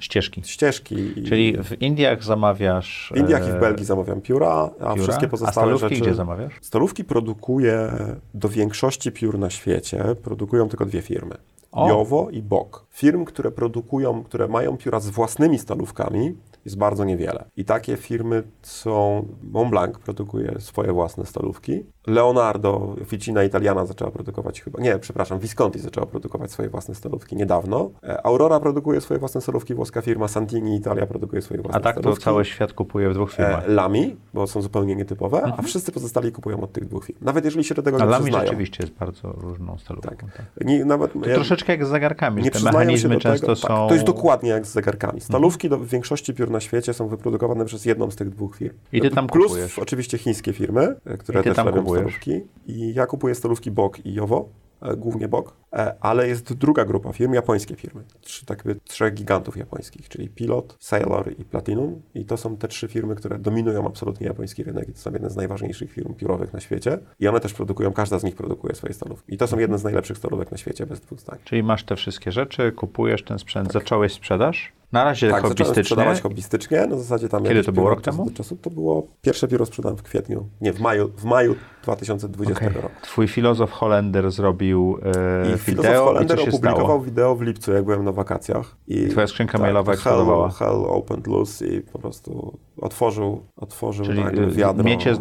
Ścieżki. 0.00 0.42
ścieżki. 0.44 0.94
i- 1.18 1.22
Czyli 1.28 1.56
w 1.64 1.82
Indiach 1.82 2.22
zamawiasz... 2.24 3.12
W 3.14 3.16
Indiach 3.18 3.46
i 3.48 3.50
e, 3.50 3.56
w 3.56 3.60
Belgii 3.60 3.84
zamawiam 3.84 4.20
pióra, 4.20 4.70
a 4.80 4.94
pióra? 4.94 5.02
wszystkie 5.02 5.26
A 5.26 5.28
pozostałe 5.28 5.66
stalówki 5.66 5.88
rzeczy... 5.96 6.00
gdzie 6.06 6.14
zamawiasz? 6.14 6.52
Stalówki 6.62 7.04
produkuje 7.04 7.92
do 8.34 8.48
większości 8.48 9.12
piór 9.12 9.38
na 9.38 9.50
świecie, 9.50 10.04
produkują 10.22 10.68
tylko 10.68 10.86
dwie 10.86 11.02
firmy. 11.02 11.34
O. 11.72 11.88
Jowo 11.88 12.28
i 12.30 12.42
Bok. 12.42 12.86
Firm, 12.90 13.24
które 13.24 13.50
produkują, 13.50 14.22
które 14.24 14.48
mają 14.48 14.76
pióra 14.76 15.00
z 15.00 15.08
własnymi 15.10 15.58
stalówkami, 15.58 16.34
jest 16.64 16.78
bardzo 16.78 17.04
niewiele. 17.04 17.44
I 17.56 17.64
takie 17.64 17.96
firmy 17.96 18.42
są, 18.62 19.26
Montblanc 19.42 19.98
produkuje 19.98 20.54
swoje 20.60 20.92
własne 20.92 21.26
stalówki, 21.26 21.84
Leonardo, 22.06 22.96
Ficina 23.06 23.44
Italiana 23.44 23.86
zaczęła 23.86 24.10
produkować 24.10 24.60
chyba, 24.62 24.80
nie, 24.80 24.98
przepraszam, 24.98 25.38
Visconti 25.38 25.78
zaczęła 25.78 26.06
produkować 26.06 26.50
swoje 26.50 26.68
własne 26.68 26.94
stalówki 26.94 27.36
niedawno. 27.36 27.90
E, 28.02 28.26
Aurora 28.26 28.60
produkuje 28.60 29.00
swoje 29.00 29.20
własne 29.20 29.40
stalówki, 29.40 29.74
włoska 29.74 30.02
firma 30.02 30.28
Santini 30.28 30.76
Italia 30.76 31.06
produkuje 31.06 31.42
swoje 31.42 31.62
własne 31.62 31.78
A 31.80 31.82
tak 31.82 31.94
to 31.94 32.00
stalówki. 32.00 32.24
cały 32.24 32.44
świat 32.44 32.72
kupuje 32.72 33.10
w 33.10 33.14
dwóch 33.14 33.32
firmach. 33.32 33.64
E, 33.64 33.68
Lami, 33.68 34.16
bo 34.34 34.46
są 34.46 34.62
zupełnie 34.62 34.96
nietypowe, 34.96 35.42
a 35.58 35.62
wszyscy 35.62 35.92
pozostali 35.92 36.32
kupują 36.32 36.60
od 36.60 36.72
tych 36.72 36.88
dwóch 36.88 37.04
firm. 37.04 37.18
Nawet 37.22 37.44
jeżeli 37.44 37.64
się 37.64 37.74
do 37.74 37.82
tego 37.82 37.96
A 37.96 38.00
nie 38.04 38.10
Lamy 38.10 38.24
przyznają. 38.24 38.44
rzeczywiście 38.46 38.82
jest 38.84 38.94
bardzo 38.98 39.32
różną 39.32 39.78
stalówką. 39.78 40.10
Tak. 40.16 40.32
Tak. 40.36 40.66
Nie, 40.66 40.84
nawet, 40.84 41.12
To 41.12 41.28
ja- 41.28 41.34
troszeczkę 41.34 41.72
jak 41.72 41.86
z 41.86 41.88
zegarkami, 41.88 42.42
nie 42.42 42.50
te 42.50 42.60
mechanizmy 42.60 43.18
często 43.18 43.46
tego. 43.46 43.56
są... 43.56 43.68
Tak, 43.68 43.88
to 43.88 43.94
jest 43.94 44.06
dokładnie 44.06 44.50
jak 44.50 44.66
z 44.66 44.72
zegarkami. 44.72 45.20
Stalówki 45.20 45.68
do, 45.68 45.78
w 45.78 45.86
większości 45.88 46.34
piór 46.34 46.50
na 46.54 46.60
świecie 46.60 46.94
są 46.94 47.08
wyprodukowane 47.08 47.64
przez 47.64 47.84
jedną 47.84 48.10
z 48.10 48.16
tych 48.16 48.30
dwóch 48.30 48.56
firm. 48.56 48.76
I 48.92 49.00
ty 49.00 49.10
tam 49.10 49.26
Plus 49.26 49.46
kupujesz. 49.46 49.78
oczywiście 49.78 50.18
chińskie 50.18 50.52
firmy, 50.52 50.94
e, 51.04 51.16
które 51.16 51.42
też 51.42 51.56
robią 51.56 51.72
kupujesz. 51.82 52.02
stalówki. 52.02 52.40
I 52.66 52.94
ja 52.94 53.06
kupuję 53.06 53.34
stalówki 53.34 53.70
BOK 53.70 54.06
i 54.06 54.14
JOWO, 54.14 54.48
e, 54.82 54.96
głównie 54.96 55.28
BOK, 55.28 55.56
e, 55.72 55.94
ale 56.00 56.28
jest 56.28 56.52
druga 56.54 56.84
grupa 56.84 57.12
firm, 57.12 57.32
japońskie 57.32 57.74
firmy. 57.76 58.02
Trzy, 58.20 58.46
tak 58.46 58.58
jakby 58.58 58.80
trzech 58.84 59.14
gigantów 59.14 59.56
japońskich, 59.56 60.08
czyli 60.08 60.28
Pilot, 60.28 60.76
Sailor 60.80 61.32
i 61.38 61.44
Platinum. 61.44 62.02
I 62.14 62.24
to 62.24 62.36
są 62.36 62.56
te 62.56 62.68
trzy 62.68 62.88
firmy, 62.88 63.14
które 63.14 63.38
dominują 63.38 63.86
absolutnie 63.86 64.26
japoński 64.26 64.62
rynek 64.64 64.88
i 64.88 64.92
to 64.92 64.98
są 64.98 65.12
jedne 65.12 65.30
z 65.30 65.36
najważniejszych 65.36 65.92
firm 65.92 66.14
piórowych 66.14 66.52
na 66.52 66.60
świecie. 66.60 66.98
I 67.20 67.28
one 67.28 67.40
też 67.40 67.52
produkują, 67.54 67.92
każda 67.92 68.18
z 68.18 68.24
nich 68.24 68.34
produkuje 68.36 68.74
swoje 68.74 68.94
stalówki. 68.94 69.34
I 69.34 69.36
to 69.38 69.46
są 69.46 69.58
jedne 69.58 69.78
z 69.78 69.84
najlepszych 69.84 70.18
stalówek 70.18 70.50
na 70.50 70.56
świecie, 70.56 70.86
bez 70.86 71.00
dwóch 71.00 71.20
zdań. 71.20 71.38
Czyli 71.44 71.62
masz 71.62 71.84
te 71.84 71.96
wszystkie 71.96 72.32
rzeczy, 72.32 72.72
kupujesz 72.72 73.22
ten 73.24 73.38
sprzęt, 73.38 73.72
zacząłeś 73.72 74.12
sprzedaż? 74.12 74.72
Na 74.94 75.04
razie 75.04 75.30
Tak, 75.30 75.42
hobbystycznie. 75.42 75.84
sprzedawać 75.84 76.20
hobbystycznie, 76.20 76.86
na 76.86 76.96
zasadzie 76.96 77.28
tam... 77.28 77.44
Kiedy 77.44 77.64
to 77.64 77.72
było, 77.72 77.90
rok 77.90 78.00
temu? 78.02 78.30
Czasu. 78.34 78.56
To 78.56 78.70
było, 78.70 79.06
pierwsze 79.22 79.48
pióro 79.48 79.66
sprzedałem 79.66 79.98
w 79.98 80.02
kwietniu, 80.02 80.48
nie, 80.60 80.72
w 80.72 80.80
maju, 80.80 81.10
w 81.16 81.24
maju 81.24 81.54
2020 81.82 82.54
Okej. 82.54 82.82
roku. 82.82 82.94
Twój 83.02 83.28
filozof 83.28 83.70
Holender 83.70 84.30
zrobił 84.30 84.98
e, 85.02 85.42
I 85.42 85.44
wideo 85.46 85.58
Filozof 85.58 85.92
i 85.92 85.96
Holender 85.96 86.38
się 86.38 86.48
opublikował 86.48 86.86
stało? 86.86 87.00
wideo 87.00 87.34
w 87.36 87.42
lipcu, 87.42 87.72
jak 87.72 87.84
byłem 87.84 88.04
na 88.04 88.12
wakacjach. 88.12 88.76
I 88.88 89.08
Twoja 89.08 89.26
skrzynka 89.26 89.52
tak, 89.52 89.60
mailowa 89.60 89.92
Hell, 89.92 89.94
eksplodowała. 89.94 90.50
Hell 90.50 90.84
opened 90.88 91.26
loose 91.26 91.66
i 91.66 91.80
po 91.80 91.98
prostu 91.98 92.58
otworzył, 92.80 93.42
otworzył 93.56 94.06
Czyli 94.06 94.24
nagle 94.24 94.42
y, 94.42 94.50
wiadro. 94.50 94.84
miecie 94.84 95.14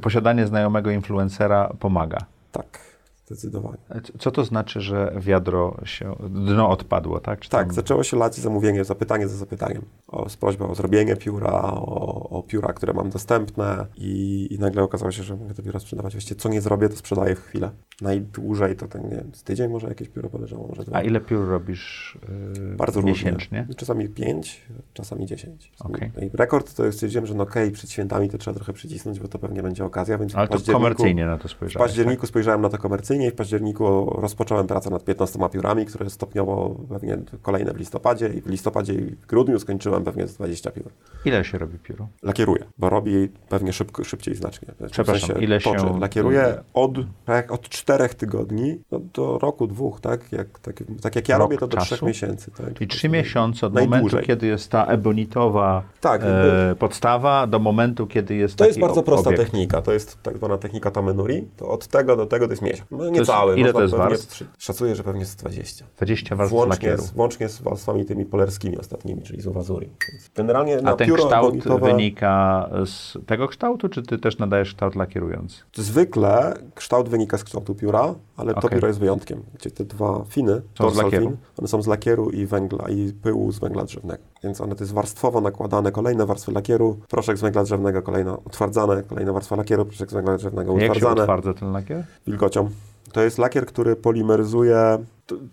posiadanie 0.00 0.46
znajomego 0.46 0.90
influencera 0.90 1.72
pomaga. 1.80 2.18
Tak, 2.52 2.78
zdecydowanie. 3.26 3.76
Co 4.18 4.30
to 4.30 4.44
znaczy, 4.44 4.80
że 4.80 5.12
wiadro 5.20 5.76
się, 5.84 6.14
dno 6.30 6.68
odpadło, 6.70 7.20
tak? 7.20 7.40
Czy 7.40 7.50
Tak, 7.50 7.66
tam- 7.66 7.74
zaczęło 7.74 8.02
się 8.02 8.16
lać 8.16 8.34
zamówienie, 8.34 8.84
zapytanie 8.84 9.28
za 9.28 9.36
zapytaniem. 9.36 9.82
O, 10.08 10.28
z 10.28 10.36
prośbą 10.36 10.68
o 10.70 10.74
zrobienie 10.74 11.16
pióra, 11.16 11.62
o, 11.74 12.28
o 12.30 12.42
pióra, 12.42 12.72
które 12.72 12.92
mam 12.92 13.10
dostępne 13.10 13.86
i, 13.96 14.48
i 14.50 14.58
nagle 14.58 14.82
okazało 14.82 15.10
się, 15.12 15.22
że 15.22 15.36
mogę 15.36 15.54
to 15.54 15.62
pióro 15.62 15.80
sprzedawać. 15.80 16.12
Właściwie 16.14 16.40
co 16.40 16.48
nie 16.48 16.60
zrobię, 16.60 16.88
to 16.88 16.96
sprzedaję 16.96 17.34
w 17.34 17.40
chwilę. 17.40 17.70
Najdłużej 18.00 18.76
to 18.76 18.88
ten, 18.88 19.02
nie 19.02 19.16
wiem, 19.16 19.30
z 19.34 19.42
tydzień 19.42 19.70
może 19.70 19.88
jakieś 19.88 20.08
pióro 20.08 20.30
podejrzało, 20.30 20.68
może 20.68 20.84
dwa. 20.84 20.96
A 20.96 21.02
ile 21.02 21.20
piór 21.20 21.48
robisz 21.48 22.18
y, 22.72 22.76
Bardzo 22.76 23.02
miesięcznie? 23.02 23.58
różnie. 23.60 23.74
Czasami 23.76 24.08
5, 24.08 24.62
czasami 24.92 25.26
10. 25.26 25.72
Okej. 25.80 26.10
I 26.22 26.36
rekord 26.36 26.74
to 26.74 26.92
stwierdziłem, 26.92 27.26
że 27.26 27.34
no 27.34 27.42
okej, 27.42 27.70
przed 27.70 27.90
świętami 27.90 28.30
to 28.30 28.38
trzeba 28.38 28.54
trochę 28.54 28.72
przycisnąć, 28.72 29.20
bo 29.20 29.28
to 29.28 29.38
pewnie 29.38 29.62
będzie 29.62 29.84
okazja, 29.84 30.18
więc 30.18 30.34
Ale 30.34 30.46
w 30.46 30.62
to 30.62 30.72
komercyjnie 30.72 31.26
na 31.26 31.38
to 31.38 31.48
W 31.48 31.50
spojrzałeś. 31.50 31.88
październiku 31.88 32.26
spojrzałem 32.26 32.60
na 32.62 32.68
to 32.68 32.78
komercyjnie 32.78 33.15
i 33.24 33.30
w 33.30 33.34
październiku 33.34 34.16
rozpocząłem 34.20 34.66
pracę 34.66 34.90
nad 34.90 35.04
15 35.04 35.38
piórami, 35.52 35.86
które 35.86 36.10
stopniowo 36.10 36.76
pewnie 36.88 37.18
kolejne 37.42 37.72
w 37.72 37.76
listopadzie 37.76 38.28
i 38.28 38.40
w 38.40 38.46
listopadzie 38.46 38.92
i 38.94 39.02
w 39.16 39.26
grudniu 39.26 39.58
skończyłem 39.58 40.04
pewnie 40.04 40.26
z 40.26 40.34
20 40.34 40.70
piór. 40.70 40.86
Ile 41.24 41.44
się 41.44 41.58
robi 41.58 41.78
pióro? 41.78 42.08
Lakieruję, 42.22 42.64
bo 42.78 42.90
robi 42.90 43.28
pewnie 43.48 43.72
szybko, 43.72 44.04
szybciej 44.04 44.34
znacznie. 44.34 44.68
W 44.80 44.90
Przepraszam, 44.90 45.42
ile 45.42 45.60
się- 45.60 45.72
toczy. 45.72 45.86
Lakieruję 46.00 46.62
od, 46.74 46.92
tak, 47.24 47.52
od 47.52 47.68
4 47.68 48.08
tygodni 48.08 48.80
no, 48.90 48.98
do 49.14 49.38
roku, 49.38 49.66
dwóch, 49.66 50.00
tak? 50.00 50.32
Jak, 50.32 50.58
tak, 50.58 50.82
tak 51.02 51.16
jak 51.16 51.28
ja 51.28 51.38
Rok 51.38 51.44
robię, 51.44 51.58
to 51.58 51.66
do 51.66 51.76
czasu? 51.76 51.94
3 51.96 52.04
miesięcy. 52.04 52.50
Tak? 52.50 52.74
Czyli 52.74 52.86
Po 52.86 52.94
trzy 52.94 53.00
prostu 53.08 53.08
miesiące 53.08 53.66
od 53.66 53.74
najdłużej. 53.74 54.00
momentu, 54.02 54.26
kiedy 54.26 54.46
jest 54.46 54.70
ta 54.70 54.84
ebonitowa 54.86 55.82
Tak, 56.00 56.22
e, 56.24 56.74
podstawa, 56.78 57.46
do 57.46 57.58
momentu, 57.58 58.06
kiedy 58.06 58.34
jest 58.34 58.56
To 58.56 58.66
jest 58.66 58.78
bardzo 58.80 59.02
prosta 59.02 59.28
obiekt. 59.30 59.44
technika, 59.44 59.82
to 59.82 59.92
jest 59.92 60.22
tak 60.22 60.36
zwana 60.36 60.58
technika 60.58 60.90
Tamenuri. 60.90 61.48
To 61.56 61.68
od 61.68 61.86
tego 61.86 62.16
do 62.16 62.26
tego 62.26 62.46
to 62.46 62.52
jest 62.52 62.62
miesiąc. 62.62 62.90
No 62.90 63.05
niecały. 63.10 63.54
ile 63.54 63.72
można 63.72 63.72
to 63.78 63.82
jest 63.82 63.94
warstw? 63.94 64.44
Szacuję, 64.58 64.94
że 64.96 65.02
pewnie 65.04 65.24
z 65.26 65.36
20. 65.36 65.84
20 65.96 66.36
warstw 66.36 66.50
Włącznie 66.52 66.88
lakieru. 66.88 67.02
z, 67.08 67.10
włącznie 67.10 67.48
z 67.48 67.62
warstwami 67.62 68.04
tymi 68.04 68.24
polerskimi 68.24 68.78
ostatnimi, 68.78 69.22
czyli 69.22 69.40
z 69.40 69.46
Uwazuri. 69.46 69.90
Więc 70.12 70.30
Generalnie 70.34 70.78
A 70.88 70.94
ten 70.94 71.14
kształt 71.14 71.32
ebonitowe, 71.54 71.86
wynika 71.86 72.68
z 72.86 73.18
tego 73.26 73.48
kształtu, 73.48 73.88
czy 73.88 74.02
ty 74.02 74.18
też 74.18 74.38
nadajesz 74.38 74.68
kształt 74.68 74.94
lakierujący? 74.94 75.56
Zwykle 75.76 76.54
kształt 76.74 77.08
wynika 77.08 77.38
z 77.38 77.44
kształtu 77.44 77.74
pióra, 77.74 78.14
ale 78.36 78.52
to 78.54 78.58
Okej. 78.58 78.70
pióro 78.70 78.86
jest 78.88 78.98
wyjątkiem. 79.00 79.42
Gdzie 79.54 79.70
te 79.70 79.84
dwa 79.84 80.24
finy, 80.28 80.62
Są 80.78 80.90
z 80.90 80.96
lakieru. 80.96 81.26
fin, 81.26 81.36
one 81.58 81.68
są 81.68 81.82
z 81.82 81.86
lakieru 81.86 82.30
i 82.30 82.46
węgla, 82.46 82.88
i 82.88 83.12
pyłu 83.22 83.52
z 83.52 83.58
węgla 83.58 83.84
drzewnego. 83.84 84.22
Więc 84.44 84.60
one 84.60 84.74
to 84.74 84.84
jest 84.84 84.92
warstwowo 84.94 85.40
nakładane, 85.40 85.92
kolejne 85.92 86.26
warstwy 86.26 86.52
lakieru, 86.52 86.98
proszek 87.08 87.38
z 87.38 87.40
węgla 87.40 87.64
drzewnego, 87.64 88.02
kolejna 88.02 88.34
utwardzane, 88.36 89.02
kolejna 89.02 89.32
warstwa 89.32 89.56
lakieru, 89.56 89.84
proszek 89.84 90.10
z 90.10 90.14
węgla 90.14 90.36
drzewnego 90.36 90.72
Jak 90.72 90.80
się 90.80 90.86
utwardzane. 90.92 91.22
utwardza 91.22 91.54
ten 91.54 91.72
lakier? 91.72 92.04
wilgocią. 92.26 92.70
To 93.12 93.22
jest 93.22 93.38
lakier, 93.38 93.66
który 93.66 93.96
polimeryzuje, 93.96 94.98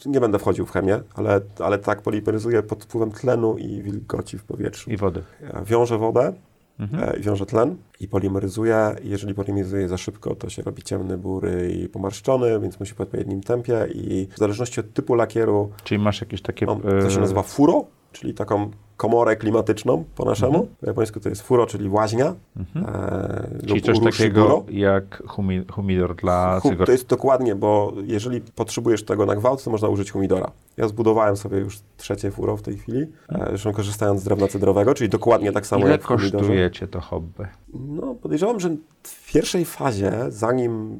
nie 0.05 0.19
będę 0.19 0.39
wchodził 0.39 0.65
w 0.65 0.71
chemię, 0.71 0.99
ale, 1.15 1.41
ale 1.59 1.77
tak 1.77 2.01
polimeryzuje 2.01 2.63
pod 2.63 2.83
wpływem 2.83 3.11
tlenu 3.11 3.57
i 3.57 3.81
wilgoci 3.81 4.37
w 4.37 4.43
powietrzu. 4.43 4.91
I 4.91 4.97
wody. 4.97 5.23
Wiąże 5.65 5.97
wodę, 5.97 6.33
Mhm. 6.79 7.03
e, 7.03 7.19
wiąże 7.19 7.45
tlen 7.45 7.75
i 7.99 8.07
polimeryzuje. 8.07 8.95
Jeżeli 9.03 9.33
polimeryzuje 9.33 9.87
za 9.87 9.97
szybko, 9.97 10.35
to 10.35 10.49
się 10.49 10.61
robi 10.61 10.83
ciemny, 10.83 11.17
bury 11.17 11.71
i 11.71 11.89
pomarszczony, 11.89 12.59
więc 12.59 12.79
musi 12.79 12.93
w 12.93 13.01
odpowiednim 13.01 13.41
tempie 13.41 13.87
i 13.93 14.27
w 14.35 14.37
zależności 14.37 14.79
od 14.79 14.93
typu 14.93 15.15
lakieru, 15.15 15.69
Czyli 15.83 16.03
masz 16.03 16.21
jakieś 16.21 16.41
takie... 16.41 16.65
no, 16.65 16.75
to 17.01 17.09
się 17.09 17.17
e, 17.17 17.21
nazywa 17.21 17.43
furo, 17.43 17.85
czyli 18.11 18.33
taką 18.33 18.71
komorę 18.97 19.35
klimatyczną 19.35 20.03
po 20.15 20.25
naszemu. 20.25 20.53
Mhm. 20.53 20.75
Po 20.81 20.87
japońsku 20.87 21.19
to 21.19 21.29
jest 21.29 21.41
furo, 21.41 21.65
czyli 21.65 21.89
łaźnia. 21.89 22.33
Mhm. 22.57 22.85
E, 22.85 23.59
Czyli 23.59 23.73
lub 23.73 23.81
coś 23.85 23.99
takiego 23.99 24.63
jak 24.69 25.23
humi, 25.27 25.65
humidor 25.71 26.15
dla 26.15 26.61
cygor. 26.61 26.85
to 26.85 26.91
jest 26.91 27.07
dokładnie, 27.07 27.55
bo 27.55 27.93
jeżeli 28.05 28.41
potrzebujesz 28.41 29.03
tego 29.03 29.25
na 29.25 29.35
gwałt, 29.35 29.63
to 29.63 29.71
można 29.71 29.87
użyć 29.87 30.11
humidora. 30.11 30.51
Ja 30.77 30.87
zbudowałem 30.87 31.37
sobie 31.37 31.57
już 31.57 31.79
trzecie 31.97 32.31
furo 32.31 32.57
w 32.57 32.61
tej 32.61 32.77
chwili, 32.77 32.99
e, 33.29 33.45
zresztą 33.47 33.73
korzystając 33.73 34.21
z 34.21 34.23
drewna 34.23 34.47
cydrowego, 34.47 34.93
czyli 34.93 35.09
dokładnie 35.09 35.51
tak 35.51 35.67
samo 35.67 35.81
Ile 35.83 35.91
jak 35.91 36.01
w 36.01 36.05
humidorze. 36.05 36.37
kosztuje 36.37 36.71
cię 36.71 36.87
to 36.87 37.01
hobby? 37.01 37.43
No, 37.73 38.15
podejrzewam, 38.15 38.59
że 38.59 38.75
w 39.03 39.31
pierwszej 39.33 39.65
fazie, 39.65 40.11
zanim, 40.29 40.99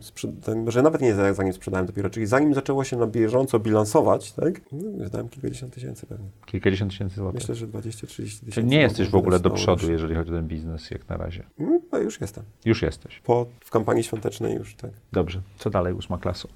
może 0.65 0.82
nawet 0.82 1.01
nie 1.01 1.15
za- 1.15 1.34
zanim 1.34 1.53
sprzedałem 1.53 1.86
dopiero, 1.86 2.09
czyli 2.09 2.26
zanim 2.26 2.53
zaczęło 2.53 2.84
się 2.84 2.97
na 2.97 3.07
bieżąco 3.07 3.59
bilansować, 3.59 4.32
tak? 4.32 4.61
No, 4.71 5.03
wydałem 5.03 5.30
kilkadziesiąt 5.30 5.74
tysięcy 5.74 6.05
pewnie. 6.07 6.28
Kilkadziesiąt 6.45 6.91
tysięcy 6.91 7.15
złotych. 7.15 7.41
Myślę, 7.41 7.55
że 7.55 7.67
20-30 7.67 8.05
tysięcy. 8.15 8.51
Czyli 8.51 8.67
nie 8.67 8.82
jesteś 8.82 9.09
w 9.09 9.15
ogóle 9.15 9.39
do 9.39 9.49
przodu, 9.49 9.91
jeżeli 9.91 10.15
chodzi 10.15 10.32
o 10.32 10.34
ten 10.34 10.47
biznes, 10.47 10.91
jak 10.91 11.09
na 11.09 11.17
razie. 11.17 11.43
Mm, 11.59 11.80
No 11.91 11.99
już 11.99 12.21
jestem. 12.21 12.43
Już 12.65 12.82
jesteś. 12.82 13.19
Po, 13.19 13.45
w 13.59 13.71
kampanii 13.71 14.03
świątecznej 14.03 14.55
już, 14.55 14.76
tak. 14.76 14.91
Dobrze. 15.11 15.41
Co 15.57 15.69
dalej, 15.69 15.93
ósma 15.93 16.17
klasa? 16.17 16.47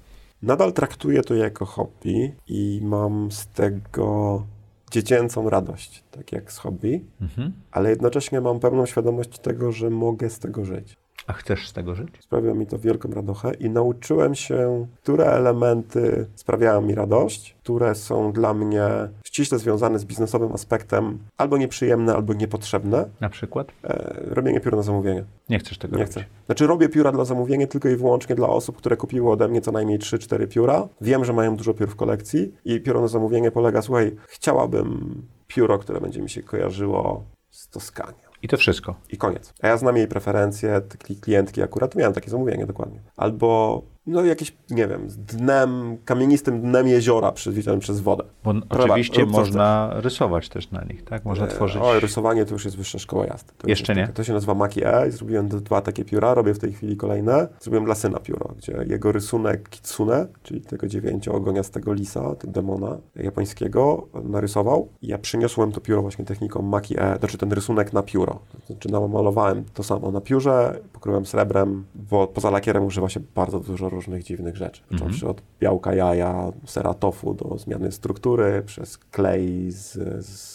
Nadal 0.42 0.72
traktuję 0.72 1.22
to 1.22 1.34
jako 1.34 1.64
hobby 1.66 2.34
i 2.46 2.80
mam 2.82 3.32
z 3.32 3.46
tego 3.46 4.42
dziecięcą 4.90 5.50
radość, 5.50 6.04
tak 6.10 6.32
jak 6.32 6.52
z 6.52 6.58
hobby, 6.58 7.04
Mhm. 7.20 7.52
ale 7.70 7.90
jednocześnie 7.90 8.40
mam 8.40 8.60
pełną 8.60 8.86
świadomość 8.86 9.38
tego, 9.38 9.72
że 9.72 9.90
mogę 9.90 10.30
z 10.30 10.38
tego 10.38 10.64
żyć. 10.64 10.96
A 11.28 11.32
chcesz 11.32 11.68
z 11.68 11.72
tego 11.72 11.94
żyć? 11.94 12.08
Sprawia 12.20 12.54
mi 12.54 12.66
to 12.66 12.78
wielką 12.78 13.10
radochę 13.10 13.54
i 13.54 13.70
nauczyłem 13.70 14.34
się, 14.34 14.86
które 15.02 15.24
elementy 15.26 16.26
sprawiają 16.34 16.80
mi 16.80 16.94
radość, 16.94 17.56
które 17.62 17.94
są 17.94 18.32
dla 18.32 18.54
mnie 18.54 18.88
ściśle 19.24 19.58
związane 19.58 19.98
z 19.98 20.04
biznesowym 20.04 20.52
aspektem 20.52 21.18
albo 21.36 21.56
nieprzyjemne, 21.58 22.14
albo 22.14 22.34
niepotrzebne. 22.34 23.08
Na 23.20 23.28
przykład? 23.28 23.68
E, 23.84 24.20
robienie 24.24 24.60
piór 24.60 24.76
na 24.76 24.82
zamówienie. 24.82 25.24
Nie 25.48 25.58
chcesz 25.58 25.78
tego 25.78 25.96
Nie 25.96 26.02
robić. 26.02 26.16
chcę. 26.16 26.24
Znaczy 26.46 26.66
robię 26.66 26.88
pióra 26.88 27.12
dla 27.12 27.24
zamówienia 27.24 27.66
tylko 27.66 27.88
i 27.88 27.96
wyłącznie 27.96 28.34
dla 28.36 28.48
osób, 28.48 28.76
które 28.76 28.96
kupiły 28.96 29.30
ode 29.30 29.48
mnie 29.48 29.60
co 29.60 29.72
najmniej 29.72 29.98
3-4 29.98 30.48
pióra. 30.48 30.88
Wiem, 31.00 31.24
że 31.24 31.32
mają 31.32 31.56
dużo 31.56 31.74
piór 31.74 31.88
w 31.88 31.96
kolekcji 31.96 32.54
i 32.64 32.80
pióro 32.80 33.00
na 33.00 33.08
zamówienie 33.08 33.50
polega, 33.50 33.82
słuchaj, 33.82 34.16
chciałabym 34.28 35.22
pióro, 35.46 35.78
które 35.78 36.00
będzie 36.00 36.22
mi 36.22 36.30
się 36.30 36.42
kojarzyło 36.42 37.24
z 37.50 37.68
Toskanią. 37.68 38.27
I 38.42 38.48
to 38.48 38.56
wszystko. 38.56 38.94
I 39.08 39.16
koniec. 39.16 39.54
A 39.62 39.68
ja 39.68 39.76
znam 39.76 39.96
jej 39.96 40.08
preferencje, 40.08 40.80
klientki 41.20 41.62
akurat 41.62 41.94
miałem 41.94 42.12
takie 42.12 42.30
zamówienie 42.30 42.66
dokładnie. 42.66 43.00
Albo 43.16 43.82
no 44.08 44.24
jakieś, 44.24 44.56
nie 44.70 44.88
wiem, 44.88 45.10
z 45.10 45.16
dnem, 45.18 45.98
kamienistym 46.04 46.60
dnem 46.60 46.88
jeziora 46.88 47.32
przywitałem 47.32 47.80
przez 47.80 48.00
wodę. 48.00 48.24
Bo 48.44 48.54
oczywiście 48.70 49.26
można 49.26 49.90
rysować 49.94 50.48
też 50.48 50.70
na 50.70 50.84
nich, 50.84 51.04
tak? 51.04 51.24
Można 51.24 51.44
E, 51.46 51.48
tworzyć. 51.48 51.82
Oj, 51.84 52.00
rysowanie 52.00 52.44
to 52.44 52.52
już 52.52 52.64
jest 52.64 52.76
wyższa 52.76 52.98
szkoła 52.98 53.26
jazdy. 53.26 53.52
To 53.58 53.68
Jeszcze 53.68 53.94
nie? 53.94 54.02
takie- 54.02 54.12
To 54.12 54.24
się 54.24 54.32
nazywa 54.32 54.54
Maki 54.54 54.84
E 54.84 55.08
i 55.08 55.10
zrobiłem 55.10 55.48
dwa 55.48 55.80
takie 55.80 56.04
pióra, 56.04 56.34
robię 56.34 56.54
w 56.54 56.58
tej 56.58 56.72
chwili 56.72 56.96
kolejne. 56.96 57.48
Zrobiłem 57.60 57.84
dla 57.84 57.94
syna 57.94 58.18
pióro, 58.18 58.54
gdzie 58.58 58.84
jego 58.86 59.12
rysunek 59.12 59.68
kitsune, 59.68 60.26
czyli 60.42 60.60
tego 60.60 60.86
dziewięcioogoniastego 60.86 61.92
lisa, 61.92 62.34
tego 62.34 62.52
demona 62.52 62.96
japońskiego, 63.16 64.06
narysował. 64.24 64.88
I 65.02 65.06
ja 65.08 65.18
przyniosłem 65.18 65.72
to 65.72 65.80
pióro 65.80 66.02
właśnie 66.02 66.24
techniką 66.24 66.62
Maki 66.62 66.94
E, 67.00 67.18
znaczy 67.18 67.38
ten 67.38 67.52
rysunek 67.52 67.92
na 67.92 68.02
pióro. 68.02 68.38
Znaczy 68.66 68.88
namalowałem 68.92 69.64
to 69.74 69.82
samo 69.82 70.10
na 70.10 70.20
piórze, 70.20 70.80
pokryłem 70.92 71.26
srebrem, 71.26 71.84
bo 72.10 72.26
poza 72.26 72.50
lakierem 72.50 72.84
używa 72.84 73.08
się 73.08 73.20
bardzo 73.34 73.60
dużo 73.60 73.88
różnych 73.98 74.22
dziwnych 74.22 74.56
rzeczy. 74.56 74.82
Począwszy 74.90 75.28
od 75.28 75.42
białka 75.60 75.94
jaja, 75.94 76.52
sera 76.64 76.94
tofu 76.94 77.34
do 77.34 77.58
zmiany 77.58 77.92
struktury, 77.92 78.62
przez 78.66 78.98
klej 78.98 79.70
z, 79.70 79.98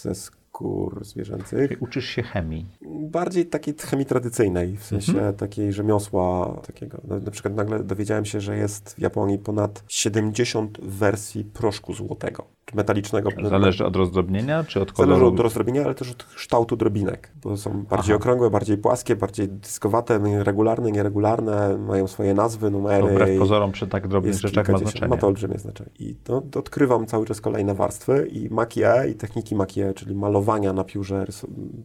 ze 0.02 0.16
skór 0.16 1.06
zwierzęcych. 1.06 1.70
Czyli 1.70 1.80
Uczysz 1.80 2.06
się 2.06 2.24
chemii. 2.24 2.66
Bardziej 3.02 3.46
takiej 3.46 3.74
chemii 3.74 4.06
tradycyjnej, 4.06 4.78
w 4.78 4.84
sensie 4.84 5.34
takiej 5.38 5.74
rzemiosła 5.74 6.58
takiego. 6.68 7.02
Na, 7.08 7.20
na 7.20 7.32
przykład 7.32 7.56
nagle 7.56 7.84
dowiedziałem 7.84 8.26
się, 8.26 8.41
że 8.41 8.58
jest 8.58 8.89
w 8.89 9.00
Japonii 9.00 9.38
ponad 9.38 9.84
70 9.88 10.82
wersji 10.82 11.44
proszku 11.44 11.94
złotego, 11.94 12.46
metalicznego. 12.76 13.30
Zależy 13.49 13.86
od 13.86 13.95
rozdrobnienia, 13.95 14.63
czy 14.63 14.82
od 14.82 14.97
Zależy 14.97 15.19
koloru? 15.19 15.34
od 15.34 15.39
rozdrobienia, 15.39 15.84
ale 15.84 15.95
też 15.95 16.11
od 16.11 16.24
kształtu 16.24 16.76
drobinek, 16.76 17.32
bo 17.43 17.57
są 17.57 17.84
bardziej 17.84 18.15
Aha. 18.15 18.21
okrągłe, 18.21 18.49
bardziej 18.49 18.78
płaskie, 18.78 19.15
bardziej 19.15 19.49
dyskowate, 19.49 20.19
regularne, 20.43 20.91
nieregularne, 20.91 21.78
mają 21.78 22.07
swoje 22.07 22.34
nazwy, 22.34 22.71
numery. 22.71 23.07
To 23.07 23.13
wbrew 23.13 23.39
pozorom 23.39 23.71
przy 23.71 23.88
tak 23.88 24.07
drobnych 24.07 24.36
rzeczach 24.36 24.69
ma 24.69 24.78
znaczenie. 24.78 25.07
Ma 25.07 25.17
to 25.17 25.28
olbrzymie 25.28 25.57
znaczenie. 25.59 25.89
I 25.99 26.15
to, 26.15 26.43
odkrywam 26.55 27.05
cały 27.05 27.26
czas 27.26 27.41
kolejne 27.41 27.74
warstwy 27.74 28.28
i 28.32 28.49
makie 28.49 28.93
i 29.11 29.15
techniki 29.15 29.55
makie, 29.55 29.93
czyli 29.95 30.15
malowania 30.15 30.74
na 30.74 30.84
piórze 30.84 31.26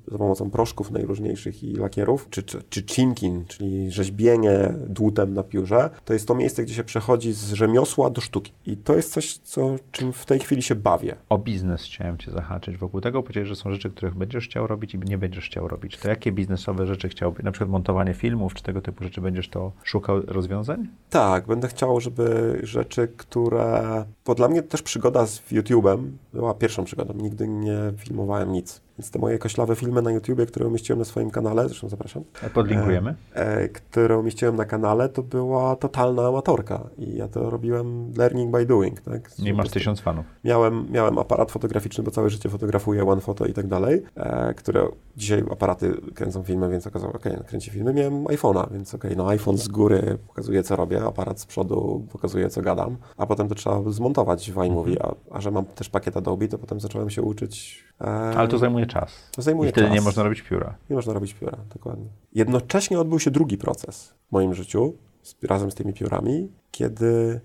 za 0.09 0.19
pomocą 0.19 0.51
proszków 0.51 0.91
najróżniejszych 0.91 1.65
i 1.65 1.73
lakierów, 1.73 2.27
czy, 2.31 2.43
czy, 2.43 2.63
czy 2.63 2.83
chinkin, 2.83 3.45
czyli 3.45 3.91
rzeźbienie 3.91 4.75
dłutem 4.87 5.35
na 5.35 5.43
piórze, 5.43 5.91
to 6.05 6.13
jest 6.13 6.29
to 6.29 6.35
miejsce, 6.35 6.63
gdzie 6.63 6.75
się 6.75 6.85
przechodzi 6.85 7.33
z 7.33 7.53
rzemiosła 7.53 8.11
do 8.11 8.21
sztuki. 8.21 8.53
I 8.67 8.77
to 8.77 8.97
jest 8.97 9.13
coś, 9.13 9.39
co, 9.39 9.77
czym 9.93 10.13
w 10.13 10.27
tej 10.27 10.39
chwili 10.39 10.63
się 10.63 10.75
bawię. 10.79 11.17
O 11.29 11.39
biznes 11.39 11.83
chciałem 11.83 12.19
cię 12.19 12.31
zahaczyć 12.31 12.77
wokół 12.77 13.01
tego. 13.01 13.23
Powiedziałeś, 13.23 13.49
że 13.49 13.57
są 13.57 13.73
rzeczy, 13.73 13.91
których 13.91 14.15
będziesz 14.15 14.45
chciał 14.45 14.67
robić 14.67 14.95
i 14.95 14.99
nie 14.99 15.19
będziesz 15.19 15.47
chciał 15.47 15.69
robić. 15.69 15.99
To 15.99 16.09
jakie 16.09 16.33
biznesowe 16.33 16.87
rzeczy 16.87 17.09
chciałbyś, 17.09 17.45
na 17.45 17.53
przykład 17.53 17.71
montowanie 17.71 18.15
filmów, 18.15 18.55
czy 18.55 18.63
tego 18.63 18.81
typu 18.81 19.05
rzeczy, 19.05 19.21
będziesz 19.21 19.49
to 19.49 19.73
szukał 19.83 20.21
rozwiązań? 20.27 20.89
Tak, 21.11 21.47
będę 21.47 21.69
chciał, 21.69 22.01
żeby 22.01 22.59
rzeczy, 22.63 23.09
które. 23.17 24.05
Bo 24.27 24.35
dla 24.35 24.49
mnie 24.49 24.63
też 24.63 24.83
przygoda 24.83 25.27
z 25.27 25.41
YouTube'em 25.53 26.11
była 26.33 26.55
pierwszą 26.55 26.85
przygodą. 26.85 27.15
Nigdy 27.15 27.49
nie 27.49 27.79
filmowałem 27.97 28.53
nic. 28.53 28.88
Więc 28.99 29.11
te 29.11 29.19
moje 29.19 29.39
koślawe 29.39 29.77
filmy 29.77 30.03
na 30.03 30.11
YouTubie, 30.11 30.47
które 30.47 30.67
umieściłem 30.67 30.99
na 30.99 31.05
swoim 31.05 31.31
kanale, 31.31 31.69
zresztą 31.69 31.89
zapraszam, 31.89 32.25
Podlinkujemy. 32.55 33.15
e, 33.35 33.69
które 33.69 34.19
umieściłem 34.19 34.57
na 34.57 34.65
kanale, 34.65 35.09
to 35.09 35.23
była 35.23 35.77
totalna 35.77 36.27
amatorka. 36.27 36.89
I 36.99 37.17
ja 37.17 37.29
to 37.29 37.51
robiłem 37.51 38.13
learning 38.17 38.51
by 38.51 38.67
doing. 38.67 39.01
Tak? 39.01 39.39
Nie 39.39 39.55
masz 39.55 39.71
tysiąc 39.71 40.01
fanów. 40.01 40.27
Miałem, 40.45 40.87
miałem 40.91 41.19
aparat 41.19 41.51
fotograficzny, 41.51 42.05
bo 42.05 42.11
całe 42.11 42.31
życie 42.31 42.49
fotografuję, 42.49 43.09
one 43.09 43.21
photo 43.21 43.47
i 43.47 43.53
tak 43.53 43.67
dalej, 43.67 44.03
e, 44.17 44.55
które 44.55 44.89
dzisiaj 45.17 45.45
aparaty 45.51 45.95
kręcą 46.15 46.43
filmy, 46.43 46.69
więc 46.69 46.87
okazało, 46.87 47.13
okej, 47.13 47.33
okay, 47.33 47.45
kręci 47.45 47.71
filmy, 47.71 47.95
miałem 47.95 48.25
iPhone'a, 48.25 48.73
więc 48.73 48.95
okej, 48.95 49.17
no 49.17 49.29
iPhone 49.29 49.59
z 49.59 49.69
góry 49.69 50.19
pokazuje, 50.27 50.63
co 50.63 50.77
robię, 50.77 51.03
aparat 51.03 51.41
z 51.41 51.47
przodu 51.47 52.07
pokazuje, 52.13 52.49
co 52.49 52.63
gadam, 52.63 52.97
a 53.17 53.27
potem 53.27 53.49
to 53.49 53.55
trzeba 53.55 53.91
zmontować 53.91 54.53
w 54.53 54.65
iMovie, 54.65 55.03
a, 55.03 55.15
a 55.31 55.41
że 55.41 55.51
mam 55.51 55.65
też 55.65 55.89
pakiet 55.89 56.17
Adobe, 56.17 56.49
to 56.49 56.59
potem 56.59 56.81
zacząłem 56.81 57.11
się 57.11 57.23
uczyć. 57.23 57.88
Ale 57.99 58.49
to 58.49 58.59
zajmuje 58.59 58.87
czas. 58.87 59.31
to 59.33 59.43
zajmuje 59.43 59.69
I 59.69 59.73
wtedy 59.73 59.87
czas. 59.87 59.95
nie 59.95 60.01
można 60.01 60.23
robić 60.23 60.43
pióra. 60.43 60.75
Nie 60.91 60.97
można 60.97 61.13
robić 61.13 61.35
pióra, 61.35 61.59
dokładnie. 61.75 62.07
Jednocześnie 62.33 63.01
odbył 63.01 63.19
się 63.19 63.31
drugi 63.31 63.59
proces 63.59 64.15
w 64.29 64.33
moim 64.33 64.55
życiu, 64.55 64.95
z, 65.23 65.35
razem 65.43 65.71
z 65.71 65.75
tymi 65.75 65.93
piórami, 65.93 66.53
kiedy 66.71 67.41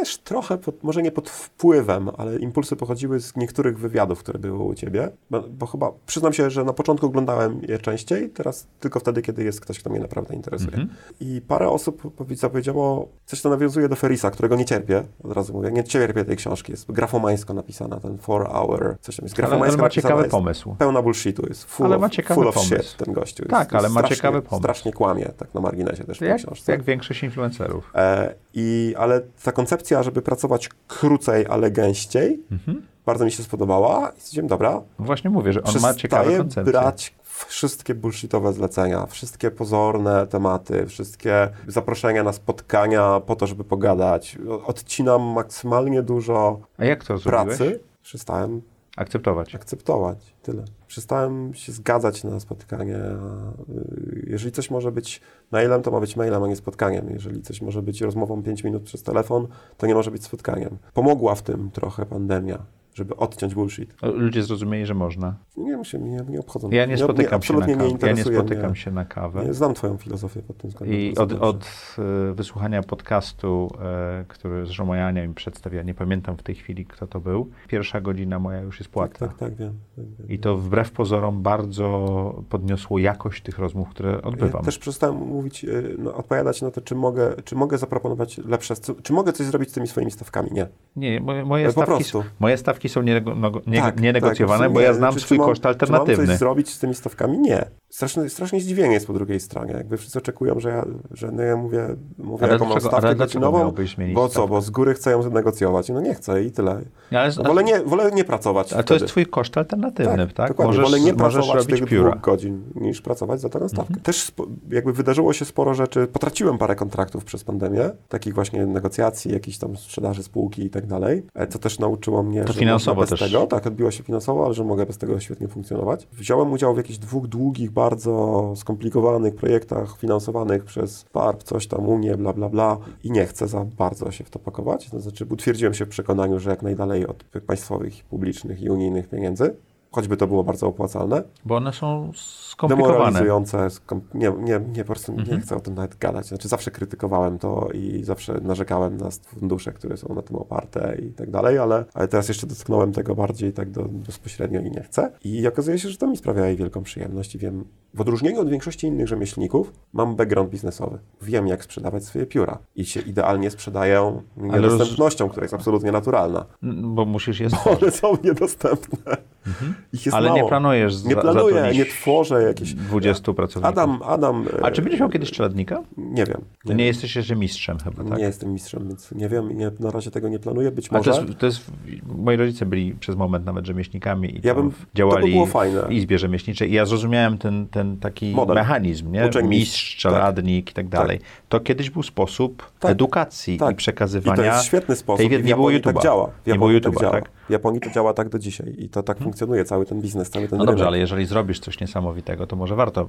też 0.00 0.18
trochę, 0.18 0.58
pod, 0.58 0.82
może 0.84 1.02
nie 1.02 1.10
pod 1.12 1.30
wpływem, 1.30 2.10
ale 2.18 2.38
impulsy 2.38 2.76
pochodziły 2.76 3.20
z 3.20 3.36
niektórych 3.36 3.78
wywiadów, 3.78 4.18
które 4.18 4.38
były 4.38 4.64
u 4.64 4.74
ciebie, 4.74 5.10
bo, 5.30 5.40
bo 5.48 5.66
chyba 5.66 5.92
przyznam 6.06 6.32
się, 6.32 6.50
że 6.50 6.64
na 6.64 6.72
początku 6.72 7.06
oglądałem 7.06 7.60
je 7.68 7.78
częściej, 7.78 8.30
teraz 8.30 8.66
tylko 8.80 9.00
wtedy, 9.00 9.22
kiedy 9.22 9.44
jest 9.44 9.60
ktoś, 9.60 9.78
kto 9.78 9.90
mnie 9.90 10.00
naprawdę 10.00 10.34
interesuje. 10.34 10.68
Mhm. 10.74 10.88
I 11.20 11.40
parę 11.48 11.68
osób 11.68 12.02
powie- 12.16 12.36
zapowiedziało, 12.36 13.08
coś 13.26 13.42
to 13.42 13.50
nawiązuje 13.50 13.88
do 13.88 13.96
Ferisa, 13.96 14.30
którego 14.30 14.56
nie 14.56 14.64
cierpię, 14.64 15.02
od 15.24 15.32
razu 15.32 15.52
mówię, 15.52 15.70
nie 15.72 15.84
cierpię 15.84 16.24
tej 16.24 16.36
książki, 16.36 16.72
jest 16.72 16.92
grafomańsko 16.92 17.54
napisana, 17.54 18.00
ten 18.00 18.18
four 18.18 18.48
hour, 18.48 18.96
coś 19.00 19.16
tam 19.16 19.24
jest 19.24 19.38
Ale, 19.38 19.46
ale 19.46 19.50
grafomańsko 19.50 19.82
ma 19.82 19.88
ciekawy 19.90 20.20
jest 20.22 20.30
pomysł. 20.30 20.74
pełna 20.78 21.02
bullshitu, 21.02 21.46
jest 21.48 21.64
full, 21.64 21.86
Ale 21.86 21.96
of, 21.96 22.00
ma 22.02 22.08
ciekawy 22.10 22.34
full 22.40 22.48
of 22.48 22.54
pomysł. 22.54 22.74
shit 22.74 22.96
ten 22.96 23.14
gościu. 23.14 23.42
Jest, 23.42 23.50
Tak, 23.50 23.74
ale 23.74 23.82
jest 23.82 23.94
ma 23.94 24.00
strasznie, 24.00 24.16
ciekawy 24.16 24.42
pomysł. 24.42 24.62
Strasznie 24.62 24.92
kłamie, 24.92 25.24
tak 25.36 25.54
na 25.54 25.60
marginesie 25.60 26.04
też 26.04 26.16
w 26.16 26.20
tej 26.20 26.28
Jak, 26.28 26.38
książce. 26.38 26.72
jak 26.72 26.82
większość 26.82 27.22
influencerów. 27.22 27.90
E, 27.94 28.34
i, 28.54 28.94
ale 28.98 29.20
ta 29.44 29.52
koncepcja, 29.52 30.02
żeby 30.02 30.22
pracować 30.22 30.68
krócej, 30.88 31.46
ale 31.50 31.70
gęściej, 31.70 32.42
Mhm. 32.52 32.82
bardzo 33.06 33.24
mi 33.24 33.32
się 33.32 33.42
spodobała. 33.42 34.08
I 34.08 34.20
stwierdziłem, 34.20 34.46
dobra, 34.48 34.70
No 34.98 35.04
Właśnie 35.04 35.30
mówię, 35.30 35.52
że 35.52 35.62
on 35.62 35.74
ma 35.82 35.94
ciekawe 35.94 36.36
koncepcje. 36.36 36.72
brać 36.72 37.14
wszystkie 37.46 37.94
bullshitowe 37.94 38.52
zlecenia, 38.52 39.06
wszystkie 39.06 39.50
pozorne 39.50 40.26
tematy, 40.26 40.86
wszystkie 40.86 41.48
zaproszenia 41.68 42.22
na 42.22 42.32
spotkania 42.32 43.20
po 43.26 43.36
to, 43.36 43.46
żeby 43.46 43.64
pogadać. 43.64 44.38
Odcinam 44.66 45.22
maksymalnie 45.22 46.02
dużo 46.02 46.60
A 46.78 46.84
jak 46.84 47.04
to 47.04 47.18
zrobiłeś? 47.18 47.58
pracy. 47.58 47.80
Przestałem 48.02 48.62
Akceptować. 48.96 49.54
akceptować. 49.54 50.18
Tyle. 50.42 50.64
Przestałem 50.94 51.54
się 51.54 51.72
zgadzać 51.72 52.24
na 52.24 52.40
spotkanie. 52.40 52.96
Y, 52.96 54.26
Jeżeli 54.26 54.52
coś 54.52 54.70
może 54.70 54.92
być 54.92 55.20
mailem, 55.50 55.82
to 55.82 55.90
ma 55.90 56.00
być 56.00 56.16
mailem, 56.16 56.42
a 56.42 56.46
nie 56.48 56.56
spotkaniem. 56.56 57.10
Jeżeli 57.10 57.42
coś 57.42 57.62
może 57.62 57.82
być 57.82 58.00
rozmową 58.00 58.42
5 58.42 58.64
minut 58.64 58.82
przez 58.82 59.02
telefon, 59.02 59.46
to 59.76 59.86
nie 59.86 59.94
może 59.94 60.10
być 60.10 60.24
spotkaniem. 60.24 60.78
Pomogła 60.92 61.34
w 61.34 61.42
tym 61.42 61.70
trochę 61.70 62.06
pandemia, 62.06 62.66
żeby 62.94 63.16
odciąć 63.16 63.54
bullshit. 63.54 63.94
Ludzie 64.02 64.42
zrozumieli, 64.42 64.86
że 64.86 64.94
można. 64.94 65.34
Nie 65.56 65.70
wiem, 65.70 65.84
się 65.84 65.98
nie, 65.98 66.20
nie 66.28 66.40
obchodzą. 66.40 66.70
Ja 66.70 66.86
nie 66.86 66.96
spotykam 66.98 67.42
się 67.42 67.54
na 67.54 67.66
nie 67.66 67.76
kawę. 67.76 68.06
Ja 68.06 68.12
nie 68.12 68.24
spotykam 68.24 68.66
mnie. 68.70 68.76
się 68.76 68.90
na 68.90 69.04
kawę. 69.04 69.44
Nie, 69.44 69.54
znam 69.54 69.74
twoją 69.74 69.96
filozofię 69.96 70.42
pod 70.42 70.58
tym 70.58 70.70
względem. 70.70 70.98
I 70.98 71.16
od, 71.16 71.32
od 71.32 71.66
e, 71.98 72.34
wysłuchania 72.34 72.82
podcastu, 72.82 73.70
e, 73.82 74.24
który 74.28 74.66
z 74.66 74.80
Ania 74.80 75.28
mi 75.28 75.34
przedstawia, 75.34 75.82
nie 75.82 75.94
pamiętam 75.94 76.36
w 76.36 76.42
tej 76.42 76.54
chwili, 76.54 76.86
kto 76.86 77.06
to 77.06 77.20
był, 77.20 77.50
pierwsza 77.68 78.00
godzina 78.00 78.38
moja 78.38 78.60
już 78.60 78.78
jest 78.78 78.90
Tak, 78.90 78.92
płatna. 78.92 79.28
tak, 79.28 79.38
tak, 79.38 79.54
wiem. 79.54 79.72
wiem, 79.98 80.14
wiem. 80.18 80.28
I 80.28 80.38
to 80.38 80.56
wbrew 80.56 80.90
pozorom 80.90 81.42
bardzo 81.42 82.44
podniosło 82.48 82.98
jakość 82.98 83.42
tych 83.42 83.58
rozmów, 83.58 83.88
które 83.88 84.22
odbywam. 84.22 84.60
Ja 84.60 84.64
też 84.64 84.78
przestałem 84.78 85.16
mówić, 85.16 85.64
y, 85.64 85.96
no, 85.98 86.14
odpowiadać 86.14 86.62
na 86.62 86.70
to, 86.70 86.80
czy 86.80 86.94
mogę, 86.94 87.34
czy 87.44 87.54
mogę 87.54 87.78
zaproponować 87.78 88.38
lepsze, 88.38 88.74
czy, 89.02 89.12
mogę 89.12 89.32
coś 89.32 89.46
zrobić 89.46 89.70
z 89.70 89.72
tymi 89.72 89.86
swoimi 89.86 90.10
stawkami. 90.10 90.50
Nie. 90.52 90.66
Nie, 90.96 91.20
moje, 91.20 91.44
moje, 91.44 91.72
stawki, 91.72 92.04
moje 92.40 92.56
stawki 92.56 92.83
są 92.88 93.02
nienego, 93.02 93.34
no, 93.34 93.52
nie, 93.66 93.80
Tak, 93.80 94.00
nienegocjowane, 94.00 94.64
tak, 94.64 94.72
bo 94.72 94.80
ja 94.80 94.94
znam 94.94 95.14
Czy- 95.14 95.20
swój 95.20 95.36
czy 95.36 95.38
mam- 95.38 95.48
koszt 95.48 95.62
Czy 95.62 95.66
mam 95.68 95.70
alternatywny. 95.72 96.26
coś 96.26 96.36
zrobić 96.38 96.70
z 96.70 96.78
tymi 96.78 96.94
stawkami? 96.94 97.38
Nie. 97.38 97.64
Straszne, 97.90 98.28
strasznie 98.28 98.60
zdziwienie 98.60 98.94
jest 98.94 99.06
po 99.06 99.12
drugiej 99.12 99.40
stronie. 99.40 99.72
Jakby 99.72 99.96
wszyscy 99.96 100.18
oczekują, 100.18 100.60
że 100.60 100.68
ja, 100.68 100.84
że 101.10 101.30
no 101.32 101.42
ja 101.42 101.56
mówię, 101.56 101.86
mówię 102.18 102.44
Ale 102.44 102.52
jaką 102.52 102.66
mam 102.66 102.80
stawkę 102.80 103.14
godzinową, 103.14 103.72
bo 104.14 104.28
co, 104.28 104.48
bo 104.48 104.60
z 104.60 104.70
góry 104.70 104.94
chcę 104.94 105.10
ją 105.10 105.30
negocjować. 105.30 105.88
No 105.88 106.00
nie 106.00 106.14
chcę 106.14 106.42
i 106.44 106.50
tyle. 106.50 106.80
Ale, 107.10 107.30
No, 107.36 107.44
wolę, 107.44 107.64
nie, 107.64 107.80
wolę 107.80 108.10
nie 108.12 108.24
pracować 108.24 108.72
ale 108.72 108.82
to 108.84 108.86
wtedy. 108.86 109.04
jest 109.04 109.12
twój 109.12 109.26
koszt 109.26 109.58
alternatywny, 109.58 110.26
tak? 110.26 110.48
Dokładnie. 110.48 110.64
Możesz, 110.66 110.84
Wolę 110.84 111.00
nie 111.00 111.14
pracować 111.14 111.66
tych 111.66 111.84
pióra. 111.84 112.10
dwóch 112.10 112.22
godzin, 112.22 112.62
niż 112.74 113.00
pracować 113.00 113.40
za 113.40 113.48
daną 113.48 113.68
stawkę. 113.68 113.88
Mhm. 113.88 114.00
Też 114.02 114.32
jakby 114.70 114.92
wydarzyło 114.92 115.32
się 115.32 115.44
sporo 115.44 115.74
rzeczy. 115.74 116.06
Potraciłem 116.06 116.58
parę 116.58 116.76
kontraktów 116.76 117.24
przez 117.24 117.44
pandemię, 117.44 117.90
takich 118.08 118.34
właśnie 118.34 118.66
negocjacji, 118.66 119.32
jakichś 119.32 119.58
tam 119.58 119.76
sprzedaży 119.76 120.22
spółki 120.22 120.64
i 120.64 120.70
tak 120.70 120.86
dalej, 120.86 121.22
e, 121.34 121.46
co 121.46 121.58
też 121.58 121.78
nauczyło 121.78 122.22
mnie, 122.22 122.44
To 122.44 122.52
że 122.52 122.58
bez 122.94 123.10
też. 123.10 123.20
tego, 123.20 123.46
tak, 123.46 123.66
odbiło 123.66 123.90
się 123.90 124.02
finansowo, 124.02 124.44
ale 124.44 124.54
że 124.54 124.64
mogę 124.64 124.86
bez 124.86 124.98
tego 124.98 125.20
świetnie 125.20 125.48
funkcjonować. 125.48 126.08
Wziąłem 126.12 126.52
udział 126.52 126.74
w 126.74 126.76
jakichś 126.76 126.98
dwóch 126.98 127.26
długich, 127.26 127.70
bardzo 127.70 128.52
skomplikowanych 128.56 129.34
projektach 129.34 129.98
finansowanych 129.98 130.64
przez 130.64 131.04
PARP, 131.04 131.42
coś 131.42 131.66
tam, 131.66 131.88
Unię, 131.88 132.16
bla, 132.16 132.32
bla, 132.32 132.48
bla 132.48 132.78
i 133.04 133.10
nie 133.10 133.26
chcę 133.26 133.48
za 133.48 133.64
bardzo 133.64 134.10
się 134.10 134.24
w 134.24 134.30
to 134.30 134.38
pakować. 134.38 134.90
To 134.90 135.00
znaczy 135.00 135.26
utwierdziłem 135.30 135.74
się 135.74 135.84
w 135.84 135.88
przekonaniu, 135.88 136.40
że 136.40 136.50
jak 136.50 136.62
najdalej 136.62 137.06
od 137.06 137.24
państwowych, 137.46 138.04
publicznych 138.04 138.62
i 138.62 138.70
unijnych 138.70 139.08
pieniędzy, 139.08 139.56
choćby 139.94 140.16
to 140.16 140.26
było 140.26 140.44
bardzo 140.44 140.66
opłacalne. 140.66 141.22
Bo 141.44 141.56
one 141.56 141.72
są 141.72 142.12
skomplikowane. 142.14 142.92
Demoralizujące, 142.92 143.70
skom... 143.70 144.00
nie, 144.14 144.32
nie, 144.38 144.60
nie, 144.74 144.84
po 144.84 144.92
prostu 144.92 145.12
nie 145.12 145.40
chcę 145.40 145.56
o 145.56 145.60
tym 145.60 145.74
nawet 145.74 145.98
gadać. 145.98 146.26
Znaczy 146.26 146.48
zawsze 146.48 146.70
krytykowałem 146.70 147.38
to 147.38 147.68
i 147.74 148.04
zawsze 148.04 148.40
narzekałem 148.42 148.96
na 148.96 149.08
fundusze, 149.10 149.72
które 149.72 149.96
są 149.96 150.14
na 150.14 150.22
tym 150.22 150.36
oparte 150.36 150.96
i 151.02 151.12
tak 151.12 151.30
dalej, 151.30 151.58
ale, 151.58 151.84
ale 151.94 152.08
teraz 152.08 152.28
jeszcze 152.28 152.46
dotknąłem 152.46 152.92
tego 152.92 153.14
bardziej 153.14 153.52
tak 153.52 153.70
do, 153.70 153.84
bezpośrednio 153.84 154.60
i 154.60 154.70
nie 154.70 154.82
chcę. 154.82 155.12
I 155.24 155.46
okazuje 155.48 155.78
się, 155.78 155.88
że 155.88 155.96
to 155.96 156.06
mi 156.06 156.16
sprawia 156.16 156.46
jej 156.46 156.56
wielką 156.56 156.82
przyjemność 156.82 157.34
i 157.34 157.38
wiem, 157.38 157.64
w 157.94 158.00
odróżnieniu 158.00 158.40
od 158.40 158.50
większości 158.50 158.86
innych 158.86 159.08
rzemieślników, 159.08 159.72
mam 159.92 160.16
background 160.16 160.50
biznesowy. 160.50 160.98
Wiem, 161.22 161.46
jak 161.46 161.64
sprzedawać 161.64 162.04
swoje 162.04 162.26
pióra 162.26 162.58
i 162.76 162.84
się 162.84 163.00
idealnie 163.00 163.50
sprzedają 163.50 164.22
niedostępnością, 164.36 165.28
która 165.28 165.44
jest 165.44 165.54
absolutnie 165.54 165.92
naturalna. 165.92 166.46
Bo 166.82 167.04
musisz 167.04 167.40
je 167.40 167.48
Bo 167.64 167.70
one 167.70 167.90
są 167.90 168.16
niedostępne. 168.24 169.16
Mhm. 169.46 169.74
Ich 169.92 170.06
jest 170.06 170.16
Ale 170.16 170.28
mało. 170.28 170.42
nie 170.42 170.48
planujesz 170.48 171.04
Nie 171.04 171.16
planuję, 171.16 171.70
nie 171.74 171.86
tworzę 171.86 172.42
jakichś... 172.42 172.72
20 172.72 173.32
pracowników. 173.32 173.78
Adam, 173.78 174.00
Adam... 174.04 174.44
A 174.62 174.70
czy 174.70 174.82
będziesz 174.82 175.00
miał 175.00 175.08
kiedyś 175.08 175.30
czeladnika? 175.30 175.82
Nie 175.96 176.24
wiem. 176.24 176.44
Nie, 176.64 176.86
jesteś 176.86 177.16
jeszcze 177.16 177.36
mistrzem 177.36 177.78
chyba, 177.78 178.04
tak? 178.04 178.18
Nie 178.18 178.24
jestem 178.24 178.52
mistrzem, 178.52 178.88
więc 178.88 179.12
nie 179.12 179.28
wiem, 179.28 179.58
nie, 179.58 179.70
na 179.80 179.90
razie 179.90 180.10
tego 180.10 180.28
nie 180.28 180.38
planuję, 180.38 180.70
być 180.70 180.90
może. 180.90 181.10
to 181.10 181.20
jest, 181.20 181.38
to 181.38 181.46
jest, 181.46 181.60
moi 182.06 182.36
rodzice 182.36 182.66
byli 182.66 182.94
przez 182.94 183.16
moment 183.16 183.46
nawet 183.46 183.66
rzemieślnikami 183.66 184.36
i 184.36 184.40
ja 184.44 184.54
bym, 184.54 184.72
działali 184.94 185.34
to 185.34 185.44
by 185.44 185.50
fajne. 185.50 185.82
w 185.82 185.92
izbie 185.92 186.18
rzemieślniczej 186.18 186.70
i 186.70 186.74
ja 186.74 186.86
zrozumiałem 186.86 187.38
ten, 187.38 187.68
ten 187.68 187.96
taki 187.96 188.32
Model. 188.32 188.54
mechanizm, 188.54 189.12
nie? 189.12 189.30
Mistrz, 189.44 189.96
czeladnik 189.96 190.64
tak. 190.64 190.72
i 190.72 190.74
tak 190.74 190.88
dalej. 190.88 191.18
Tak. 191.18 191.28
To 191.48 191.60
kiedyś 191.60 191.90
był 191.90 192.02
sposób 192.02 192.72
tak. 192.80 192.90
edukacji 192.90 193.58
tak. 193.58 193.72
i 193.72 193.76
przekazywania 193.76 194.34
I 194.34 194.36
to 194.36 194.54
jest 194.54 194.64
świetny 194.64 194.96
sposób. 194.96 195.28
Tej. 195.28 195.44
Nie 195.44 195.54
było 195.54 195.70
YouTube'a. 195.70 195.94
Tak 195.94 196.02
działa. 196.02 196.30
Nie 196.46 196.54
było 196.54 196.68
YouTube'a, 196.68 197.00
tak? 197.00 197.12
tak? 197.12 197.30
W 197.48 197.50
Japonii 197.50 197.80
to 197.80 197.90
działa 197.90 198.14
tak 198.14 198.28
do 198.28 198.38
dzisiaj 198.38 198.74
i 198.78 198.88
to 198.88 199.02
tak 199.02 199.16
hmm. 199.16 199.24
funkcjonuje, 199.24 199.64
cały 199.74 199.86
ten 199.86 200.00
biznes, 200.00 200.30
cały 200.30 200.48
ten 200.48 200.58
No 200.58 200.66
dobrze, 200.66 200.86
ale 200.86 200.98
jeżeli 200.98 201.26
zrobisz 201.26 201.60
coś 201.60 201.80
niesamowitego, 201.80 202.46
to 202.46 202.56
może 202.56 202.74
warto 202.74 203.02
y, 203.02 203.06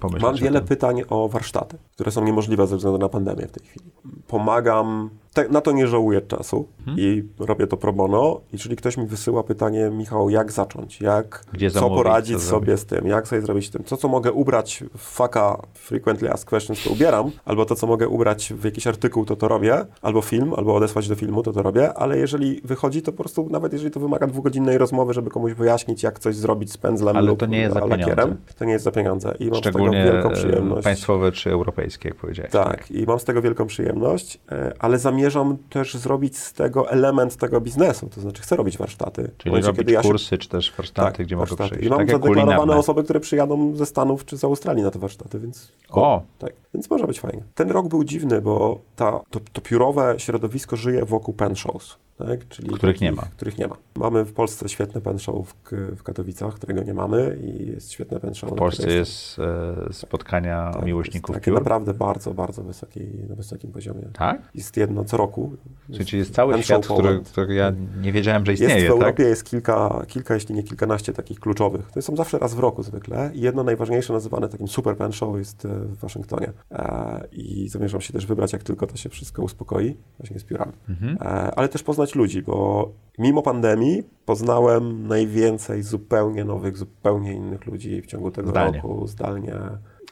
pomyśleć 0.00 0.22
Mam 0.22 0.36
wiele 0.36 0.60
pytań 0.60 1.02
o 1.08 1.28
warsztaty, 1.28 1.78
które 1.94 2.10
są 2.10 2.24
niemożliwe 2.24 2.66
ze 2.66 2.76
względu 2.76 2.98
na 2.98 3.08
pandemię 3.08 3.46
w 3.46 3.52
tej 3.52 3.66
chwili. 3.66 3.90
Pomagam 4.26 5.10
te, 5.32 5.48
na 5.48 5.60
to 5.60 5.72
nie 5.72 5.86
żałuję 5.86 6.20
czasu 6.20 6.68
hmm? 6.84 7.04
i 7.04 7.24
robię 7.38 7.66
to 7.66 7.76
pro 7.76 7.92
bono. 7.92 8.40
Jeżeli 8.52 8.76
ktoś 8.76 8.96
mi 8.96 9.06
wysyła 9.06 9.42
pytanie, 9.42 9.90
Michał, 9.90 10.30
jak 10.30 10.52
zacząć? 10.52 11.00
Jak, 11.00 11.44
Gdzie 11.52 11.70
co 11.70 11.80
zamówić, 11.80 11.96
poradzić 11.96 12.36
co 12.36 12.42
sobie 12.42 12.66
zrobić? 12.66 12.80
z 12.80 12.86
tym? 12.86 13.06
Jak 13.06 13.28
sobie 13.28 13.42
zrobić 13.42 13.66
z 13.66 13.70
tym? 13.70 13.84
Co, 13.84 13.96
co 13.96 14.08
mogę 14.08 14.32
ubrać 14.32 14.84
w 14.96 15.02
faka 15.02 15.62
frequently 15.74 16.32
asked 16.32 16.48
questions, 16.48 16.84
to 16.84 16.90
ubieram, 16.90 17.30
albo 17.44 17.64
to, 17.64 17.74
co 17.74 17.86
mogę 17.86 18.08
ubrać 18.08 18.52
w 18.52 18.64
jakiś 18.64 18.86
artykuł, 18.86 19.24
to 19.24 19.36
to 19.36 19.48
robię, 19.48 19.86
albo 20.02 20.22
film, 20.22 20.54
albo 20.56 20.74
odesłać 20.74 21.08
do 21.08 21.14
filmu, 21.14 21.42
to 21.42 21.52
to 21.52 21.62
robię, 21.62 21.94
ale 21.94 22.18
jeżeli 22.18 22.60
wychodzi, 22.64 23.02
to 23.02 23.12
po 23.12 23.18
prostu, 23.18 23.48
nawet 23.50 23.72
jeżeli 23.72 23.90
to 23.90 24.00
wymaga 24.00 24.26
dwugodzinnej 24.26 24.78
rozmowy, 24.78 25.14
żeby 25.14 25.30
komuś 25.30 25.52
wyjaśnić, 25.52 25.97
jak 26.02 26.18
coś 26.18 26.36
zrobić 26.36 26.72
z 26.72 26.76
pędzlem 26.76 27.16
ale 27.16 27.26
lub 27.26 27.38
to 27.38 27.46
nie 27.46 27.58
jest 27.58 27.74
za 27.74 27.86
lakierem, 27.86 28.36
to 28.58 28.64
nie 28.64 28.72
jest 28.72 28.84
za 28.84 28.92
pieniądze. 28.92 29.34
I 29.38 29.50
mam 29.50 29.60
z 29.60 29.62
tego 29.62 29.90
wielką 29.90 30.30
przyjemność. 30.30 30.84
państwowe 30.84 31.32
czy 31.32 31.50
europejskie, 31.50 32.08
jak 32.08 32.18
powiedziałeś. 32.18 32.52
Tak, 32.52 32.76
tak, 32.76 32.90
i 32.90 33.06
mam 33.06 33.18
z 33.18 33.24
tego 33.24 33.42
wielką 33.42 33.66
przyjemność, 33.66 34.38
e, 34.52 34.72
ale 34.78 34.98
zamierzam 34.98 35.56
też 35.70 35.94
zrobić 35.94 36.38
z 36.38 36.52
tego 36.52 36.90
element 36.90 37.36
tego 37.36 37.60
biznesu, 37.60 38.08
to 38.14 38.20
znaczy 38.20 38.42
chcę 38.42 38.56
robić 38.56 38.78
warsztaty. 38.78 39.30
Czyli 39.38 39.50
momencie, 39.50 39.66
robić 39.66 39.90
ja 39.90 40.02
się... 40.02 40.08
kursy, 40.08 40.38
czy 40.38 40.48
też 40.48 40.72
warsztaty, 40.76 41.16
tak, 41.16 41.26
gdzie 41.26 41.36
warsztaty. 41.36 41.62
mogę 41.62 41.70
przyjść. 41.70 41.86
I 41.86 41.90
mam 41.90 41.98
tak 41.98 42.10
zadeklarowane 42.10 42.76
osoby, 42.76 43.04
które 43.04 43.20
przyjadą 43.20 43.76
ze 43.76 43.86
Stanów 43.86 44.24
czy 44.24 44.36
z 44.38 44.44
Australii 44.44 44.82
na 44.82 44.90
te 44.90 44.98
warsztaty, 44.98 45.40
więc... 45.40 45.72
O! 45.90 46.22
Tak, 46.38 46.52
więc 46.74 46.90
może 46.90 47.06
być 47.06 47.20
fajnie. 47.20 47.42
Ten 47.54 47.70
rok 47.70 47.88
był 47.88 48.04
dziwny, 48.04 48.40
bo 48.40 48.80
ta, 48.96 49.20
to, 49.30 49.40
to 49.52 49.60
piórowe 49.60 50.14
środowisko 50.18 50.76
żyje 50.76 51.04
wokół 51.04 51.34
pen 51.34 51.56
shows 51.56 51.98
tak? 52.18 52.48
Czyli 52.48 52.68
których 52.68 52.96
takich, 52.96 53.00
nie 53.00 53.12
ma. 53.12 53.22
Których 53.22 53.58
nie 53.58 53.66
ma. 53.66 53.76
Mamy 53.96 54.24
w 54.24 54.32
Polsce 54.32 54.68
świetne 54.68 55.00
pen 55.00 55.18
show 55.18 55.48
w, 55.48 55.54
w 55.96 56.02
Katowicach, 56.02 56.54
którego 56.54 56.82
nie 56.82 56.94
mamy 56.94 57.38
i 57.42 57.66
jest 57.66 57.92
świetne 57.92 58.20
pen 58.20 58.34
show. 58.34 58.50
W 58.50 58.54
Polsce 58.54 58.92
jest 58.92 59.38
e, 59.38 59.92
spotkania 59.92 60.70
tak, 60.72 60.84
miłośników 60.84 61.34
jest 61.34 61.44
takie 61.44 61.52
naprawdę 61.52 61.94
bardzo, 61.94 62.34
bardzo 62.34 62.62
wysokiej, 62.62 63.08
na 63.28 63.34
wysokim 63.34 63.72
poziomie. 63.72 64.02
Tak? 64.12 64.42
Jest 64.54 64.76
jedno 64.76 65.04
co 65.04 65.16
roku. 65.16 65.56
Czyli 65.92 66.18
jest 66.18 66.34
cały 66.34 66.62
świat, 66.62 66.86
który, 66.86 67.20
który 67.20 67.54
ja 67.54 67.72
nie 68.00 68.12
wiedziałem, 68.12 68.46
że 68.46 68.52
istnieje, 68.52 68.74
Jest 68.74 68.86
w 68.86 68.88
tak? 68.88 69.02
Europie 69.02 69.22
jest 69.22 69.44
kilka, 69.44 70.02
kilka, 70.08 70.34
jeśli 70.34 70.54
nie 70.54 70.62
kilkanaście 70.62 71.12
takich 71.12 71.40
kluczowych. 71.40 71.90
To 71.90 72.02
są 72.02 72.16
zawsze 72.16 72.38
raz 72.38 72.54
w 72.54 72.58
roku 72.58 72.82
zwykle 72.82 73.30
i 73.34 73.40
jedno 73.40 73.64
najważniejsze 73.64 74.12
nazywane 74.12 74.48
takim 74.48 74.68
super 74.68 74.96
pen 74.96 75.12
show 75.12 75.38
jest 75.38 75.64
e, 75.64 75.68
w 75.68 75.98
Waszyngtonie. 75.98 76.52
E, 76.72 77.26
I 77.32 77.68
zamierzam 77.68 78.00
się 78.00 78.12
też 78.12 78.26
wybrać, 78.26 78.52
jak 78.52 78.62
tylko 78.62 78.86
to 78.86 78.96
się 78.96 79.08
wszystko 79.08 79.42
uspokoi, 79.42 79.96
właśnie 80.18 80.38
z 80.38 80.44
piórami. 80.44 80.72
Mhm. 80.88 81.18
E, 81.20 81.54
ale 81.54 81.68
też 81.68 81.82
poznać 81.82 82.07
ludzi, 82.14 82.42
bo 82.42 82.88
mimo 83.18 83.42
pandemii 83.42 84.02
poznałem 84.24 85.06
najwięcej 85.06 85.82
zupełnie 85.82 86.44
nowych, 86.44 86.76
zupełnie 86.76 87.32
innych 87.32 87.66
ludzi 87.66 88.02
w 88.02 88.06
ciągu 88.06 88.30
tego 88.30 88.50
zdalnie. 88.50 88.76
roku, 88.76 89.06
zdalnie. 89.06 89.54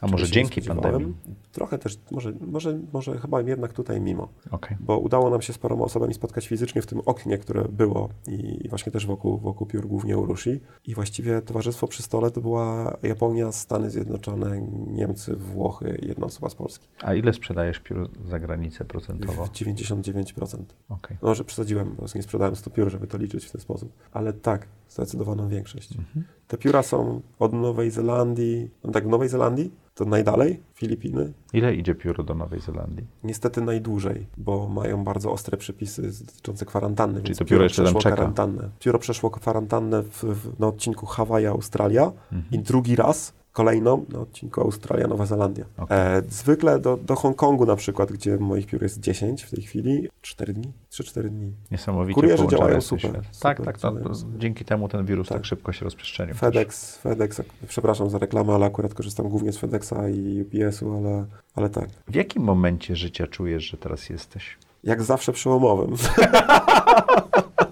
A 0.01 0.07
może 0.07 0.29
dzięki 0.29 0.61
pandemii? 0.61 1.13
Trochę 1.51 1.77
też, 1.77 1.97
może, 2.11 2.33
może, 2.51 2.79
może 2.93 3.17
chyba 3.17 3.41
jednak 3.41 3.73
tutaj 3.73 4.01
mimo. 4.01 4.27
Okay. 4.51 4.77
Bo 4.79 4.99
udało 4.99 5.29
nam 5.29 5.41
się 5.41 5.53
z 5.53 5.57
paroma 5.57 5.83
osobami 5.83 6.13
spotkać 6.13 6.47
fizycznie 6.47 6.81
w 6.81 6.85
tym 6.85 7.01
oknie, 7.05 7.37
które 7.37 7.63
było 7.63 8.09
i, 8.27 8.65
i 8.65 8.69
właśnie 8.69 8.91
też 8.91 9.05
wokół, 9.05 9.37
wokół 9.37 9.67
piór, 9.67 9.87
głównie 9.87 10.17
Urushi. 10.17 10.59
I 10.85 10.95
właściwie 10.95 11.41
towarzystwo 11.41 11.87
przy 11.87 12.03
stole 12.03 12.31
to 12.31 12.41
była 12.41 12.97
Japonia, 13.03 13.51
Stany 13.51 13.89
Zjednoczone, 13.89 14.61
Niemcy, 14.87 15.35
Włochy 15.35 15.99
jedna 16.01 16.25
osoba 16.25 16.49
z 16.49 16.55
Polski. 16.55 16.87
A 17.01 17.13
ile 17.13 17.33
sprzedajesz 17.33 17.79
piór 17.79 18.09
za 18.29 18.39
granicę 18.39 18.85
procentowo? 18.85 19.43
99%. 19.43 20.57
Okay. 20.89 21.17
Może 21.21 21.43
przesadziłem, 21.43 21.95
bo 21.99 22.05
nie 22.15 22.23
sprzedałem 22.23 22.55
100 22.55 22.69
piór, 22.69 22.91
żeby 22.91 23.07
to 23.07 23.17
liczyć 23.17 23.45
w 23.45 23.51
ten 23.51 23.61
sposób. 23.61 23.91
Ale 24.11 24.33
tak, 24.33 24.67
zdecydowaną 24.89 25.47
większość. 25.47 25.91
Mhm. 25.91 26.25
Te 26.47 26.57
pióra 26.57 26.83
są 26.83 27.21
od 27.39 27.53
Nowej 27.53 27.91
Zelandii, 27.91 28.69
no 28.83 28.91
tak, 28.91 29.05
w 29.05 29.09
Nowej 29.09 29.29
Zelandii 29.29 29.71
to 29.95 30.05
najdalej, 30.05 30.59
Filipiny. 30.73 31.33
Ile 31.53 31.75
idzie 31.75 31.95
pióro 31.95 32.23
do 32.23 32.33
Nowej 32.33 32.59
Zelandii? 32.59 33.05
Niestety 33.23 33.61
najdłużej, 33.61 34.27
bo 34.37 34.67
mają 34.67 35.03
bardzo 35.03 35.31
ostre 35.31 35.57
przepisy 35.57 36.25
dotyczące 36.25 36.65
kwarantanny. 36.65 37.21
Czyli 37.21 37.35
to 37.35 37.45
pióro 37.45 37.63
jeszcze 37.63 37.83
tam 37.83 37.95
czeka. 37.95 38.15
Kwarantannę. 38.15 38.69
Pióro 38.79 38.99
przeszło 38.99 39.29
kwarantannę 39.29 40.03
w, 40.03 40.23
w, 40.23 40.59
na 40.59 40.67
odcinku 40.67 41.05
Hawaja, 41.05 41.49
Australia 41.49 42.11
mhm. 42.31 42.43
i 42.51 42.59
drugi 42.59 42.95
raz 42.95 43.33
kolejną 43.57 44.05
na 44.09 44.19
odcinku 44.19 44.61
Australia, 44.61 45.07
Nowa 45.07 45.25
Zelandia. 45.25 45.65
Okay. 45.77 45.97
E, 45.97 46.21
zwykle 46.29 46.79
do, 46.79 46.97
do 46.97 47.15
Hongkongu 47.15 47.65
na 47.65 47.75
przykład, 47.75 48.11
gdzie 48.11 48.37
moich 48.37 48.67
piór 48.67 48.83
jest 48.83 48.99
10 48.99 49.43
w 49.43 49.51
tej 49.51 49.63
chwili, 49.63 50.09
4 50.21 50.53
dni, 50.53 50.71
3-4 50.91 51.29
dni. 51.29 51.53
Niesamowicie 51.71 52.15
Kurierzy 52.15 52.47
działają 52.47 52.81
super. 52.81 53.01
super. 53.01 53.23
Tak, 53.39 53.61
tak, 53.65 53.77
to, 53.77 53.91
to, 53.91 54.11
dzięki 54.37 54.65
temu 54.65 54.87
ten 54.87 55.05
wirus 55.05 55.27
tak, 55.27 55.37
tak 55.37 55.45
szybko 55.45 55.71
się 55.71 55.85
rozprzestrzenił. 55.85 56.35
FedEx, 56.35 56.93
też. 56.93 57.01
FedEx, 57.01 57.41
przepraszam 57.67 58.09
za 58.09 58.17
reklamę, 58.17 58.53
ale 58.53 58.65
akurat 58.65 58.93
korzystam 58.93 59.29
głównie 59.29 59.51
z 59.51 59.57
FedExa 59.57 60.09
i 60.13 60.41
UPS-u, 60.41 60.97
ale, 60.97 61.25
ale 61.55 61.69
tak. 61.69 61.89
W 62.07 62.15
jakim 62.15 62.43
momencie 62.43 62.95
życia 62.95 63.27
czujesz, 63.27 63.63
że 63.63 63.77
teraz 63.77 64.09
jesteś? 64.09 64.57
Jak 64.83 65.03
zawsze 65.03 65.31
przełomowym. 65.31 65.95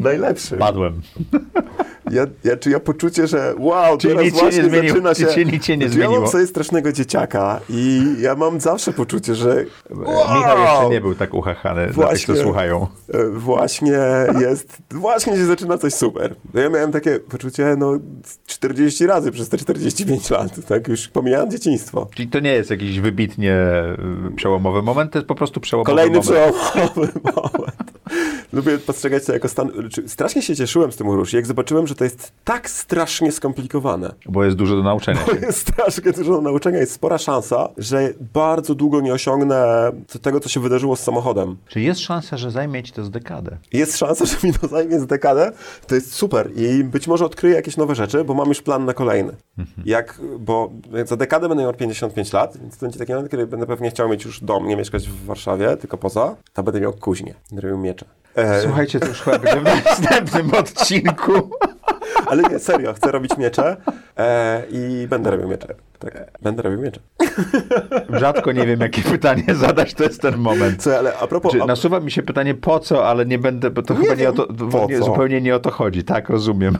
Najlepszy. 0.00 0.56
Padłem. 0.56 1.00
Ja, 2.10 2.26
ja, 2.44 2.56
czy 2.56 2.70
ja 2.70 2.80
poczucie, 2.80 3.26
że 3.26 3.54
wow, 3.58 3.98
Czyli 3.98 4.14
teraz 4.14 4.32
właśnie 4.32 4.70
zaczyna 4.70 5.14
się... 5.14 5.26
Czyli 5.26 5.52
nic 5.52 5.64
się 5.64 5.76
nie 5.76 5.88
zmieniło. 5.88 6.14
Ja 6.14 6.20
mam 6.20 6.28
sobie 6.28 6.46
strasznego 6.46 6.92
dzieciaka 6.92 7.60
i 7.68 8.02
ja 8.20 8.34
mam 8.34 8.60
zawsze 8.60 8.92
poczucie, 8.92 9.34
że 9.34 9.64
wow, 9.90 10.38
Michał 10.38 10.58
jeszcze 10.58 10.88
nie 10.90 11.00
był 11.00 11.14
tak 11.14 11.34
uchachany 11.34 11.86
właśnie, 11.86 12.26
dla 12.26 12.34
tych, 12.34 12.44
słuchają. 12.44 12.86
E, 13.14 13.26
właśnie 13.26 13.98
jest, 14.40 14.78
właśnie 14.90 15.36
się 15.36 15.46
zaczyna 15.46 15.78
coś 15.78 15.94
super. 15.94 16.34
Ja 16.54 16.68
miałem 16.68 16.92
takie 16.92 17.18
poczucie, 17.18 17.76
no 17.78 17.98
40 18.46 19.06
razy 19.06 19.32
przez 19.32 19.48
te 19.48 19.58
45 19.58 20.30
lat, 20.30 20.66
tak 20.68 20.88
już 20.88 21.08
pomijając 21.08 21.52
dzieciństwo. 21.52 22.08
Czyli 22.14 22.28
to 22.28 22.40
nie 22.40 22.52
jest 22.52 22.70
jakiś 22.70 23.00
wybitnie 23.00 23.56
y, 24.28 24.36
przełomowy 24.36 24.82
moment, 24.82 25.12
to 25.12 25.18
jest 25.18 25.28
po 25.28 25.34
prostu 25.34 25.60
przełomowy 25.60 25.90
Kolejny 25.90 26.18
moment. 26.18 26.54
przełomowy 26.54 27.08
moment. 27.36 27.99
Lubię 28.52 28.78
postrzegać 28.78 29.24
to 29.24 29.32
jako 29.32 29.48
stan. 29.48 29.70
Strasznie 30.06 30.42
się 30.42 30.56
cieszyłem 30.56 30.92
z 30.92 30.96
tym 30.96 31.08
Urushi, 31.08 31.36
jak 31.36 31.46
zobaczyłem, 31.46 31.86
że 31.86 31.94
to 31.94 32.04
jest 32.04 32.32
tak 32.44 32.70
strasznie 32.70 33.32
skomplikowane. 33.32 34.14
Bo 34.26 34.44
jest 34.44 34.56
dużo 34.56 34.76
do 34.76 34.82
nauczenia. 34.82 35.20
Bo 35.26 35.32
jest 35.46 35.58
strasznie 35.58 36.12
dużo 36.12 36.32
do 36.32 36.40
nauczenia, 36.40 36.78
jest 36.78 36.92
spora 36.92 37.18
szansa, 37.18 37.68
że 37.76 38.12
bardzo 38.34 38.74
długo 38.74 39.00
nie 39.00 39.12
osiągnę 39.12 39.90
tego, 40.22 40.40
co 40.40 40.48
się 40.48 40.60
wydarzyło 40.60 40.96
z 40.96 41.00
samochodem. 41.00 41.56
Czy 41.68 41.80
jest 41.80 42.00
szansa, 42.00 42.36
że 42.36 42.50
zajmie 42.50 42.82
ci 42.82 42.92
to 42.92 43.04
z 43.04 43.10
dekadę? 43.10 43.56
Jest 43.72 43.98
szansa, 43.98 44.24
że 44.26 44.36
mi 44.44 44.54
to 44.54 44.68
zajmie 44.68 45.00
z 45.00 45.06
dekadę. 45.06 45.52
To 45.86 45.94
jest 45.94 46.12
super 46.12 46.50
i 46.56 46.84
być 46.84 47.08
może 47.08 47.24
odkryję 47.24 47.54
jakieś 47.54 47.76
nowe 47.76 47.94
rzeczy, 47.94 48.24
bo 48.24 48.34
mam 48.34 48.48
już 48.48 48.62
plan 48.62 48.84
na 48.84 48.94
kolejny. 48.94 49.32
Mhm. 49.58 49.82
Jak, 49.86 50.20
bo 50.38 50.70
za 51.04 51.16
dekadę 51.16 51.48
będę 51.48 51.62
miał 51.62 51.74
55 51.74 52.32
lat, 52.32 52.56
więc 52.60 52.76
to 52.76 52.86
będzie 52.86 52.98
taki 52.98 53.12
moment, 53.12 53.30
kiedy 53.30 53.46
będę 53.46 53.66
pewnie 53.66 53.90
chciał 53.90 54.08
mieć 54.08 54.24
już 54.24 54.40
dom, 54.40 54.68
nie 54.68 54.76
mieszkać 54.76 55.08
w 55.08 55.24
Warszawie, 55.24 55.76
tylko 55.76 55.98
poza, 55.98 56.36
to 56.52 56.62
będę 56.62 56.80
miał 56.80 56.92
kuźnię, 56.92 57.34
będę 57.52 57.78
miecze. 57.78 58.06
E... 58.34 58.62
Słuchajcie, 58.62 59.00
to 59.00 59.06
już 59.06 59.20
chyba 59.20 59.38
będzie 59.38 59.60
w 59.60 59.64
następnym 59.64 60.54
odcinku. 60.54 61.50
Ale 62.26 62.42
nie, 62.42 62.58
serio, 62.58 62.92
chcę 62.92 63.12
robić 63.12 63.36
miecze 63.36 63.76
e, 64.16 64.62
i 64.70 65.06
będę 65.08 65.30
robił 65.30 65.48
miecze. 65.48 65.74
Tak, 65.98 66.30
będę 66.42 66.62
robił 66.62 66.80
miecze. 66.80 67.00
Rzadko 68.10 68.52
nie 68.52 68.66
wiem, 68.66 68.80
jakie 68.80 69.02
pytanie 69.02 69.44
zadać, 69.54 69.94
to 69.94 70.04
jest 70.04 70.22
ten 70.22 70.36
moment. 70.36 70.82
Co, 70.82 70.98
ale 70.98 71.18
a 71.18 71.26
propos... 71.26 71.52
Czy 71.52 71.58
nasuwa 71.58 72.00
mi 72.00 72.10
się 72.10 72.22
pytanie 72.22 72.54
po 72.54 72.80
co, 72.80 73.08
ale 73.08 73.26
nie 73.26 73.38
będę, 73.38 73.70
bo 73.70 73.82
to 73.82 73.94
Nie 73.94 74.00
chyba 74.00 74.14
nie 74.14 74.28
o 74.28 74.32
to, 74.32 74.46
nie, 74.88 74.98
zupełnie 74.98 75.40
nie 75.40 75.54
o 75.54 75.60
to 75.60 75.70
chodzi. 75.70 76.04
Tak, 76.04 76.28
rozumiem. 76.28 76.78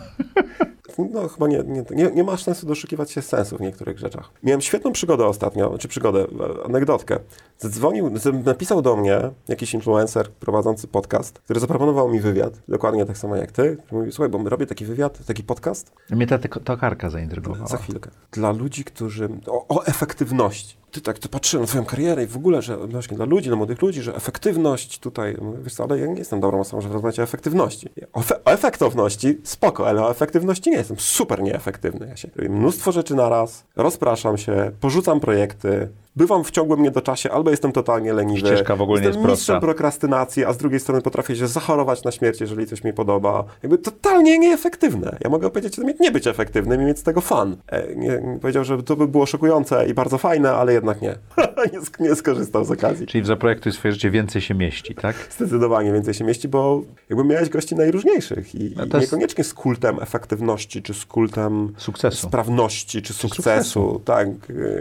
No 1.13 1.29
chyba 1.29 1.49
nie, 1.49 1.63
nie, 1.67 1.85
nie, 1.91 2.11
nie 2.11 2.25
masz 2.25 2.43
sensu 2.43 2.67
doszukiwać 2.67 3.11
się 3.11 3.23
sensu 3.23 3.57
w 3.57 3.61
niektórych 3.61 3.99
rzeczach. 3.99 4.31
Miałem 4.43 4.61
świetną 4.61 4.93
przygodę 4.93 5.27
ostatnio, 5.27 5.79
czy 5.79 5.89
przygodę, 5.89 6.21
e, 6.21 6.65
anegdotkę. 6.65 7.19
Zadzwonił, 7.61 8.11
napisał 8.45 8.83
do 8.83 8.97
mnie 8.97 9.21
jakiś 9.49 9.75
influencer 9.75 10.31
prowadzący 10.31 10.89
podcast, 10.89 11.39
który 11.39 11.61
zaproponował 11.61 12.09
mi 12.09 12.21
wywiad, 12.21 12.53
dokładnie 12.69 13.05
tak 13.07 13.19
samo 13.19 13.37
jak 13.37 13.53
ty. 13.53 13.77
Mówił, 13.93 14.13
słuchaj, 14.13 14.29
bo 14.29 14.49
robię 14.49 14.67
taki 14.67 14.85
wywiad, 14.85 15.27
taki 15.27 15.43
podcast, 15.43 15.93
Mnie 16.11 16.27
ta 16.27 16.39
tokarka 16.39 17.11
zaintrygowała. 17.11 17.67
za 17.67 17.77
chwilkę. 17.77 18.11
Dla 18.33 18.53
ludzi, 18.53 18.85
którzy... 18.85 19.29
O, 19.47 19.67
o 19.69 19.87
efektywności. 19.87 20.77
Ty 20.91 21.01
tak, 21.01 21.19
ty 21.19 21.29
patrzyłem 21.29 21.63
na 21.63 21.67
twoją 21.69 21.85
karierę 21.85 22.25
i 22.25 22.27
w 22.27 22.37
ogóle, 22.37 22.63
że 22.63 22.77
właśnie 22.77 23.17
dla 23.17 23.27
ludzi, 23.27 23.49
dla 23.49 23.57
młodych 23.57 23.83
ludzi, 23.83 24.03
że 24.03 24.15
efektywność 24.17 24.99
tutaj... 24.99 25.37
Wiesz 25.63 25.75
co, 25.75 25.85
ale 25.85 25.99
ja 25.99 26.07
nie 26.07 26.19
jestem 26.19 26.41
dobrą 26.41 26.61
osobą, 26.61 26.83
żeby 26.83 26.95
rozmawiać 26.95 27.21
o 27.21 27.23
efektywności. 27.23 27.89
O, 28.13 28.23
fe, 28.23 28.45
o 28.45 28.51
efektywności 28.51 29.39
spoko, 29.43 29.89
ale 29.89 30.03
o 30.03 30.11
efektywności 30.11 30.71
nie 30.71 30.77
jestem. 30.77 30.97
Super 30.99 31.43
nieefektywny. 31.43 32.07
Ja 32.09 32.17
się 32.17 32.29
robię 32.37 32.49
mnóstwo 32.49 32.93
rzeczy 32.93 33.15
naraz, 33.15 33.65
rozpraszam 33.77 34.39
się, 34.39 34.71
porzucam 34.81 35.21
projekty, 35.21 35.89
bywam 36.17 36.45
w 36.45 36.51
ciągłym 36.51 36.83
niedoczasie, 36.83 37.31
albo 37.31 37.51
jestem 37.51 37.73
totalnie 37.73 38.13
leniwy. 38.13 38.47
Ścieżka 38.47 38.77
w 38.77 38.83
ogóle 38.83 39.01
nie 39.01 39.07
jestem 39.07 39.23
jest 39.23 39.31
mistrzem 39.33 39.55
prosta. 39.55 39.67
prokrastynacji, 39.67 40.45
a 40.45 40.53
z 40.53 40.57
drugiej 40.57 40.81
strony 40.81 41.03
potrafię 41.03 41.37
się 41.37 41.47
zachorować 41.49 42.05
na 42.05 42.11
śmierć, 42.11 42.41
jeżeli 42.41 42.67
coś 42.67 42.85
mi 42.85 42.93
podoba. 42.93 43.45
Jakby 43.63 43.79
totalnie 43.79 44.39
nieefektywne. 44.39 45.17
Ja 45.21 45.31
mogę 45.31 45.51
powiedzieć, 45.51 45.77
że 45.77 45.83
nie 46.01 46.11
być 46.13 46.27
efektywnym 46.27 46.83
i 46.83 46.85
mieć 46.85 46.99
z 46.99 47.03
tego 47.03 47.21
fan. 47.21 47.57
E, 47.69 47.95
nie, 47.95 48.39
powiedział, 48.41 48.65
że 48.65 48.83
to 48.83 48.97
by 48.97 49.09
było 49.09 49.27
szokujące 49.27 49.87
i 49.89 49.95
bardzo 49.95 50.19
fajne, 50.19 50.53
ale 50.53 50.73
jednak 50.73 51.03
nie. 51.03 51.15
nie, 51.73 52.09
nie 52.09 52.15
skorzystał 52.15 52.65
z 52.65 52.71
okazji. 52.71 53.07
Czyli 53.07 53.23
w 53.23 53.27
Zaprojektuj 53.27 53.73
swoje 53.73 53.93
życie 53.93 54.11
więcej 54.11 54.43
się 54.43 54.55
mieści, 54.55 54.95
tak? 54.95 55.17
Zdecydowanie 55.37 55.93
więcej 55.93 56.15
się 56.15 56.25
mieści, 56.25 56.49
bo 56.49 56.83
jakby 57.11 57.25
miałeś 57.25 57.49
gości 57.49 57.75
najróżniejszych 57.77 58.55
i, 58.55 58.75
No 58.77 58.83
jest- 58.85 59.01
niekoniecznie 59.01 59.45
z 59.45 59.55
kultem 59.55 59.97
efektywności, 60.03 60.83
czy 60.83 60.95
z 60.95 61.05
kultem 61.07 61.73
Sukcesu. 61.77 62.27
sprawności, 62.29 63.03
czy 63.03 63.13
sukcesu. 63.13 63.35
sukcesu. 63.43 64.01
Tak. 64.05 64.29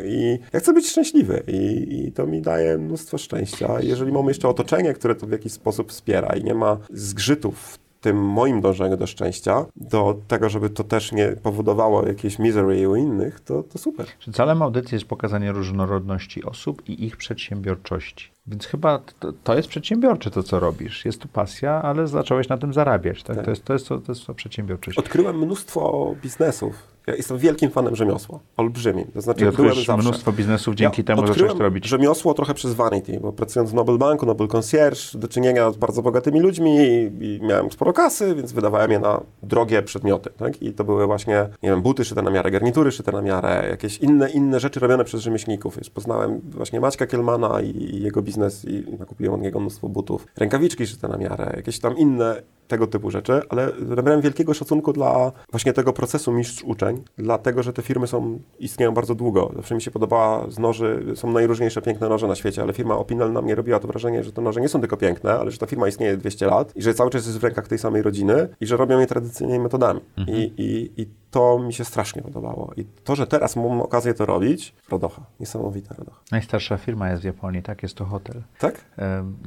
I 0.05 0.39
ja 0.53 0.59
chcę 0.59 0.73
być 0.73 0.89
szczęśliwy 0.89 1.18
i, 1.47 2.05
i 2.05 2.11
to 2.11 2.27
mi 2.27 2.41
daje 2.41 2.77
mnóstwo 2.77 3.17
szczęścia. 3.17 3.81
Jeżeli 3.81 4.11
mamy 4.11 4.27
jeszcze 4.31 4.49
otoczenie, 4.49 4.93
które 4.93 5.15
to 5.15 5.27
w 5.27 5.31
jakiś 5.31 5.51
sposób 5.51 5.91
wspiera 5.91 6.35
i 6.35 6.43
nie 6.43 6.55
ma 6.55 6.77
zgrzytów 6.89 7.59
w 7.59 7.89
tym 8.01 8.23
moim 8.23 8.61
dążeniu 8.61 8.97
do 8.97 9.07
szczęścia, 9.07 9.65
do 9.75 10.19
tego, 10.27 10.49
żeby 10.49 10.69
to 10.69 10.83
też 10.83 11.11
nie 11.11 11.27
powodowało 11.27 12.07
jakiejś 12.07 12.39
misery 12.39 12.89
u 12.89 12.95
innych, 12.95 13.39
to, 13.39 13.63
to 13.63 13.77
super. 13.77 14.05
Celem 14.33 14.61
audycji 14.61 14.95
jest 14.95 15.05
pokazanie 15.05 15.51
różnorodności 15.51 16.43
osób 16.43 16.89
i 16.89 17.05
ich 17.05 17.17
przedsiębiorczości. 17.17 18.31
Więc 18.47 18.65
chyba 18.65 18.99
to, 19.19 19.33
to 19.43 19.55
jest 19.55 19.69
przedsiębiorcze 19.69 20.31
to, 20.31 20.43
co 20.43 20.59
robisz. 20.59 21.05
Jest 21.05 21.21
tu 21.21 21.27
pasja, 21.27 21.81
ale 21.81 22.07
zacząłeś 22.07 22.49
na 22.49 22.57
tym 22.57 22.73
zarabiać. 22.73 23.23
Tak? 23.23 23.35
Tak. 23.35 23.45
To, 23.45 23.51
jest, 23.51 23.65
to, 23.65 23.73
jest, 23.73 23.87
to, 23.87 23.97
to 23.97 24.11
jest 24.11 24.25
to 24.25 24.33
przedsiębiorczość. 24.33 24.97
Odkryłem 24.97 25.37
mnóstwo 25.39 26.15
biznesów. 26.23 26.98
Ja 27.09 27.15
jestem 27.15 27.37
wielkim 27.37 27.69
fanem 27.71 27.95
rzemiosła. 27.95 28.39
Olbrzymim. 28.57 29.05
To 29.13 29.21
znaczy, 29.21 29.45
I 29.45 29.51
byłem 29.51 29.75
zawsze. 29.75 29.97
mnóstwo 29.97 30.31
biznesów 30.31 30.75
dzięki 30.75 31.01
ja 31.01 31.05
temu, 31.05 31.27
zacząłeś 31.27 31.53
to 31.53 31.59
robić. 31.59 31.87
rzemiosło 31.87 32.33
trochę 32.33 32.53
przez 32.53 32.73
Vanity, 32.73 33.19
bo 33.19 33.33
pracując 33.33 33.71
w 33.71 33.73
Nobel 33.73 33.97
Banku, 33.97 34.25
Nobel 34.25 34.47
Concierge, 34.47 34.99
do 35.13 35.27
czynienia 35.27 35.71
z 35.71 35.77
bardzo 35.77 36.01
bogatymi 36.01 36.39
ludźmi 36.39 36.77
i, 36.77 37.11
i 37.25 37.39
miałem 37.41 37.71
sporo 37.71 37.93
kasy, 37.93 38.35
więc 38.35 38.51
wydawałem 38.51 38.91
je 38.91 38.99
na 38.99 39.21
drogie 39.43 39.81
przedmioty. 39.81 40.29
Tak? 40.37 40.61
I 40.61 40.73
to 40.73 40.83
były 40.83 41.05
właśnie, 41.07 41.49
nie 41.63 41.69
wiem, 41.69 41.81
buty 41.81 42.05
szyte 42.05 42.21
na 42.21 42.31
miarę, 42.31 42.51
garnitury 42.51 42.91
szyte 42.91 43.11
na 43.11 43.21
miarę, 43.21 43.67
jakieś 43.69 43.97
inne, 43.97 44.29
inne 44.29 44.59
rzeczy 44.59 44.79
robione 44.79 45.03
przez 45.03 45.21
rzemieślników. 45.21 45.77
Już 45.77 45.89
poznałem 45.89 46.41
właśnie 46.43 46.79
Maćka 46.79 47.07
Kielmana 47.07 47.61
i, 47.61 47.67
i 47.67 48.03
jego 48.03 48.21
biznes 48.21 48.65
i 48.65 48.83
nakupiłem 48.99 49.33
od 49.33 49.41
niego 49.41 49.59
mnóstwo 49.59 49.89
butów. 49.89 50.27
Rękawiczki 50.37 50.87
szyte 50.87 51.07
na 51.07 51.17
miarę, 51.17 51.53
jakieś 51.55 51.79
tam 51.79 51.97
inne 51.97 52.41
tego 52.67 52.87
typu 52.87 53.11
rzeczy, 53.11 53.41
ale 53.49 53.71
nabrałem 53.79 54.21
wielkiego 54.21 54.53
szacunku 54.53 54.93
dla 54.93 55.31
właśnie 55.51 55.73
tego 55.73 55.93
procesu 55.93 56.31
mistrz-uczeń, 56.31 56.98
dlatego, 57.17 57.63
że 57.63 57.73
te 57.73 57.81
firmy 57.81 58.07
są, 58.07 58.39
istnieją 58.59 58.93
bardzo 58.93 59.15
długo. 59.15 59.51
Zawsze 59.55 59.75
mi 59.75 59.81
się 59.81 59.91
podobała 59.91 60.49
z 60.49 60.59
noży, 60.59 61.05
są 61.15 61.31
najróżniejsze 61.31 61.81
piękne 61.81 62.09
noże 62.09 62.27
na 62.27 62.35
świecie, 62.35 62.61
ale 62.61 62.73
firma 62.73 62.97
Opinel 62.97 63.33
na 63.33 63.41
mnie 63.41 63.55
robiła 63.55 63.79
to 63.79 63.87
wrażenie, 63.87 64.23
że 64.23 64.31
te 64.31 64.41
noże 64.41 64.61
nie 64.61 64.69
są 64.69 64.79
tylko 64.79 64.97
piękne, 64.97 65.33
ale 65.33 65.51
że 65.51 65.57
ta 65.57 65.65
firma 65.65 65.87
istnieje 65.87 66.17
200 66.17 66.45
lat 66.45 66.75
i 66.75 66.81
że 66.81 66.93
cały 66.93 67.09
czas 67.09 67.25
jest 67.25 67.39
w 67.39 67.43
rękach 67.43 67.67
tej 67.67 67.77
samej 67.77 68.01
rodziny 68.01 68.47
i 68.61 68.65
że 68.65 68.77
robią 68.77 68.99
je 68.99 69.07
tradycyjnymi 69.07 69.59
metodami. 69.59 69.99
I, 70.27 70.53
i, 70.57 71.01
I 71.01 71.07
to 71.31 71.59
mi 71.59 71.73
się 71.73 71.85
strasznie 71.85 72.21
podobało. 72.21 72.71
I 72.77 72.85
to, 73.03 73.15
że 73.15 73.27
teraz 73.27 73.55
mam 73.55 73.81
okazję 73.81 74.13
to 74.13 74.25
robić, 74.25 74.73
radocha, 74.91 75.21
niesamowita 75.39 75.95
radocha. 75.97 76.19
Najstarsza 76.31 76.77
firma 76.77 77.09
jest 77.09 77.21
w 77.21 77.25
Japonii, 77.25 77.61
tak? 77.63 77.83
Jest 77.83 77.95
to 77.95 78.05
hotel. 78.05 78.41
Tak? 78.59 78.85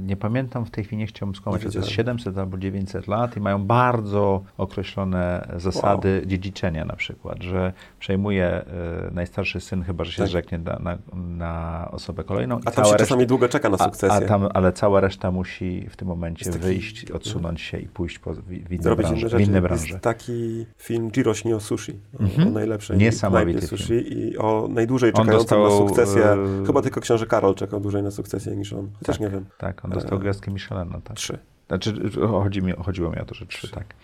Nie 0.01 0.17
pamiętam 0.17 0.65
w 0.67 0.71
tej 0.71 0.85
chwili, 0.85 0.99
nie 1.01 1.07
chciałbym 1.07 1.35
skłamać, 1.35 1.61
to 1.61 1.67
jest 1.67 1.77
wiedziałem. 1.77 1.95
700 1.95 2.39
albo 2.39 2.59
900 2.59 3.07
lat 3.07 3.37
i 3.37 3.41
mają 3.41 3.65
bardzo 3.65 4.43
określone 4.59 5.49
zasady 5.57 6.23
dziedziczenia 6.27 6.85
na 6.85 6.97
przykład, 6.97 7.43
że 7.43 7.73
przejmuje 7.99 8.45
e, 8.47 8.65
najstarszy 9.13 9.61
syn, 9.61 9.83
chyba 9.83 10.05
że 10.05 10.13
się 10.13 10.19
Tak. 10.19 10.29
zrzeknie 10.29 10.59
na, 10.59 10.79
na, 10.79 10.99
na 11.15 11.89
osobę 11.93 12.25
kolejną. 12.25 12.59
i 12.59 12.63
A 12.65 12.71
tam 12.71 12.85
się 12.85 12.91
reszta- 12.91 12.99
czasami 12.99 13.27
długo 13.27 13.49
czeka 13.49 13.69
na 13.69 13.77
a, 13.81 13.85
sukcesję. 13.85 14.17
a 14.27 14.29
tam, 14.29 14.49
ale 14.55 14.73
cała 14.73 15.01
reszta 15.01 15.31
musi 15.31 15.87
w 15.91 15.97
tym 15.97 16.09
momencie 16.09 16.45
Jest 16.47 16.59
taki- 16.59 16.67
wyjść, 16.75 17.11
odsunąć 17.11 17.61
się 17.61 17.79
i 17.79 17.87
pójść 17.89 18.19
po, 18.19 18.33
w, 18.35 18.41
w 18.43 18.73
inne 18.73 18.97
branże. 18.97 19.29
W 19.29 19.41
inne 19.41 19.53
Jest 19.59 19.63
branże. 19.63 19.99
taki 20.01 20.67
film 20.79 21.11
Jiroshi 21.11 21.55
o 21.55 21.61
sushi, 21.77 21.93
o, 22.21 22.23
Mhm. 22.23 22.49
o 22.49 22.51
najlepszej 22.51 22.99
Niesamowity 22.99 23.67
sushi 23.67 24.19
i 24.19 24.39
o 24.39 24.69
najdłużej 24.71 25.13
czekającym 25.13 25.59
na 25.59 25.65
dostał, 25.65 25.89
sukcesję. 25.89 26.25
e, 26.25 26.67
Chyba 26.67 26.83
tylko 26.83 27.01
książę 27.01 27.27
Karol 27.27 27.55
czekał 27.55 27.81
dłużej 27.81 28.03
na 28.03 28.11
sukcesję 28.11 28.57
niż 28.57 28.73
on. 28.73 28.91
Chociaż 28.99 29.21
nie 29.21 29.29
wiem. 29.29 29.45
Tak, 29.59 29.85
on 29.85 29.91
dostał 29.91 30.19
E, 30.19 30.21
gwiazdkę 30.21 30.51
Michelina. 30.51 31.01
Tak. 31.05 31.17
Trzy. 31.17 31.39
Znaczy, 31.69 31.95
chodzi 32.21 32.63
mi, 32.63 32.73
chodziło 32.73 33.11
mi 33.11 33.19
o 33.19 33.25
to, 33.25 33.35
że 33.35 33.47
trzy, 33.47 33.71
tak. 33.71 33.95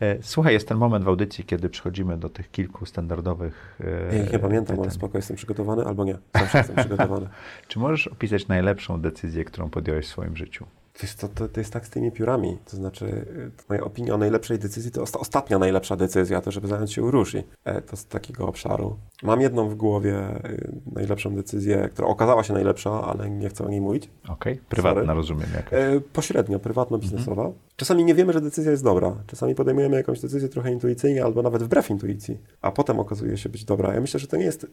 E, 0.00 0.16
Słuchaj, 0.22 0.52
jest 0.52 0.68
ten 0.68 0.78
moment 0.78 1.04
w 1.04 1.08
audycji, 1.08 1.44
kiedy 1.44 1.68
przechodzimy 1.68 2.16
do 2.16 2.28
tych 2.28 2.50
kilku 2.50 2.86
standardowych. 2.86 3.78
e, 4.10 4.16
Ja 4.16 4.24
ich 4.24 4.32
nie 4.32 4.38
pamiętam, 4.38 4.74
ale 4.76 4.82
pytań. 4.84 4.94
spoko, 4.98 5.18
jestem 5.18 5.36
przygotowany 5.36 5.84
albo 5.84 6.04
nie. 6.04 6.18
Zawsze 6.34 6.58
jestem 6.58 6.76
przygotowany. 6.86 7.28
Czy 7.68 7.78
możesz 7.78 8.06
opisać 8.06 8.48
najlepszą 8.48 9.00
decyzję, 9.00 9.44
którą 9.44 9.70
podjąłeś 9.70 10.06
w 10.06 10.08
swoim 10.08 10.36
życiu? 10.36 10.66
Wiesz, 11.02 11.14
to, 11.14 11.28
to, 11.28 11.48
to 11.48 11.60
jest 11.60 11.72
tak 11.72 11.86
z 11.86 11.90
tymi 11.90 12.12
piórami. 12.12 12.58
To 12.70 12.76
znaczy, 12.76 13.04
y, 13.06 13.50
moja 13.68 13.84
opinia 13.84 14.14
o 14.14 14.18
najlepszej 14.18 14.58
decyzji 14.58 14.90
to 14.90 15.02
osta- 15.02 15.18
ostatnia 15.18 15.58
najlepsza 15.58 15.96
decyzja, 15.96 16.40
to 16.40 16.50
żeby 16.50 16.68
zająć 16.68 16.92
się 16.92 17.02
Urushi. 17.02 17.42
E, 17.64 17.80
to 17.82 17.96
z 17.96 18.06
takiego 18.06 18.48
obszaru. 18.48 18.96
Mam 19.22 19.40
jedną 19.40 19.68
w 19.68 19.74
głowie 19.74 20.16
y, 20.50 20.72
najlepszą 20.92 21.34
decyzję, 21.34 21.88
która 21.92 22.08
okazała 22.08 22.44
się 22.44 22.52
najlepsza, 22.52 23.02
ale 23.04 23.30
nie 23.30 23.48
chcę 23.48 23.64
o 23.64 23.68
niej 23.68 23.80
mówić. 23.80 24.10
Okej, 24.28 24.60
prywatna, 24.68 25.02
Sorry. 25.02 25.14
rozumiem. 25.14 25.48
Jakaś. 25.54 25.72
E, 25.72 26.00
pośrednio, 26.12 26.58
prywatno-biznesowa. 26.58 27.52
Czasami 27.76 28.04
nie 28.04 28.14
wiemy, 28.14 28.32
że 28.32 28.40
decyzja 28.40 28.70
jest 28.70 28.84
dobra. 28.84 29.14
Czasami 29.26 29.54
podejmujemy 29.54 29.96
jakąś 29.96 30.20
decyzję 30.20 30.48
trochę 30.48 30.72
intuicyjnie, 30.72 31.24
albo 31.24 31.42
nawet 31.42 31.62
wbrew 31.62 31.90
intuicji, 31.90 32.38
a 32.62 32.72
potem 32.72 33.00
okazuje 33.00 33.36
się 33.36 33.48
być 33.48 33.64
dobra. 33.64 33.94
Ja 33.94 34.00
myślę, 34.00 34.20
że 34.20 34.26
to 34.26 34.36
nie 34.36 34.44
jest... 34.44 34.64
y, 34.64 34.68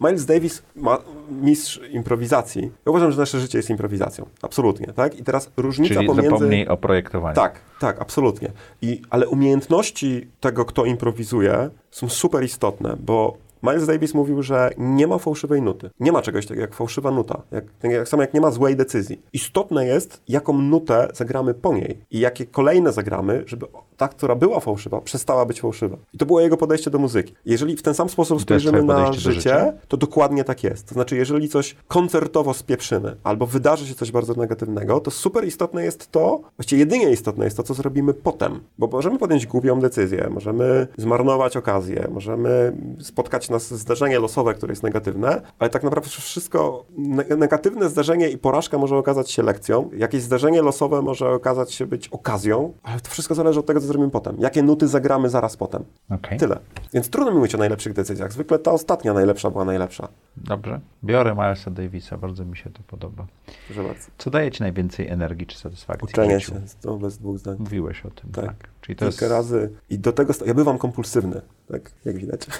Miles 0.00 0.26
Davis 0.26 0.62
ma 0.76 0.98
mistrz 1.42 1.80
improwizacji. 1.90 2.62
Ja 2.86 2.90
uważam, 2.90 3.12
że 3.12 3.18
nasze 3.18 3.40
życie 3.40 3.58
jest 3.58 3.70
improwizacją. 3.70 4.26
Absolutnie, 4.42 4.86
tak? 4.86 5.18
I 5.18 5.24
teraz 5.24 5.43
różnica 5.56 5.94
Czyli 5.94 6.06
pomiędzy... 6.06 6.30
zapomnij 6.30 6.68
o 6.68 6.76
projektowaniu. 6.76 7.34
Tak, 7.34 7.60
tak, 7.80 8.00
absolutnie. 8.00 8.50
I, 8.82 9.02
ale 9.10 9.28
umiejętności 9.28 10.28
tego, 10.40 10.64
kto 10.64 10.84
improwizuje, 10.84 11.70
są 11.90 12.08
super 12.08 12.44
istotne, 12.44 12.96
bo 13.00 13.36
Miles 13.64 13.86
Davis 13.86 14.14
mówił, 14.14 14.42
że 14.42 14.70
nie 14.78 15.06
ma 15.06 15.18
fałszywej 15.18 15.62
nuty. 15.62 15.90
Nie 16.00 16.12
ma 16.12 16.22
czegoś 16.22 16.46
takiego 16.46 16.60
jak 16.60 16.74
fałszywa 16.74 17.10
nuta. 17.10 17.42
Jak, 17.50 17.64
tak 17.78 18.08
samo 18.08 18.22
jak 18.22 18.34
nie 18.34 18.40
ma 18.40 18.50
złej 18.50 18.76
decyzji. 18.76 19.22
Istotne 19.32 19.86
jest, 19.86 20.22
jaką 20.28 20.58
nutę 20.58 21.08
zagramy 21.14 21.54
po 21.54 21.74
niej 21.74 22.04
i 22.10 22.18
jakie 22.20 22.46
kolejne 22.46 22.92
zagramy, 22.92 23.42
żeby 23.46 23.66
ta, 23.96 24.08
która 24.08 24.34
była 24.34 24.60
fałszywa, 24.60 25.00
przestała 25.00 25.46
być 25.46 25.60
fałszywa. 25.60 25.96
I 26.12 26.18
to 26.18 26.26
było 26.26 26.40
jego 26.40 26.56
podejście 26.56 26.90
do 26.90 26.98
muzyki. 26.98 27.34
Jeżeli 27.44 27.76
w 27.76 27.82
ten 27.82 27.94
sam 27.94 28.08
sposób 28.08 28.42
spojrzymy 28.42 28.82
na 28.82 29.12
życie, 29.12 29.72
to 29.88 29.96
dokładnie 29.96 30.44
tak 30.44 30.64
jest. 30.64 30.88
To 30.88 30.94
znaczy, 30.94 31.16
jeżeli 31.16 31.48
coś 31.48 31.76
koncertowo 31.88 32.54
spieprzymy, 32.54 33.16
albo 33.22 33.46
wydarzy 33.46 33.86
się 33.86 33.94
coś 33.94 34.12
bardzo 34.12 34.34
negatywnego, 34.34 35.00
to 35.00 35.10
super 35.10 35.46
istotne 35.46 35.84
jest 35.84 36.10
to, 36.10 36.40
właściwie 36.56 36.80
jedynie 36.80 37.10
istotne 37.10 37.44
jest 37.44 37.56
to, 37.56 37.62
co 37.62 37.74
zrobimy 37.74 38.14
potem. 38.14 38.60
Bo 38.78 38.86
możemy 38.86 39.18
podjąć 39.18 39.46
głupią 39.46 39.80
decyzję, 39.80 40.28
możemy 40.30 40.86
zmarnować 40.96 41.56
okazję, 41.56 42.08
możemy 42.10 42.76
spotkać 43.00 43.50
nas 43.54 43.74
zdarzenie 43.74 44.18
losowe, 44.18 44.54
które 44.54 44.72
jest 44.72 44.82
negatywne, 44.82 45.42
ale 45.58 45.70
tak 45.70 45.82
naprawdę 45.82 46.10
wszystko, 46.10 46.84
ne- 46.98 47.36
negatywne 47.36 47.88
zdarzenie 47.88 48.28
i 48.30 48.38
porażka 48.38 48.78
może 48.78 48.96
okazać 48.96 49.30
się 49.30 49.42
lekcją, 49.42 49.90
jakieś 49.96 50.22
zdarzenie 50.22 50.62
losowe 50.62 51.02
może 51.02 51.30
okazać 51.30 51.72
się 51.72 51.86
być 51.86 52.08
okazją, 52.08 52.72
ale 52.82 53.00
to 53.00 53.10
wszystko 53.10 53.34
zależy 53.34 53.60
od 53.60 53.66
tego, 53.66 53.80
co 53.80 53.86
zrobimy 53.86 54.10
potem. 54.10 54.36
Jakie 54.38 54.62
nuty 54.62 54.88
zagramy 54.88 55.28
zaraz 55.30 55.56
potem. 55.56 55.84
Okej, 56.10 56.38
Tyle. 56.38 56.58
Więc 56.92 57.10
trudno 57.10 57.30
mi 57.30 57.36
mówić 57.38 57.54
o 57.54 57.58
najlepszych 57.58 57.92
decyzjach. 57.92 58.32
Zwykle 58.32 58.58
ta 58.58 58.72
ostatnia 58.72 59.14
najlepsza 59.14 59.50
była 59.50 59.64
najlepsza. 59.64 60.08
dobrze. 60.36 60.80
Biorę 61.04 61.34
Milesa 61.34 61.70
Davisa, 61.70 62.18
bardzo 62.18 62.44
mi 62.44 62.56
się 62.56 62.70
to 62.70 62.80
podoba. 62.86 63.26
Proszę 63.66 63.82
bardzo. 63.82 64.04
Co 64.18 64.30
daje 64.30 64.50
ci 64.50 64.62
najwięcej 64.62 65.08
energii 65.08 65.46
czy 65.46 65.58
satysfakcji 65.58 66.08
Uczenie 66.08 66.40
się, 66.40 66.52
to 66.82 66.96
bez 66.96 67.18
dwóch 67.18 67.38
zdań. 67.38 67.56
Mówiłeś 67.58 68.06
o 68.06 68.10
tym, 68.10 68.30
tak. 68.32 68.44
Tak. 68.46 68.56
Czyli 68.84 68.96
to 68.96 69.04
jest... 69.04 69.18
Kilka 69.18 69.34
razy. 69.34 69.70
I 69.90 69.98
do 69.98 70.12
tego, 70.12 70.34
ja 70.46 70.54
bywam 70.54 70.78
kompulsywny, 70.78 71.40
tak 71.68 71.90
jak 72.04 72.16
widać. 72.16 72.46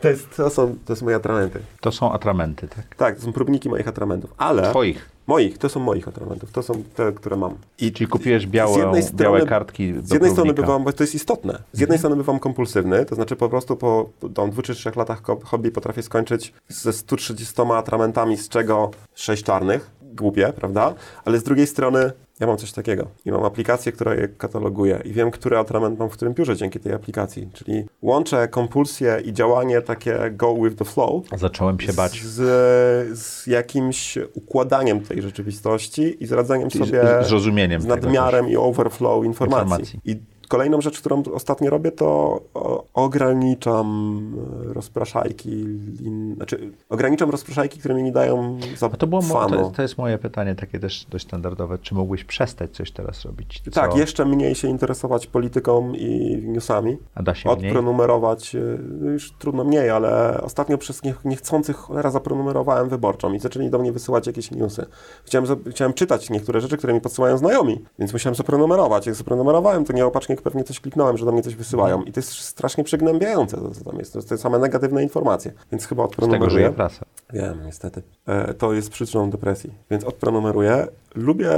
To, 0.00 0.08
jest, 0.08 0.36
to, 0.36 0.50
są, 0.50 0.76
to 0.84 0.96
są 0.96 1.04
moje 1.04 1.16
atramenty. 1.16 1.60
To 1.80 1.92
są 1.92 2.12
atramenty, 2.12 2.68
tak? 2.68 2.94
Tak, 2.96 3.16
to 3.16 3.22
są 3.22 3.32
próbniki 3.32 3.68
moich 3.68 3.88
atramentów, 3.88 4.34
ale... 4.36 4.70
Twoich. 4.70 5.10
Moich, 5.26 5.58
to 5.58 5.68
są 5.68 5.80
moich 5.80 6.08
atramentów, 6.08 6.52
to 6.52 6.62
są 6.62 6.82
te, 6.94 7.12
które 7.12 7.36
mam. 7.36 7.54
I 7.78 7.92
Czyli 7.92 8.08
kupiłeś 8.08 8.46
białe, 8.46 8.74
z 8.74 8.76
jednej 8.76 9.02
strony, 9.02 9.22
białe 9.22 9.46
kartki 9.46 9.94
Z 10.02 10.12
jednej 10.12 10.30
strony 10.30 10.54
bywam, 10.54 10.84
bo 10.84 10.92
to 10.92 11.02
jest 11.02 11.14
istotne, 11.14 11.62
z 11.72 11.80
jednej 11.80 11.98
strony 11.98 12.16
bywam 12.16 12.38
kompulsywny, 12.38 13.04
to 13.04 13.14
znaczy 13.14 13.36
po 13.36 13.48
prostu 13.48 13.76
po 13.76 14.08
tam 14.34 14.50
dwóch 14.50 14.64
czy 14.64 14.74
trzech 14.74 14.96
latach 14.96 15.22
hobby 15.44 15.70
potrafię 15.70 16.02
skończyć 16.02 16.52
ze 16.68 16.92
130 16.92 17.62
atramentami, 17.62 18.36
z 18.36 18.48
czego 18.48 18.90
6 19.14 19.44
czarnych. 19.44 19.90
Głupie, 20.02 20.52
prawda? 20.56 20.94
Ale 21.24 21.38
z 21.38 21.42
drugiej 21.42 21.66
strony 21.66 22.12
ja 22.40 22.46
mam 22.46 22.56
coś 22.56 22.72
takiego 22.72 23.06
i 23.24 23.30
mam 23.30 23.44
aplikację, 23.44 23.92
która 23.92 24.14
je 24.14 24.28
kataloguje 24.28 25.00
i 25.04 25.12
wiem, 25.12 25.30
który 25.30 25.58
atrament 25.58 25.98
mam 25.98 26.08
w 26.10 26.12
którym 26.12 26.34
piórze 26.34 26.56
dzięki 26.56 26.80
tej 26.80 26.92
aplikacji. 26.92 27.48
Czyli 27.54 27.84
łączę 28.02 28.48
kompulsję 28.48 29.22
i 29.24 29.32
działanie 29.32 29.82
takie 29.82 30.18
go 30.30 30.54
with 30.54 30.76
the 30.76 30.84
flow 30.84 31.22
Zacząłem 31.36 31.80
się 31.80 31.92
bać. 31.92 32.22
z, 32.22 33.18
z 33.18 33.46
jakimś 33.46 34.18
układaniem 34.34 35.00
tej 35.00 35.22
rzeczywistości 35.22 36.22
i 36.22 36.26
z 36.26 36.32
radzeniem 36.32 36.70
Czyli 36.70 36.84
sobie 36.86 37.00
z- 37.24 37.26
z 37.28 37.32
rozumieniem 37.32 37.80
z 37.80 37.86
nadmiarem 37.86 38.48
i 38.48 38.56
overflow 38.56 39.24
informacji. 39.24 39.62
Informacji. 39.64 40.00
I 40.04 40.16
kolejną 40.48 40.80
rzecz, 40.80 41.00
którą 41.00 41.22
ostatnio 41.34 41.70
robię, 41.70 41.92
to 41.92 42.40
ograniczam 42.94 44.20
e, 44.70 44.72
rozpraszajki, 44.74 45.50
lin, 46.00 46.34
znaczy 46.36 46.72
ograniczam 46.88 47.30
rozpraszajki, 47.30 47.78
które 47.78 47.94
mi 47.94 48.02
nie 48.02 48.12
dają 48.12 48.58
za 48.76 48.86
A 48.86 48.96
to, 48.96 49.06
było, 49.06 49.22
mo- 49.22 49.48
to, 49.50 49.70
to 49.70 49.82
jest 49.82 49.98
moje 49.98 50.18
pytanie, 50.18 50.54
takie 50.54 50.78
też 50.78 51.06
dość 51.10 51.26
standardowe. 51.26 51.78
Czy 51.78 51.94
mógłbyś 51.94 52.24
przestać 52.24 52.70
coś 52.70 52.90
teraz 52.90 53.24
robić? 53.24 53.62
Co? 53.64 53.70
Tak, 53.70 53.96
jeszcze 53.96 54.24
mniej 54.24 54.54
się 54.54 54.68
interesować 54.68 55.26
polityką 55.26 55.92
i 55.94 56.42
newsami. 56.44 56.96
A 57.14 57.22
da 57.22 57.34
się 57.34 57.54
mniej? 57.56 57.68
Odprenumerować, 57.70 58.54
e, 58.54 58.60
no 59.00 59.10
już 59.10 59.32
trudno 59.32 59.64
mniej, 59.64 59.90
ale 59.90 60.40
ostatnio 60.42 60.78
przez 60.78 61.02
niech, 61.02 61.24
niechcących 61.24 61.76
cholera 61.76 62.10
zaprenumerowałem 62.10 62.88
wyborczą 62.88 63.32
i 63.32 63.38
zaczęli 63.38 63.70
do 63.70 63.78
mnie 63.78 63.92
wysyłać 63.92 64.26
jakieś 64.26 64.50
newsy. 64.50 64.86
Chciałem, 65.24 65.46
chciałem 65.70 65.92
czytać 65.92 66.30
niektóre 66.30 66.60
rzeczy, 66.60 66.76
które 66.76 66.92
mi 66.94 67.00
podsyłają 67.00 67.38
znajomi, 67.38 67.84
więc 67.98 68.12
musiałem 68.12 68.34
zaprenumerować. 68.34 69.06
Jak 69.06 69.14
zaprenumerowałem, 69.14 69.84
to 69.84 69.92
nieopatrznie 69.92 70.35
pewnie 70.42 70.64
coś 70.64 70.80
kliknąłem, 70.80 71.16
że 71.16 71.24
do 71.24 71.32
mnie 71.32 71.42
coś 71.42 71.54
wysyłają 71.54 72.02
i 72.02 72.12
to 72.12 72.20
jest 72.20 72.32
strasznie 72.32 72.84
przygnębiające, 72.84 73.56
to, 73.56 73.70
co 73.70 73.84
tam 73.84 73.98
jest. 73.98 74.12
To, 74.12 74.22
są 74.22 74.36
same 74.36 74.58
negatywne 74.58 75.02
informacje, 75.02 75.52
więc 75.72 75.86
chyba 75.86 76.06
Z 76.06 76.10
tego 76.10 76.22
odprenumeruję. 76.24 76.50
żyje 76.50 76.70
prasa. 76.72 77.04
Wiem, 77.32 77.60
niestety. 77.64 78.02
E, 78.26 78.54
to 78.54 78.72
jest 78.72 78.90
przyczyną 78.90 79.30
depresji, 79.30 79.70
więc 79.90 80.04
odprenumeruję. 80.04 80.86
Lubię 81.14 81.50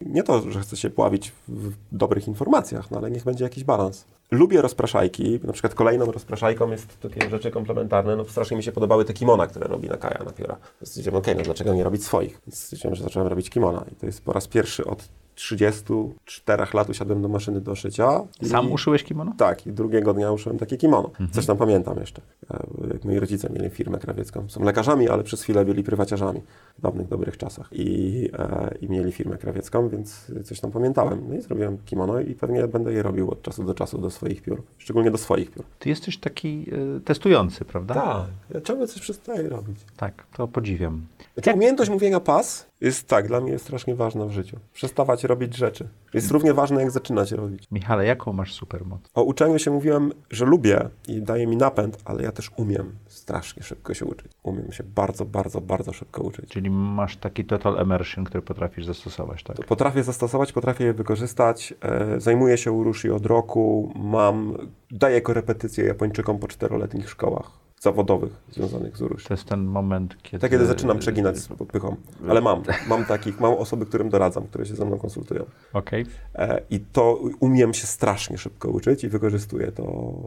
nie 0.00 0.22
to, 0.22 0.50
że 0.50 0.60
chcę 0.60 0.76
się 0.76 0.90
pławić 0.90 1.32
w 1.48 1.72
dobrych 1.92 2.28
informacjach, 2.28 2.90
no 2.90 2.98
ale 2.98 3.10
niech 3.10 3.24
będzie 3.24 3.44
jakiś 3.44 3.64
balans. 3.64 4.04
Lubię 4.30 4.62
rozpraszajki, 4.62 5.40
na 5.44 5.52
przykład 5.52 5.74
kolejną 5.74 6.12
rozpraszajką 6.12 6.70
jest 6.70 7.00
takie 7.00 7.30
rzeczy 7.30 7.50
komplementarne, 7.50 8.16
no 8.16 8.24
strasznie 8.24 8.56
mi 8.56 8.62
się 8.62 8.72
podobały 8.72 9.04
te 9.04 9.12
kimona, 9.12 9.46
które 9.46 9.66
robi 9.68 9.88
na 9.88 9.96
Kaja 9.96 10.24
na 10.24 10.30
pióra. 10.32 10.56
Stwierdziłem, 10.84 11.16
okej, 11.18 11.36
no 11.36 11.42
dlaczego 11.42 11.74
nie 11.74 11.84
robić 11.84 12.04
swoich? 12.04 12.40
Więc 12.46 12.58
stwierdziłem, 12.62 12.94
że 12.94 13.04
zacząłem 13.04 13.28
robić 13.28 13.50
kimona 13.50 13.84
i 13.92 13.94
to 13.94 14.06
jest 14.06 14.22
po 14.24 14.32
raz 14.32 14.46
pierwszy 14.48 14.84
od 14.84 15.08
34 15.34 16.64
lat 16.74 16.90
usiadłem 16.90 17.22
do 17.22 17.28
maszyny 17.28 17.60
do 17.60 17.74
szycia. 17.74 18.20
i- 18.40 18.46
Sam 18.48 18.72
uszyłeś 18.72 19.04
kimono? 19.04 19.32
tak, 19.38 19.66
i 19.66 19.72
drugiego 19.72 20.14
dnia 20.14 20.32
uszyłem 20.32 20.58
takie 20.58 20.76
kimono. 20.76 21.10
Coś 21.32 21.46
tam 21.46 21.56
pamiętam 21.56 21.98
jeszcze. 22.00 22.22
E, 22.50 22.66
Jak 22.92 23.04
moi 23.04 23.18
rodzice 23.18 23.50
mieli 23.50 23.70
firmę 23.70 23.98
krawiecką. 23.98 24.48
Są 24.48 24.64
lekarzami, 24.64 25.08
ale 25.08 25.22
przez 25.24 25.42
chwilę 25.42 25.64
byli 25.64 25.82
prywaciarzami 25.82 26.40
w 26.78 26.82
dawnych, 26.82 27.08
dobrych 27.08 27.36
czasach. 27.36 27.68
I, 27.72 28.30
e, 28.38 28.74
I 28.80 28.88
mieli 28.88 29.12
firmę 29.12 29.38
krawiecką, 29.38 29.88
więc 29.88 30.32
coś 30.44 30.60
tam 30.60 30.70
pamiętałem. 30.70 31.24
No 31.28 31.34
i 31.34 31.40
zrobiłem 31.42 31.78
kimono 31.86 32.20
i 32.20 32.34
pewnie 32.34 32.68
będę 32.68 32.92
je 32.92 33.02
robił 33.02 33.30
od 33.30 33.42
czasu 33.42 33.64
do 33.64 33.74
czasu 33.74 33.98
do 33.98 34.10
swoich 34.10 34.42
piór. 34.42 34.62
Szczególnie 34.78 35.10
do 35.10 35.18
swoich 35.18 35.50
piór. 35.50 35.64
Ty 35.78 35.88
jesteś 35.88 36.18
taki 36.18 36.66
y, 36.96 37.00
testujący, 37.00 37.64
prawda? 37.64 37.94
Tak, 37.94 38.24
ja 38.54 38.60
ciągle 38.60 38.86
coś 38.86 39.02
przestaję 39.02 39.48
robić. 39.48 39.76
Tak, 39.96 40.26
to 40.36 40.48
podziwiam. 40.48 41.06
Znaczy, 41.34 41.52
umiejętność 41.52 41.90
mówienia 41.90 42.20
pas 42.20 42.66
jest 42.84 43.08
tak, 43.08 43.28
dla 43.28 43.40
mnie 43.40 43.52
jest 43.52 43.64
strasznie 43.64 43.94
ważna 43.94 44.26
w 44.26 44.30
życiu. 44.30 44.58
Przestawać 44.72 45.24
robić 45.24 45.56
rzeczy. 45.56 45.88
Jest 46.14 46.30
równie 46.30 46.54
ważne, 46.54 46.80
jak 46.80 46.90
zaczynać 46.90 47.32
robić. 47.32 47.66
Michale, 47.70 48.06
jaką 48.06 48.32
masz 48.32 48.54
supermoc? 48.54 49.00
O 49.14 49.22
uczeniu 49.22 49.58
się 49.58 49.70
mówiłem, 49.70 50.12
że 50.30 50.44
lubię 50.44 50.88
i 51.08 51.22
daje 51.22 51.46
mi 51.46 51.56
napęd, 51.56 51.98
ale 52.04 52.22
ja 52.22 52.32
też 52.32 52.50
umiem 52.56 52.92
strasznie 53.06 53.62
szybko 53.62 53.94
się 53.94 54.04
uczyć. 54.04 54.32
Umiem 54.42 54.72
się 54.72 54.84
bardzo, 54.84 55.24
bardzo, 55.24 55.60
bardzo 55.60 55.92
szybko 55.92 56.22
uczyć. 56.22 56.50
Czyli 56.50 56.70
masz 56.70 57.16
taki 57.16 57.44
total 57.44 57.82
immersion, 57.82 58.24
który 58.24 58.42
potrafisz 58.42 58.86
zastosować, 58.86 59.42
tak? 59.42 59.56
To 59.56 59.62
potrafię 59.62 60.02
zastosować, 60.02 60.52
potrafię 60.52 60.84
je 60.84 60.92
wykorzystać. 60.92 61.74
E, 61.80 62.20
zajmuję 62.20 62.58
się 62.58 62.72
urushi 62.72 63.10
od 63.10 63.26
roku. 63.26 63.92
Mam, 63.96 64.56
daję 64.90 65.20
korepetycje 65.20 65.84
Japończykom 65.84 66.38
po 66.38 66.48
czteroletnich 66.48 67.10
szkołach 67.10 67.63
zawodowych 67.84 68.32
związanych 68.50 68.96
z 68.96 69.02
urushi. 69.02 69.28
To 69.28 69.34
jest 69.34 69.44
ten 69.44 69.64
moment, 69.64 70.16
kiedy... 70.22 70.40
Tak, 70.40 70.50
kiedy 70.50 70.66
zaczynam 70.66 70.98
przeginać 70.98 71.38
z 71.38 71.48
podpychą. 71.48 71.96
Ale 72.28 72.40
mam, 72.40 72.62
mam 72.88 73.04
takich, 73.04 73.40
mam 73.40 73.54
osoby, 73.54 73.86
którym 73.86 74.08
doradzam, 74.08 74.46
które 74.46 74.66
się 74.66 74.74
ze 74.74 74.84
mną 74.84 74.98
konsultują. 74.98 75.44
Okej. 75.72 76.06
E, 76.34 76.60
I 76.70 76.80
to 76.80 77.20
umiem 77.40 77.74
się 77.74 77.86
strasznie 77.86 78.38
szybko 78.38 78.68
uczyć 78.68 79.04
i 79.04 79.08
wykorzystuję 79.08 79.72
to 79.72 79.84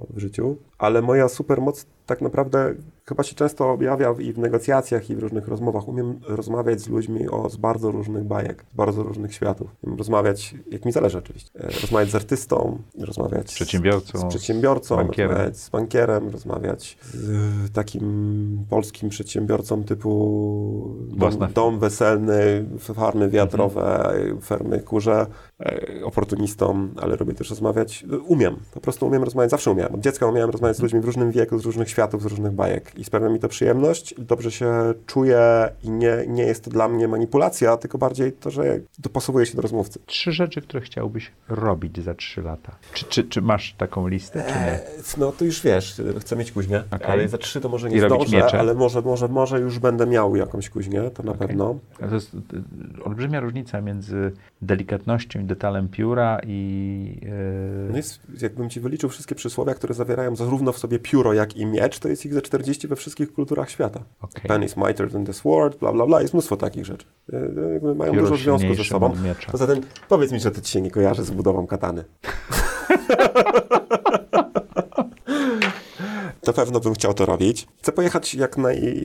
w 0.09 0.19
życiu, 0.19 0.57
ale 0.77 1.01
moja 1.01 1.29
supermoc 1.29 1.85
tak 2.05 2.21
naprawdę 2.21 2.75
chyba 3.09 3.23
się 3.23 3.35
często 3.35 3.71
objawia 3.71 4.13
i 4.19 4.34
w 4.34 4.38
negocjacjach, 4.39 5.09
i 5.09 5.15
w 5.15 5.19
różnych 5.19 5.47
rozmowach. 5.47 5.88
Umiem 5.88 6.19
rozmawiać 6.27 6.81
z 6.81 6.88
ludźmi 6.89 7.29
o, 7.29 7.49
z 7.49 7.57
bardzo 7.57 7.91
różnych 7.91 8.23
bajek, 8.23 8.65
z 8.73 8.75
bardzo 8.75 9.03
różnych 9.03 9.34
światów. 9.34 9.75
Umiem 9.84 9.97
rozmawiać, 9.97 10.55
jak 10.71 10.85
mi 10.85 10.91
zależy 10.91 11.17
oczywiście, 11.17 11.49
e, 11.59 11.67
rozmawiać 11.81 12.09
z 12.09 12.15
artystą, 12.15 12.77
rozmawiać 12.99 13.51
z- 13.51 13.53
Przedsiębiorcą, 13.55 14.19
z, 14.19 14.25
przedsiębiorcą, 14.25 14.95
bankierem. 14.95 15.31
rozmawiać 15.31 15.57
z 15.57 15.69
bankierem, 15.69 16.29
rozmawiać 16.29 16.97
z 17.01 17.29
e, 17.29 17.69
takim 17.73 18.65
polskim 18.69 19.09
przedsiębiorcą 19.09 19.84
typu 19.84 20.95
dom, 21.17 21.31
dom 21.53 21.79
weselny, 21.79 22.65
farmy 22.79 23.29
wiatrowe, 23.29 24.13
fermy 24.43 24.79
kurze, 24.79 25.25
oportunistą, 26.03 26.89
ale 27.01 27.15
lubię 27.15 27.34
też 27.34 27.49
rozmawiać. 27.49 28.05
Umiem, 28.27 28.55
po 28.73 28.79
prostu 28.81 29.07
umiem 29.07 29.23
rozmawiać, 29.23 29.51
zawsze 29.51 29.71
umiałem. 29.71 29.95
Od 29.95 30.01
dziecka 30.01 30.27
umiałem 30.27 30.49
rozmawiać 30.49 30.77
z 30.77 30.79
ludźmi 30.81 30.99
w 30.99 31.05
różnym 31.05 31.31
wieku, 31.31 31.59
z 31.59 31.65
różnych 31.65 31.89
światów, 31.89 32.21
z 32.23 32.25
różnych 32.25 32.51
bajek 32.53 32.91
i 32.97 33.03
sprawia 33.03 33.29
mi 33.29 33.39
to 33.39 33.47
przyjemność, 33.49 34.15
dobrze 34.17 34.51
się 34.51 34.93
czuję 35.05 35.69
i 35.84 35.89
nie, 35.91 36.17
nie 36.27 36.43
jest 36.43 36.63
to 36.63 36.71
dla 36.71 36.88
mnie 36.88 37.07
manipulacja, 37.07 37.77
tylko 37.77 37.97
bardziej 37.97 38.31
to, 38.34 38.51
że 38.51 38.79
dopasowuję 38.99 39.45
się 39.45 39.55
do 39.55 39.61
rozmówcy. 39.61 39.99
Trzy 40.05 40.31
rzeczy, 40.31 40.61
które 40.61 40.81
chciałbyś 40.81 41.31
robić 41.49 42.03
za 42.03 42.13
trzy 42.13 42.41
lata. 42.41 42.75
Czy, 42.93 43.05
czy, 43.05 43.23
czy 43.23 43.41
masz 43.41 43.73
taką 43.77 44.07
listę, 44.07 44.43
czy 44.47 44.53
nie? 44.53 44.71
E, 44.71 44.81
No 45.17 45.31
to 45.31 45.45
już 45.45 45.61
wiesz, 45.61 46.01
chcę 46.19 46.35
mieć 46.35 46.51
kuźnię, 46.51 46.84
Okej. 46.91 47.07
ale 47.07 47.27
za 47.27 47.38
trzy 47.38 47.61
to 47.61 47.69
może 47.69 47.89
I 47.89 47.93
nie 47.93 48.01
robić 48.01 48.27
zdążę, 48.27 48.45
miecze. 48.45 48.59
ale 48.59 48.73
może, 48.73 49.01
może, 49.01 49.27
może 49.27 49.59
już 49.59 49.79
będę 49.79 50.05
miał 50.07 50.35
jakąś 50.35 50.69
kuźnię, 50.69 51.01
to 51.13 51.23
na 51.23 51.31
Okej. 51.31 51.47
pewno. 51.47 51.75
To 51.99 52.15
jest 52.15 52.34
y, 52.34 52.39
olbrzymia 53.03 53.39
różnica 53.39 53.81
między 53.81 54.31
delikatnością 54.61 55.39
i 55.39 55.43
detalem 55.47 55.89
pióra 55.89 56.39
i... 56.47 57.19
y, 57.23 57.89
No 57.91 57.97
jest, 57.97 58.19
jakbym 58.41 58.69
ci 58.69 58.79
wyliczył 58.79 59.09
wszystkie 59.09 59.35
przysłowia, 59.35 59.73
które 59.73 59.93
zawierają 59.93 60.35
zarówno 60.35 60.71
w 60.71 60.77
sobie 60.77 60.99
pióro, 60.99 61.33
jak 61.33 61.57
i 61.57 61.65
miecz, 61.65 61.99
to 61.99 62.09
jest 62.09 62.25
ich 62.25 62.33
ze 62.33 62.41
40 62.41 62.87
we 62.87 62.95
wszystkich 62.95 63.33
kulturach 63.33 63.69
świata. 63.69 64.03
Okej. 64.21 64.47
Pen 64.47 64.63
is 64.63 64.77
mightier 64.77 65.11
than 65.11 65.25
the 65.25 65.33
sword, 65.33 65.79
bla, 65.79 65.93
bla, 65.93 66.05
bla. 66.05 66.21
Jest 66.21 66.33
mnóstwo 66.33 66.57
takich 66.57 66.85
rzeczy. 66.85 67.07
Jakby 67.73 67.95
mają 67.95 68.13
Pióro 68.13 68.29
dużo 68.29 68.43
związku 68.43 68.73
ze 68.73 68.83
sobą. 68.83 69.13
Poza 69.51 69.67
tym, 69.67 69.81
powiedz 70.09 70.31
mi, 70.31 70.39
że 70.39 70.51
to 70.51 70.61
ci 70.61 70.71
się 70.71 70.81
nie 70.81 70.91
kojarzy 70.91 71.23
z 71.23 71.31
budową 71.31 71.67
katany. 71.67 72.03
Na 76.47 76.53
pewno 76.53 76.79
bym 76.79 76.93
chciał 76.93 77.13
to 77.13 77.25
robić. 77.25 77.67
Chcę 77.81 77.91
pojechać 77.91 78.35
jak 78.35 78.57
naj... 78.57 78.95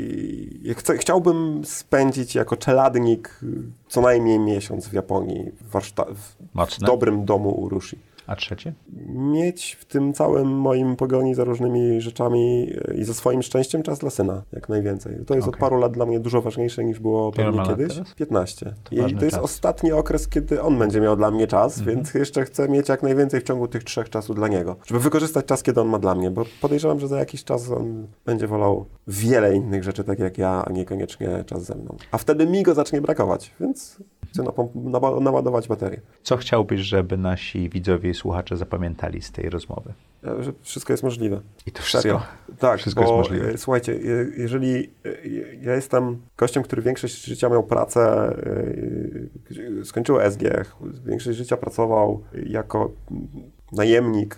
Chcę, 0.77 0.99
chciałbym 0.99 1.65
spędzić 1.65 2.35
jako 2.35 2.57
czeladnik 2.57 3.41
co 3.89 4.01
najmniej 4.01 4.39
miesiąc 4.39 4.89
w 4.89 4.93
Japonii 4.93 5.51
w, 5.61 5.73
warszta- 5.73 6.15
w 6.15 6.79
dobrym 6.87 7.25
domu 7.25 7.51
Urushi 7.61 7.99
A 8.33 8.37
trzecie? 8.37 8.73
mieć 9.09 9.77
w 9.81 9.85
tym 9.85 10.13
całym 10.13 10.49
moim 10.49 10.97
pogoni 10.97 11.35
za 11.35 11.45
różnymi 11.45 12.01
rzeczami 12.01 12.73
i 12.95 13.05
ze 13.05 13.15
swoim 13.15 13.43
szczęściem 13.43 13.83
czas 13.83 13.99
dla 13.99 14.11
syna, 14.11 14.43
jak 14.53 14.69
najwięcej. 14.69 15.17
To 15.27 15.35
jest 15.35 15.49
od 15.49 15.55
Okej. 15.55 15.61
paru 15.61 15.77
lat 15.79 15.93
dla 15.93 16.07
mnie 16.07 16.21
dużo 16.21 16.43
ważniejsze 16.43 16.85
niż 16.85 16.99
było 17.01 17.33
Ile 17.39 17.45
pewnie 17.45 17.63
kiedyś. 17.67 17.95
teraz? 17.95 18.15
15. 18.15 18.75
To 18.85 18.95
I 18.95 19.15
to 19.17 19.25
jest 19.25 19.37
czas. 19.37 19.45
ostatni 19.45 19.93
okres, 19.93 20.29
kiedy 20.29 20.63
on 20.63 20.79
będzie 20.79 21.01
miał 21.01 21.17
dla 21.17 21.31
mnie 21.31 21.47
czas, 21.47 21.79
Mhm. 21.79 21.97
więc 21.97 22.15
jeszcze 22.15 22.45
chcę 22.45 22.69
mieć 22.69 22.89
jak 22.89 23.03
najwięcej 23.03 23.41
w 23.41 23.43
ciągu 23.43 23.69
tych 23.69 23.85
trzech 23.85 24.11
czasu 24.11 24.35
dla 24.35 24.49
niego. 24.49 24.77
Żeby 24.87 25.01
wykorzystać 25.01 25.47
czas, 25.47 25.63
kiedy 25.63 25.81
on 25.81 25.89
ma 25.89 25.99
dla 25.99 26.15
mnie, 26.15 26.31
bo 26.31 26.45
podejrzewam, 26.61 27.01
że 27.01 27.09
za 27.09 27.19
jakiś 27.19 27.45
czas 27.45 27.71
on 27.71 28.07
będzie 28.27 28.47
wolał 28.47 28.85
wiele 29.07 29.55
innych 29.55 29.85
rzeczy, 29.85 30.05
tak 30.05 30.19
jak 30.19 30.39
ja, 30.39 30.65
a 30.67 30.73
niekoniecznie 30.73 31.45
czas 31.47 31.65
ze 31.65 31.75
mną. 31.75 31.97
A 32.11 32.19
wtedy 32.19 32.47
mi 32.47 32.63
go 32.63 32.75
zacznie 32.75 33.01
brakować, 33.01 33.51
więc 33.61 33.97
chcę 34.33 34.45
naładować 35.21 35.69
baterię. 35.69 36.01
Co 36.23 36.37
chciałbyś, 36.37 36.81
żeby 36.81 37.17
nasi 37.17 37.69
widzowie 37.69 38.11
i 38.11 38.15
słuchacze 38.15 38.57
zapamiętali 38.57 39.23
z 39.23 39.33
tej 39.33 39.51
rozmowy? 39.51 39.93
E, 40.25 40.43
Że 40.43 40.53
wszystko 40.63 40.93
jest 40.93 41.03
możliwe. 41.03 41.41
I 41.67 41.73
to 41.73 41.83
wszystko. 41.83 42.03
Serio. 42.03 42.23
Tak, 42.59 42.79
Wszystko 42.79 43.03
bo 43.03 43.09
jest 43.09 43.19
możliwe. 43.31 43.49
e, 43.55 43.59
słuchajcie, 43.59 43.95
je- 43.95 44.27
jeżeli 44.37 44.91
e, 45.05 45.29
ja 45.63 45.75
jestem 45.75 46.23
gościem, 46.39 46.63
który 46.63 46.83
większość 46.83 47.25
życia 47.25 47.49
miał 47.49 47.63
pracę, 47.63 48.33
skończył 49.85 50.21
SG, 50.21 50.43
większość 51.07 51.39
życia 51.39 51.57
pracował 51.57 52.23
jako 52.47 52.91
najemnik 53.73 54.37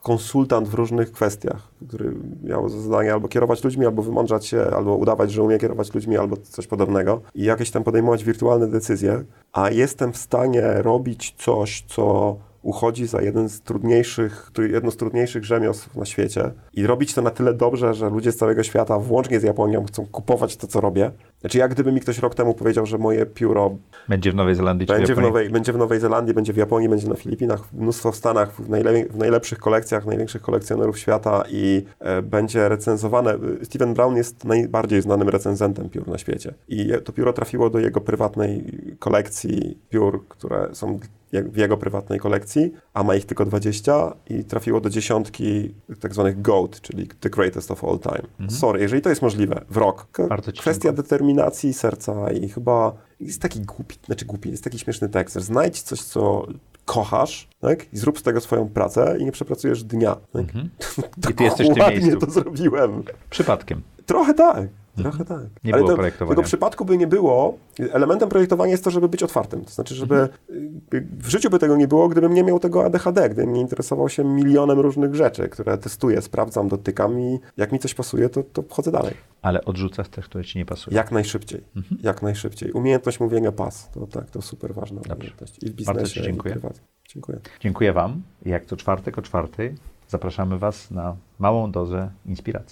konsultant 0.00 0.68
w 0.68 0.74
różnych 0.74 1.12
kwestiach, 1.12 1.68
który 1.88 2.14
miał 2.42 2.68
za 2.68 2.80
zadanie 2.80 3.12
albo 3.12 3.28
kierować 3.28 3.64
ludźmi, 3.64 3.86
albo 3.86 4.02
wymądrzać 4.02 4.46
się, 4.46 4.62
albo 4.76 4.96
udawać, 4.96 5.32
że 5.32 5.42
umie 5.42 5.58
kierować 5.58 5.94
ludźmi, 5.94 6.16
albo 6.16 6.36
coś 6.36 6.66
podobnego 6.66 7.20
i 7.34 7.44
jakieś 7.44 7.70
tam 7.70 7.84
podejmować 7.84 8.24
wirtualne 8.24 8.68
decyzje, 8.68 9.24
a 9.52 9.70
jestem 9.70 10.12
w 10.12 10.16
stanie 10.16 10.62
robić 10.62 11.34
coś, 11.38 11.84
co 11.88 12.36
uchodzi 12.62 13.06
za 13.06 13.22
jeden 13.22 13.48
z 13.48 13.60
trudniejszych, 13.60 14.50
jedno 14.70 14.90
z 14.90 14.96
trudniejszych 14.96 15.44
rzemiosł 15.44 15.88
na 15.94 16.04
świecie 16.04 16.50
i 16.72 16.86
robić 16.86 17.14
to 17.14 17.22
na 17.22 17.30
tyle 17.30 17.54
dobrze, 17.54 17.94
że 17.94 18.10
ludzie 18.10 18.32
z 18.32 18.36
całego 18.36 18.62
świata, 18.62 18.98
włącznie 18.98 19.40
z 19.40 19.42
Japonią, 19.42 19.84
chcą 19.84 20.06
kupować 20.06 20.56
to, 20.56 20.66
co 20.66 20.80
robię. 20.80 21.10
Znaczy, 21.40 21.58
jak 21.58 21.70
gdyby 21.70 21.92
mi 21.92 22.00
ktoś 22.00 22.18
rok 22.18 22.34
temu 22.34 22.54
powiedział, 22.54 22.86
że 22.86 22.98
moje 22.98 23.26
pióro 23.26 23.76
będzie 24.08 24.32
w 24.32 24.34
Nowej 24.34 24.54
Zelandii 24.54 24.86
będzie 24.86 25.06
czy 25.06 25.14
w, 25.14 25.18
Nowej, 25.18 25.50
będzie 25.50 25.72
w 25.72 25.76
Nowej 25.76 26.00
Zelandii, 26.00 26.34
będzie 26.34 26.52
w 26.52 26.56
Japonii, 26.56 26.88
będzie 26.88 27.08
na 27.08 27.14
Filipinach, 27.14 27.72
mnóstwo 27.72 28.12
w 28.12 28.16
Stanach, 28.16 28.52
w, 28.54 28.68
najle, 28.68 29.04
w 29.04 29.16
najlepszych 29.16 29.58
kolekcjach, 29.58 30.06
największych 30.06 30.42
kolekcjonerów 30.42 30.98
świata 30.98 31.44
i 31.50 31.84
e, 32.00 32.22
będzie 32.22 32.68
recenzowane. 32.68 33.38
Steven 33.62 33.94
Brown 33.94 34.16
jest 34.16 34.44
najbardziej 34.44 35.02
znanym 35.02 35.28
recenzentem 35.28 35.90
piór 35.90 36.08
na 36.08 36.18
świecie 36.18 36.54
i 36.68 36.92
to 37.04 37.12
pióro 37.12 37.32
trafiło 37.32 37.70
do 37.70 37.78
jego 37.78 38.00
prywatnej 38.00 38.64
kolekcji 38.98 39.78
piór, 39.90 40.24
które 40.28 40.68
są 40.72 40.98
w 41.32 41.56
jego 41.56 41.76
prywatnej 41.76 42.18
kolekcji, 42.18 42.72
a 42.94 43.02
ma 43.02 43.14
ich 43.14 43.26
tylko 43.26 43.44
20 43.44 44.12
i 44.30 44.44
trafiło 44.44 44.80
do 44.80 44.90
dziesiątki 44.90 45.74
tak 46.00 46.14
zwanych 46.14 46.42
GOAT, 46.42 46.80
czyli 46.80 47.08
The 47.20 47.30
Greatest 47.30 47.70
of 47.70 47.84
All 47.84 47.98
Time. 47.98 48.28
Mhm. 48.40 48.50
Sorry, 48.50 48.80
jeżeli 48.80 49.02
to 49.02 49.08
jest 49.08 49.22
możliwe 49.22 49.64
w 49.70 49.76
rok. 49.76 50.06
Kwestia 50.60 50.88
dziękuję. 50.88 50.92
determinacji 50.92 51.74
serca 51.74 52.30
i 52.30 52.48
chyba 52.48 52.92
jest 53.20 53.42
taki 53.42 53.60
głupi, 53.60 53.96
znaczy 54.06 54.24
głupi, 54.24 54.50
jest 54.50 54.64
taki 54.64 54.78
śmieszny 54.78 55.08
tekst. 55.08 55.36
Znajdź 55.36 55.82
coś, 55.82 56.02
co 56.02 56.46
kochasz, 56.84 57.48
tak? 57.60 57.92
I 57.92 57.96
zrób 57.96 58.18
z 58.18 58.22
tego 58.22 58.40
swoją 58.40 58.68
pracę 58.68 59.16
i 59.18 59.24
nie 59.24 59.32
przepracujesz 59.32 59.84
dnia. 59.84 60.16
Tak? 60.32 60.42
Mhm. 60.42 60.70
I 61.30 61.34
ty 61.34 61.44
jesteś 61.44 61.68
w 61.68 61.74
tym 61.74 61.88
miejscu. 61.88 62.16
to 62.16 62.30
zrobiłem. 62.30 63.02
Przypadkiem. 63.30 63.82
Trochę 64.06 64.34
tak. 64.34 64.68
Trochę 64.96 65.20
mhm. 65.20 65.40
tak. 65.40 65.64
Nie 65.64 65.72
Ale 65.72 65.82
było 65.82 65.90
to, 65.90 65.96
projektowania. 65.96 66.36
Tego 66.36 66.42
przypadku 66.42 66.84
by 66.84 66.98
nie 66.98 67.06
było. 67.06 67.58
Elementem 67.92 68.28
projektowania 68.28 68.70
jest 68.70 68.84
to, 68.84 68.90
żeby 68.90 69.08
być 69.08 69.22
otwartym. 69.22 69.64
To 69.64 69.70
znaczy, 69.70 69.94
żeby 69.94 70.14
mhm. 70.14 70.30
w 71.18 71.28
życiu 71.28 71.50
by 71.50 71.58
tego 71.58 71.76
nie 71.76 71.88
było, 71.88 72.08
gdybym 72.08 72.34
nie 72.34 72.44
miał 72.44 72.58
tego 72.58 72.84
ADHD, 72.84 73.28
gdybym 73.28 73.52
nie 73.52 73.60
interesował 73.60 74.08
się 74.08 74.24
milionem 74.24 74.80
różnych 74.80 75.14
rzeczy, 75.14 75.48
które 75.48 75.78
testuję, 75.78 76.22
sprawdzam, 76.22 76.68
dotykam 76.68 77.20
i 77.20 77.38
jak 77.56 77.72
mi 77.72 77.78
coś 77.78 77.94
pasuje, 77.94 78.28
to, 78.28 78.42
to 78.42 78.62
wchodzę 78.62 78.92
dalej. 78.92 79.14
Ale 79.42 79.64
odrzucasz 79.64 80.08
też, 80.08 80.24
które 80.24 80.44
ci 80.44 80.58
nie 80.58 80.64
pasują. 80.64 80.96
Jak 80.96 81.12
najszybciej. 81.12 81.64
Mhm. 81.76 82.00
Jak 82.02 82.22
najszybciej. 82.22 82.72
Umiejętność 82.72 83.20
mówienia 83.20 83.52
pas. 83.52 83.90
To 83.90 84.06
tak, 84.06 84.30
to 84.30 84.42
super 84.42 84.74
ważna 84.74 85.00
Dobrze. 85.00 85.14
umiejętność. 85.14 85.62
I 85.62 85.70
w 85.70 85.74
biznesie, 85.74 85.98
Bardzo 85.98 86.14
ci 86.14 86.22
dziękuję. 86.22 86.56
Dziękuję. 87.08 87.38
Dziękuję 87.60 87.92
Wam. 87.92 88.22
Jak 88.46 88.64
to 88.64 88.76
czwartek 88.76 89.18
o 89.18 89.22
czwartej 89.22 89.74
zapraszamy 90.08 90.58
Was 90.58 90.90
na 90.90 91.16
małą 91.38 91.72
dozę 91.72 92.10
inspiracji. 92.26 92.71